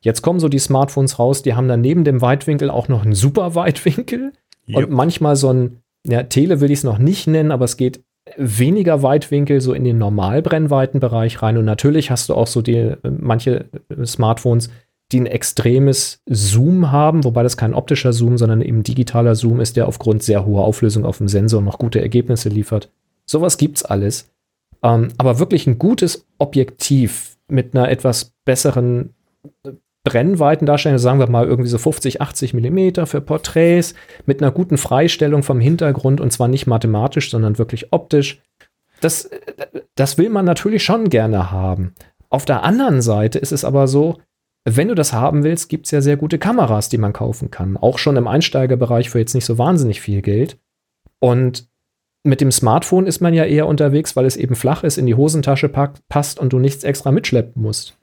Jetzt 0.01 0.23
kommen 0.23 0.41
so 0.41 0.49
die 0.49 0.59
Smartphones 0.59 1.19
raus, 1.19 1.43
die 1.43 1.55
haben 1.55 1.69
dann 1.69 1.81
neben 1.81 2.05
dem 2.05 2.21
Weitwinkel 2.21 2.71
auch 2.71 2.89
noch 2.89 3.03
einen 3.05 3.15
super 3.15 3.55
Weitwinkel 3.55 4.33
Jupp. 4.67 4.85
und 4.85 4.91
manchmal 4.91 5.37
so 5.37 5.53
ein, 5.53 5.79
ja, 6.07 6.23
Tele 6.25 6.61
will 6.61 6.71
ich 6.71 6.79
es 6.81 6.85
noch 6.85 6.99
nicht 6.99 7.27
nennen, 7.29 7.51
aber 7.53 7.65
es 7.65 7.77
geht 7.77 8.03
weniger 8.37 9.03
Weitwinkel 9.03 9.61
so 9.61 9.73
in 9.73 9.85
den 9.85 9.99
Normalbrennweitenbereich 9.99 11.43
rein 11.43 11.57
und 11.57 11.65
natürlich 11.65 12.11
hast 12.11 12.29
du 12.29 12.35
auch 12.35 12.47
so 12.47 12.63
die 12.63 12.95
manche 13.03 13.67
Smartphones, 14.05 14.71
die 15.13 15.21
ein 15.21 15.27
extremes 15.27 16.23
Zoom 16.27 16.91
haben, 16.91 17.25
wobei 17.25 17.43
das 17.43 17.57
kein 17.57 17.75
optischer 17.75 18.13
Zoom, 18.13 18.39
sondern 18.39 18.63
eben 18.63 18.83
digitaler 18.83 19.35
Zoom 19.35 19.61
ist, 19.61 19.77
der 19.77 19.87
aufgrund 19.87 20.23
sehr 20.23 20.47
hoher 20.47 20.65
Auflösung 20.65 21.05
auf 21.05 21.19
dem 21.19 21.29
Sensor 21.29 21.61
noch 21.61 21.79
gute 21.79 22.01
Ergebnisse 22.01 22.49
liefert. 22.49 22.91
Sowas 23.27 23.59
gibt's 23.59 23.85
alles. 23.85 24.31
Ähm, 24.83 25.09
aber 25.19 25.39
wirklich 25.39 25.67
ein 25.67 25.79
gutes 25.79 26.27
Objektiv 26.39 27.37
mit 27.49 27.75
einer 27.77 27.91
etwas 27.91 28.33
besseren 28.45 29.15
äh, 30.05 30.11
Brennweitendarstellung, 30.11 30.99
sagen 30.99 31.19
wir 31.19 31.29
mal 31.29 31.47
irgendwie 31.47 31.71
so 31.71 31.79
50, 31.79 32.21
80 32.21 32.55
Millimeter 32.55 33.07
für 33.07 33.21
Porträts, 33.21 33.95
mit 34.27 34.43
einer 34.43 34.53
guten 34.53 34.79
Freistellung 34.79 35.43
vom 35.43 35.61
Hintergrund 35.61 36.21
und 36.21 36.33
zwar 36.33 36.49
nicht 36.49 36.67
mathematisch, 36.67 37.31
sondern 37.31 37.59
wirklich 37.59 37.93
optisch. 37.93 38.41
Das, 39.01 39.31
das 39.95 40.19
will 40.19 40.31
man 40.31 40.45
natürlich 40.45 40.85
schon 40.85 41.09
gerne 41.09 41.51
haben. 41.51 41.95
Auf 42.31 42.45
der 42.45 42.63
anderen 42.63 43.03
Seite 43.03 43.39
ist 43.39 43.53
es 43.53 43.65
aber 43.65 43.89
so, 43.89 44.19
wenn 44.65 44.89
du 44.89 44.95
das 44.95 45.13
haben 45.13 45.43
willst, 45.43 45.69
gibt 45.69 45.87
es 45.87 45.91
ja 45.91 46.01
sehr 46.01 46.17
gute 46.17 46.39
Kameras, 46.39 46.89
die 46.89 46.99
man 46.99 47.13
kaufen 47.13 47.51
kann. 47.51 47.77
Auch 47.77 47.99
schon 47.99 48.17
im 48.17 48.29
Einsteigerbereich 48.29 49.11
für 49.11 49.19
jetzt 49.19 49.35
nicht 49.35 49.45
so 49.45 49.59
wahnsinnig 49.59 50.01
viel 50.01 50.23
Geld. 50.23 50.57
Und 51.19 51.69
mit 52.25 52.41
dem 52.41 52.53
Smartphone 52.53 53.07
ist 53.07 53.21
man 53.21 53.35
ja 53.35 53.45
eher 53.45 53.67
unterwegs, 53.67 54.15
weil 54.15 54.25
es 54.25 54.37
eben 54.37 54.55
flach 54.55 54.85
ist, 54.85 54.99
in 54.99 55.07
die 55.07 55.17
Hosentasche 55.17 55.69
passt 55.69 56.39
und 56.39 56.53
du 56.53 56.61
nichts 56.61 56.85
extra 56.85 57.11
mitschleppen 57.11 57.61
musst. 57.61 57.99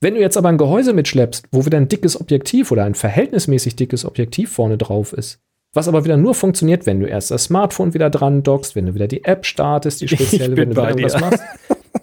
Wenn 0.00 0.14
du 0.14 0.20
jetzt 0.20 0.36
aber 0.36 0.50
ein 0.50 0.58
Gehäuse 0.58 0.92
mitschleppst, 0.92 1.46
wo 1.52 1.64
wieder 1.64 1.78
ein 1.78 1.88
dickes 1.88 2.20
Objektiv 2.20 2.70
oder 2.70 2.84
ein 2.84 2.94
verhältnismäßig 2.94 3.76
dickes 3.76 4.04
Objektiv 4.04 4.52
vorne 4.52 4.76
drauf 4.76 5.12
ist, 5.12 5.40
was 5.72 5.88
aber 5.88 6.04
wieder 6.04 6.16
nur 6.16 6.34
funktioniert, 6.34 6.86
wenn 6.86 7.00
du 7.00 7.06
erst 7.06 7.30
das 7.30 7.44
Smartphone 7.44 7.94
wieder 7.94 8.10
dran 8.10 8.42
dockst, 8.42 8.76
wenn 8.76 8.86
du 8.86 8.94
wieder 8.94 9.08
die 9.08 9.24
App 9.24 9.46
startest, 9.46 10.00
die 10.00 10.08
spezielle, 10.08 10.56
wenn 10.56 10.70
du 10.70 10.76
wieder 10.76 10.88
irgendwas 10.88 11.20
machst, 11.20 11.42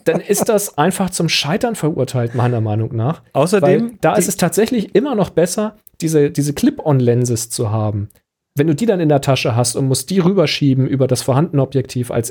dann 0.06 0.20
ist 0.20 0.50
das 0.50 0.78
einfach 0.78 1.10
zum 1.10 1.30
Scheitern 1.30 1.76
verurteilt, 1.76 2.36
meiner 2.36 2.62
Meinung 2.62 2.96
nach. 2.96 3.22
Außerdem, 3.34 3.98
da 4.02 4.16
ist 4.16 4.28
es 4.28 4.38
tatsächlich 4.38 4.96
immer 4.96 5.16
noch 5.16 5.30
besser, 5.30 5.78
diese, 6.02 6.32
diese 6.32 6.54
Clip-on-Lenses 6.54 7.50
zu 7.50 7.72
haben. 7.72 8.10
Wenn 8.56 8.68
du 8.68 8.76
die 8.76 8.86
dann 8.86 9.00
in 9.00 9.10
der 9.10 9.22
Tasche 9.22 9.56
hast 9.56 9.76
und 9.76 9.88
musst 9.88 10.10
die 10.10 10.20
rüberschieben 10.20 10.88
über 10.88 11.08
das 11.08 11.22
vorhandene 11.22 11.62
Objektiv 11.62 12.12
als 12.12 12.30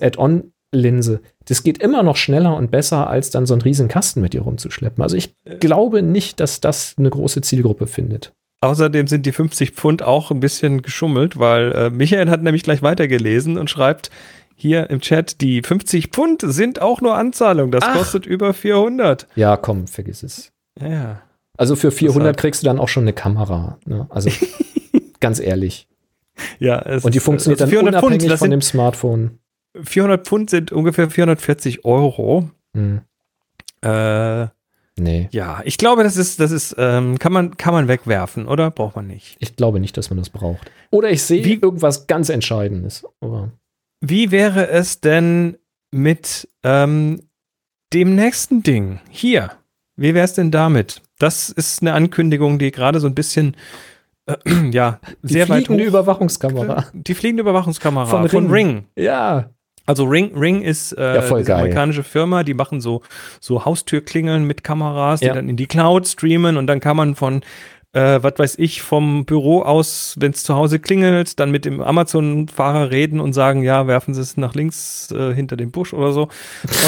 Add-on-Linse, 0.73 1.21
das 1.47 1.63
geht 1.63 1.79
immer 1.79 2.03
noch 2.03 2.17
schneller 2.17 2.57
und 2.57 2.71
besser, 2.71 3.09
als 3.09 3.31
dann 3.31 3.47
so 3.47 3.55
einen 3.55 3.63
riesen 3.63 3.89
Kasten 3.89 4.21
mit 4.21 4.33
dir 4.33 4.43
rumzuschleppen. 4.43 5.03
Also 5.03 5.17
ich 5.17 5.35
glaube 5.61 6.03
nicht, 6.03 6.41
dass 6.41 6.61
das 6.61 6.95
eine 6.99 7.11
große 7.11 7.41
Zielgruppe 7.43 7.87
findet. 7.87 8.33
Außerdem 8.61 9.09
sind 9.09 9.27
die 9.27 9.33
50 9.33 9.73
Pfund 9.73 10.03
auch 10.03 10.31
ein 10.31 10.41
bisschen 10.41 10.83
geschummelt, 10.83 11.39
weil 11.39 11.73
äh, 11.73 11.91
Michael 11.91 12.31
hat 12.31 12.43
nämlich 12.43 12.63
gleich 12.63 12.83
weitergelesen 12.83 13.59
und 13.59 13.69
schreibt 13.69 14.11
hier 14.55 14.89
im 14.91 15.01
Chat, 15.01 15.41
die 15.41 15.63
50 15.63 16.09
Pfund 16.09 16.43
sind 16.47 16.81
auch 16.81 17.01
nur 17.01 17.17
Anzahlung. 17.17 17.73
Das 17.73 17.83
Ach. 17.85 17.97
kostet 17.97 18.25
über 18.27 18.55
400. 18.55 19.27
Ja, 19.35 19.57
komm, 19.57 19.89
vergiss 19.89 20.23
es. 20.23 20.53
Ja. 20.81 21.23
Also 21.59 21.75
für 21.75 21.91
400 21.91 22.23
Deshalb. 22.23 22.37
kriegst 22.37 22.63
du 22.63 22.67
dann 22.67 22.79
auch 22.79 22.89
schon 22.89 23.03
eine 23.03 23.13
Kamera. 23.13 23.79
Ne? 23.85 24.07
Also 24.11 24.31
ganz 25.21 25.41
ehrlich. 25.41 25.89
ja 26.61 26.81
es 26.83 27.05
Und 27.05 27.17
die 27.17 27.21
funktioniert 27.21 27.61
also 27.61 27.69
dann 27.69 27.81
400 27.81 27.95
Pfund, 28.01 28.13
unabhängig 28.13 28.31
das 28.31 28.39
von 28.39 28.51
dem 28.51 28.63
Smartphone. 28.63 29.41
400 29.81 30.27
Pfund 30.27 30.51
sind 30.51 30.73
ungefähr 30.73 31.09
440 31.11 31.85
Euro. 31.85 32.51
Hm, 32.75 33.01
Äh, 33.85 34.47
nee. 34.99 35.29
ja, 35.33 35.61
ich 35.65 35.77
glaube, 35.77 36.05
das 36.05 36.17
ist, 36.17 36.39
das 36.39 36.51
ist, 36.53 36.75
ähm, 36.79 37.19
kann 37.19 37.33
man, 37.33 37.57
kann 37.57 37.75
man 37.75 37.89
wegwerfen, 37.89 38.47
oder? 38.47 38.71
Braucht 38.71 38.95
man 38.97 39.07
nicht. 39.09 39.37
Ich 39.41 39.57
glaube 39.57 39.81
nicht, 39.81 39.97
dass 39.97 40.11
man 40.11 40.19
das 40.19 40.31
braucht. 40.31 40.71
Oder 40.91 41.11
ich 41.11 41.23
sehe 41.23 41.45
Wie- 41.45 41.55
irgendwas 41.61 42.07
ganz 42.07 42.29
Entscheidendes. 42.29 43.05
Aber 43.21 43.51
Wie 44.01 44.31
wäre 44.31 44.69
es 44.69 45.01
denn 45.01 45.57
mit 45.91 46.49
ähm, 46.63 47.23
dem 47.93 48.15
nächsten 48.15 48.63
Ding? 48.63 49.01
Hier. 49.11 49.51
Wie 49.97 50.15
wäre 50.15 50.25
es 50.25 50.35
denn 50.35 50.51
damit? 50.51 51.03
Das 51.19 51.51
ist 51.51 51.83
eine 51.83 51.93
Ankündigung, 51.95 52.59
die 52.59 52.71
gerade 52.71 53.01
so 53.01 53.07
ein 53.09 53.15
bisschen, 53.15 53.57
äh, 54.27 54.37
ja, 54.71 55.01
die 55.23 55.33
sehr 55.33 55.49
weit 55.49 55.65
fliegende 55.67 55.85
hoch. 55.85 55.89
Überwachungskamera. 55.89 56.87
Die 56.93 57.15
fliegende 57.15 57.41
Überwachungskamera 57.43 58.07
Von 58.07 58.29
von, 58.29 58.51
Ring. 58.51 58.69
Ring. 58.69 58.85
Ja. 58.97 59.51
Also 59.87 60.05
Ring, 60.05 60.37
Ring 60.37 60.63
ist 60.63 60.93
äh, 60.97 61.17
Ja, 61.17 61.29
geil. 61.29 61.51
amerikanische 61.51 62.03
Firma, 62.03 62.43
die 62.45 62.55
machen 62.55 62.81
so, 62.81 63.03
so 63.41 63.65
Haustürklingeln 63.65 64.45
mit 64.47 64.63
Kameras, 64.65 65.21
die 65.21 65.27
Ja. 65.27 65.35
dann 65.35 65.49
in 65.49 65.57
die 65.57 65.67
Cloud 65.67 66.07
streamen 66.07 66.57
und 66.57 66.67
dann 66.67 66.81
kann 66.81 66.97
man 66.97 67.15
von, 67.17 67.43
äh, 67.93 68.23
was 68.23 68.35
weiß 68.39 68.59
ich, 68.59 68.81
vom 68.81 69.25
Büro 69.27 69.63
aus, 69.63 70.15
wenn 70.19 70.31
es 70.33 70.45
zu 70.45 70.55
Hause 70.55 70.79
klingelt, 70.79 71.39
dann 71.41 71.51
mit 71.51 71.65
dem 71.65 71.81
Amazon-Fahrer 71.81 72.91
reden 72.91 73.21
und 73.21 73.33
sagen, 73.33 73.63
ja, 73.63 73.87
werfen 73.87 74.15
Sie 74.15 74.21
es 74.21 74.37
nach 74.37 74.55
links 74.55 75.11
äh, 75.11 75.35
hinter 75.35 75.57
den 75.57 75.71
Busch 75.73 75.93
oder 75.93 76.13
so. 76.13 76.29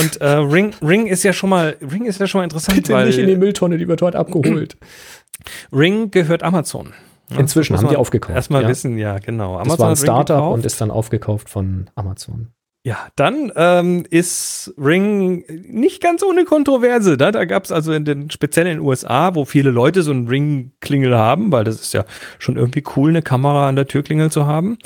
Und 0.00 0.20
äh, 0.20 0.28
Ring, 0.28 0.72
Ring 0.80 1.06
ist 1.06 1.22
ja 1.24 1.32
schon 1.32 1.50
mal, 1.50 1.76
Ring 1.82 2.04
ist 2.06 2.20
ja 2.20 2.26
schon 2.26 2.38
mal 2.40 2.44
interessant, 2.44 2.76
Bitte 2.76 2.94
weil 2.94 3.06
nicht 3.06 3.18
in 3.18 3.26
die 3.26 3.36
Mülltonne, 3.36 3.76
die 3.76 3.88
wird 3.88 4.00
heute 4.02 4.18
abgeholt. 4.18 4.76
Ring 5.72 6.10
gehört 6.10 6.42
Amazon. 6.42 6.94
Ja, 7.30 7.38
Inzwischen 7.40 7.76
haben 7.76 7.88
die 7.88 7.96
aufgekauft, 7.96 8.36
Erstmal 8.36 8.62
ja. 8.62 8.68
wissen, 8.68 8.98
ja, 8.98 9.18
genau. 9.18 9.62
Das 9.64 9.78
war 9.78 9.88
ein 9.90 9.96
Startup 9.96 10.52
und 10.52 10.64
ist 10.64 10.80
dann 10.80 10.90
aufgekauft 10.90 11.48
von 11.48 11.88
Amazon. 11.96 12.48
Ja, 12.86 13.08
dann 13.16 13.50
ähm, 13.56 14.04
ist 14.10 14.74
Ring 14.76 15.44
nicht 15.48 16.02
ganz 16.02 16.22
ohne 16.22 16.44
Kontroverse. 16.44 17.16
Da, 17.16 17.32
da 17.32 17.46
gab 17.46 17.64
es 17.64 17.72
also 17.72 17.94
in 17.94 18.04
den, 18.04 18.30
speziell 18.30 18.66
in 18.66 18.78
den 18.78 18.86
USA, 18.86 19.34
wo 19.34 19.46
viele 19.46 19.70
Leute 19.70 20.02
so 20.02 20.10
einen 20.10 20.28
Ring-Klingel 20.28 21.16
haben, 21.16 21.50
weil 21.50 21.64
das 21.64 21.80
ist 21.80 21.94
ja 21.94 22.04
schon 22.38 22.58
irgendwie 22.58 22.84
cool, 22.94 23.08
eine 23.08 23.22
Kamera 23.22 23.68
an 23.70 23.76
der 23.76 23.86
Türklingel 23.86 24.30
zu 24.30 24.46
haben. 24.46 24.76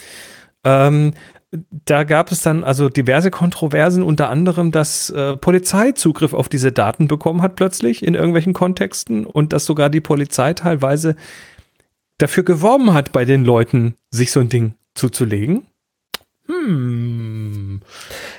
Ähm, 0.62 1.12
da 1.86 2.04
gab 2.04 2.30
es 2.30 2.42
dann 2.42 2.62
also 2.62 2.88
diverse 2.88 3.32
Kontroversen, 3.32 4.04
unter 4.04 4.28
anderem, 4.28 4.70
dass 4.70 5.10
äh, 5.10 5.36
Polizei 5.36 5.90
Zugriff 5.90 6.34
auf 6.34 6.48
diese 6.48 6.70
Daten 6.70 7.08
bekommen 7.08 7.42
hat 7.42 7.56
plötzlich 7.56 8.06
in 8.06 8.14
irgendwelchen 8.14 8.52
Kontexten 8.52 9.26
und 9.26 9.52
dass 9.52 9.64
sogar 9.64 9.90
die 9.90 10.00
Polizei 10.00 10.54
teilweise 10.54 11.16
dafür 12.18 12.44
geworben 12.44 12.94
hat, 12.94 13.10
bei 13.10 13.24
den 13.24 13.44
Leuten 13.44 13.94
sich 14.10 14.30
so 14.30 14.38
ein 14.38 14.50
Ding 14.50 14.74
zuzulegen. 14.94 15.66
Hm. 16.48 17.80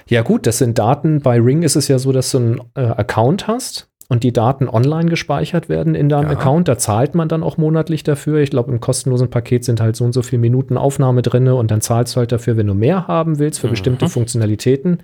Ja, 0.08 0.22
gut, 0.22 0.46
das 0.48 0.58
sind 0.58 0.78
Daten. 0.78 1.22
Bei 1.22 1.40
Ring 1.40 1.64
ist 1.64 1.76
es 1.76 1.88
ja 1.88 2.00
so, 2.00 2.12
dass 2.12 2.32
du 2.32 2.38
einen 2.38 2.62
äh, 2.76 2.82
Account 2.82 3.48
hast 3.48 3.90
und 4.10 4.24
die 4.24 4.34
Daten 4.34 4.68
online 4.68 5.10
gespeichert 5.10 5.70
werden 5.70 5.94
in 5.96 6.10
deinem 6.10 6.32
Ja. 6.32 6.38
Account. 6.38 6.68
Da 6.68 6.78
zahlt 6.78 7.14
man 7.16 7.30
dann 7.30 7.44
auch 7.44 7.58
monatlich 7.58 8.04
dafür. 8.04 8.40
Ich 8.40 8.50
glaube, 8.50 8.72
im 8.72 8.80
kostenlosen 8.80 9.30
Paket 9.30 9.64
sind 9.64 9.82
halt 9.82 9.96
so 9.96 10.04
und 10.06 10.14
so 10.14 10.22
viele 10.24 10.40
Minuten 10.40 10.78
Aufnahme 10.78 11.22
drin 11.22 11.48
und 11.48 11.70
dann 11.72 11.82
zahlst 11.82 12.16
du 12.16 12.20
halt 12.20 12.32
dafür, 12.32 12.58
wenn 12.58 12.68
du 12.68 12.74
mehr 12.74 13.08
haben 13.08 13.38
willst 13.40 13.60
für 13.60 13.68
Mhm. 13.68 13.72
bestimmte 13.72 14.10
Funktionalitäten. 14.10 15.04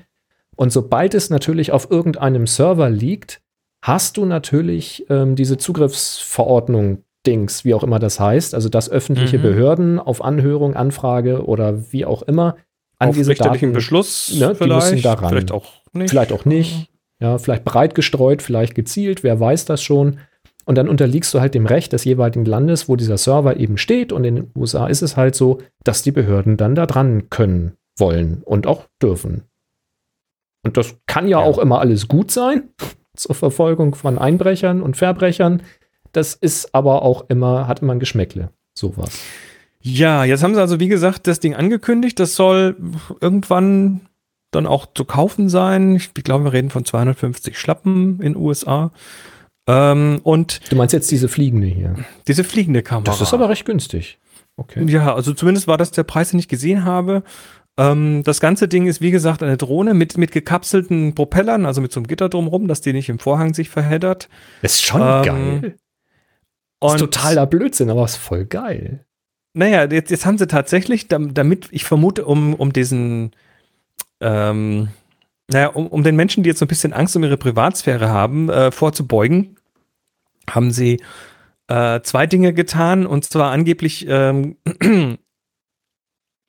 Und 0.55 0.71
sobald 0.71 1.13
es 1.13 1.29
natürlich 1.29 1.71
auf 1.71 1.91
irgendeinem 1.91 2.47
Server 2.47 2.89
liegt, 2.89 3.41
hast 3.83 4.17
du 4.17 4.25
natürlich 4.25 5.05
ähm, 5.09 5.35
diese 5.35 5.57
Zugriffsverordnung. 5.57 6.99
Dings, 7.27 7.65
wie 7.65 7.73
auch 7.73 7.83
immer 7.83 7.97
das 7.97 8.19
heißt, 8.19 8.53
also 8.53 8.69
dass 8.69 8.87
öffentliche 8.87 9.39
Mhm. 9.39 9.41
Behörden 9.41 9.99
auf 9.99 10.23
Anhörung, 10.23 10.75
Anfrage 10.75 11.43
oder 11.43 11.91
wie 11.91 12.05
auch 12.05 12.21
immer 12.21 12.55
an 12.99 13.09
auf 13.09 13.15
diese 13.15 13.31
richterlichen 13.31 13.69
Daten 13.69 13.73
Beschluss 13.73 14.33
ne, 14.37 14.49
die 14.49 14.55
vielleicht, 14.55 14.91
müssen 14.91 15.01
daran. 15.03 15.29
vielleicht 15.29 15.51
auch 15.51 15.71
nicht. 15.93 16.09
Vielleicht 16.09 16.31
auch 16.31 16.45
nicht. 16.45 16.89
Ja, 17.21 17.37
vielleicht 17.37 17.63
breit 17.63 17.95
gestreut, 17.95 18.41
vielleicht 18.41 18.75
gezielt, 18.75 19.23
wer 19.23 19.39
weiß 19.39 19.65
das 19.65 19.81
schon. 19.81 20.19
Und 20.65 20.75
dann 20.77 20.89
unterliegst 20.89 21.33
du 21.33 21.39
halt 21.41 21.53
dem 21.53 21.67
Recht 21.67 21.93
des 21.93 22.03
jeweiligen 22.05 22.43
Landes, 22.43 22.89
wo 22.89 22.95
dieser 22.95 23.17
Server 23.17 23.57
eben 23.57 23.77
steht. 23.77 24.11
Und 24.11 24.23
in 24.23 24.35
den 24.35 24.51
USA 24.55 24.87
ist 24.87 25.03
es 25.03 25.15
halt 25.15 25.35
so, 25.35 25.59
dass 25.83 26.01
die 26.01 26.11
Behörden 26.11 26.57
dann 26.57 26.73
da 26.75 26.85
dran 26.87 27.29
können, 27.29 27.73
wollen 27.97 28.41
und 28.43 28.65
auch 28.65 28.85
dürfen. 29.01 29.43
Und 30.63 30.77
das 30.77 30.95
kann 31.05 31.27
ja, 31.27 31.39
Ja. 31.39 31.45
auch 31.45 31.59
immer 31.59 31.79
alles 31.79 32.07
gut 32.07 32.31
sein 32.31 32.69
zur 33.15 33.35
Verfolgung 33.35 33.93
von 33.95 34.17
Einbrechern 34.17 34.81
und 34.81 34.97
Verbrechern. 34.97 35.61
Das 36.11 36.33
ist 36.33 36.73
aber 36.73 37.03
auch 37.03 37.25
immer, 37.29 37.67
hat 37.67 37.81
immer 37.81 37.93
ein 37.93 37.99
Geschmäckle, 37.99 38.49
sowas. 38.73 39.19
Ja, 39.87 40.23
jetzt 40.23 40.41
haben 40.41 40.55
sie 40.55 40.61
also, 40.61 40.79
wie 40.79 40.87
gesagt, 40.87 41.27
das 41.27 41.39
Ding 41.39 41.53
angekündigt. 41.53 42.19
Das 42.19 42.35
soll 42.35 42.75
irgendwann 43.21 44.01
dann 44.49 44.65
auch 44.65 44.87
zu 44.91 45.05
kaufen 45.05 45.47
sein. 45.47 45.95
Ich 45.95 46.11
glaube, 46.15 46.45
wir 46.45 46.53
reden 46.53 46.71
von 46.71 46.85
250 46.85 47.57
Schlappen 47.59 48.19
in 48.19 48.35
USA. 48.35 48.91
Ähm, 49.67 50.21
und 50.23 50.71
Du 50.71 50.75
meinst 50.75 50.93
jetzt 50.93 51.11
diese 51.11 51.27
fliegende 51.27 51.67
hier. 51.67 51.95
diese 52.27 52.43
fliegende 52.43 52.81
Kamera. 52.81 53.11
Das 53.11 53.21
ist 53.21 53.33
aber 53.33 53.47
recht 53.49 53.65
günstig. 53.65 54.17
Okay. 54.57 54.83
Ja, 54.87 55.13
also 55.13 55.33
zumindest 55.33 55.67
war 55.67 55.77
das 55.77 55.91
der 55.91 56.03
Preis, 56.03 56.31
den 56.31 56.39
ich 56.39 56.47
gesehen 56.47 56.83
habe. 56.83 57.21
Ähm, 57.77 58.23
das 58.23 58.39
ganze 58.39 58.67
Ding 58.67 58.87
ist, 58.87 59.01
wie 59.01 59.11
gesagt, 59.11 59.43
eine 59.43 59.57
Drohne 59.57 59.93
mit, 59.93 60.17
mit 60.17 60.31
gekapselten 60.31 61.13
Propellern, 61.13 61.67
also 61.67 61.81
mit 61.81 61.91
so 61.91 61.99
einem 61.99 62.07
Gitter 62.07 62.29
drumherum, 62.29 62.67
dass 62.67 62.81
die 62.81 62.93
nicht 62.93 63.09
im 63.09 63.19
Vorhang 63.19 63.53
sich 63.53 63.69
verheddert. 63.69 64.29
Ist 64.63 64.81
schon 64.83 65.01
Ähm, 65.01 65.23
geil. 65.23 65.75
Ist 66.83 66.97
totaler 66.99 67.45
Blödsinn, 67.45 67.89
aber 67.91 68.05
ist 68.05 68.15
voll 68.15 68.45
geil. 68.45 69.04
Naja, 69.57 69.85
jetzt, 69.89 70.11
jetzt 70.11 70.25
haben 70.25 70.37
sie 70.37 70.47
tatsächlich, 70.47 71.07
dam- 71.07 71.33
damit, 71.33 71.69
ich 71.71 71.85
vermute, 71.85 72.25
um, 72.25 72.53
um 72.53 72.73
diesen, 72.73 73.31
ähm, 74.19 74.89
naja, 75.49 75.67
um, 75.69 75.87
um 75.87 76.03
den 76.03 76.15
Menschen, 76.17 76.43
die 76.43 76.49
jetzt 76.49 76.59
so 76.59 76.65
ein 76.65 76.67
bisschen 76.67 76.91
Angst 76.91 77.15
um 77.15 77.23
ihre 77.23 77.37
Privatsphäre 77.37 78.09
haben, 78.09 78.49
äh, 78.49 78.71
vorzubeugen, 78.71 79.55
haben 80.49 80.71
sie 80.71 81.01
äh, 81.67 82.01
zwei 82.01 82.27
Dinge 82.27 82.53
getan 82.53 83.05
und 83.05 83.23
zwar 83.23 83.51
angeblich 83.51 84.05
ähm, 84.09 84.57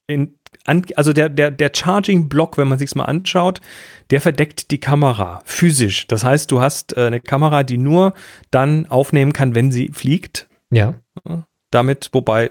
in, 0.08 0.34
an, 0.64 0.84
also 0.96 1.12
der, 1.12 1.28
der, 1.28 1.50
der 1.52 1.70
Charging-Block, 1.74 2.58
wenn 2.58 2.66
man 2.68 2.78
sich's 2.78 2.96
mal 2.96 3.04
anschaut, 3.04 3.60
der 4.10 4.20
verdeckt 4.20 4.70
die 4.72 4.80
Kamera 4.80 5.42
physisch. 5.44 6.06
Das 6.08 6.24
heißt, 6.24 6.50
du 6.50 6.60
hast 6.60 6.96
äh, 6.96 7.06
eine 7.06 7.20
Kamera, 7.20 7.62
die 7.62 7.78
nur 7.78 8.14
dann 8.50 8.86
aufnehmen 8.86 9.32
kann, 9.32 9.54
wenn 9.54 9.70
sie 9.70 9.90
fliegt 9.92 10.48
Ja. 11.24 11.44
Damit, 11.70 12.10
wobei, 12.12 12.50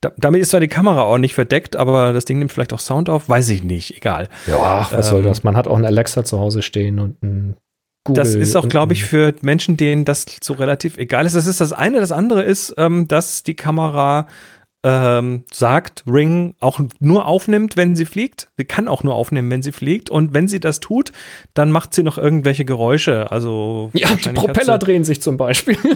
da, 0.00 0.12
damit 0.16 0.42
ist 0.42 0.50
zwar 0.50 0.60
die 0.60 0.68
Kamera 0.68 1.02
auch 1.02 1.18
nicht 1.18 1.34
verdeckt, 1.34 1.76
aber 1.76 2.12
das 2.12 2.24
Ding 2.24 2.38
nimmt 2.38 2.52
vielleicht 2.52 2.72
auch 2.72 2.80
Sound 2.80 3.08
auf, 3.08 3.28
weiß 3.28 3.48
ich 3.48 3.62
nicht, 3.62 3.96
egal. 3.96 4.28
Ja, 4.46 4.58
ach, 4.60 4.92
was 4.92 5.06
Ähm, 5.06 5.10
soll 5.10 5.22
das? 5.22 5.42
Man 5.42 5.56
hat 5.56 5.66
auch 5.66 5.76
einen 5.76 5.86
Alexa 5.86 6.24
zu 6.24 6.38
Hause 6.38 6.62
stehen 6.62 6.98
und 6.98 7.22
ein 7.22 7.56
Google. 8.04 8.22
das 8.22 8.34
ist 8.34 8.54
auch, 8.56 8.68
glaube 8.68 8.92
ich, 8.92 9.04
für 9.04 9.34
Menschen, 9.40 9.76
denen 9.76 10.04
das 10.04 10.26
so 10.42 10.54
relativ 10.54 10.96
egal 10.96 11.26
ist. 11.26 11.34
Das 11.34 11.46
ist 11.46 11.60
das 11.60 11.72
eine. 11.72 11.98
Das 11.98 12.12
andere 12.12 12.42
ist, 12.42 12.74
ähm, 12.78 13.08
dass 13.08 13.42
die 13.42 13.56
Kamera 13.56 14.28
ähm, 14.86 15.42
sagt, 15.52 16.04
Ring 16.06 16.54
auch 16.60 16.78
nur 17.00 17.26
aufnimmt, 17.26 17.76
wenn 17.76 17.96
sie 17.96 18.06
fliegt. 18.06 18.50
Sie 18.56 18.64
kann 18.64 18.86
auch 18.86 19.02
nur 19.02 19.16
aufnehmen, 19.16 19.50
wenn 19.50 19.60
sie 19.60 19.72
fliegt. 19.72 20.10
Und 20.10 20.32
wenn 20.32 20.46
sie 20.46 20.60
das 20.60 20.78
tut, 20.78 21.10
dann 21.54 21.72
macht 21.72 21.92
sie 21.92 22.04
noch 22.04 22.18
irgendwelche 22.18 22.64
Geräusche. 22.64 23.32
Also 23.32 23.90
Ja, 23.94 24.10
die 24.14 24.28
Propeller 24.28 24.78
drehen 24.78 25.02
sich 25.02 25.20
zum 25.20 25.36
Beispiel. 25.36 25.76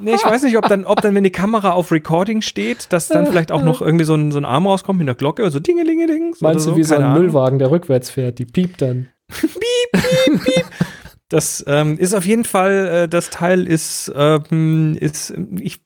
Nee, 0.00 0.14
ich 0.14 0.24
weiß 0.24 0.42
nicht, 0.44 0.56
ob 0.56 0.66
dann, 0.68 0.86
ob 0.86 1.02
dann, 1.02 1.14
wenn 1.14 1.24
die 1.24 1.30
Kamera 1.30 1.72
auf 1.72 1.92
Recording 1.92 2.40
steht, 2.40 2.90
dass 2.94 3.08
dann 3.08 3.26
vielleicht 3.26 3.52
auch 3.52 3.62
noch 3.62 3.82
irgendwie 3.82 4.06
so 4.06 4.14
ein, 4.14 4.32
so 4.32 4.38
ein 4.38 4.46
Arm 4.46 4.66
rauskommt 4.66 4.98
mit 4.98 5.06
einer 5.06 5.14
Glocke, 5.14 5.50
so 5.50 5.60
Dingelingeling. 5.60 6.34
Meinst 6.40 6.66
du, 6.66 6.76
wie 6.76 6.82
so 6.82 6.94
ein 6.94 7.00
keine 7.00 7.10
Ahnung. 7.10 7.24
Müllwagen, 7.24 7.58
der 7.58 7.70
rückwärts 7.70 8.08
fährt? 8.08 8.38
Die 8.38 8.46
piept 8.46 8.80
dann. 8.80 9.08
Das 11.28 11.62
ähm, 11.66 11.98
ist 11.98 12.14
auf 12.14 12.24
jeden 12.24 12.44
Fall, 12.44 12.86
äh, 12.86 13.08
das 13.08 13.28
Teil 13.28 13.66
ist, 13.66 14.10
ähm, 14.16 14.96
ist, 14.98 15.34
ich, 15.58 15.82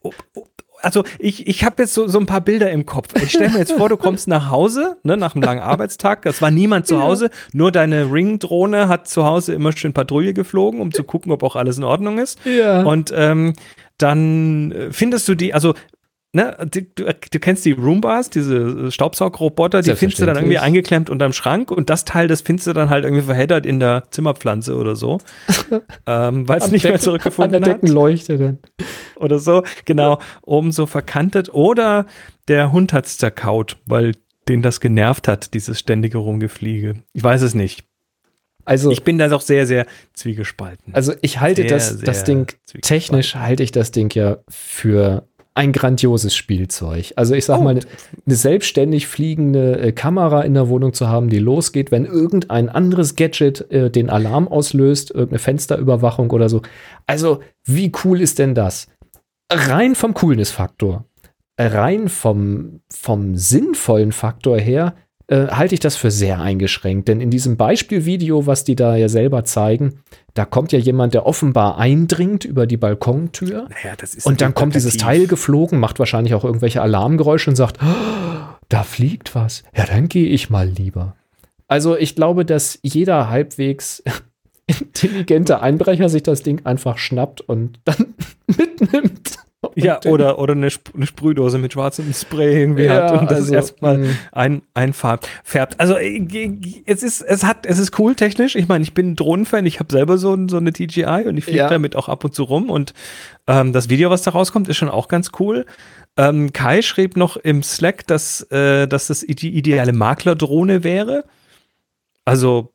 also 0.82 1.04
ich, 1.18 1.46
ich 1.46 1.64
habe 1.64 1.82
jetzt 1.82 1.94
so, 1.94 2.08
so 2.08 2.18
ein 2.18 2.26
paar 2.26 2.40
Bilder 2.40 2.70
im 2.70 2.86
Kopf. 2.86 3.08
Ich 3.22 3.30
stelle 3.30 3.50
mir 3.50 3.58
jetzt 3.58 3.72
vor, 3.72 3.88
du 3.88 3.96
kommst 3.98 4.28
nach 4.28 4.50
Hause, 4.50 4.96
ne, 5.02 5.16
nach 5.16 5.34
einem 5.34 5.42
langen 5.42 5.62
Arbeitstag. 5.62 6.26
Es 6.26 6.42
war 6.42 6.50
niemand 6.50 6.86
zu 6.86 7.02
Hause, 7.02 7.30
nur 7.52 7.72
deine 7.72 8.12
Ring-Drohne 8.12 8.88
hat 8.88 9.08
zu 9.08 9.24
Hause 9.24 9.54
immer 9.54 9.72
schön 9.72 9.92
Patrouille 9.92 10.34
geflogen, 10.34 10.80
um 10.80 10.92
zu 10.92 11.04
gucken, 11.04 11.32
ob 11.32 11.42
auch 11.42 11.56
alles 11.56 11.78
in 11.78 11.84
Ordnung 11.84 12.18
ist. 12.18 12.38
Ja. 12.44 12.82
Und 12.82 13.12
ähm, 13.14 13.54
dann 13.98 14.72
äh, 14.72 14.92
findest 14.92 15.28
du 15.28 15.34
die, 15.34 15.52
also 15.52 15.74
Ne, 16.32 16.56
die, 16.72 16.94
du, 16.94 17.06
du 17.32 17.38
kennst 17.40 17.64
die 17.64 17.72
Roombas, 17.72 18.30
diese 18.30 18.92
Staubsaugroboter, 18.92 19.82
die 19.82 19.96
findest 19.96 20.20
du 20.22 20.26
dann 20.26 20.36
irgendwie 20.36 20.58
eingeklemmt 20.58 21.10
unterm 21.10 21.32
Schrank 21.32 21.72
und 21.72 21.90
das 21.90 22.04
Teil, 22.04 22.28
das 22.28 22.40
findest 22.40 22.68
du 22.68 22.72
dann 22.72 22.88
halt 22.88 23.02
irgendwie 23.02 23.24
verheddert 23.24 23.66
in 23.66 23.80
der 23.80 24.04
Zimmerpflanze 24.10 24.76
oder 24.76 24.94
so, 24.94 25.18
ähm, 26.06 26.46
weil 26.48 26.58
es 26.58 26.70
nicht 26.70 26.84
mehr 26.84 26.92
Decken- 26.92 27.02
zurückgefunden 27.02 27.56
An 27.56 27.62
der 27.62 27.74
hat 27.74 27.82
Deckenleuchte 27.82 28.38
dann. 28.38 28.58
oder 29.16 29.40
so, 29.40 29.64
genau, 29.86 30.20
oben 30.42 30.70
so 30.70 30.86
verkantet. 30.86 31.52
Oder 31.52 32.06
der 32.46 32.70
Hund 32.70 32.92
hat's 32.92 33.18
zerkaut, 33.18 33.78
weil 33.86 34.12
den 34.48 34.62
das 34.62 34.78
genervt 34.80 35.26
hat, 35.26 35.52
dieses 35.52 35.80
ständige 35.80 36.18
Rumgefliege. 36.18 37.02
Ich 37.12 37.24
weiß 37.24 37.42
es 37.42 37.54
nicht. 37.54 37.84
Also, 38.64 38.90
Ich 38.92 39.02
bin 39.02 39.18
da 39.18 39.26
doch 39.26 39.40
sehr, 39.40 39.66
sehr 39.66 39.84
zwiegespalten. 40.12 40.94
also 40.94 41.12
ich 41.22 41.40
halte 41.40 41.62
Sehr, 41.62 41.70
das, 41.70 41.98
das 41.98 42.22
Ding, 42.24 42.46
technisch 42.82 43.34
halte 43.34 43.64
ich 43.64 43.72
das 43.72 43.90
Ding 43.90 44.14
ja 44.14 44.36
für 44.48 45.26
ein 45.54 45.72
grandioses 45.72 46.34
Spielzeug. 46.34 47.12
Also 47.16 47.34
ich 47.34 47.44
sag 47.44 47.58
Oh. 47.58 47.62
mal, 47.62 47.70
eine, 47.70 47.82
selbstständig 48.26 49.06
fliegende 49.06 49.80
äh, 49.80 49.92
Kamera 49.92 50.42
in 50.42 50.54
der 50.54 50.68
Wohnung 50.68 50.92
zu 50.92 51.08
haben, 51.08 51.28
die 51.28 51.38
losgeht, 51.38 51.90
wenn 51.90 52.04
irgendein 52.04 52.68
anderes 52.68 53.16
Gadget 53.16 53.70
äh, 53.70 53.90
den 53.90 54.10
Alarm 54.10 54.48
auslöst, 54.48 55.10
irgendeine 55.10 55.40
Fensterüberwachung 55.40 56.30
oder 56.30 56.48
so. 56.48 56.62
Also, 57.06 57.40
wie 57.64 57.90
cool 58.04 58.20
ist 58.20 58.38
denn 58.38 58.54
das? 58.54 58.86
Rein 59.52 59.96
vom 59.96 60.14
Coolness-Faktor, 60.14 61.04
äh, 61.56 61.66
rein 61.66 62.08
vom, 62.08 62.80
vom 62.88 63.34
sinnvollen 63.36 64.12
Faktor 64.12 64.58
her, 64.58 64.94
äh, 65.26 65.48
halte 65.48 65.74
ich 65.74 65.80
das 65.80 65.96
für 65.96 66.10
sehr 66.10 66.40
eingeschränkt. 66.40 67.08
Denn 67.08 67.20
in 67.20 67.30
diesem 67.30 67.56
Beispielvideo, 67.56 68.46
was 68.46 68.64
die 68.64 68.76
da 68.76 68.96
ja 68.96 69.08
selber 69.08 69.44
zeigen, 69.44 70.00
da 70.34 70.44
kommt 70.44 70.72
ja 70.72 70.78
jemand, 70.78 71.14
der 71.14 71.26
offenbar 71.26 71.78
eindringt 71.78 72.44
über 72.44 72.66
die 72.66 72.76
Balkontür. 72.76 73.68
naja, 73.68 73.94
das 73.96 74.14
ist 74.14 74.26
Und 74.26 74.40
dann 74.40 74.54
kommt 74.54 74.74
dieses 74.74 74.96
Teil 74.96 75.26
geflogen, 75.26 75.78
macht 75.78 75.98
wahrscheinlich 75.98 76.34
auch 76.34 76.44
irgendwelche 76.44 76.82
Alarmgeräusche 76.82 77.50
und 77.50 77.56
sagt, 77.56 77.78
"Oh, 77.82 78.54
da 78.68 78.82
fliegt 78.84 79.34
was. 79.34 79.64
Ja, 79.76 79.84
dann 79.84 80.08
gehe 80.08 80.28
ich 80.28 80.48
mal 80.48 80.68
lieber. 80.68 81.16
Also 81.68 81.96
ich 81.96 82.14
glaube, 82.16 82.44
dass 82.44 82.78
jeder 82.82 83.28
halbwegs 83.28 84.02
intelligente 84.66 85.60
Einbrecher 85.60 86.08
sich 86.08 86.22
das 86.22 86.42
Ding 86.42 86.64
einfach 86.64 86.98
schnappt 86.98 87.40
und 87.40 87.80
dann 87.84 88.14
mitnimmt. 88.46 89.38
Ja, 89.74 90.00
oder, 90.06 90.38
oder 90.38 90.54
eine, 90.54 90.68
Sp 90.72 90.96
eine 90.96 91.06
Sprühdose 91.06 91.58
mit 91.58 91.74
schwarzem 91.74 92.10
Spray 92.14 92.62
irgendwie 92.62 92.84
Ja, 92.84 93.10
hat 93.12 93.20
und 93.20 93.30
das 93.30 93.40
also, 93.40 93.54
erstmal 93.54 93.98
mh. 93.98 94.08
ein, 94.32 94.62
einfarbt. 94.72 95.28
Färbt. 95.44 95.78
Also 95.78 95.96
äh, 95.98 96.82
es 96.86 97.02
ist, 97.02 97.20
es 97.20 97.44
hat, 97.44 97.66
es 97.66 97.78
ist 97.78 97.98
cool 97.98 98.14
technisch. 98.14 98.56
Ich 98.56 98.68
meine, 98.68 98.82
ich 98.82 98.94
bin 98.94 99.10
ein 99.12 99.16
Drohnenfan, 99.16 99.66
ich 99.66 99.78
habe 99.78 99.92
selber 99.92 100.16
so, 100.16 100.32
ein- 100.32 100.48
so 100.48 100.56
eine 100.56 100.72
DJI 100.72 101.24
und 101.26 101.36
ich 101.36 101.44
fliege 101.44 101.58
Ja. 101.58 101.68
damit 101.68 101.94
auch 101.94 102.08
ab 102.08 102.24
und 102.24 102.34
zu 102.34 102.44
rum 102.44 102.70
und 102.70 102.94
ähm, 103.46 103.74
das 103.74 103.90
Video, 103.90 104.08
was 104.08 104.22
da 104.22 104.30
rauskommt, 104.30 104.66
ist 104.68 104.78
schon 104.78 104.88
auch 104.88 105.08
ganz 105.08 105.30
cool. 105.38 105.66
Ähm, 106.16 106.54
Kai 106.54 106.80
schrieb 106.80 107.18
noch 107.18 107.36
im 107.36 107.62
Slack, 107.62 108.06
dass, 108.06 108.40
äh, 108.50 108.88
dass 108.88 109.08
das 109.08 109.20
die 109.20 109.54
ideale 109.54 109.92
Maklerdrohne 109.92 110.84
wäre. 110.84 111.24
Also 112.24 112.72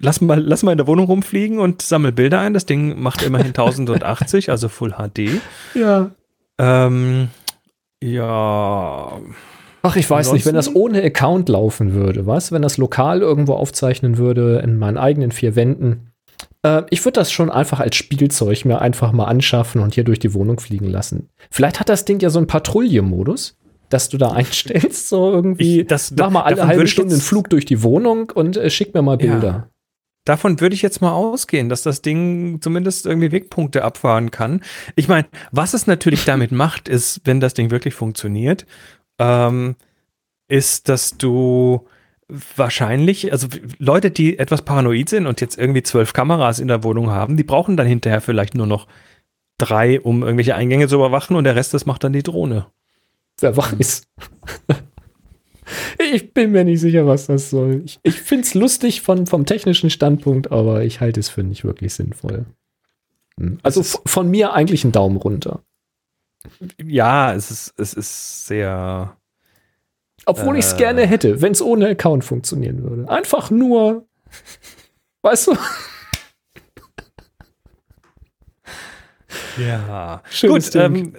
lass 0.00 0.20
mal, 0.20 0.40
lass 0.40 0.62
mal 0.62 0.72
in 0.72 0.78
der 0.78 0.86
Wohnung 0.86 1.06
rumfliegen 1.06 1.58
und 1.58 1.82
sammel 1.82 2.12
Bilder 2.12 2.40
ein. 2.40 2.54
Das 2.54 2.66
Ding 2.66 3.00
macht 3.00 3.22
immerhin 3.22 3.48
1080, 3.48 4.50
also 4.50 4.68
Full 4.68 4.92
HD. 4.98 5.40
Ja. 5.74 6.10
Ähm, 6.58 7.28
ja. 8.02 9.20
Ach, 9.84 9.96
ich 9.96 10.08
weiß 10.08 10.32
nicht, 10.32 10.46
wenn 10.46 10.54
das 10.54 10.74
ohne 10.74 11.02
Account 11.02 11.48
laufen 11.48 11.92
würde, 11.92 12.26
was? 12.26 12.52
Wenn 12.52 12.62
das 12.62 12.76
lokal 12.78 13.20
irgendwo 13.20 13.54
aufzeichnen 13.54 14.16
würde, 14.16 14.60
in 14.62 14.78
meinen 14.78 14.96
eigenen 14.96 15.32
vier 15.32 15.56
Wänden. 15.56 16.12
Äh, 16.62 16.82
ich 16.90 17.04
würde 17.04 17.18
das 17.20 17.32
schon 17.32 17.50
einfach 17.50 17.80
als 17.80 17.96
Spielzeug 17.96 18.64
mir 18.64 18.80
einfach 18.80 19.10
mal 19.10 19.24
anschaffen 19.24 19.80
und 19.80 19.94
hier 19.94 20.04
durch 20.04 20.20
die 20.20 20.34
Wohnung 20.34 20.60
fliegen 20.60 20.86
lassen. 20.88 21.30
Vielleicht 21.50 21.80
hat 21.80 21.88
das 21.88 22.04
Ding 22.04 22.20
ja 22.20 22.30
so 22.30 22.38
einen 22.38 22.46
Patrouillemodus, 22.46 23.56
dass 23.88 24.08
du 24.08 24.18
da 24.18 24.30
einstellst, 24.30 25.08
so 25.08 25.32
irgendwie. 25.32 25.80
Ich- 25.80 25.86
das- 25.88 26.12
mach 26.16 26.30
mal 26.30 26.42
alle 26.42 26.64
halbe 26.66 26.86
Stunde 26.86 27.14
einen 27.14 27.22
Flug 27.22 27.50
durch 27.50 27.64
die 27.64 27.82
Wohnung 27.82 28.30
und 28.32 28.56
äh, 28.56 28.70
schick 28.70 28.94
mir 28.94 29.02
mal 29.02 29.20
Ja. 29.20 29.68
Davon 30.24 30.60
würde 30.60 30.74
ich 30.74 30.82
jetzt 30.82 31.00
mal 31.00 31.12
ausgehen, 31.12 31.68
dass 31.68 31.82
das 31.82 32.00
Ding 32.00 32.60
zumindest 32.60 33.06
irgendwie 33.06 33.32
Wegpunkte 33.32 33.84
abfahren 33.84 34.30
kann. 34.30 34.62
Ich 34.94 35.08
meine, 35.08 35.26
was 35.50 35.74
es 35.74 35.86
natürlich 35.86 36.24
damit 36.24 36.52
macht, 36.52 36.88
ist, 36.88 37.20
wenn 37.24 37.40
das 37.40 37.54
Ding 37.54 37.70
wirklich 37.70 37.94
funktioniert, 37.94 38.66
ähm, 39.18 39.74
ist, 40.48 40.88
dass 40.88 41.18
du 41.18 41.88
wahrscheinlich, 42.56 43.32
also 43.32 43.48
Leute, 43.78 44.10
die 44.10 44.38
etwas 44.38 44.62
paranoid 44.62 45.08
sind 45.08 45.26
und 45.26 45.40
jetzt 45.40 45.58
irgendwie 45.58 45.82
zwölf 45.82 46.12
Kameras 46.12 46.60
in 46.60 46.68
der 46.68 46.84
Wohnung 46.84 47.10
haben, 47.10 47.36
die 47.36 47.44
brauchen 47.44 47.76
dann 47.76 47.86
hinterher 47.86 48.20
vielleicht 48.20 48.54
nur 48.54 48.66
noch 48.66 48.86
drei, 49.58 50.00
um 50.00 50.22
irgendwelche 50.22 50.54
Eingänge 50.54 50.88
zu 50.88 50.96
überwachen 50.96 51.36
und 51.36 51.44
der 51.44 51.56
Rest, 51.56 51.74
das 51.74 51.84
macht 51.84 52.04
dann 52.04 52.12
die 52.12 52.22
Drohne. 52.22 52.66
Wer 53.40 53.56
weiß. 53.56 54.08
ich 56.12 56.32
bin 56.32 56.52
mir 56.52 56.64
nicht 56.64 56.80
sicher, 56.80 57.06
was 57.06 57.26
das 57.26 57.50
soll. 57.50 57.82
Ich, 57.84 57.98
ich 58.02 58.20
finde 58.20 58.44
es 58.44 58.54
lustig 58.54 59.02
von, 59.02 59.26
vom 59.26 59.46
technischen 59.46 59.90
Standpunkt, 59.90 60.50
aber 60.52 60.84
ich 60.84 61.00
halte 61.00 61.20
es 61.20 61.28
für 61.28 61.42
nicht 61.42 61.64
wirklich 61.64 61.94
sinnvoll. 61.94 62.46
Hm. 63.38 63.58
Also 63.62 63.82
von 63.82 64.30
mir 64.30 64.52
eigentlich 64.52 64.84
ein 64.84 64.92
Daumen 64.92 65.16
runter. 65.16 65.62
Ja, 66.82 67.34
es 67.34 67.50
ist, 67.50 67.74
es 67.78 67.94
ist 67.94 68.46
sehr, 68.46 69.16
Obwohl 70.26 70.58
ich 70.58 70.64
es 70.64 70.72
Äh. 70.74 70.78
gerne 70.78 71.06
hätte, 71.06 71.40
wenn 71.40 71.52
es 71.52 71.62
ohne 71.62 71.88
Account 71.88 72.24
funktionieren 72.24 72.82
würde. 72.82 73.08
Einfach 73.08 73.50
nur, 73.50 74.06
weißt 75.22 75.48
du, 75.48 75.56
ja. 79.58 80.22
Schönes 80.30 80.72
Gut, 80.72 80.76
ähm, 80.76 81.16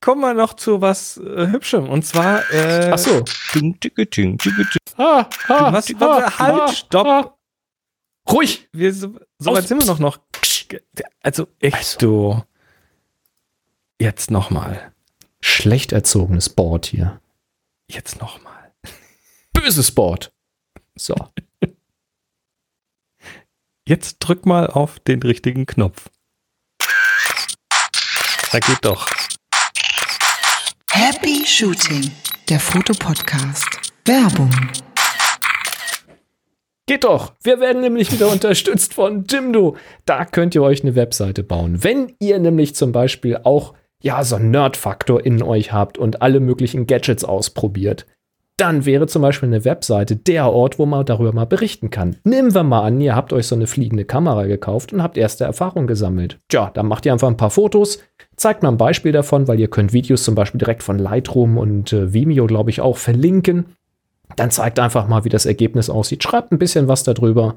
kommen 0.00 0.20
wir 0.20 0.34
noch 0.34 0.54
zu 0.54 0.80
was 0.80 1.16
äh, 1.18 1.46
Hübschem. 1.48 1.88
Und 1.88 2.04
zwar. 2.06 2.48
Äh, 2.52 2.90
ach 2.92 2.98
so. 2.98 3.24
Ding. 3.54 3.78
Ah, 4.96 5.28
ah, 5.48 5.72
Was- 5.72 5.90
ah, 5.94 5.98
was- 5.98 6.38
halt, 6.38 6.60
ah, 6.62 6.68
stopp. 6.72 7.06
ah. 7.06 7.34
Ruhig. 8.30 8.68
Wir, 8.72 8.92
so 8.92 9.18
so 9.38 9.52
weit 9.54 9.66
sind 9.68 9.78
wir 9.80 9.86
noch 9.86 9.98
noch. 9.98 10.18
Also 11.22 11.48
echt 11.60 11.76
Also. 11.76 11.98
du. 11.98 12.42
Jetzt 14.00 14.30
noch 14.30 14.50
mal. 14.50 14.92
Schlecht 15.40 15.92
erzogenes 15.92 16.48
Board 16.50 16.86
hier. 16.86 17.20
Jetzt 17.90 18.20
noch 18.20 18.42
mal. 18.42 18.72
Böses 19.52 19.92
Board. 19.92 20.32
So. 20.94 21.14
Jetzt 23.86 24.18
drück 24.18 24.44
mal 24.44 24.66
auf 24.66 24.98
den 25.00 25.22
richtigen 25.22 25.64
Knopf. 25.64 26.10
Da 28.52 28.58
geht 28.60 28.84
doch. 28.84 29.08
Happy 31.00 31.46
Shooting, 31.46 32.10
der 32.48 32.58
Fotopodcast. 32.58 33.92
Werbung. 34.04 34.50
Geht 36.88 37.04
doch. 37.04 37.34
Wir 37.40 37.60
werden 37.60 37.82
nämlich 37.82 38.10
wieder 38.10 38.28
unterstützt 38.28 38.94
von 38.94 39.24
Jimdo. 39.24 39.76
Da 40.06 40.24
könnt 40.24 40.56
ihr 40.56 40.62
euch 40.64 40.82
eine 40.82 40.96
Webseite 40.96 41.44
bauen. 41.44 41.84
Wenn 41.84 42.16
ihr 42.18 42.40
nämlich 42.40 42.74
zum 42.74 42.90
Beispiel 42.90 43.38
auch 43.44 43.74
ja 44.02 44.24
so 44.24 44.34
einen 44.34 44.50
Nerd-Faktor 44.50 45.24
in 45.24 45.40
euch 45.40 45.72
habt 45.72 45.98
und 45.98 46.20
alle 46.20 46.40
möglichen 46.40 46.88
Gadgets 46.88 47.22
ausprobiert, 47.22 48.04
dann 48.58 48.84
wäre 48.84 49.06
zum 49.06 49.22
Beispiel 49.22 49.48
eine 49.48 49.64
Webseite 49.64 50.16
der 50.16 50.52
Ort, 50.52 50.78
wo 50.78 50.86
man 50.86 51.06
darüber 51.06 51.32
mal 51.32 51.46
berichten 51.46 51.90
kann. 51.90 52.16
Nehmen 52.24 52.54
wir 52.54 52.64
mal 52.64 52.82
an, 52.82 53.00
ihr 53.00 53.14
habt 53.14 53.32
euch 53.32 53.46
so 53.46 53.54
eine 53.54 53.66
fliegende 53.66 54.04
Kamera 54.04 54.44
gekauft 54.46 54.92
und 54.92 55.02
habt 55.02 55.16
erste 55.16 55.44
Erfahrungen 55.44 55.86
gesammelt. 55.86 56.38
Tja, 56.48 56.70
dann 56.74 56.86
macht 56.86 57.06
ihr 57.06 57.12
einfach 57.12 57.28
ein 57.28 57.36
paar 57.36 57.50
Fotos, 57.50 58.00
zeigt 58.36 58.62
mal 58.62 58.70
ein 58.70 58.76
Beispiel 58.76 59.12
davon, 59.12 59.48
weil 59.48 59.60
ihr 59.60 59.68
könnt 59.68 59.92
Videos 59.92 60.24
zum 60.24 60.34
Beispiel 60.34 60.58
direkt 60.58 60.82
von 60.82 60.98
Lightroom 60.98 61.56
und 61.56 61.92
äh, 61.92 62.12
Vimeo, 62.12 62.46
glaube 62.46 62.70
ich, 62.70 62.80
auch 62.80 62.96
verlinken. 62.96 63.76
Dann 64.36 64.50
zeigt 64.50 64.78
einfach 64.78 65.08
mal, 65.08 65.24
wie 65.24 65.30
das 65.30 65.46
Ergebnis 65.46 65.88
aussieht. 65.88 66.22
Schreibt 66.22 66.52
ein 66.52 66.58
bisschen 66.58 66.88
was 66.88 67.04
darüber. 67.04 67.56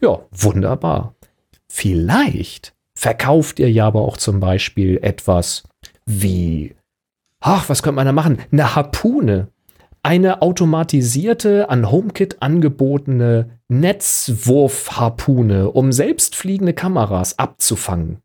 Ja, 0.00 0.20
wunderbar. 0.30 1.14
Vielleicht 1.68 2.74
verkauft 2.94 3.60
ihr 3.60 3.70
ja 3.70 3.86
aber 3.86 4.00
auch 4.00 4.16
zum 4.16 4.40
Beispiel 4.40 4.98
etwas 5.02 5.62
wie 6.06 6.74
ach, 7.40 7.68
was 7.68 7.82
könnte 7.82 7.96
man 7.96 8.06
da 8.06 8.12
machen? 8.12 8.38
Eine 8.50 8.74
Harpune. 8.74 9.48
Eine 10.02 10.42
automatisierte, 10.42 11.70
an 11.70 11.90
HomeKit 11.90 12.40
angebotene 12.40 13.50
Netzwurfharpune, 13.68 15.70
um 15.70 15.92
selbstfliegende 15.92 16.72
Kameras 16.72 17.38
abzufangen. 17.38 18.18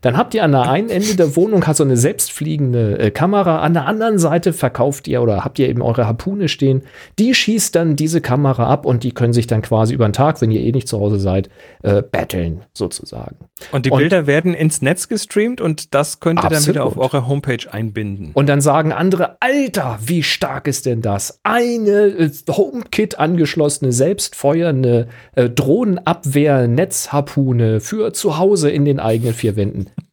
Dann 0.00 0.16
habt 0.16 0.34
ihr 0.34 0.44
an 0.44 0.52
der 0.52 0.68
einen 0.68 0.90
Ende 0.90 1.16
der 1.16 1.36
Wohnung 1.36 1.66
hat 1.66 1.76
so 1.76 1.84
eine 1.84 1.96
selbstfliegende 1.96 2.98
äh, 2.98 3.10
Kamera, 3.10 3.60
an 3.60 3.74
der 3.74 3.86
anderen 3.86 4.18
Seite 4.18 4.52
verkauft 4.52 5.08
ihr 5.08 5.22
oder 5.22 5.44
habt 5.44 5.58
ihr 5.58 5.68
eben 5.68 5.82
eure 5.82 6.06
Harpune 6.06 6.48
stehen. 6.48 6.82
Die 7.18 7.34
schießt 7.34 7.74
dann 7.74 7.96
diese 7.96 8.20
Kamera 8.20 8.68
ab 8.68 8.86
und 8.86 9.04
die 9.04 9.12
können 9.12 9.32
sich 9.32 9.46
dann 9.46 9.62
quasi 9.62 9.94
über 9.94 10.08
den 10.08 10.12
Tag, 10.12 10.40
wenn 10.40 10.50
ihr 10.50 10.60
eh 10.60 10.72
nicht 10.72 10.88
zu 10.88 11.00
Hause 11.00 11.18
seid, 11.18 11.48
äh, 11.82 12.02
battlen 12.02 12.62
sozusagen. 12.74 13.36
Und 13.72 13.86
die 13.86 13.90
Und- 13.90 13.98
Bilder 13.98 14.26
werden 14.26 14.54
ins 14.54 14.82
Netz 14.82 15.08
gestreamt 15.08 15.60
und 15.60 15.94
das 15.94 16.20
könnt 16.20 16.42
ihr 16.44 16.48
dann 16.48 16.66
wieder 16.66 16.84
auf 16.84 16.92
Absolut. 16.92 17.14
eure 17.14 17.28
Homepage 17.28 17.72
einbinden. 17.72 18.30
Und 18.34 18.48
dann 18.48 18.60
sagen 18.60 18.92
andere, 18.92 19.36
Alter, 19.40 19.98
wie 20.04 20.22
stark 20.22 20.68
ist 20.68 20.86
denn 20.86 21.02
das? 21.02 21.40
Eine 21.42 21.90
äh, 22.06 22.30
HomeKit 22.48 23.18
angeschlossene, 23.18 23.92
selbstfeuernde 23.92 25.08
äh, 25.34 25.50
Drohnenabwehr-Netzharpune 25.50 27.80
für 27.80 28.12
zu 28.12 28.38
Hause 28.38 28.70
in 28.70 28.84
den 28.84 29.00
eigenen 29.00 29.34
vier 29.34 29.56
Wänden. 29.56 29.67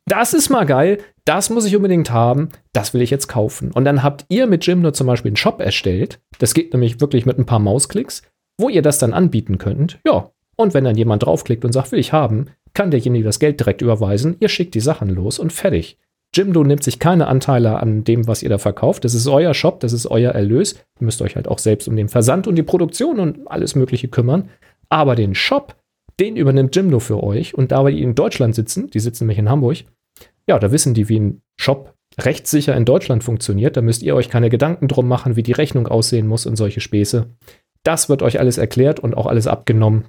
Das 0.05 0.33
ist 0.33 0.49
mal 0.49 0.65
geil. 0.65 0.99
Das 1.25 1.49
muss 1.49 1.65
ich 1.65 1.75
unbedingt 1.75 2.11
haben. 2.11 2.49
Das 2.73 2.93
will 2.93 3.01
ich 3.01 3.09
jetzt 3.09 3.27
kaufen. 3.27 3.71
Und 3.71 3.85
dann 3.85 4.03
habt 4.03 4.25
ihr 4.29 4.47
mit 4.47 4.65
Jimdo 4.65 4.91
zum 4.91 5.07
Beispiel 5.07 5.29
einen 5.29 5.37
Shop 5.37 5.59
erstellt. 5.59 6.19
Das 6.39 6.53
geht 6.53 6.73
nämlich 6.73 7.01
wirklich 7.01 7.25
mit 7.25 7.39
ein 7.39 7.45
paar 7.45 7.59
Mausklicks, 7.59 8.21
wo 8.59 8.69
ihr 8.69 8.81
das 8.81 8.99
dann 8.99 9.13
anbieten 9.13 9.57
könnt. 9.57 9.99
Ja. 10.05 10.29
Und 10.57 10.73
wenn 10.73 10.85
dann 10.85 10.95
jemand 10.95 11.23
draufklickt 11.23 11.65
und 11.65 11.73
sagt, 11.73 11.91
will 11.91 11.99
ich 11.99 12.13
haben, 12.13 12.47
kann 12.73 12.91
derjenige 12.91 13.25
das 13.25 13.39
Geld 13.39 13.59
direkt 13.59 13.81
überweisen. 13.81 14.37
Ihr 14.39 14.49
schickt 14.49 14.73
die 14.75 14.79
Sachen 14.79 15.09
los 15.09 15.39
und 15.39 15.51
fertig. 15.51 15.97
Jimdo 16.35 16.63
nimmt 16.63 16.83
sich 16.83 16.99
keine 16.99 17.27
Anteile 17.27 17.79
an 17.79 18.03
dem, 18.03 18.27
was 18.27 18.43
ihr 18.43 18.49
da 18.49 18.57
verkauft. 18.57 19.05
Das 19.05 19.13
ist 19.13 19.27
euer 19.27 19.53
Shop, 19.53 19.79
das 19.79 19.93
ist 19.93 20.05
euer 20.05 20.31
Erlös. 20.31 20.73
Ihr 20.99 21.05
müsst 21.05 21.21
euch 21.21 21.35
halt 21.35 21.47
auch 21.47 21.59
selbst 21.59 21.87
um 21.87 21.95
den 21.95 22.09
Versand 22.09 22.47
und 22.47 22.55
die 22.55 22.63
Produktion 22.63 23.19
und 23.19 23.49
alles 23.49 23.75
Mögliche 23.75 24.09
kümmern. 24.09 24.49
Aber 24.89 25.15
den 25.15 25.33
Shop, 25.33 25.75
den 26.19 26.35
übernimmt 26.35 26.75
Jimdo 26.75 26.99
für 26.99 27.21
euch. 27.23 27.53
Und 27.53 27.71
da 27.71 27.83
wir 27.83 27.91
die 27.91 28.03
in 28.03 28.15
Deutschland 28.15 28.55
sitzen, 28.55 28.89
die 28.89 28.99
sitzen 28.99 29.25
nämlich 29.25 29.39
in 29.39 29.49
Hamburg, 29.49 29.77
ja, 30.47 30.59
da 30.59 30.71
wissen 30.71 30.93
die, 30.93 31.09
wie 31.09 31.19
ein 31.19 31.41
Shop 31.57 31.93
rechtssicher 32.19 32.75
in 32.75 32.85
Deutschland 32.85 33.23
funktioniert. 33.23 33.77
Da 33.77 33.81
müsst 33.81 34.03
ihr 34.03 34.15
euch 34.15 34.29
keine 34.29 34.49
Gedanken 34.49 34.87
drum 34.87 35.07
machen, 35.07 35.35
wie 35.35 35.43
die 35.43 35.51
Rechnung 35.51 35.87
aussehen 35.87 36.27
muss 36.27 36.45
und 36.45 36.55
solche 36.55 36.81
Späße. 36.81 37.27
Das 37.83 38.09
wird 38.09 38.21
euch 38.21 38.39
alles 38.39 38.57
erklärt 38.57 38.99
und 38.99 39.15
auch 39.15 39.25
alles 39.25 39.47
abgenommen. 39.47 40.05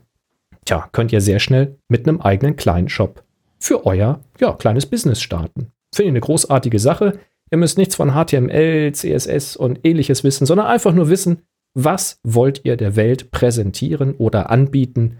Tja, 0.64 0.88
könnt 0.92 1.12
ihr 1.12 1.20
sehr 1.20 1.38
schnell 1.38 1.78
mit 1.88 2.08
einem 2.08 2.20
eigenen 2.20 2.56
kleinen 2.56 2.88
Shop 2.88 3.22
für 3.58 3.86
euer 3.86 4.20
ja, 4.40 4.52
kleines 4.52 4.86
Business 4.86 5.20
starten. 5.20 5.72
Finde 5.94 6.08
ich 6.08 6.12
eine 6.12 6.20
großartige 6.20 6.78
Sache. 6.78 7.18
Ihr 7.50 7.58
müsst 7.58 7.78
nichts 7.78 7.94
von 7.94 8.12
HTML, 8.12 8.92
CSS 8.92 9.56
und 9.56 9.80
ähnliches 9.84 10.24
wissen, 10.24 10.46
sondern 10.46 10.66
einfach 10.66 10.92
nur 10.92 11.08
wissen, 11.08 11.42
was 11.74 12.20
wollt 12.24 12.64
ihr 12.64 12.76
der 12.76 12.96
Welt 12.96 13.30
präsentieren 13.30 14.14
oder 14.16 14.50
anbieten. 14.50 15.18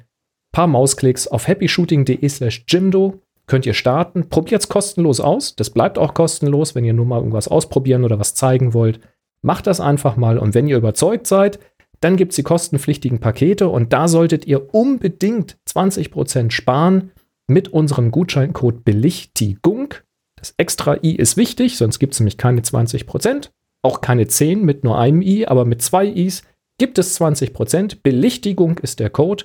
Paar 0.57 0.69
Mausklicks 0.69 1.29
auf 1.29 1.49
happyshooting.de 1.49 2.27
slash 2.31 2.65
Jimdo 2.67 3.21
könnt 3.47 3.67
ihr 3.67 3.75
starten. 3.75 4.31
Probiert 4.31 4.63
es 4.63 4.71
kostenlos 4.71 5.21
aus. 5.21 5.55
Das 5.55 5.69
bleibt 5.69 5.99
auch 5.99 6.15
kostenlos, 6.15 6.75
wenn 6.75 6.83
ihr 6.83 6.95
nur 6.95 7.05
mal 7.05 7.19
irgendwas 7.19 7.47
ausprobieren 7.47 8.05
oder 8.05 8.19
was 8.19 8.35
zeigen 8.35 8.73
wollt. 8.73 9.01
Macht 9.43 9.67
das 9.67 9.83
einfach 9.83 10.17
mal 10.17 10.39
und 10.39 10.55
wenn 10.55 10.67
ihr 10.67 10.79
überzeugt 10.79 11.27
seid, 11.27 11.59
dann 12.01 12.17
gibt 12.17 12.33
es 12.33 12.37
die 12.37 12.43
kostenpflichtigen 12.43 13.21
Pakete 13.21 13.69
und 13.69 13.93
da 13.93 14.09
solltet 14.09 14.47
ihr 14.47 14.73
unbedingt 14.75 15.59
20% 15.69 16.51
sparen 16.51 17.11
mit 17.47 17.69
unserem 17.69 18.11
Gutscheincode 18.11 18.83
Belichtigung. 18.83 19.93
Das 20.37 20.55
extra 20.57 20.97
i 21.03 21.17
ist 21.17 21.37
wichtig, 21.37 21.77
sonst 21.77 21.99
gibt 21.99 22.15
es 22.15 22.21
nämlich 22.21 22.39
keine 22.39 22.63
20%. 22.63 23.51
Auch 23.83 24.01
keine 24.01 24.27
10 24.27 24.65
mit 24.65 24.85
nur 24.85 24.99
einem 24.99 25.21
i, 25.21 25.45
aber 25.45 25.67
mit 25.67 25.83
zwei 25.83 26.07
i's 26.07 26.45
gibt 26.79 26.99
es 26.99 27.21
20%. 27.21 27.99
Belichtigung 28.03 28.79
ist 28.79 29.01
der 29.01 29.11
Code. 29.11 29.45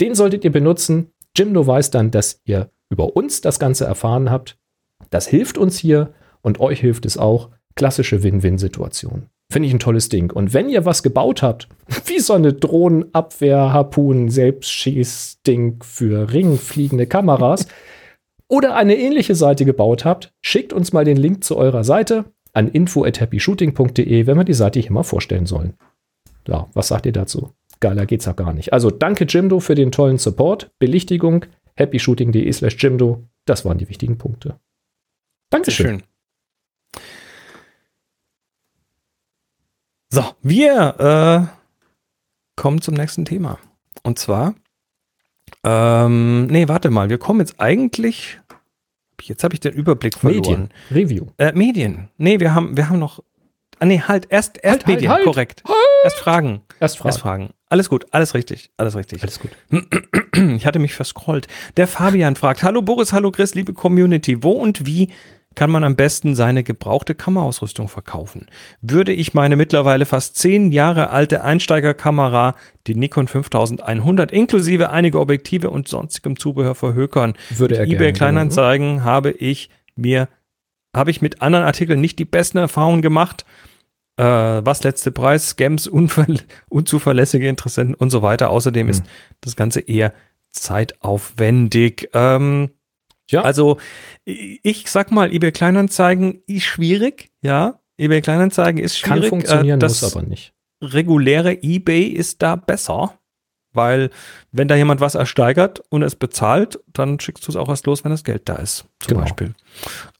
Den 0.00 0.14
solltet 0.14 0.44
ihr 0.44 0.52
benutzen. 0.52 1.12
Jimdo 1.36 1.66
weiß 1.66 1.90
dann, 1.90 2.10
dass 2.10 2.40
ihr 2.44 2.70
über 2.88 3.16
uns 3.16 3.40
das 3.40 3.58
Ganze 3.58 3.84
erfahren 3.84 4.30
habt. 4.30 4.58
Das 5.10 5.26
hilft 5.26 5.58
uns 5.58 5.78
hier 5.78 6.12
und 6.42 6.60
euch 6.60 6.80
hilft 6.80 7.06
es 7.06 7.18
auch. 7.18 7.50
Klassische 7.76 8.22
Win-Win-Situation. 8.22 9.26
Finde 9.50 9.68
ich 9.68 9.74
ein 9.74 9.80
tolles 9.80 10.08
Ding. 10.08 10.30
Und 10.30 10.54
wenn 10.54 10.68
ihr 10.68 10.84
was 10.84 11.02
gebaut 11.02 11.42
habt, 11.42 11.68
wie 12.06 12.20
so 12.20 12.34
eine 12.34 12.52
Drohnenabwehr, 12.52 13.72
Harpunen, 13.72 14.28
Selbstschießding 14.28 15.82
für 15.82 16.32
ringfliegende 16.32 17.06
Kameras 17.06 17.66
oder 18.48 18.76
eine 18.76 18.96
ähnliche 18.96 19.34
Seite 19.34 19.64
gebaut 19.64 20.04
habt, 20.04 20.32
schickt 20.40 20.72
uns 20.72 20.92
mal 20.92 21.04
den 21.04 21.16
Link 21.16 21.44
zu 21.44 21.56
eurer 21.56 21.84
Seite 21.84 22.24
an 22.52 22.68
info@happyshooting.de, 22.68 24.26
wenn 24.26 24.36
wir 24.36 24.44
die 24.44 24.54
Seite 24.54 24.80
hier 24.80 24.92
mal 24.92 25.04
vorstellen 25.04 25.46
sollen. 25.46 25.74
Ja, 26.48 26.68
was 26.74 26.88
sagt 26.88 27.06
ihr 27.06 27.12
dazu? 27.12 27.50
Geiler 27.80 28.06
geht's 28.06 28.26
ja 28.26 28.32
gar 28.32 28.52
nicht. 28.52 28.72
Also 28.72 28.90
danke 28.90 29.24
Jimdo 29.24 29.58
für 29.60 29.74
den 29.74 29.90
tollen 29.90 30.18
Support, 30.18 30.70
Belichtigung, 30.78 31.46
happyshooting.de 31.78 32.52
slash 32.52 32.76
Jimdo. 32.78 33.24
Das 33.46 33.64
waren 33.64 33.78
die 33.78 33.88
wichtigen 33.88 34.18
Punkte. 34.18 34.60
Dankeschön. 35.48 36.00
Schön. 36.00 36.02
So, 40.12 40.24
wir 40.42 41.48
äh, 41.48 42.60
kommen 42.60 42.80
zum 42.82 42.94
nächsten 42.94 43.24
Thema. 43.24 43.58
Und 44.02 44.18
zwar, 44.18 44.54
ähm, 45.64 46.46
nee, 46.46 46.68
warte 46.68 46.90
mal, 46.90 47.08
wir 47.10 47.18
kommen 47.18 47.40
jetzt 47.40 47.60
eigentlich, 47.60 48.40
jetzt 49.22 49.44
habe 49.44 49.54
ich 49.54 49.60
den 49.60 49.72
Überblick 49.72 50.18
verloren. 50.18 50.40
Medien. 50.40 50.68
Review. 50.90 51.26
Äh, 51.38 51.52
Medien. 51.52 52.08
Nee, 52.18 52.40
wir 52.40 52.54
haben, 52.54 52.76
wir 52.76 52.88
haben 52.88 52.98
noch, 52.98 53.22
ah, 53.78 53.86
nee, 53.86 54.00
halt, 54.00 54.26
erst, 54.30 54.56
erst 54.56 54.64
Halt, 54.64 54.86
halt, 54.86 54.94
Medien, 54.96 55.12
halt. 55.12 55.24
korrekt. 55.24 55.62
Erst 56.02 56.16
Fragen. 56.16 56.62
Erst 56.80 56.98
Fragen. 56.98 57.08
Erst 57.08 57.20
Fragen. 57.20 57.50
Alles 57.70 57.88
gut, 57.88 58.06
alles 58.10 58.34
richtig, 58.34 58.72
alles 58.76 58.96
richtig. 58.96 59.22
Alles 59.22 59.40
gut. 59.40 59.50
Ich 60.56 60.64
hatte 60.64 60.78
mich 60.78 60.94
verscrollt. 60.94 61.48
Der 61.76 61.86
Fabian 61.86 62.34
fragt, 62.34 62.62
hallo 62.62 62.82
Boris, 62.82 63.12
hallo 63.12 63.30
Chris, 63.30 63.54
liebe 63.54 63.74
Community, 63.74 64.42
wo 64.42 64.52
und 64.52 64.86
wie 64.86 65.10
kann 65.54 65.70
man 65.70 65.84
am 65.84 65.96
besten 65.96 66.34
seine 66.34 66.62
gebrauchte 66.62 67.14
Kameraausrüstung 67.14 67.88
verkaufen? 67.88 68.46
Würde 68.80 69.12
ich 69.12 69.34
meine 69.34 69.56
mittlerweile 69.56 70.06
fast 70.06 70.36
zehn 70.36 70.72
Jahre 70.72 71.10
alte 71.10 71.44
Einsteigerkamera, 71.44 72.54
die 72.86 72.94
Nikon 72.94 73.28
5100, 73.28 74.32
inklusive 74.32 74.90
einige 74.90 75.20
Objektive 75.20 75.70
und 75.70 75.88
sonstigem 75.88 76.38
Zubehör 76.38 76.74
verhökern, 76.74 77.34
Würde 77.50 77.76
er 77.76 77.86
eBay 77.86 78.12
Kleinanzeigen 78.12 79.04
habe 79.04 79.32
ich 79.32 79.68
mir, 79.96 80.28
habe 80.96 81.10
ich 81.10 81.20
mit 81.20 81.42
anderen 81.42 81.64
Artikeln 81.64 82.00
nicht 82.00 82.18
die 82.18 82.24
besten 82.24 82.58
Erfahrungen 82.58 83.02
gemacht. 83.02 83.44
Äh, 84.20 84.66
was 84.66 84.82
letzte 84.82 85.10
Preis, 85.12 85.50
Scams, 85.50 85.86
unzuverlässige 86.68 87.48
Interessenten 87.48 87.94
und 87.94 88.10
so 88.10 88.22
weiter. 88.22 88.50
Außerdem 88.50 88.86
Hm. 88.86 88.90
ist 88.90 89.04
das 89.40 89.56
Ganze 89.56 89.80
eher 89.80 90.12
zeitaufwendig. 90.50 92.08
Ähm, 92.12 92.70
Ja. 93.30 93.42
Also 93.42 93.78
ich 94.24 94.90
sag 94.90 95.12
mal, 95.12 95.32
eBay 95.32 95.52
Kleinanzeigen 95.52 96.42
ist 96.46 96.64
schwierig, 96.64 97.30
ja. 97.42 97.78
eBay 97.96 98.20
Kleinanzeigen 98.22 98.82
ist 98.82 99.02
Kann 99.02 99.18
schwierig. 99.18 99.28
funktionieren, 99.30 99.78
äh, 99.78 99.80
das 99.80 100.02
muss 100.02 100.16
aber 100.16 100.26
nicht. 100.26 100.52
reguläre 100.82 101.52
eBay 101.62 102.04
ist 102.08 102.42
da 102.42 102.56
besser, 102.56 103.14
weil 103.72 104.10
wenn 104.50 104.66
da 104.66 104.74
jemand 104.74 105.00
was 105.00 105.14
ersteigert 105.14 105.80
und 105.90 106.02
es 106.02 106.16
bezahlt, 106.16 106.80
dann 106.92 107.20
schickst 107.20 107.46
du 107.46 107.52
es 107.52 107.56
auch 107.56 107.68
erst 107.68 107.86
los, 107.86 108.02
wenn 108.02 108.10
das 108.10 108.24
Geld 108.24 108.48
da 108.48 108.56
ist, 108.56 108.86
zum 108.98 109.08
Genau. 109.08 109.20
Beispiel. 109.20 109.54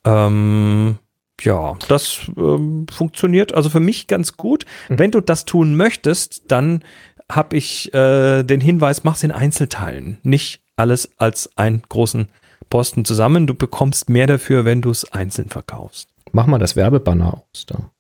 Ähm, 0.05 0.99
ja, 1.41 1.77
das 1.89 2.21
ähm, 2.37 2.87
funktioniert 2.91 3.55
also 3.55 3.71
für 3.71 3.81
mich 3.81 4.07
ganz 4.07 4.37
gut. 4.37 4.67
Mhm. 4.89 4.99
Wenn 4.99 5.11
du 5.11 5.21
das 5.21 5.45
tun 5.45 5.77
möchtest, 5.77 6.51
dann 6.51 6.85
habe 7.31 7.57
ich 7.57 7.93
äh, 7.95 8.43
den 8.43 8.61
Hinweis, 8.61 9.05
mach's 9.05 9.23
in 9.23 9.33
Einzelteilen, 9.33 10.19
nicht 10.23 10.61
alles 10.77 11.11
als 11.19 11.51
einen 11.57 11.83
großen 11.89 12.29
Posten 12.69 13.05
zusammen. 13.05 13.47
Du 13.47 13.55
bekommst 13.55 14.09
mehr 14.09 14.27
dafür, 14.27 14.65
wenn 14.65 14.83
du 14.83 14.91
es 14.91 15.11
einzeln 15.13 15.49
verkaufst. 15.49 16.09
Mach 16.33 16.47
mal 16.47 16.59
das 16.59 16.77
Werbebanner 16.77 17.35
aus 17.35 17.67
da. 17.67 17.91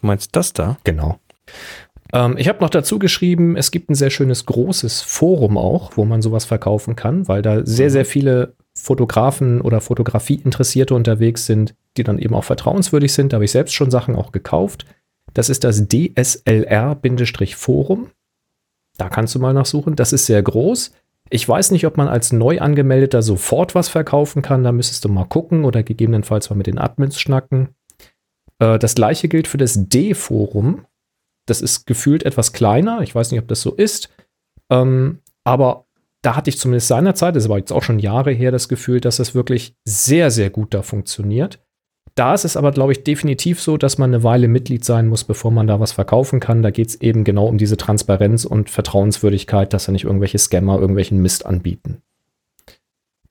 Du 0.00 0.06
meinst 0.06 0.34
das 0.36 0.52
da? 0.52 0.78
Genau. 0.84 1.18
Ähm, 2.12 2.36
ich 2.38 2.48
habe 2.48 2.60
noch 2.60 2.70
dazu 2.70 2.98
geschrieben, 2.98 3.56
es 3.56 3.70
gibt 3.70 3.90
ein 3.90 3.94
sehr 3.94 4.10
schönes 4.10 4.46
großes 4.46 5.02
Forum 5.02 5.56
auch, 5.56 5.92
wo 5.96 6.04
man 6.04 6.22
sowas 6.22 6.44
verkaufen 6.44 6.96
kann, 6.96 7.28
weil 7.28 7.42
da 7.42 7.64
sehr, 7.64 7.90
sehr 7.90 8.04
viele 8.04 8.54
Fotografen 8.80 9.60
oder 9.60 9.80
Fotografie-Interessierte 9.80 10.94
unterwegs 10.94 11.46
sind, 11.46 11.74
die 11.96 12.02
dann 12.02 12.18
eben 12.18 12.34
auch 12.34 12.44
vertrauenswürdig 12.44 13.12
sind. 13.12 13.32
Da 13.32 13.36
habe 13.36 13.44
ich 13.44 13.52
selbst 13.52 13.74
schon 13.74 13.90
Sachen 13.90 14.16
auch 14.16 14.32
gekauft. 14.32 14.86
Das 15.34 15.48
ist 15.48 15.64
das 15.64 15.86
DSLR-Forum. 15.88 16.98
Da 18.96 19.08
kannst 19.08 19.34
du 19.34 19.38
mal 19.38 19.52
nachsuchen. 19.52 19.96
Das 19.96 20.12
ist 20.12 20.26
sehr 20.26 20.42
groß. 20.42 20.92
Ich 21.30 21.48
weiß 21.48 21.70
nicht, 21.70 21.86
ob 21.86 21.96
man 21.96 22.08
als 22.08 22.32
neu 22.32 22.60
angemeldeter 22.60 23.22
sofort 23.22 23.74
was 23.74 23.88
verkaufen 23.88 24.42
kann. 24.42 24.64
Da 24.64 24.72
müsstest 24.72 25.04
du 25.04 25.08
mal 25.08 25.24
gucken 25.24 25.64
oder 25.64 25.82
gegebenenfalls 25.82 26.50
mal 26.50 26.56
mit 26.56 26.66
den 26.66 26.78
Admins 26.78 27.20
schnacken. 27.20 27.68
Äh, 28.58 28.78
das 28.78 28.94
gleiche 28.94 29.28
gilt 29.28 29.46
für 29.46 29.58
das 29.58 29.88
D-Forum. 29.88 30.86
Das 31.46 31.62
ist 31.62 31.86
gefühlt 31.86 32.24
etwas 32.24 32.52
kleiner. 32.52 33.02
Ich 33.02 33.14
weiß 33.14 33.30
nicht, 33.30 33.40
ob 33.40 33.48
das 33.48 33.60
so 33.60 33.74
ist. 33.74 34.10
Ähm, 34.70 35.20
aber 35.44 35.86
da 36.22 36.36
hatte 36.36 36.50
ich 36.50 36.58
zumindest 36.58 36.88
seinerzeit, 36.88 37.34
das 37.34 37.48
war 37.48 37.58
jetzt 37.58 37.72
auch 37.72 37.82
schon 37.82 37.98
Jahre 37.98 38.32
her, 38.32 38.50
das 38.50 38.68
Gefühl, 38.68 39.00
dass 39.00 39.16
das 39.16 39.34
wirklich 39.34 39.74
sehr, 39.84 40.30
sehr 40.30 40.50
gut 40.50 40.74
da 40.74 40.82
funktioniert. 40.82 41.60
Da 42.14 42.34
ist 42.34 42.44
es 42.44 42.56
aber, 42.56 42.72
glaube 42.72 42.92
ich, 42.92 43.04
definitiv 43.04 43.60
so, 43.60 43.76
dass 43.76 43.96
man 43.96 44.12
eine 44.12 44.22
Weile 44.22 44.48
Mitglied 44.48 44.84
sein 44.84 45.08
muss, 45.08 45.24
bevor 45.24 45.50
man 45.50 45.66
da 45.66 45.80
was 45.80 45.92
verkaufen 45.92 46.40
kann. 46.40 46.62
Da 46.62 46.70
geht 46.70 46.88
es 46.88 47.00
eben 47.00 47.24
genau 47.24 47.46
um 47.46 47.56
diese 47.56 47.76
Transparenz 47.76 48.44
und 48.44 48.68
Vertrauenswürdigkeit, 48.68 49.72
dass 49.72 49.86
da 49.86 49.92
nicht 49.92 50.04
irgendwelche 50.04 50.38
Scammer 50.38 50.78
irgendwelchen 50.78 51.22
Mist 51.22 51.46
anbieten. 51.46 52.02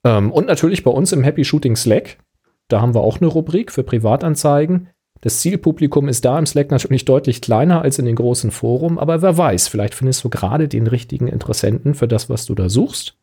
Ähm, 0.02 0.32
und 0.32 0.46
natürlich 0.46 0.82
bei 0.82 0.90
uns 0.90 1.12
im 1.12 1.22
Happy 1.22 1.44
Shooting 1.44 1.76
Slack, 1.76 2.18
da 2.68 2.80
haben 2.80 2.94
wir 2.94 3.02
auch 3.02 3.20
eine 3.20 3.28
Rubrik 3.28 3.70
für 3.70 3.82
Privatanzeigen. 3.82 4.88
Das 5.20 5.40
Zielpublikum 5.40 6.08
ist 6.08 6.24
da 6.24 6.38
im 6.38 6.46
Slack 6.46 6.70
natürlich 6.70 7.04
deutlich 7.04 7.42
kleiner 7.42 7.82
als 7.82 7.98
in 7.98 8.06
den 8.06 8.16
großen 8.16 8.50
Forum, 8.50 8.98
aber 8.98 9.20
wer 9.20 9.36
weiß, 9.36 9.68
vielleicht 9.68 9.94
findest 9.94 10.24
du 10.24 10.30
gerade 10.30 10.66
den 10.66 10.86
richtigen 10.86 11.28
Interessenten 11.28 11.94
für 11.94 12.08
das, 12.08 12.30
was 12.30 12.46
du 12.46 12.54
da 12.54 12.68
suchst. 12.68 13.16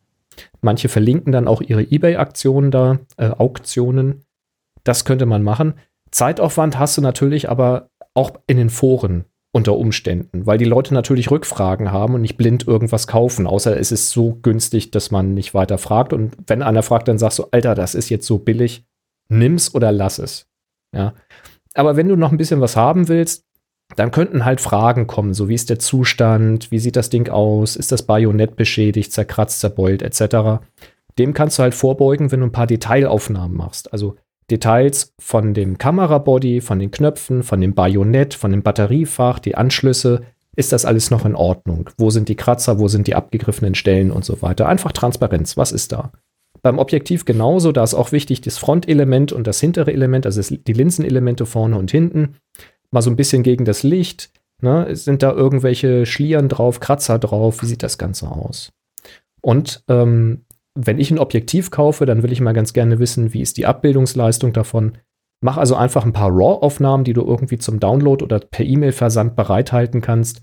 Manche 0.60 0.88
verlinken 0.88 1.32
dann 1.32 1.48
auch 1.48 1.60
ihre 1.60 1.82
eBay-Aktionen 1.82 2.70
da, 2.70 3.00
äh, 3.16 3.30
Auktionen. 3.30 4.24
Das 4.84 5.04
könnte 5.04 5.26
man 5.26 5.42
machen. 5.42 5.74
Zeitaufwand 6.12 6.78
hast 6.78 6.96
du 6.96 7.02
natürlich 7.02 7.50
aber 7.50 7.90
auch 8.14 8.32
in 8.46 8.56
den 8.56 8.70
Foren 8.70 9.24
unter 9.52 9.76
Umständen, 9.76 10.46
weil 10.46 10.58
die 10.58 10.64
Leute 10.64 10.94
natürlich 10.94 11.30
Rückfragen 11.30 11.90
haben 11.90 12.14
und 12.14 12.20
nicht 12.20 12.36
blind 12.36 12.66
irgendwas 12.66 13.06
kaufen, 13.06 13.46
außer 13.46 13.76
es 13.78 13.90
ist 13.90 14.10
so 14.10 14.38
günstig, 14.42 14.90
dass 14.90 15.10
man 15.10 15.34
nicht 15.34 15.54
weiter 15.54 15.78
fragt. 15.78 16.12
Und 16.12 16.36
wenn 16.46 16.62
einer 16.62 16.82
fragt, 16.82 17.08
dann 17.08 17.18
sagst 17.18 17.38
du, 17.38 17.46
Alter, 17.50 17.74
das 17.74 17.94
ist 17.94 18.08
jetzt 18.08 18.26
so 18.26 18.38
billig, 18.38 18.84
nimm's 19.28 19.74
oder 19.74 19.90
lass 19.90 20.18
es. 20.18 20.46
Ja. 20.94 21.14
Aber 21.74 21.96
wenn 21.96 22.08
du 22.08 22.16
noch 22.16 22.32
ein 22.32 22.38
bisschen 22.38 22.60
was 22.60 22.76
haben 22.76 23.08
willst, 23.08 23.44
dann 23.96 24.10
könnten 24.10 24.44
halt 24.44 24.60
Fragen 24.60 25.06
kommen, 25.06 25.34
so 25.34 25.48
wie 25.48 25.54
ist 25.54 25.70
der 25.70 25.78
Zustand, 25.78 26.70
wie 26.70 26.78
sieht 26.78 26.96
das 26.96 27.10
Ding 27.10 27.28
aus, 27.30 27.74
ist 27.74 27.90
das 27.90 28.02
Bajonett 28.02 28.56
beschädigt, 28.56 29.12
zerkratzt, 29.12 29.60
zerbeult, 29.60 30.02
etc. 30.02 30.60
Dem 31.18 31.32
kannst 31.32 31.58
du 31.58 31.62
halt 31.62 31.74
vorbeugen, 31.74 32.30
wenn 32.30 32.40
du 32.40 32.46
ein 32.46 32.52
paar 32.52 32.66
Detailaufnahmen 32.66 33.56
machst. 33.56 33.92
Also 33.92 34.16
Details 34.50 35.14
von 35.18 35.54
dem 35.54 35.78
Kamerabody, 35.78 36.60
von 36.60 36.78
den 36.78 36.90
Knöpfen, 36.90 37.42
von 37.42 37.60
dem 37.60 37.74
Bajonett, 37.74 38.34
von 38.34 38.50
dem 38.50 38.62
Batteriefach, 38.62 39.38
die 39.38 39.56
Anschlüsse. 39.56 40.22
Ist 40.56 40.72
das 40.72 40.84
alles 40.84 41.10
noch 41.10 41.24
in 41.24 41.34
Ordnung? 41.34 41.90
Wo 41.98 42.10
sind 42.10 42.28
die 42.28 42.36
Kratzer, 42.36 42.78
wo 42.78 42.88
sind 42.88 43.06
die 43.06 43.14
abgegriffenen 43.14 43.74
Stellen 43.74 44.10
und 44.10 44.24
so 44.24 44.42
weiter? 44.42 44.66
Einfach 44.68 44.92
Transparenz, 44.92 45.56
was 45.56 45.72
ist 45.72 45.92
da? 45.92 46.12
Beim 46.62 46.78
Objektiv 46.78 47.24
genauso, 47.24 47.72
da 47.72 47.84
ist 47.84 47.94
auch 47.94 48.12
wichtig 48.12 48.40
das 48.40 48.58
Frontelement 48.58 49.32
und 49.32 49.46
das 49.46 49.60
hintere 49.60 49.92
Element, 49.92 50.26
also 50.26 50.54
die 50.54 50.72
Linsenelemente 50.72 51.46
vorne 51.46 51.78
und 51.78 51.90
hinten. 51.90 52.36
Mal 52.90 53.02
so 53.02 53.10
ein 53.10 53.16
bisschen 53.16 53.42
gegen 53.42 53.64
das 53.64 53.82
Licht. 53.82 54.30
Ne? 54.60 54.94
Sind 54.96 55.22
da 55.22 55.32
irgendwelche 55.32 56.04
Schlieren 56.04 56.48
drauf, 56.48 56.80
Kratzer 56.80 57.18
drauf? 57.18 57.62
Wie 57.62 57.66
sieht 57.66 57.82
das 57.82 57.98
Ganze 57.98 58.28
aus? 58.28 58.72
Und 59.40 59.84
ähm, 59.88 60.44
wenn 60.74 60.98
ich 60.98 61.10
ein 61.10 61.18
Objektiv 61.18 61.70
kaufe, 61.70 62.06
dann 62.06 62.22
will 62.22 62.32
ich 62.32 62.40
mal 62.40 62.52
ganz 62.52 62.72
gerne 62.72 62.98
wissen, 62.98 63.32
wie 63.32 63.40
ist 63.40 63.56
die 63.56 63.66
Abbildungsleistung 63.66 64.52
davon. 64.52 64.98
Mach 65.40 65.56
also 65.56 65.76
einfach 65.76 66.04
ein 66.04 66.12
paar 66.12 66.30
RAW-Aufnahmen, 66.30 67.04
die 67.04 67.12
du 67.12 67.22
irgendwie 67.24 67.58
zum 67.58 67.78
Download 67.78 68.24
oder 68.24 68.40
per 68.40 68.64
E-Mail-Versand 68.64 69.36
bereithalten 69.36 70.00
kannst. 70.00 70.40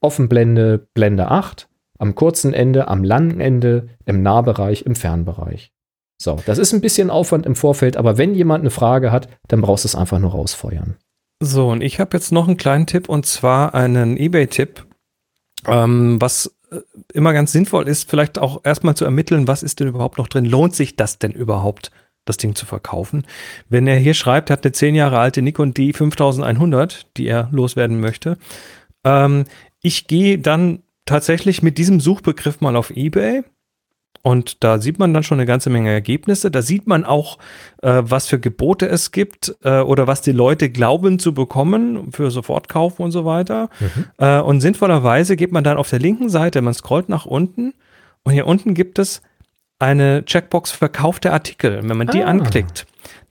Offenblende, 0.00 0.86
Blende 0.94 1.28
8, 1.30 1.68
am 1.98 2.14
kurzen 2.14 2.52
Ende, 2.52 2.88
am 2.88 3.04
langen 3.04 3.40
Ende, 3.40 3.88
im 4.04 4.22
Nahbereich, 4.22 4.82
im 4.82 4.94
Fernbereich. 4.94 5.72
So, 6.20 6.38
das 6.46 6.58
ist 6.58 6.72
ein 6.72 6.80
bisschen 6.80 7.10
Aufwand 7.10 7.44
im 7.44 7.56
Vorfeld, 7.56 7.96
aber 7.96 8.16
wenn 8.16 8.34
jemand 8.34 8.62
eine 8.62 8.70
Frage 8.70 9.12
hat, 9.12 9.28
dann 9.48 9.60
brauchst 9.60 9.84
du 9.84 9.88
es 9.88 9.94
einfach 9.94 10.18
nur 10.18 10.30
rausfeuern. 10.30 10.96
So, 11.40 11.68
und 11.68 11.82
ich 11.82 12.00
habe 12.00 12.16
jetzt 12.16 12.32
noch 12.32 12.48
einen 12.48 12.56
kleinen 12.56 12.86
Tipp 12.86 13.08
und 13.08 13.26
zwar 13.26 13.74
einen 13.74 14.16
eBay-Tipp, 14.16 14.86
ähm, 15.66 16.16
was 16.20 16.56
äh, 16.70 16.78
immer 17.12 17.34
ganz 17.34 17.52
sinnvoll 17.52 17.86
ist, 17.88 18.08
vielleicht 18.08 18.38
auch 18.38 18.62
erstmal 18.64 18.96
zu 18.96 19.04
ermitteln, 19.04 19.46
was 19.46 19.62
ist 19.62 19.80
denn 19.80 19.88
überhaupt 19.88 20.16
noch 20.16 20.28
drin? 20.28 20.46
Lohnt 20.46 20.74
sich 20.74 20.96
das 20.96 21.18
denn 21.18 21.32
überhaupt, 21.32 21.90
das 22.24 22.38
Ding 22.38 22.54
zu 22.54 22.64
verkaufen? 22.64 23.26
Wenn 23.68 23.86
er 23.86 23.98
hier 23.98 24.14
schreibt, 24.14 24.48
er 24.48 24.54
hat 24.54 24.64
eine 24.64 24.72
zehn 24.72 24.94
Jahre 24.94 25.18
alte 25.18 25.42
Nikon 25.42 25.74
D 25.74 25.92
5100, 25.92 27.06
die 27.18 27.26
er 27.26 27.50
loswerden 27.52 28.00
möchte. 28.00 28.38
Ähm, 29.04 29.44
ich 29.82 30.06
gehe 30.06 30.38
dann 30.38 30.82
tatsächlich 31.06 31.62
mit 31.62 31.78
diesem 31.78 32.00
Suchbegriff 32.00 32.60
mal 32.60 32.76
auf 32.76 32.90
eBay 32.90 33.42
und 34.26 34.64
da 34.64 34.80
sieht 34.80 34.98
man 34.98 35.14
dann 35.14 35.22
schon 35.22 35.38
eine 35.38 35.46
ganze 35.46 35.70
Menge 35.70 35.92
Ergebnisse. 35.92 36.50
Da 36.50 36.60
sieht 36.60 36.88
man 36.88 37.04
auch, 37.04 37.38
äh, 37.82 38.02
was 38.04 38.26
für 38.26 38.40
Gebote 38.40 38.88
es 38.88 39.12
gibt 39.12 39.54
äh, 39.62 39.78
oder 39.78 40.08
was 40.08 40.20
die 40.20 40.32
Leute 40.32 40.68
glauben 40.68 41.20
zu 41.20 41.32
bekommen 41.32 42.10
für 42.10 42.32
Sofortkaufen 42.32 43.04
und 43.04 43.12
so 43.12 43.24
weiter. 43.24 43.70
Mhm. 43.78 44.04
Äh, 44.18 44.40
und 44.40 44.60
sinnvollerweise 44.62 45.36
geht 45.36 45.52
man 45.52 45.62
dann 45.62 45.76
auf 45.76 45.90
der 45.90 46.00
linken 46.00 46.28
Seite, 46.28 46.60
man 46.60 46.74
scrollt 46.74 47.08
nach 47.08 47.24
unten 47.24 47.72
und 48.24 48.32
hier 48.32 48.48
unten 48.48 48.74
gibt 48.74 48.98
es 48.98 49.22
eine 49.78 50.24
Checkbox 50.24 50.72
verkaufte 50.72 51.32
Artikel. 51.32 51.88
Wenn 51.88 51.96
man 51.96 52.08
die 52.08 52.24
ah. 52.24 52.26
anklickt, 52.26 52.86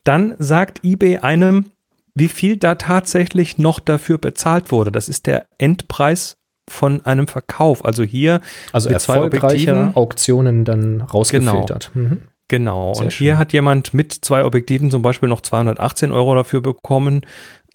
dann 0.06 0.36
sagt 0.40 0.86
eBay 0.86 1.18
einem, 1.18 1.72
wie 2.14 2.30
viel 2.30 2.56
da 2.56 2.76
tatsächlich 2.76 3.58
noch 3.58 3.82
dafür 3.82 4.18
bezahlt 4.18 4.72
wurde. 4.72 4.94
Das 4.94 5.10
ist 5.10 5.26
der 5.26 5.48
Endpreis 5.58 6.38
von 6.70 7.06
einem 7.06 7.28
Verkauf. 7.28 7.86
Also 7.86 8.04
hier 8.04 8.42
also 8.72 8.90
erfolgreiche 8.90 9.92
Auktionen 9.94 10.66
dann 10.66 11.02
rausgefiltert. 11.02 11.92
Genau. 11.94 12.10
Mhm. 12.10 12.22
Genau. 12.48 12.94
Sehr 12.94 13.06
und 13.06 13.14
schön. 13.14 13.26
hier 13.26 13.38
hat 13.38 13.54
jemand 13.54 13.94
mit 13.94 14.14
zwei 14.14 14.46
Objektiven 14.46 14.92
zum 14.92 15.02
Beispiel 15.02 15.30
noch 15.30 15.42
218 15.42 16.12
Euro 16.12 16.36
dafür 16.36 16.62
bekommen. 16.62 17.22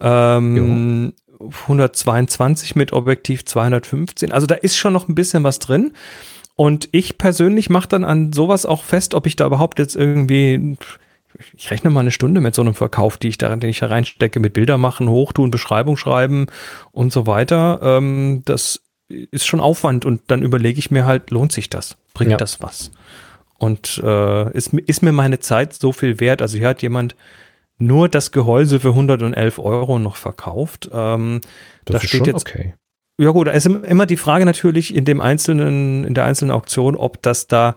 Ähm, 0.01 1.13
122 1.41 2.77
mit 2.77 2.93
Objektiv 2.93 3.45
215. 3.45 4.31
Also 4.33 4.47
da 4.47 4.55
ist 4.55 4.77
schon 4.77 4.93
noch 4.93 5.09
ein 5.09 5.15
bisschen 5.15 5.43
was 5.43 5.59
drin. 5.59 5.93
Und 6.55 6.89
ich 6.93 7.17
persönlich 7.17 7.71
mache 7.71 7.89
dann 7.89 8.05
an 8.05 8.33
sowas 8.33 8.67
auch 8.67 8.85
fest, 8.85 9.15
ob 9.15 9.27
ich 9.27 9.35
da 9.35 9.47
überhaupt 9.47 9.79
jetzt 9.79 9.97
irgendwie 9.97 10.77
ich 11.57 11.71
rechne 11.71 11.91
mal 11.91 12.01
eine 12.01 12.11
Stunde 12.11 12.41
mit 12.41 12.55
so 12.55 12.63
einem 12.63 12.75
Verkauf, 12.75 13.17
die 13.17 13.29
ich 13.29 13.39
da, 13.39 13.55
den 13.55 13.71
ich 13.71 13.81
da 13.81 13.87
reinstecke, 13.87 14.41
mit 14.41 14.53
Bilder 14.53 14.79
machen, 14.79 15.09
hochtun, 15.09 15.51
Beschreibung 15.51 15.97
schreiben 15.97 16.47
und 16.93 17.13
so 17.13 17.27
weiter. 17.27 17.81
Ähm, 17.83 18.43
das 18.45 18.83
ist 19.09 19.47
schon 19.47 19.61
Aufwand 19.61 20.05
und 20.05 20.23
dann 20.29 20.43
überlege 20.43 20.79
ich 20.79 20.91
mir 20.91 21.05
halt, 21.05 21.31
lohnt 21.31 21.53
sich 21.53 21.71
das? 21.71 21.97
Bringt 22.15 22.33
ja. 22.33 22.37
das 22.37 22.63
was? 22.63 22.91
Und 23.59 24.01
äh, 24.03 24.51
ist, 24.53 24.73
ist 24.73 25.03
mir 25.03 25.13
meine 25.13 25.39
Zeit 25.39 25.75
so 25.75 25.93
viel 25.93 26.21
wert? 26.21 26.43
Also 26.43 26.59
hier 26.59 26.69
hat 26.69 26.83
jemand 26.83 27.15
nur 27.79 28.09
das 28.09 28.33
Gehäuse 28.33 28.81
für 28.81 28.91
111 28.91 29.59
Euro 29.59 29.99
noch 29.99 30.17
verkauft. 30.17 30.91
Ähm, 30.93 31.41
das 31.85 32.03
da 32.03 32.09
steht 32.09 32.27
jetzt, 32.27 32.47
okay. 32.47 32.75
Ja 33.21 33.31
gut, 33.33 33.49
da 33.49 33.51
ist 33.51 33.67
immer 33.67 34.07
die 34.07 34.17
Frage 34.17 34.47
natürlich 34.47 34.95
in 34.95 35.05
dem 35.05 35.21
einzelnen, 35.21 36.05
in 36.05 36.15
der 36.15 36.25
einzelnen 36.25 36.53
Auktion, 36.53 36.97
ob 36.97 37.21
das 37.21 37.49
da 37.49 37.77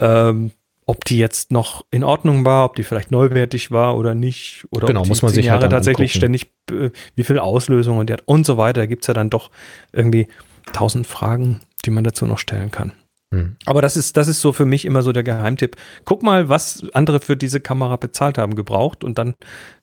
ähm, 0.00 0.50
ob 0.86 1.04
die 1.04 1.18
jetzt 1.18 1.50
noch 1.50 1.84
in 1.90 2.04
Ordnung 2.04 2.44
war, 2.44 2.64
ob 2.64 2.76
die 2.76 2.84
vielleicht 2.84 3.10
neuwertig 3.10 3.72
war 3.72 3.96
oder 3.96 4.14
nicht. 4.14 4.64
Oder 4.70 4.86
genau, 4.86 5.00
ob 5.00 5.08
muss 5.08 5.22
man 5.22 5.32
sich 5.32 5.46
Jahre 5.46 5.62
halt 5.62 5.72
tatsächlich 5.72 6.14
angucken. 6.14 6.38
ständig, 6.38 6.50
äh, 6.70 6.90
wie 7.16 7.24
viel 7.24 7.40
Auslösungen 7.40 8.06
die 8.06 8.12
hat 8.12 8.22
und 8.26 8.46
so 8.46 8.56
weiter. 8.56 8.82
Da 8.82 8.86
gibt 8.86 9.02
es 9.02 9.08
ja 9.08 9.14
dann 9.14 9.28
doch 9.28 9.50
irgendwie 9.92 10.28
tausend 10.72 11.06
Fragen, 11.06 11.60
die 11.84 11.90
man 11.90 12.04
dazu 12.04 12.24
noch 12.24 12.38
stellen 12.38 12.70
kann. 12.70 12.92
Hm. 13.34 13.56
Aber 13.64 13.82
das 13.82 13.96
ist, 13.96 14.16
das 14.16 14.28
ist 14.28 14.40
so 14.40 14.52
für 14.52 14.64
mich 14.64 14.84
immer 14.84 15.02
so 15.02 15.10
der 15.10 15.24
Geheimtipp. 15.24 15.76
Guck 16.04 16.22
mal, 16.22 16.48
was 16.48 16.86
andere 16.92 17.18
für 17.18 17.36
diese 17.36 17.60
Kamera 17.60 17.96
bezahlt 17.96 18.38
haben, 18.38 18.54
gebraucht 18.54 19.02
und 19.02 19.18
dann 19.18 19.34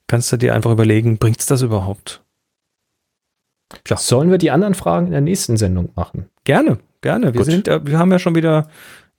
kannst 0.06 0.32
du 0.32 0.38
dir 0.38 0.54
einfach 0.54 0.70
überlegen, 0.70 1.18
bringt 1.18 1.40
es 1.40 1.46
das 1.46 1.60
überhaupt? 1.60 2.22
Klar. 3.84 3.98
Sollen 3.98 4.30
wir 4.30 4.38
die 4.38 4.50
anderen 4.50 4.74
Fragen 4.74 5.06
in 5.06 5.12
der 5.12 5.20
nächsten 5.20 5.58
Sendung 5.58 5.90
machen? 5.94 6.30
Gerne, 6.44 6.78
gerne. 7.02 7.34
Wir, 7.34 7.44
sind, 7.44 7.66
wir 7.66 7.98
haben 7.98 8.12
ja 8.12 8.18
schon 8.18 8.34
wieder 8.34 8.68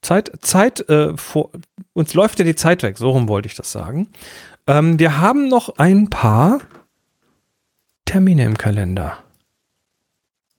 Zeit, 0.06 0.32
Zeit, 0.41 0.88
äh, 0.90 1.15
vor, 1.18 1.52
uns 1.94 2.14
läuft 2.14 2.40
ja 2.40 2.45
die 2.45 2.56
Zeit 2.56 2.84
weg, 2.84 2.98
so 2.98 3.10
rum 3.10 3.27
wollte 3.27 3.48
ich 3.48 3.56
das 3.56 3.72
sagen. 3.72 4.07
Ähm, 4.68 4.99
wir 4.99 5.19
haben 5.19 5.48
noch 5.48 5.77
ein 5.77 6.10
paar 6.10 6.60
Termine 8.06 8.45
im 8.45 8.57
Kalender. 8.57 9.18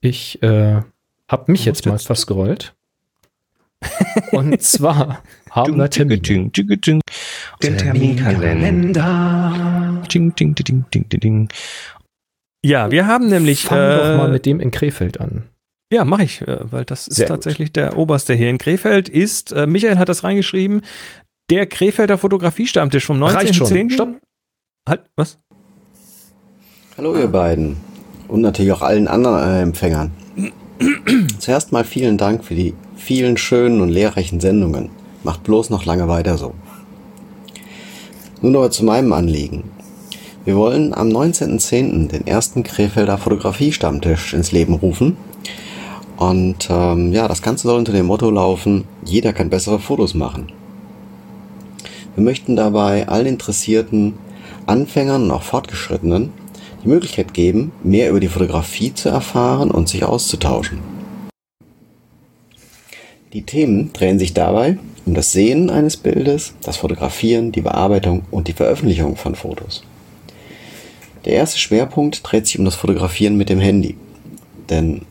Ich 0.00 0.42
äh, 0.42 0.82
habe 1.28 1.52
mich 1.52 1.64
jetzt 1.64 1.86
mal 1.86 1.98
verscrollt. 1.98 2.74
Und 4.32 4.60
zwar 4.62 5.22
haben 5.50 5.78
wir 5.78 5.90
Termine. 5.90 6.16
Den 7.62 7.78
Terminkalender. 7.78 10.02
Ja, 12.64 12.90
wir 12.90 13.06
haben 13.06 13.28
nämlich. 13.28 13.64
Fang 13.64 13.78
äh, 13.78 13.96
doch 13.96 14.16
mal 14.16 14.28
mit 14.28 14.44
dem 14.44 14.60
in 14.60 14.72
Krefeld 14.72 15.20
an. 15.20 15.44
Ja, 15.92 16.04
mache 16.04 16.24
ich, 16.24 16.42
äh, 16.42 16.58
weil 16.72 16.84
das 16.84 17.06
ist 17.06 17.16
Sehr 17.16 17.28
tatsächlich 17.28 17.68
gut. 17.68 17.76
der 17.76 17.96
oberste 17.96 18.34
hier 18.34 18.50
in 18.50 18.58
Krefeld. 18.58 19.08
Ist, 19.08 19.52
äh, 19.52 19.66
Michael 19.66 19.98
hat 19.98 20.08
das 20.08 20.24
reingeschrieben, 20.24 20.82
der 21.48 21.66
Krefelder 21.66 22.18
Fotografiestammtisch 22.18 23.06
vom 23.06 23.22
19.10. 23.22 23.90
Stopp. 23.90 24.16
Halt, 24.88 25.02
was? 25.14 25.38
Hallo 26.96 27.16
ihr 27.16 27.28
beiden 27.28 27.76
und 28.26 28.40
natürlich 28.40 28.72
auch 28.72 28.82
allen 28.82 29.06
anderen 29.06 29.48
äh, 29.48 29.62
Empfängern. 29.62 30.10
Zuerst 31.38 31.70
mal 31.70 31.84
vielen 31.84 32.18
Dank 32.18 32.44
für 32.44 32.54
die 32.54 32.74
vielen 32.96 33.36
schönen 33.36 33.80
und 33.80 33.90
lehrreichen 33.90 34.40
Sendungen. 34.40 34.90
Macht 35.22 35.44
bloß 35.44 35.70
noch 35.70 35.84
lange 35.84 36.08
weiter 36.08 36.36
so. 36.36 36.54
Nun 38.42 38.56
aber 38.56 38.70
zu 38.70 38.84
meinem 38.84 39.12
Anliegen. 39.12 39.70
Wir 40.44 40.56
wollen 40.56 40.94
am 40.94 41.08
19.10. 41.08 42.08
den 42.08 42.26
ersten 42.26 42.62
Krefelder 42.62 43.18
Fotografiestammtisch 43.18 44.34
ins 44.34 44.52
Leben 44.52 44.74
rufen 44.74 45.16
und 46.16 46.68
ähm, 46.70 47.12
ja, 47.12 47.28
das 47.28 47.42
Ganze 47.42 47.68
soll 47.68 47.78
unter 47.78 47.92
dem 47.92 48.06
Motto 48.06 48.30
laufen, 48.30 48.84
jeder 49.04 49.32
kann 49.32 49.50
bessere 49.50 49.78
Fotos 49.78 50.14
machen. 50.14 50.52
Wir 52.14 52.24
möchten 52.24 52.56
dabei 52.56 53.08
allen 53.08 53.26
Interessierten 53.26 54.14
Anfängern 54.66 55.24
und 55.24 55.30
auch 55.30 55.42
Fortgeschrittenen 55.42 56.32
die 56.82 56.88
Möglichkeit 56.88 57.34
geben, 57.34 57.72
mehr 57.82 58.10
über 58.10 58.20
die 58.20 58.28
Fotografie 58.28 58.94
zu 58.94 59.08
erfahren 59.08 59.70
und 59.70 59.88
sich 59.88 60.04
auszutauschen. 60.04 60.78
Die 63.32 63.42
Themen 63.42 63.92
drehen 63.92 64.18
sich 64.18 64.32
dabei 64.32 64.78
um 65.04 65.14
das 65.14 65.30
Sehen 65.32 65.70
eines 65.70 65.96
Bildes, 65.96 66.54
das 66.62 66.78
Fotografieren, 66.78 67.52
die 67.52 67.60
Bearbeitung 67.60 68.22
und 68.32 68.48
die 68.48 68.52
Veröffentlichung 68.52 69.16
von 69.16 69.36
Fotos. 69.36 69.84
Der 71.24 71.34
erste 71.34 71.58
Schwerpunkt 71.58 72.20
dreht 72.24 72.46
sich 72.46 72.58
um 72.58 72.64
das 72.64 72.74
Fotografieren 72.74 73.36
mit 73.36 73.48
dem 73.48 73.60
Handy. 73.60 73.96
Denn 74.68 75.02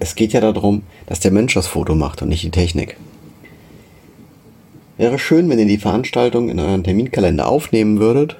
es 0.00 0.14
geht 0.14 0.32
ja 0.32 0.40
darum, 0.40 0.82
dass 1.06 1.20
der 1.20 1.30
Mensch 1.30 1.54
das 1.54 1.66
Foto 1.66 1.94
macht 1.94 2.22
und 2.22 2.30
nicht 2.30 2.42
die 2.42 2.50
Technik. 2.50 2.96
Wäre 4.96 5.18
schön, 5.18 5.48
wenn 5.48 5.58
ihr 5.58 5.66
die 5.66 5.78
Veranstaltung 5.78 6.48
in 6.48 6.58
euren 6.58 6.84
Terminkalender 6.84 7.46
aufnehmen 7.46 8.00
würdet. 8.00 8.36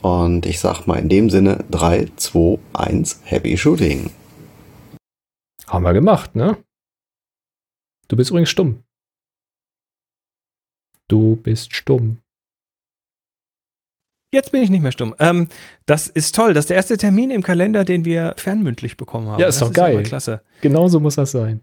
Und 0.00 0.46
ich 0.46 0.58
sag 0.58 0.86
mal 0.86 0.98
in 0.98 1.08
dem 1.08 1.30
Sinne 1.30 1.64
3, 1.70 2.08
2, 2.16 2.58
1, 2.72 3.20
Happy 3.24 3.56
Shooting. 3.56 4.10
Haben 5.68 5.84
wir 5.84 5.92
gemacht, 5.92 6.34
ne? 6.34 6.56
Du 8.08 8.16
bist 8.16 8.30
übrigens 8.30 8.50
stumm. 8.50 8.82
Du 11.08 11.36
bist 11.36 11.74
stumm. 11.74 12.18
Jetzt 14.34 14.50
bin 14.50 14.62
ich 14.62 14.70
nicht 14.70 14.82
mehr 14.82 14.92
stumm. 14.92 15.14
Ähm, 15.18 15.48
das 15.86 16.08
ist 16.08 16.34
toll. 16.34 16.54
Das 16.54 16.64
ist 16.64 16.70
der 16.70 16.76
erste 16.76 16.96
Termin 16.96 17.30
im 17.30 17.42
Kalender, 17.42 17.84
den 17.84 18.04
wir 18.04 18.34
fernmündlich 18.38 18.96
bekommen 18.96 19.28
haben. 19.28 19.40
Ja, 19.40 19.46
ist 19.46 19.60
das 19.60 19.68
doch 19.68 19.74
geil. 19.74 20.00
Ist 20.00 20.08
klasse. 20.08 20.40
Genauso 20.62 21.00
muss 21.00 21.16
das 21.16 21.32
sein. 21.32 21.60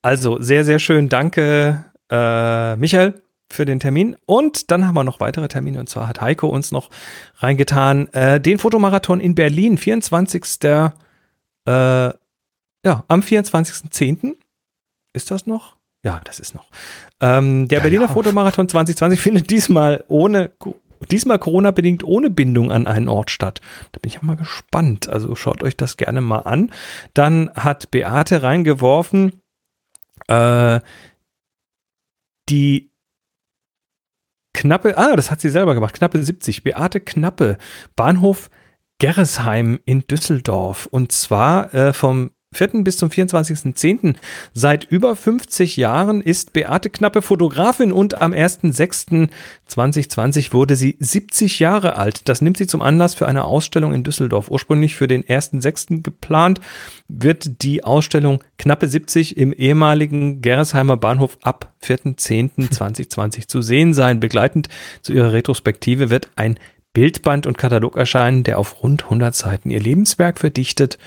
Also 0.00 0.40
sehr, 0.40 0.64
sehr 0.64 0.78
schön. 0.78 1.08
Danke, 1.10 1.84
äh, 2.10 2.76
Michael, 2.76 3.22
für 3.50 3.66
den 3.66 3.78
Termin. 3.78 4.16
Und 4.24 4.70
dann 4.70 4.86
haben 4.86 4.94
wir 4.94 5.04
noch 5.04 5.20
weitere 5.20 5.48
Termine. 5.48 5.78
Und 5.80 5.88
zwar 5.90 6.08
hat 6.08 6.20
Heiko 6.22 6.48
uns 6.48 6.72
noch 6.72 6.88
reingetan, 7.36 8.08
äh, 8.14 8.40
den 8.40 8.58
Fotomarathon 8.58 9.20
in 9.20 9.34
Berlin, 9.34 9.76
24. 9.76 10.44
Äh, 10.64 10.90
ja, 11.64 13.04
am 13.06 13.20
24.10. 13.20 14.34
Ist 15.12 15.30
das 15.30 15.46
noch? 15.46 15.76
Ja, 16.04 16.20
das 16.24 16.40
ist 16.40 16.54
noch. 16.54 16.66
Ähm, 17.20 17.68
der 17.68 17.78
Ja, 17.78 17.82
Berliner 17.82 18.06
ja. 18.06 18.08
Fotomarathon 18.08 18.68
2020 18.68 19.20
findet 19.20 19.50
diesmal 19.50 20.02
ohne, 20.08 20.50
diesmal 21.06 21.38
Corona-bedingt 21.38 22.04
ohne 22.04 22.30
Bindung 22.30 22.72
an 22.72 22.86
einen 22.86 23.08
Ort 23.08 23.30
statt. 23.30 23.60
Da 23.92 23.98
bin 24.00 24.10
ich 24.10 24.18
auch 24.18 24.22
mal 24.22 24.36
gespannt. 24.36 25.08
Also 25.08 25.34
schaut 25.34 25.62
euch 25.62 25.76
das 25.76 25.96
gerne 25.96 26.20
mal 26.20 26.40
an. 26.40 26.70
Dann 27.14 27.50
hat 27.54 27.90
Beate 27.90 28.42
reingeworfen, 28.42 29.40
äh, 30.28 30.80
die 32.48 32.90
knappe, 34.54 34.96
ah, 34.98 35.16
das 35.16 35.30
hat 35.30 35.40
sie 35.40 35.50
selber 35.50 35.74
gemacht, 35.74 35.94
knappe 35.94 36.22
70, 36.22 36.62
Beate 36.62 37.00
Knappe, 37.00 37.58
Bahnhof 37.96 38.50
Gerresheim 38.98 39.80
in 39.84 40.06
Düsseldorf. 40.06 40.86
Und 40.86 41.12
zwar 41.12 41.74
äh, 41.74 41.92
vom 41.92 42.30
4. 42.52 42.84
bis 42.84 42.96
zum 42.96 43.08
24.10. 43.08 44.14
Seit 44.52 44.84
über 44.84 45.16
50 45.16 45.76
Jahren 45.76 46.20
ist 46.20 46.52
Beate 46.52 46.90
Knappe 46.90 47.22
Fotografin 47.22 47.90
und 47.92 48.20
am 48.20 48.32
1.6.2020 48.32 50.52
wurde 50.52 50.76
sie 50.76 50.96
70 50.98 51.58
Jahre 51.58 51.96
alt. 51.96 52.28
Das 52.28 52.42
nimmt 52.42 52.58
sie 52.58 52.66
zum 52.66 52.82
Anlass 52.82 53.14
für 53.14 53.26
eine 53.26 53.44
Ausstellung 53.44 53.94
in 53.94 54.04
Düsseldorf. 54.04 54.50
Ursprünglich 54.50 54.94
für 54.94 55.08
den 55.08 55.24
1.6. 55.24 56.02
geplant 56.02 56.60
wird 57.08 57.62
die 57.62 57.82
Ausstellung 57.84 58.44
Knappe 58.58 58.88
70 58.88 59.36
im 59.36 59.52
ehemaligen 59.52 60.42
Gerresheimer 60.42 60.96
Bahnhof 60.96 61.38
ab 61.42 61.72
4.10.2020 61.82 63.48
zu 63.48 63.62
sehen 63.62 63.94
sein. 63.94 64.20
Begleitend 64.20 64.68
zu 65.02 65.12
ihrer 65.12 65.32
Retrospektive 65.32 66.10
wird 66.10 66.28
ein 66.36 66.58
Bildband 66.92 67.46
und 67.46 67.56
Katalog 67.56 67.96
erscheinen, 67.96 68.44
der 68.44 68.58
auf 68.58 68.82
rund 68.82 69.04
100 69.04 69.34
Seiten 69.34 69.70
ihr 69.70 69.80
Lebenswerk 69.80 70.38
verdichtet. 70.38 70.98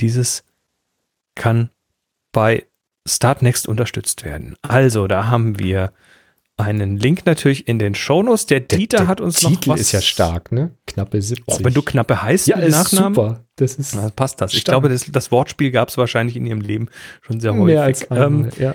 Dieses 0.00 0.44
kann 1.40 1.70
bei 2.32 2.66
Startnext 3.08 3.66
unterstützt 3.66 4.24
werden. 4.24 4.56
Also, 4.62 5.06
da 5.06 5.26
haben 5.26 5.58
wir 5.58 5.92
einen 6.58 6.98
Link 6.98 7.24
natürlich 7.24 7.66
in 7.66 7.78
den 7.78 7.94
Shownotes. 7.94 8.44
Der 8.44 8.60
Dieter 8.60 9.06
hat 9.06 9.22
uns 9.22 9.42
noch 9.42 9.50
Titel 9.50 9.70
was. 9.70 9.80
ist 9.80 9.92
ja 9.92 10.02
stark, 10.02 10.52
ne? 10.52 10.72
Knappe 10.86 11.22
70. 11.22 11.48
Auch 11.48 11.64
wenn 11.64 11.72
du 11.72 11.80
Knappe 11.80 12.22
heißt 12.22 12.48
ja, 12.48 12.58
ist 12.58 12.72
Nachnamen. 12.72 13.14
super. 13.14 13.44
Das 13.56 13.76
ist 13.76 13.94
Na, 13.94 14.10
passt 14.10 14.42
das. 14.42 14.52
Ich 14.52 14.60
Stark. 14.60 14.74
glaube, 14.74 14.90
das, 14.90 15.06
das 15.10 15.32
Wortspiel 15.32 15.70
gab 15.70 15.88
es 15.88 15.96
wahrscheinlich 15.96 16.36
in 16.36 16.44
ihrem 16.44 16.60
Leben 16.60 16.88
schon 17.22 17.40
sehr 17.40 17.54
häufig. 17.54 17.64
mehr 17.64 17.82
als 17.82 18.02
ähm, 18.10 18.16
einmal, 18.18 18.50
ja. 18.58 18.74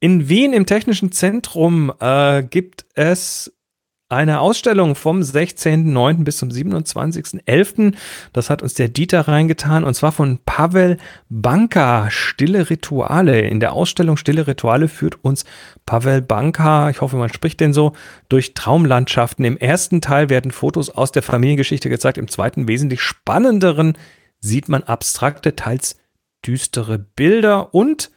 in 0.00 0.28
Wien 0.28 0.52
im 0.52 0.66
Technischen 0.66 1.12
Zentrum 1.12 1.90
äh, 2.00 2.42
gibt 2.42 2.84
es 2.94 3.50
eine 4.08 4.40
Ausstellung 4.40 4.94
vom 4.94 5.20
16.09. 5.20 6.24
bis 6.24 6.36
zum 6.36 6.50
27.11. 6.50 7.94
Das 8.32 8.50
hat 8.50 8.62
uns 8.62 8.74
der 8.74 8.88
Dieter 8.88 9.28
reingetan 9.28 9.82
und 9.82 9.94
zwar 9.94 10.12
von 10.12 10.38
Pavel 10.44 10.98
Banka, 11.30 12.10
Stille 12.10 12.68
Rituale. 12.68 13.40
In 13.40 13.60
der 13.60 13.72
Ausstellung 13.72 14.16
Stille 14.16 14.46
Rituale 14.46 14.88
führt 14.88 15.24
uns 15.24 15.44
Pavel 15.86 16.20
Banka, 16.20 16.90
ich 16.90 17.00
hoffe, 17.00 17.16
man 17.16 17.32
spricht 17.32 17.60
den 17.60 17.72
so, 17.72 17.92
durch 18.28 18.54
Traumlandschaften. 18.54 19.44
Im 19.44 19.56
ersten 19.56 20.00
Teil 20.00 20.28
werden 20.28 20.50
Fotos 20.50 20.90
aus 20.90 21.10
der 21.10 21.22
Familiengeschichte 21.22 21.88
gezeigt, 21.88 22.18
im 22.18 22.28
zweiten 22.28 22.68
wesentlich 22.68 23.00
spannenderen 23.00 23.96
sieht 24.40 24.68
man 24.68 24.82
abstrakte, 24.82 25.56
teils 25.56 25.96
düstere 26.46 26.98
Bilder 26.98 27.74
und 27.74 28.10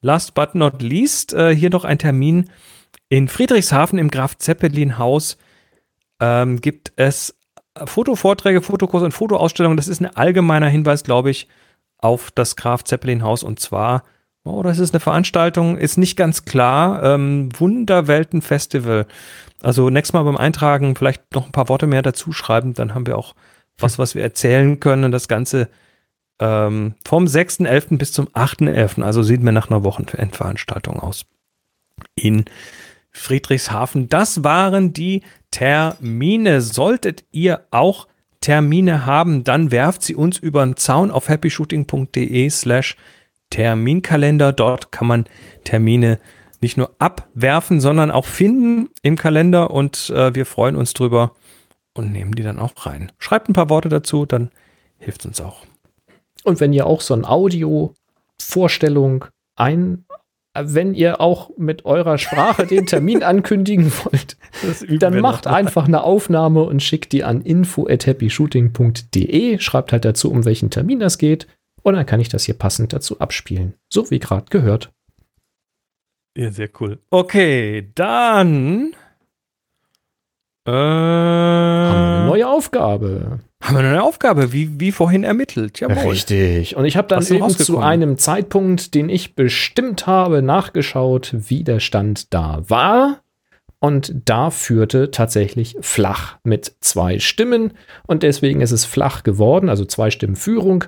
last 0.00 0.34
but 0.34 0.54
not 0.54 0.80
least 0.80 1.34
äh, 1.34 1.54
hier 1.54 1.70
noch 1.70 1.84
ein 1.84 1.98
Termin 1.98 2.50
in 3.14 3.28
Friedrichshafen 3.28 3.96
im 4.00 4.10
Graf 4.10 4.36
Zeppelin 4.38 4.98
Haus 4.98 5.38
ähm, 6.20 6.60
gibt 6.60 6.92
es 6.96 7.36
Fotovorträge, 7.84 8.60
Fotokurse 8.60 9.04
und 9.04 9.12
Fotoausstellungen. 9.12 9.76
Das 9.76 9.86
ist 9.86 10.00
ein 10.00 10.16
allgemeiner 10.16 10.66
Hinweis, 10.66 11.04
glaube 11.04 11.30
ich, 11.30 11.46
auf 11.98 12.32
das 12.32 12.56
Graf 12.56 12.82
Zeppelin 12.82 13.22
Haus 13.22 13.44
und 13.44 13.60
zwar, 13.60 14.02
oh, 14.42 14.64
das 14.64 14.80
ist 14.80 14.94
eine 14.94 15.00
Veranstaltung, 15.00 15.78
ist 15.78 15.96
nicht 15.96 16.16
ganz 16.16 16.44
klar, 16.44 17.04
ähm, 17.04 17.50
Wunderwelten 17.56 18.42
Festival. 18.42 19.06
Also 19.62 19.90
nächstes 19.90 20.12
Mal 20.12 20.24
beim 20.24 20.36
Eintragen 20.36 20.96
vielleicht 20.96 21.34
noch 21.36 21.46
ein 21.46 21.52
paar 21.52 21.68
Worte 21.68 21.86
mehr 21.86 22.02
dazu 22.02 22.32
schreiben, 22.32 22.74
dann 22.74 22.94
haben 22.94 23.06
wir 23.06 23.16
auch 23.16 23.36
was, 23.78 23.96
was 23.96 24.16
wir 24.16 24.24
erzählen 24.24 24.80
können. 24.80 25.12
Das 25.12 25.28
Ganze 25.28 25.68
ähm, 26.40 26.96
vom 27.06 27.26
6.11. 27.26 27.96
bis 27.96 28.12
zum 28.12 28.26
8.11. 28.30 29.02
Also 29.02 29.22
sieht 29.22 29.40
mir 29.40 29.52
nach 29.52 29.70
einer 29.70 29.84
Wochenendveranstaltung 29.84 30.98
aus. 30.98 31.26
In 32.16 32.44
Friedrichshafen. 33.14 34.08
Das 34.08 34.44
waren 34.44 34.92
die 34.92 35.22
Termine. 35.50 36.60
Solltet 36.60 37.24
ihr 37.30 37.66
auch 37.70 38.08
Termine 38.40 39.06
haben, 39.06 39.42
dann 39.42 39.70
werft 39.70 40.02
sie 40.02 40.14
uns 40.14 40.36
über 40.36 40.66
den 40.66 40.76
Zaun 40.76 41.10
auf 41.10 41.30
happyshooting.de 41.30 42.50
slash 42.50 42.96
Terminkalender. 43.48 44.52
Dort 44.52 44.92
kann 44.92 45.06
man 45.06 45.24
Termine 45.64 46.20
nicht 46.60 46.76
nur 46.76 46.94
abwerfen, 46.98 47.80
sondern 47.80 48.10
auch 48.10 48.26
finden 48.26 48.90
im 49.02 49.16
Kalender 49.16 49.70
und 49.70 50.10
äh, 50.10 50.34
wir 50.34 50.44
freuen 50.44 50.76
uns 50.76 50.92
drüber 50.92 51.32
und 51.94 52.12
nehmen 52.12 52.32
die 52.32 52.42
dann 52.42 52.58
auch 52.58 52.74
rein. 52.84 53.12
Schreibt 53.18 53.48
ein 53.48 53.54
paar 53.54 53.70
Worte 53.70 53.88
dazu, 53.88 54.26
dann 54.26 54.50
hilft 54.98 55.24
uns 55.24 55.40
auch. 55.40 55.64
Und 56.42 56.60
wenn 56.60 56.74
ihr 56.74 56.86
auch 56.86 57.00
so 57.00 57.14
ein 57.14 57.24
Audio-Vorstellung 57.24 59.24
ein, 59.56 60.03
wenn 60.56 60.94
ihr 60.94 61.20
auch 61.20 61.50
mit 61.56 61.84
eurer 61.84 62.16
Sprache 62.18 62.66
den 62.66 62.86
Termin 62.86 63.22
ankündigen 63.24 63.92
wollt, 64.04 64.36
dann 65.00 65.20
macht 65.20 65.46
einfach 65.46 65.86
eine 65.86 66.02
Aufnahme 66.04 66.62
und 66.62 66.82
schickt 66.82 67.12
die 67.12 67.24
an 67.24 67.42
info@happyshooting.de. 67.42 69.58
Schreibt 69.58 69.92
halt 69.92 70.04
dazu, 70.04 70.30
um 70.30 70.44
welchen 70.44 70.68
Termin 70.70 71.00
das 71.00 71.18
geht. 71.18 71.46
Und 71.82 71.94
dann 71.94 72.06
kann 72.06 72.20
ich 72.20 72.28
das 72.28 72.44
hier 72.44 72.54
passend 72.54 72.92
dazu 72.92 73.20
abspielen. 73.20 73.74
So 73.92 74.10
wie 74.10 74.18
gerade 74.18 74.46
gehört. 74.48 74.92
Ja, 76.36 76.50
sehr 76.50 76.68
cool. 76.80 76.98
Okay, 77.10 77.92
dann 77.94 78.92
äh, 80.66 80.70
Haben 80.70 80.72
wir 80.72 82.16
eine 82.16 82.26
neue 82.26 82.48
Aufgabe. 82.48 83.40
Haben 83.64 83.76
wir 83.76 83.80
eine 83.80 84.02
Aufgabe, 84.02 84.52
wie, 84.52 84.78
wie 84.78 84.92
vorhin 84.92 85.24
ermittelt. 85.24 85.80
Jawohl. 85.80 86.12
Richtig. 86.12 86.76
Und 86.76 86.84
ich 86.84 86.98
habe 86.98 87.08
dann 87.08 87.20
Was 87.20 87.30
eben 87.30 87.48
zu 87.48 87.78
einem 87.78 88.18
Zeitpunkt, 88.18 88.94
den 88.94 89.08
ich 89.08 89.34
bestimmt 89.34 90.06
habe, 90.06 90.42
nachgeschaut, 90.42 91.34
wie 91.34 91.64
der 91.64 91.80
Stand 91.80 92.34
da 92.34 92.62
war. 92.68 93.22
Und 93.78 94.14
da 94.26 94.50
führte 94.50 95.10
tatsächlich 95.10 95.76
flach 95.80 96.36
mit 96.44 96.76
zwei 96.80 97.18
Stimmen. 97.18 97.72
Und 98.06 98.22
deswegen 98.22 98.60
ist 98.60 98.70
es 98.70 98.84
flach 98.84 99.22
geworden, 99.22 99.70
also 99.70 99.86
zwei 99.86 100.10
Stimmen 100.10 100.36
Führung. 100.36 100.84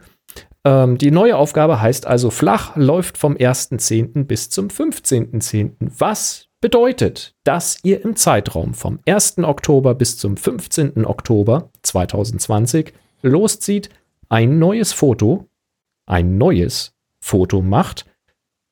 Ähm, 0.65 0.98
die 0.98 1.11
neue 1.11 1.36
Aufgabe 1.36 1.81
heißt 1.81 2.07
also 2.07 2.28
flach, 2.28 2.77
läuft 2.77 3.16
vom 3.16 3.35
1.10. 3.36 4.24
bis 4.24 4.51
zum 4.51 4.69
15.10. 4.69 5.73
Was 5.81 6.45
bedeutet, 6.61 7.35
dass 7.45 7.78
ihr 7.85 8.03
im 8.05 8.16
Zeitraum 8.16 8.74
vom 8.74 8.99
1. 9.07 9.39
Oktober 9.39 9.95
bis 9.95 10.16
zum 10.16 10.37
15. 10.37 11.05
Oktober 11.05 11.70
2020 11.83 12.93
loszieht, 13.23 13.91
ein 14.28 14.59
neues 14.59 14.93
Foto, 14.93 15.49
ein 16.07 16.39
neues 16.39 16.95
Foto 17.20 17.62
macht, 17.62 18.07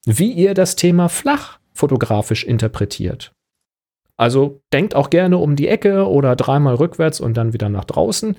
wie 0.07 0.33
ihr 0.33 0.55
das 0.55 0.77
Thema 0.77 1.09
flach 1.09 1.59
fotografisch 1.73 2.45
interpretiert. 2.45 3.33
Also 4.17 4.63
denkt 4.73 4.95
auch 4.95 5.11
gerne 5.11 5.39
um 5.39 5.57
die 5.57 5.69
Ecke 5.69 6.09
oder 6.09 6.37
dreimal 6.37 6.77
rückwärts 6.77 7.21
und 7.21 7.37
dann 7.37 7.53
wieder 7.53 7.69
nach 7.69 7.85
draußen. 7.85 8.37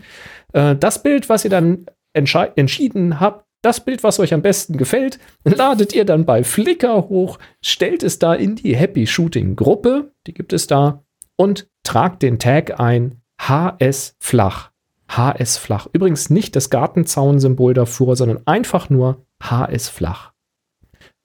Äh, 0.53 0.76
das 0.76 1.03
Bild, 1.03 1.27
was 1.27 1.43
ihr 1.43 1.49
dann 1.49 1.85
entschieden 2.13 3.19
habt, 3.19 3.44
das 3.65 3.83
Bild, 3.83 4.03
was 4.03 4.19
euch 4.19 4.33
am 4.33 4.43
besten 4.43 4.77
gefällt, 4.77 5.19
ladet 5.43 5.93
ihr 5.93 6.05
dann 6.05 6.25
bei 6.25 6.43
Flickr 6.43 7.09
hoch, 7.09 7.39
stellt 7.61 8.03
es 8.03 8.19
da 8.19 8.35
in 8.35 8.55
die 8.55 8.75
Happy 8.75 9.07
Shooting 9.07 9.55
Gruppe, 9.55 10.13
die 10.27 10.33
gibt 10.33 10.53
es 10.53 10.67
da, 10.67 11.03
und 11.35 11.67
tragt 11.83 12.21
den 12.21 12.37
Tag 12.37 12.79
ein 12.79 13.21
HS 13.41 14.15
Flach. 14.19 14.71
HS 15.07 15.57
Flach. 15.57 15.87
Übrigens 15.93 16.29
nicht 16.29 16.55
das 16.55 16.69
Gartenzaun-Symbol 16.69 17.73
davor, 17.73 18.15
sondern 18.15 18.45
einfach 18.45 18.89
nur 18.89 19.25
HS 19.41 19.89
Flach. 19.89 20.33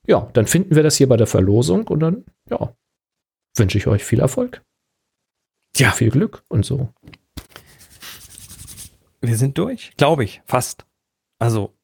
Ja, 0.07 0.29
dann 0.33 0.47
finden 0.47 0.75
wir 0.77 0.83
das 0.83 0.97
hier 0.97 1.09
bei 1.09 1.19
der 1.19 1.27
Verlosung 1.27 1.87
und 1.89 2.01
dann, 2.01 2.25
ja, 2.49 2.75
wünsche 3.57 3.77
ich 3.77 3.87
euch 3.87 4.03
viel 4.03 4.21
Erfolg. 4.21 4.63
Ja. 5.77 5.93
Viel 5.93 6.11
Glück 6.11 6.43
und 6.49 6.65
so. 6.65 6.89
Wir 9.21 9.37
sind 9.37 9.59
durch, 9.59 9.93
glaube 9.99 10.25
ich, 10.25 10.43
fast. 10.47 10.87
Also, 11.39 11.75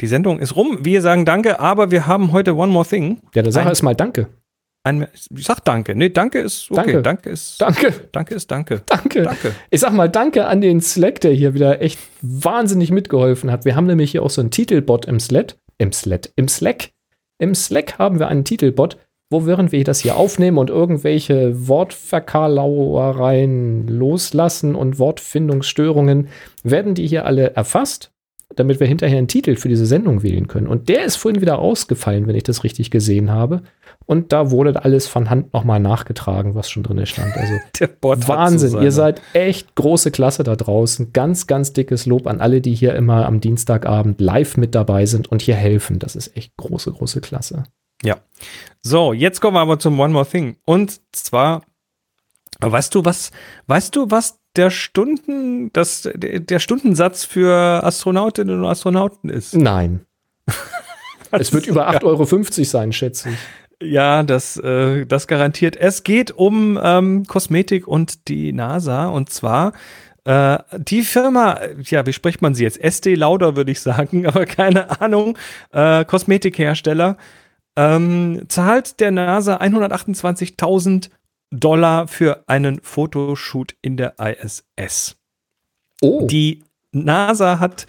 die 0.00 0.06
Sendung 0.06 0.40
ist 0.40 0.56
rum. 0.56 0.78
Wir 0.82 1.02
sagen 1.02 1.24
Danke, 1.24 1.60
aber 1.60 1.90
wir 1.90 2.06
haben 2.06 2.32
heute 2.32 2.56
One 2.56 2.72
More 2.72 2.86
Thing. 2.86 3.20
Ja, 3.34 3.42
der 3.42 3.52
Sache 3.52 3.70
ist 3.70 3.82
mal 3.82 3.94
Danke. 3.94 4.28
Ein, 4.86 5.06
ich 5.14 5.44
sag 5.44 5.64
Danke. 5.64 5.94
Nee, 5.94 6.10
Danke 6.10 6.40
ist 6.40 6.70
okay. 6.70 7.00
Danke. 7.00 7.02
Danke 7.02 7.30
ist 7.30 7.58
Danke. 7.60 7.94
Danke 8.12 8.34
ist 8.34 8.50
Danke. 8.50 8.82
Danke. 8.84 9.22
Danke. 9.22 9.54
Ich 9.70 9.80
sag 9.80 9.94
mal 9.94 10.10
Danke 10.10 10.46
an 10.46 10.60
den 10.60 10.82
Slack, 10.82 11.22
der 11.22 11.32
hier 11.32 11.54
wieder 11.54 11.80
echt 11.80 11.98
wahnsinnig 12.20 12.90
mitgeholfen 12.90 13.50
hat. 13.50 13.64
Wir 13.64 13.76
haben 13.76 13.86
nämlich 13.86 14.10
hier 14.10 14.22
auch 14.22 14.30
so 14.30 14.42
einen 14.42 14.50
Titelbot 14.50 15.06
im 15.06 15.20
Slack. 15.20 15.54
Im 15.78 15.92
Slack. 15.92 16.28
Im 16.36 16.48
Slack. 16.48 16.90
Im 17.38 17.54
Slack 17.54 17.98
haben 17.98 18.18
wir 18.18 18.28
einen 18.28 18.44
Titelbot, 18.44 18.98
wo 19.30 19.46
während 19.46 19.72
wir 19.72 19.84
das 19.84 20.00
hier 20.00 20.16
aufnehmen 20.16 20.58
und 20.58 20.68
irgendwelche 20.68 21.66
Wortverkarlauereien 21.66 23.88
loslassen 23.88 24.74
und 24.74 24.98
Wortfindungsstörungen, 24.98 26.28
werden 26.62 26.94
die 26.94 27.06
hier 27.06 27.24
alle 27.24 27.54
erfasst 27.54 28.10
damit 28.56 28.80
wir 28.80 28.86
hinterher 28.86 29.18
einen 29.18 29.28
Titel 29.28 29.56
für 29.56 29.68
diese 29.68 29.86
Sendung 29.86 30.22
wählen 30.22 30.48
können. 30.48 30.66
Und 30.66 30.88
der 30.88 31.04
ist 31.04 31.16
vorhin 31.16 31.40
wieder 31.40 31.58
ausgefallen, 31.58 32.26
wenn 32.26 32.36
ich 32.36 32.42
das 32.42 32.64
richtig 32.64 32.90
gesehen 32.90 33.30
habe. 33.30 33.62
Und 34.06 34.32
da 34.32 34.50
wurde 34.50 34.84
alles 34.84 35.06
von 35.06 35.30
Hand 35.30 35.52
nochmal 35.54 35.80
nachgetragen, 35.80 36.54
was 36.54 36.70
schon 36.70 36.82
drin 36.82 37.04
stand. 37.06 37.36
Also 37.36 37.54
Wahnsinn, 38.28 38.70
so 38.70 38.80
ihr 38.80 38.92
seid 38.92 39.22
echt 39.32 39.74
große 39.74 40.10
Klasse 40.10 40.42
da 40.42 40.56
draußen. 40.56 41.12
Ganz, 41.12 41.46
ganz 41.46 41.72
dickes 41.72 42.06
Lob 42.06 42.26
an 42.26 42.40
alle, 42.40 42.60
die 42.60 42.74
hier 42.74 42.94
immer 42.94 43.26
am 43.26 43.40
Dienstagabend 43.40 44.20
live 44.20 44.56
mit 44.56 44.74
dabei 44.74 45.06
sind 45.06 45.30
und 45.30 45.42
hier 45.42 45.56
helfen. 45.56 45.98
Das 45.98 46.16
ist 46.16 46.36
echt 46.36 46.56
große, 46.56 46.92
große 46.92 47.20
Klasse. 47.20 47.64
Ja. 48.02 48.18
So, 48.82 49.12
jetzt 49.12 49.40
kommen 49.40 49.56
wir 49.56 49.60
aber 49.60 49.78
zum 49.78 49.98
One 49.98 50.12
More 50.12 50.26
Thing. 50.26 50.58
Und 50.66 51.00
zwar, 51.12 51.62
weißt 52.60 52.94
du, 52.94 53.04
was, 53.04 53.30
weißt 53.66 53.96
du, 53.96 54.10
was 54.10 54.38
der 54.56 54.70
Stunden, 54.70 55.72
das, 55.72 56.08
der 56.14 56.58
Stundensatz 56.58 57.24
für 57.24 57.82
Astronautinnen 57.84 58.60
und 58.60 58.66
Astronauten 58.66 59.30
ist? 59.30 59.54
Nein. 59.54 60.06
es 61.30 61.52
wird 61.52 61.66
über 61.66 61.88
8,50 61.90 62.04
Euro 62.04 62.24
sein, 62.64 62.92
schätze 62.92 63.30
ich. 63.30 63.38
Ja, 63.82 64.22
das, 64.22 64.56
äh, 64.56 65.04
das 65.06 65.26
garantiert. 65.26 65.76
Es 65.76 66.04
geht 66.04 66.30
um 66.30 66.78
ähm, 66.82 67.24
Kosmetik 67.26 67.86
und 67.88 68.28
die 68.28 68.52
NASA. 68.52 69.06
Und 69.06 69.30
zwar 69.30 69.72
äh, 70.24 70.58
die 70.78 71.02
Firma, 71.02 71.60
ja, 71.84 72.06
wie 72.06 72.12
spricht 72.12 72.40
man 72.40 72.54
sie 72.54 72.64
jetzt? 72.64 72.80
SD 72.80 73.14
Lauder, 73.14 73.56
würde 73.56 73.72
ich 73.72 73.80
sagen, 73.80 74.26
aber 74.26 74.46
keine 74.46 75.00
Ahnung. 75.00 75.36
Äh, 75.72 76.04
Kosmetikhersteller 76.04 77.16
ähm, 77.76 78.42
zahlt 78.48 79.00
der 79.00 79.10
NASA 79.10 79.56
128.000 79.56 81.10
Dollar 81.60 82.08
für 82.08 82.44
einen 82.46 82.80
Fotoshoot 82.82 83.74
in 83.82 83.96
der 83.96 84.14
ISS. 84.18 85.16
Oh. 86.00 86.26
Die 86.26 86.64
NASA 86.92 87.58
hat 87.58 87.86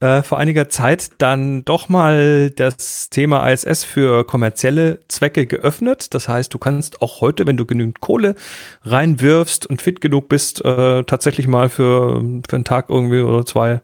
äh, 0.00 0.22
vor 0.22 0.38
einiger 0.38 0.68
Zeit 0.68 1.10
dann 1.18 1.64
doch 1.64 1.88
mal 1.88 2.50
das 2.50 3.08
Thema 3.08 3.48
ISS 3.50 3.84
für 3.84 4.24
kommerzielle 4.24 5.00
Zwecke 5.08 5.46
geöffnet. 5.46 6.12
Das 6.14 6.28
heißt, 6.28 6.52
du 6.52 6.58
kannst 6.58 7.00
auch 7.00 7.22
heute, 7.22 7.46
wenn 7.46 7.56
du 7.56 7.64
genügend 7.64 8.00
Kohle 8.00 8.34
reinwirfst 8.82 9.66
und 9.66 9.80
fit 9.80 10.00
genug 10.00 10.28
bist, 10.28 10.64
äh, 10.64 11.04
tatsächlich 11.04 11.46
mal 11.46 11.70
für, 11.70 12.22
für 12.46 12.56
einen 12.56 12.64
Tag 12.64 12.90
irgendwie 12.90 13.20
oder 13.20 13.46
zwei 13.46 13.80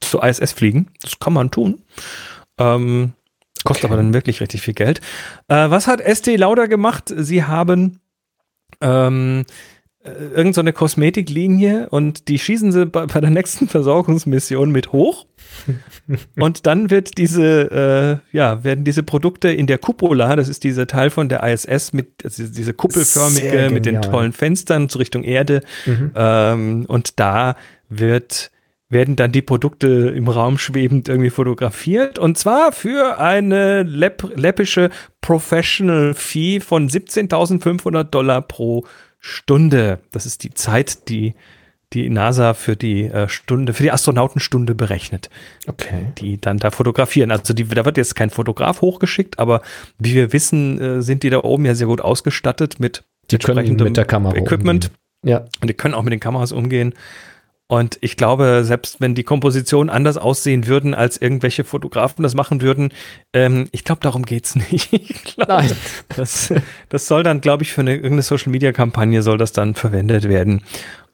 zur 0.00 0.24
ISS 0.24 0.52
fliegen. 0.52 0.90
Das 1.02 1.18
kann 1.18 1.34
man 1.34 1.50
tun. 1.50 1.82
Ähm, 2.56 3.12
kostet 3.64 3.84
okay. 3.84 3.92
aber 3.92 4.02
dann 4.02 4.14
wirklich 4.14 4.40
richtig 4.40 4.62
viel 4.62 4.74
Geld. 4.74 5.00
Äh, 5.48 5.68
was 5.68 5.86
hat 5.86 6.00
ST 6.00 6.26
Lauder 6.38 6.68
gemacht? 6.68 7.12
Sie 7.14 7.44
haben 7.44 8.00
ähm, 8.80 9.44
äh, 10.04 10.10
irgend 10.34 10.54
so 10.54 10.60
eine 10.60 10.72
Kosmetiklinie 10.72 11.88
und 11.90 12.28
die 12.28 12.38
schießen 12.38 12.72
sie 12.72 12.86
bei, 12.86 13.06
bei 13.06 13.20
der 13.20 13.30
nächsten 13.30 13.68
Versorgungsmission 13.68 14.70
mit 14.70 14.92
hoch. 14.92 15.26
und 16.36 16.66
dann 16.66 16.90
wird 16.90 17.18
diese, 17.18 18.20
äh, 18.32 18.36
ja, 18.36 18.62
werden 18.64 18.84
diese 18.84 19.02
Produkte 19.02 19.48
in 19.48 19.66
der 19.66 19.78
Cupola, 19.78 20.36
das 20.36 20.48
ist 20.48 20.62
dieser 20.62 20.86
Teil 20.86 21.10
von 21.10 21.28
der 21.28 21.42
ISS 21.42 21.92
mit, 21.92 22.24
also 22.24 22.44
diese 22.46 22.74
kuppelförmige, 22.74 23.70
mit 23.70 23.86
den 23.86 24.02
tollen 24.02 24.32
Fenstern 24.32 24.88
zur 24.88 25.00
Richtung 25.00 25.24
Erde. 25.24 25.62
Mhm. 25.86 26.12
Ähm, 26.14 26.84
und 26.86 27.18
da 27.18 27.56
wird 27.88 28.50
werden 28.90 29.16
dann 29.16 29.32
die 29.32 29.42
Produkte 29.42 30.12
im 30.14 30.28
Raum 30.28 30.58
schwebend 30.58 31.08
irgendwie 31.08 31.30
fotografiert 31.30 32.18
und 32.18 32.38
zwar 32.38 32.72
für 32.72 33.18
eine 33.18 33.82
läpp 33.82 34.32
läppische 34.34 34.90
Professional 35.20 36.14
Fee 36.14 36.60
von 36.60 36.88
17.500 36.88 38.04
Dollar 38.04 38.42
pro 38.42 38.86
Stunde. 39.18 40.00
Das 40.12 40.26
ist 40.26 40.42
die 40.44 40.54
Zeit, 40.54 41.08
die 41.08 41.34
die 41.94 42.10
NASA 42.10 42.52
für 42.52 42.76
die 42.76 43.04
äh, 43.04 43.28
Stunde, 43.28 43.72
für 43.72 43.82
die 43.82 43.90
Astronautenstunde 43.90 44.74
berechnet. 44.74 45.30
Okay. 45.66 46.12
Die 46.18 46.38
dann 46.38 46.58
da 46.58 46.70
fotografieren. 46.70 47.30
Also 47.30 47.54
die, 47.54 47.64
da 47.64 47.84
wird 47.84 47.96
jetzt 47.96 48.14
kein 48.14 48.30
Fotograf 48.30 48.82
hochgeschickt, 48.82 49.38
aber 49.38 49.62
wie 49.98 50.14
wir 50.14 50.32
wissen, 50.32 50.80
äh, 50.80 51.02
sind 51.02 51.22
die 51.22 51.30
da 51.30 51.42
oben 51.42 51.64
ja 51.64 51.74
sehr 51.74 51.86
gut 51.86 52.02
ausgestattet 52.02 52.78
mit 52.78 53.04
die 53.30 53.38
können 53.38 53.76
mit 53.76 53.96
der 53.96 54.04
Kamera 54.04 54.36
Equipment. 54.36 54.86
Umgehen. 54.86 55.30
Ja. 55.30 55.44
Und 55.60 55.68
die 55.68 55.74
können 55.74 55.94
auch 55.94 56.02
mit 56.02 56.12
den 56.12 56.20
Kameras 56.20 56.52
umgehen. 56.52 56.94
Und 57.70 57.98
ich 58.00 58.16
glaube, 58.16 58.62
selbst 58.64 58.98
wenn 58.98 59.14
die 59.14 59.24
Kompositionen 59.24 59.90
anders 59.90 60.16
aussehen 60.16 60.66
würden, 60.66 60.94
als 60.94 61.20
irgendwelche 61.20 61.64
Fotografen 61.64 62.22
das 62.22 62.34
machen 62.34 62.62
würden, 62.62 62.92
ähm, 63.34 63.68
ich 63.72 63.84
glaube, 63.84 64.00
darum 64.00 64.24
geht's 64.24 64.56
nicht. 64.70 64.90
glaub, 65.36 65.48
Nein. 65.48 65.70
Das, 66.16 66.52
das 66.88 67.06
soll 67.06 67.22
dann, 67.22 67.42
glaube 67.42 67.64
ich, 67.64 67.72
für 67.72 67.82
eine 67.82 67.92
irgendeine 67.92 68.22
Social 68.22 68.50
Media 68.50 68.72
Kampagne 68.72 69.22
soll 69.22 69.36
das 69.36 69.52
dann 69.52 69.74
verwendet 69.74 70.30
werden. 70.30 70.62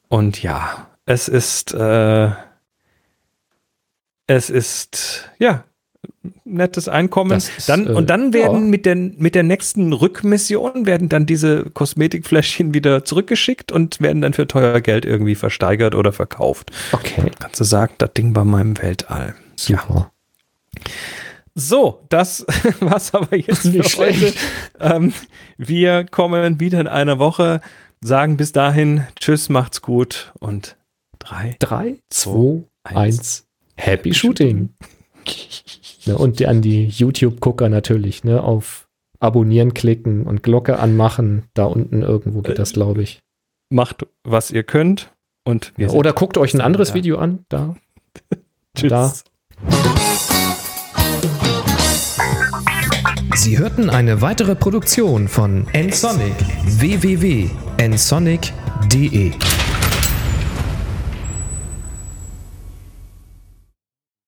Und 0.08 0.44
ja, 0.44 0.88
es 1.06 1.26
ist, 1.26 1.74
äh, 1.74 2.30
es 4.28 4.48
ist, 4.48 5.28
ja, 5.38 5.64
nettes 6.44 6.88
Einkommen. 6.88 7.38
Ist, 7.38 7.68
dann, 7.68 7.86
äh, 7.86 7.90
und 7.90 8.10
dann 8.10 8.32
werden 8.32 8.64
ja. 8.64 8.68
mit, 8.70 8.86
der, 8.86 8.96
mit 8.96 9.34
der 9.34 9.42
nächsten 9.42 9.92
Rückmission 9.92 10.86
werden 10.86 11.08
dann 11.08 11.26
diese 11.26 11.64
Kosmetikfläschchen 11.70 12.74
wieder 12.74 13.04
zurückgeschickt 13.04 13.72
und 13.72 14.00
werden 14.00 14.22
dann 14.22 14.32
für 14.32 14.46
teuer 14.46 14.80
Geld 14.80 15.04
irgendwie 15.04 15.34
versteigert 15.34 15.94
oder 15.94 16.12
verkauft. 16.12 16.70
Okay. 16.92 17.30
Kannst 17.38 17.60
du 17.60 17.64
sagen, 17.64 17.94
das 17.98 18.12
Ding 18.14 18.32
bei 18.32 18.44
meinem 18.44 18.76
Weltall. 18.80 19.34
Super. 19.56 20.10
Ja. 20.76 20.84
So, 21.54 22.04
das 22.08 22.44
war's 22.80 23.14
aber 23.14 23.36
jetzt 23.36 23.64
Nicht 23.64 23.92
für 23.92 24.06
heute. 24.06 24.34
Ähm, 24.80 25.12
wir 25.56 26.04
kommen 26.04 26.58
wieder 26.58 26.80
in 26.80 26.88
einer 26.88 27.18
Woche, 27.20 27.60
sagen 28.00 28.36
bis 28.36 28.50
dahin 28.52 29.06
Tschüss, 29.20 29.48
macht's 29.48 29.80
gut 29.80 30.32
und 30.40 30.76
drei, 31.20 31.54
drei, 31.60 32.00
zwei, 32.10 32.64
eins, 32.82 33.46
Happy 33.76 34.12
Shooting. 34.12 34.70
Ne, 36.06 36.18
und 36.18 36.44
an 36.44 36.62
die 36.62 36.86
YouTube-Gucker 36.86 37.68
natürlich, 37.68 38.24
ne, 38.24 38.42
auf 38.42 38.88
Abonnieren 39.20 39.74
klicken 39.74 40.26
und 40.26 40.42
Glocke 40.42 40.78
anmachen. 40.78 41.44
Da 41.54 41.64
unten 41.64 42.02
irgendwo 42.02 42.42
geht 42.42 42.58
das, 42.58 42.72
glaube 42.74 43.02
ich. 43.02 43.20
Macht, 43.70 44.06
was 44.22 44.50
ihr 44.50 44.64
könnt. 44.64 45.10
Und 45.44 45.72
ja, 45.76 45.88
oder 45.90 46.12
guckt 46.12 46.36
euch 46.36 46.52
ein 46.54 46.60
anderes 46.60 46.88
da. 46.88 46.94
Video 46.94 47.18
an. 47.18 47.44
Da. 47.48 47.76
Tschüss. 48.76 48.90
Da. 48.90 49.12
Sie 53.34 53.58
hörten 53.58 53.88
eine 53.90 54.20
weitere 54.20 54.54
Produktion 54.54 55.26
von 55.28 55.66
nsonic 55.72 56.34
www.nsonic.de 56.78 59.32